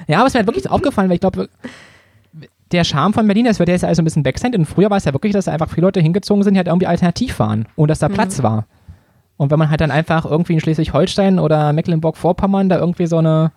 Ja, 0.07 0.19
aber 0.19 0.27
es 0.27 0.33
mir 0.33 0.39
halt 0.39 0.47
wirklich 0.47 0.69
aufgefallen, 0.69 1.09
weil 1.09 1.15
ich 1.15 1.21
glaube, 1.21 1.49
der 2.71 2.83
Charme 2.83 3.13
von 3.13 3.25
Berlin, 3.25 3.45
das 3.45 3.59
wird 3.59 3.69
jetzt 3.69 3.83
also 3.83 4.01
ein 4.01 4.05
bisschen 4.05 4.25
weg 4.25 4.37
sein. 4.37 4.53
Und 4.55 4.65
früher 4.65 4.89
war 4.89 4.97
es 4.97 5.05
ja 5.05 5.13
wirklich, 5.13 5.33
dass 5.33 5.45
da 5.45 5.51
einfach 5.51 5.69
viele 5.69 5.87
Leute 5.87 6.01
hingezogen 6.01 6.43
sind, 6.43 6.53
die 6.53 6.59
halt 6.59 6.67
irgendwie 6.67 6.87
alternativ 6.87 7.39
waren 7.39 7.67
und 7.75 7.89
dass 7.89 7.99
da 7.99 8.09
mhm. 8.09 8.13
Platz 8.13 8.43
war. 8.43 8.65
Und 9.37 9.51
wenn 9.51 9.59
man 9.59 9.69
halt 9.69 9.81
dann 9.81 9.91
einfach 9.91 10.25
irgendwie 10.25 10.53
in 10.53 10.59
Schleswig-Holstein 10.59 11.39
oder 11.39 11.71
Mecklenburg-Vorpommern 11.73 12.67
da 12.67 12.77
irgendwie 12.77 13.07
so 13.07 13.17
eine, 13.17 13.51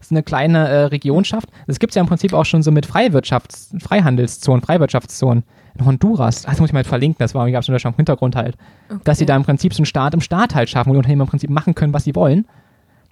so 0.00 0.14
eine 0.14 0.22
kleine 0.22 0.66
äh, 0.68 0.84
Region 0.84 1.24
schafft, 1.24 1.50
das 1.66 1.78
gibt 1.78 1.90
es 1.90 1.96
ja 1.96 2.00
im 2.00 2.08
Prinzip 2.08 2.32
auch 2.32 2.46
schon 2.46 2.62
so 2.62 2.72
mit 2.72 2.86
Freiwirtschafts-, 2.86 3.78
Freihandelszonen, 3.80 4.62
Freiwirtschaftszonen 4.62 5.44
in 5.78 5.84
Honduras, 5.84 6.42
das 6.42 6.58
muss 6.58 6.70
ich 6.70 6.72
mal 6.72 6.82
verlinken, 6.82 7.18
das 7.18 7.34
war, 7.34 7.48
gab 7.50 7.60
es 7.60 7.66
schon 7.66 7.92
im 7.92 7.96
Hintergrund 7.96 8.36
halt, 8.36 8.56
okay. 8.88 9.00
dass 9.04 9.18
sie 9.18 9.26
da 9.26 9.36
im 9.36 9.44
Prinzip 9.44 9.74
so 9.74 9.80
einen 9.80 9.86
Staat 9.86 10.14
im 10.14 10.20
Staat 10.20 10.54
halt 10.54 10.70
schaffen, 10.70 10.88
wo 10.88 10.94
die 10.94 10.98
Unternehmen 10.98 11.20
im 11.20 11.28
Prinzip 11.28 11.50
machen 11.50 11.74
können, 11.74 11.92
was 11.92 12.04
sie 12.04 12.14
wollen. 12.14 12.46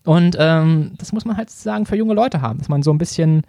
Und 0.05 0.37
ähm, 0.41 0.93
das 0.99 1.13
muss 1.13 1.27
man 1.27 1.37
halt 1.37 1.51
sagen 1.51 1.85
für 1.85 1.97
junge 1.97 2.15
Leute 2.15 2.41
haben, 2.41 2.59
dass 2.59 2.69
man 2.69 2.83
so 2.83 2.93
ein 2.93 2.99
bisschen 2.99 3.43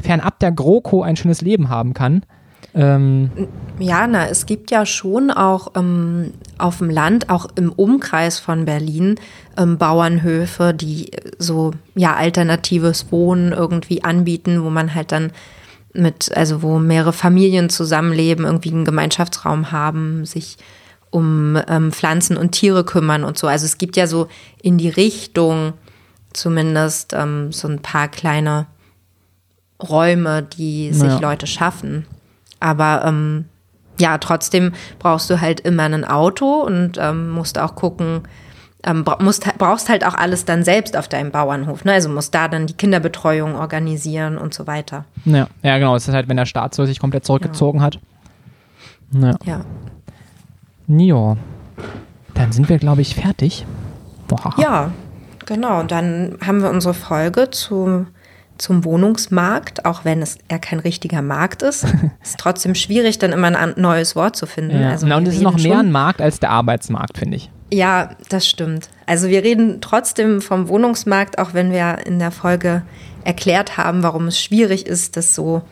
fernab 0.00 0.38
der 0.40 0.52
GroKo 0.52 1.02
ein 1.02 1.16
schönes 1.16 1.40
Leben 1.40 1.68
haben 1.68 1.94
kann. 1.94 2.22
Ähm, 2.74 3.30
ja, 3.78 4.06
na, 4.06 4.28
es 4.28 4.46
gibt 4.46 4.70
ja 4.70 4.86
schon 4.86 5.30
auch 5.30 5.72
ähm, 5.76 6.32
auf 6.58 6.78
dem 6.78 6.88
Land, 6.88 7.28
auch 7.28 7.46
im 7.54 7.70
Umkreis 7.70 8.38
von 8.38 8.64
Berlin, 8.64 9.16
ähm, 9.58 9.76
Bauernhöfe, 9.76 10.72
die 10.72 11.10
so 11.38 11.72
ja 11.94 12.14
alternatives 12.14 13.12
Wohnen 13.12 13.52
irgendwie 13.52 14.04
anbieten, 14.04 14.62
wo 14.62 14.70
man 14.70 14.94
halt 14.94 15.12
dann 15.12 15.32
mit, 15.92 16.34
also 16.34 16.62
wo 16.62 16.78
mehrere 16.78 17.12
Familien 17.12 17.68
zusammenleben, 17.68 18.46
irgendwie 18.46 18.70
einen 18.70 18.86
Gemeinschaftsraum 18.86 19.72
haben, 19.72 20.24
sich 20.24 20.56
um 21.10 21.58
ähm, 21.68 21.92
Pflanzen 21.92 22.38
und 22.38 22.52
Tiere 22.52 22.84
kümmern 22.84 23.24
und 23.24 23.36
so. 23.36 23.46
Also 23.46 23.66
es 23.66 23.76
gibt 23.76 23.98
ja 23.98 24.06
so 24.06 24.28
in 24.62 24.78
die 24.78 24.88
Richtung 24.88 25.74
zumindest 26.32 27.12
ähm, 27.12 27.52
so 27.52 27.68
ein 27.68 27.80
paar 27.80 28.08
kleine 28.08 28.66
Räume, 29.88 30.42
die 30.42 30.92
sich 30.92 31.12
ja. 31.12 31.18
Leute 31.18 31.46
schaffen. 31.46 32.06
Aber 32.60 33.04
ähm, 33.04 33.46
ja, 33.98 34.18
trotzdem 34.18 34.72
brauchst 34.98 35.30
du 35.30 35.40
halt 35.40 35.60
immer 35.60 35.84
ein 35.84 36.04
Auto 36.04 36.62
und 36.62 36.98
ähm, 36.98 37.30
musst 37.30 37.58
auch 37.58 37.74
gucken, 37.74 38.22
ähm, 38.84 39.04
musst, 39.20 39.46
brauchst 39.58 39.88
halt 39.88 40.04
auch 40.04 40.14
alles 40.14 40.44
dann 40.44 40.64
selbst 40.64 40.96
auf 40.96 41.08
deinem 41.08 41.30
Bauernhof. 41.30 41.84
Ne? 41.84 41.92
Also 41.92 42.08
musst 42.08 42.34
da 42.34 42.48
dann 42.48 42.66
die 42.66 42.74
Kinderbetreuung 42.74 43.54
organisieren 43.54 44.38
und 44.38 44.54
so 44.54 44.66
weiter. 44.66 45.04
Ja, 45.24 45.46
ja 45.62 45.78
genau. 45.78 45.94
Das 45.94 46.08
ist 46.08 46.14
halt, 46.14 46.28
wenn 46.28 46.36
der 46.36 46.46
Staat 46.46 46.74
so 46.74 46.84
sich 46.84 46.98
komplett 46.98 47.24
zurückgezogen 47.24 47.78
ja. 47.78 47.86
hat. 47.86 47.98
Ja. 49.12 49.34
ja. 49.44 49.64
Jo. 50.88 51.36
Dann 52.34 52.52
sind 52.52 52.68
wir, 52.68 52.78
glaube 52.78 53.02
ich, 53.02 53.14
fertig. 53.14 53.66
Boah. 54.26 54.54
Ja, 54.56 54.90
genau. 55.46 55.82
Dann 55.84 56.38
haben 56.44 56.62
wir 56.62 56.70
unsere 56.70 56.94
Folge 56.94 57.50
zu, 57.50 58.06
zum 58.62 58.84
Wohnungsmarkt, 58.84 59.84
auch 59.84 60.04
wenn 60.04 60.22
es 60.22 60.38
ja 60.48 60.56
kein 60.56 60.78
richtiger 60.78 61.20
Markt 61.20 61.62
ist. 61.62 61.84
ist 62.22 62.38
trotzdem 62.38 62.76
schwierig, 62.76 63.18
dann 63.18 63.32
immer 63.32 63.48
ein 63.48 63.74
neues 63.76 64.14
Wort 64.14 64.36
zu 64.36 64.46
finden. 64.46 64.80
Ja. 64.80 64.90
Also 64.90 65.06
und 65.06 65.26
es 65.26 65.34
ist 65.34 65.42
noch 65.42 65.58
mehr 65.58 65.80
ein 65.80 65.90
Markt 65.90 66.20
als 66.20 66.38
der 66.38 66.50
Arbeitsmarkt, 66.50 67.18
finde 67.18 67.38
ich. 67.38 67.50
Ja, 67.72 68.10
das 68.28 68.46
stimmt. 68.46 68.88
Also 69.04 69.28
wir 69.28 69.42
reden 69.42 69.80
trotzdem 69.80 70.40
vom 70.40 70.68
Wohnungsmarkt, 70.68 71.38
auch 71.38 71.54
wenn 71.54 71.72
wir 71.72 72.06
in 72.06 72.20
der 72.20 72.30
Folge 72.30 72.82
erklärt 73.24 73.76
haben, 73.76 74.04
warum 74.04 74.28
es 74.28 74.40
schwierig 74.40 74.86
ist, 74.86 75.16
das 75.16 75.34
so 75.34 75.62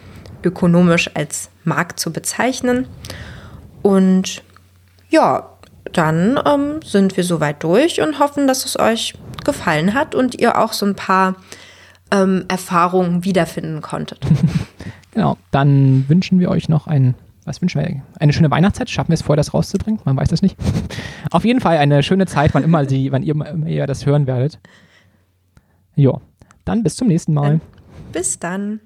ökonomisch 0.42 1.10
als 1.14 1.50
Markt 1.62 2.00
zu 2.00 2.12
bezeichnen. 2.12 2.88
Und 3.82 4.42
ja, 5.10 5.48
dann 5.92 6.40
ähm, 6.44 6.80
sind 6.84 7.16
wir 7.16 7.22
soweit 7.22 7.62
durch 7.62 8.00
und 8.00 8.18
hoffen, 8.18 8.48
dass 8.48 8.64
es 8.64 8.78
euch 8.78 9.14
gefallen 9.44 9.94
hat 9.94 10.14
und 10.16 10.40
ihr 10.40 10.58
auch 10.58 10.72
so 10.72 10.86
ein 10.86 10.96
paar 10.96 11.36
ähm, 12.10 12.44
Erfahrungen 12.48 13.24
wiederfinden 13.24 13.80
konntet. 13.80 14.26
genau, 15.12 15.36
dann 15.50 16.08
wünschen 16.08 16.40
wir 16.40 16.50
euch 16.50 16.68
noch 16.68 16.86
einen 16.86 17.14
was 17.44 17.60
wünschen 17.60 17.80
wir? 17.80 18.02
Eine 18.20 18.32
schöne 18.32 18.50
Weihnachtszeit? 18.50 18.90
Schaffen 18.90 19.08
wir 19.08 19.14
es 19.14 19.22
vorher, 19.22 19.38
das 19.38 19.54
rauszubringen? 19.54 20.00
Man 20.04 20.16
weiß 20.16 20.28
das 20.28 20.42
nicht. 20.42 20.56
Auf 21.30 21.44
jeden 21.44 21.60
Fall 21.60 21.78
eine 21.78 22.02
schöne 22.02 22.26
Zeit, 22.26 22.54
wann 22.54 22.62
immer 22.62 22.88
sie, 22.88 23.10
wann 23.12 23.22
ihr, 23.22 23.32
immer 23.32 23.66
ihr 23.66 23.86
das 23.86 24.06
hören 24.06 24.26
werdet. 24.26 24.60
Jo, 25.96 26.20
dann 26.64 26.82
bis 26.82 26.96
zum 26.96 27.08
nächsten 27.08 27.34
Mal. 27.34 27.60
Bis 28.12 28.38
dann. 28.38 28.80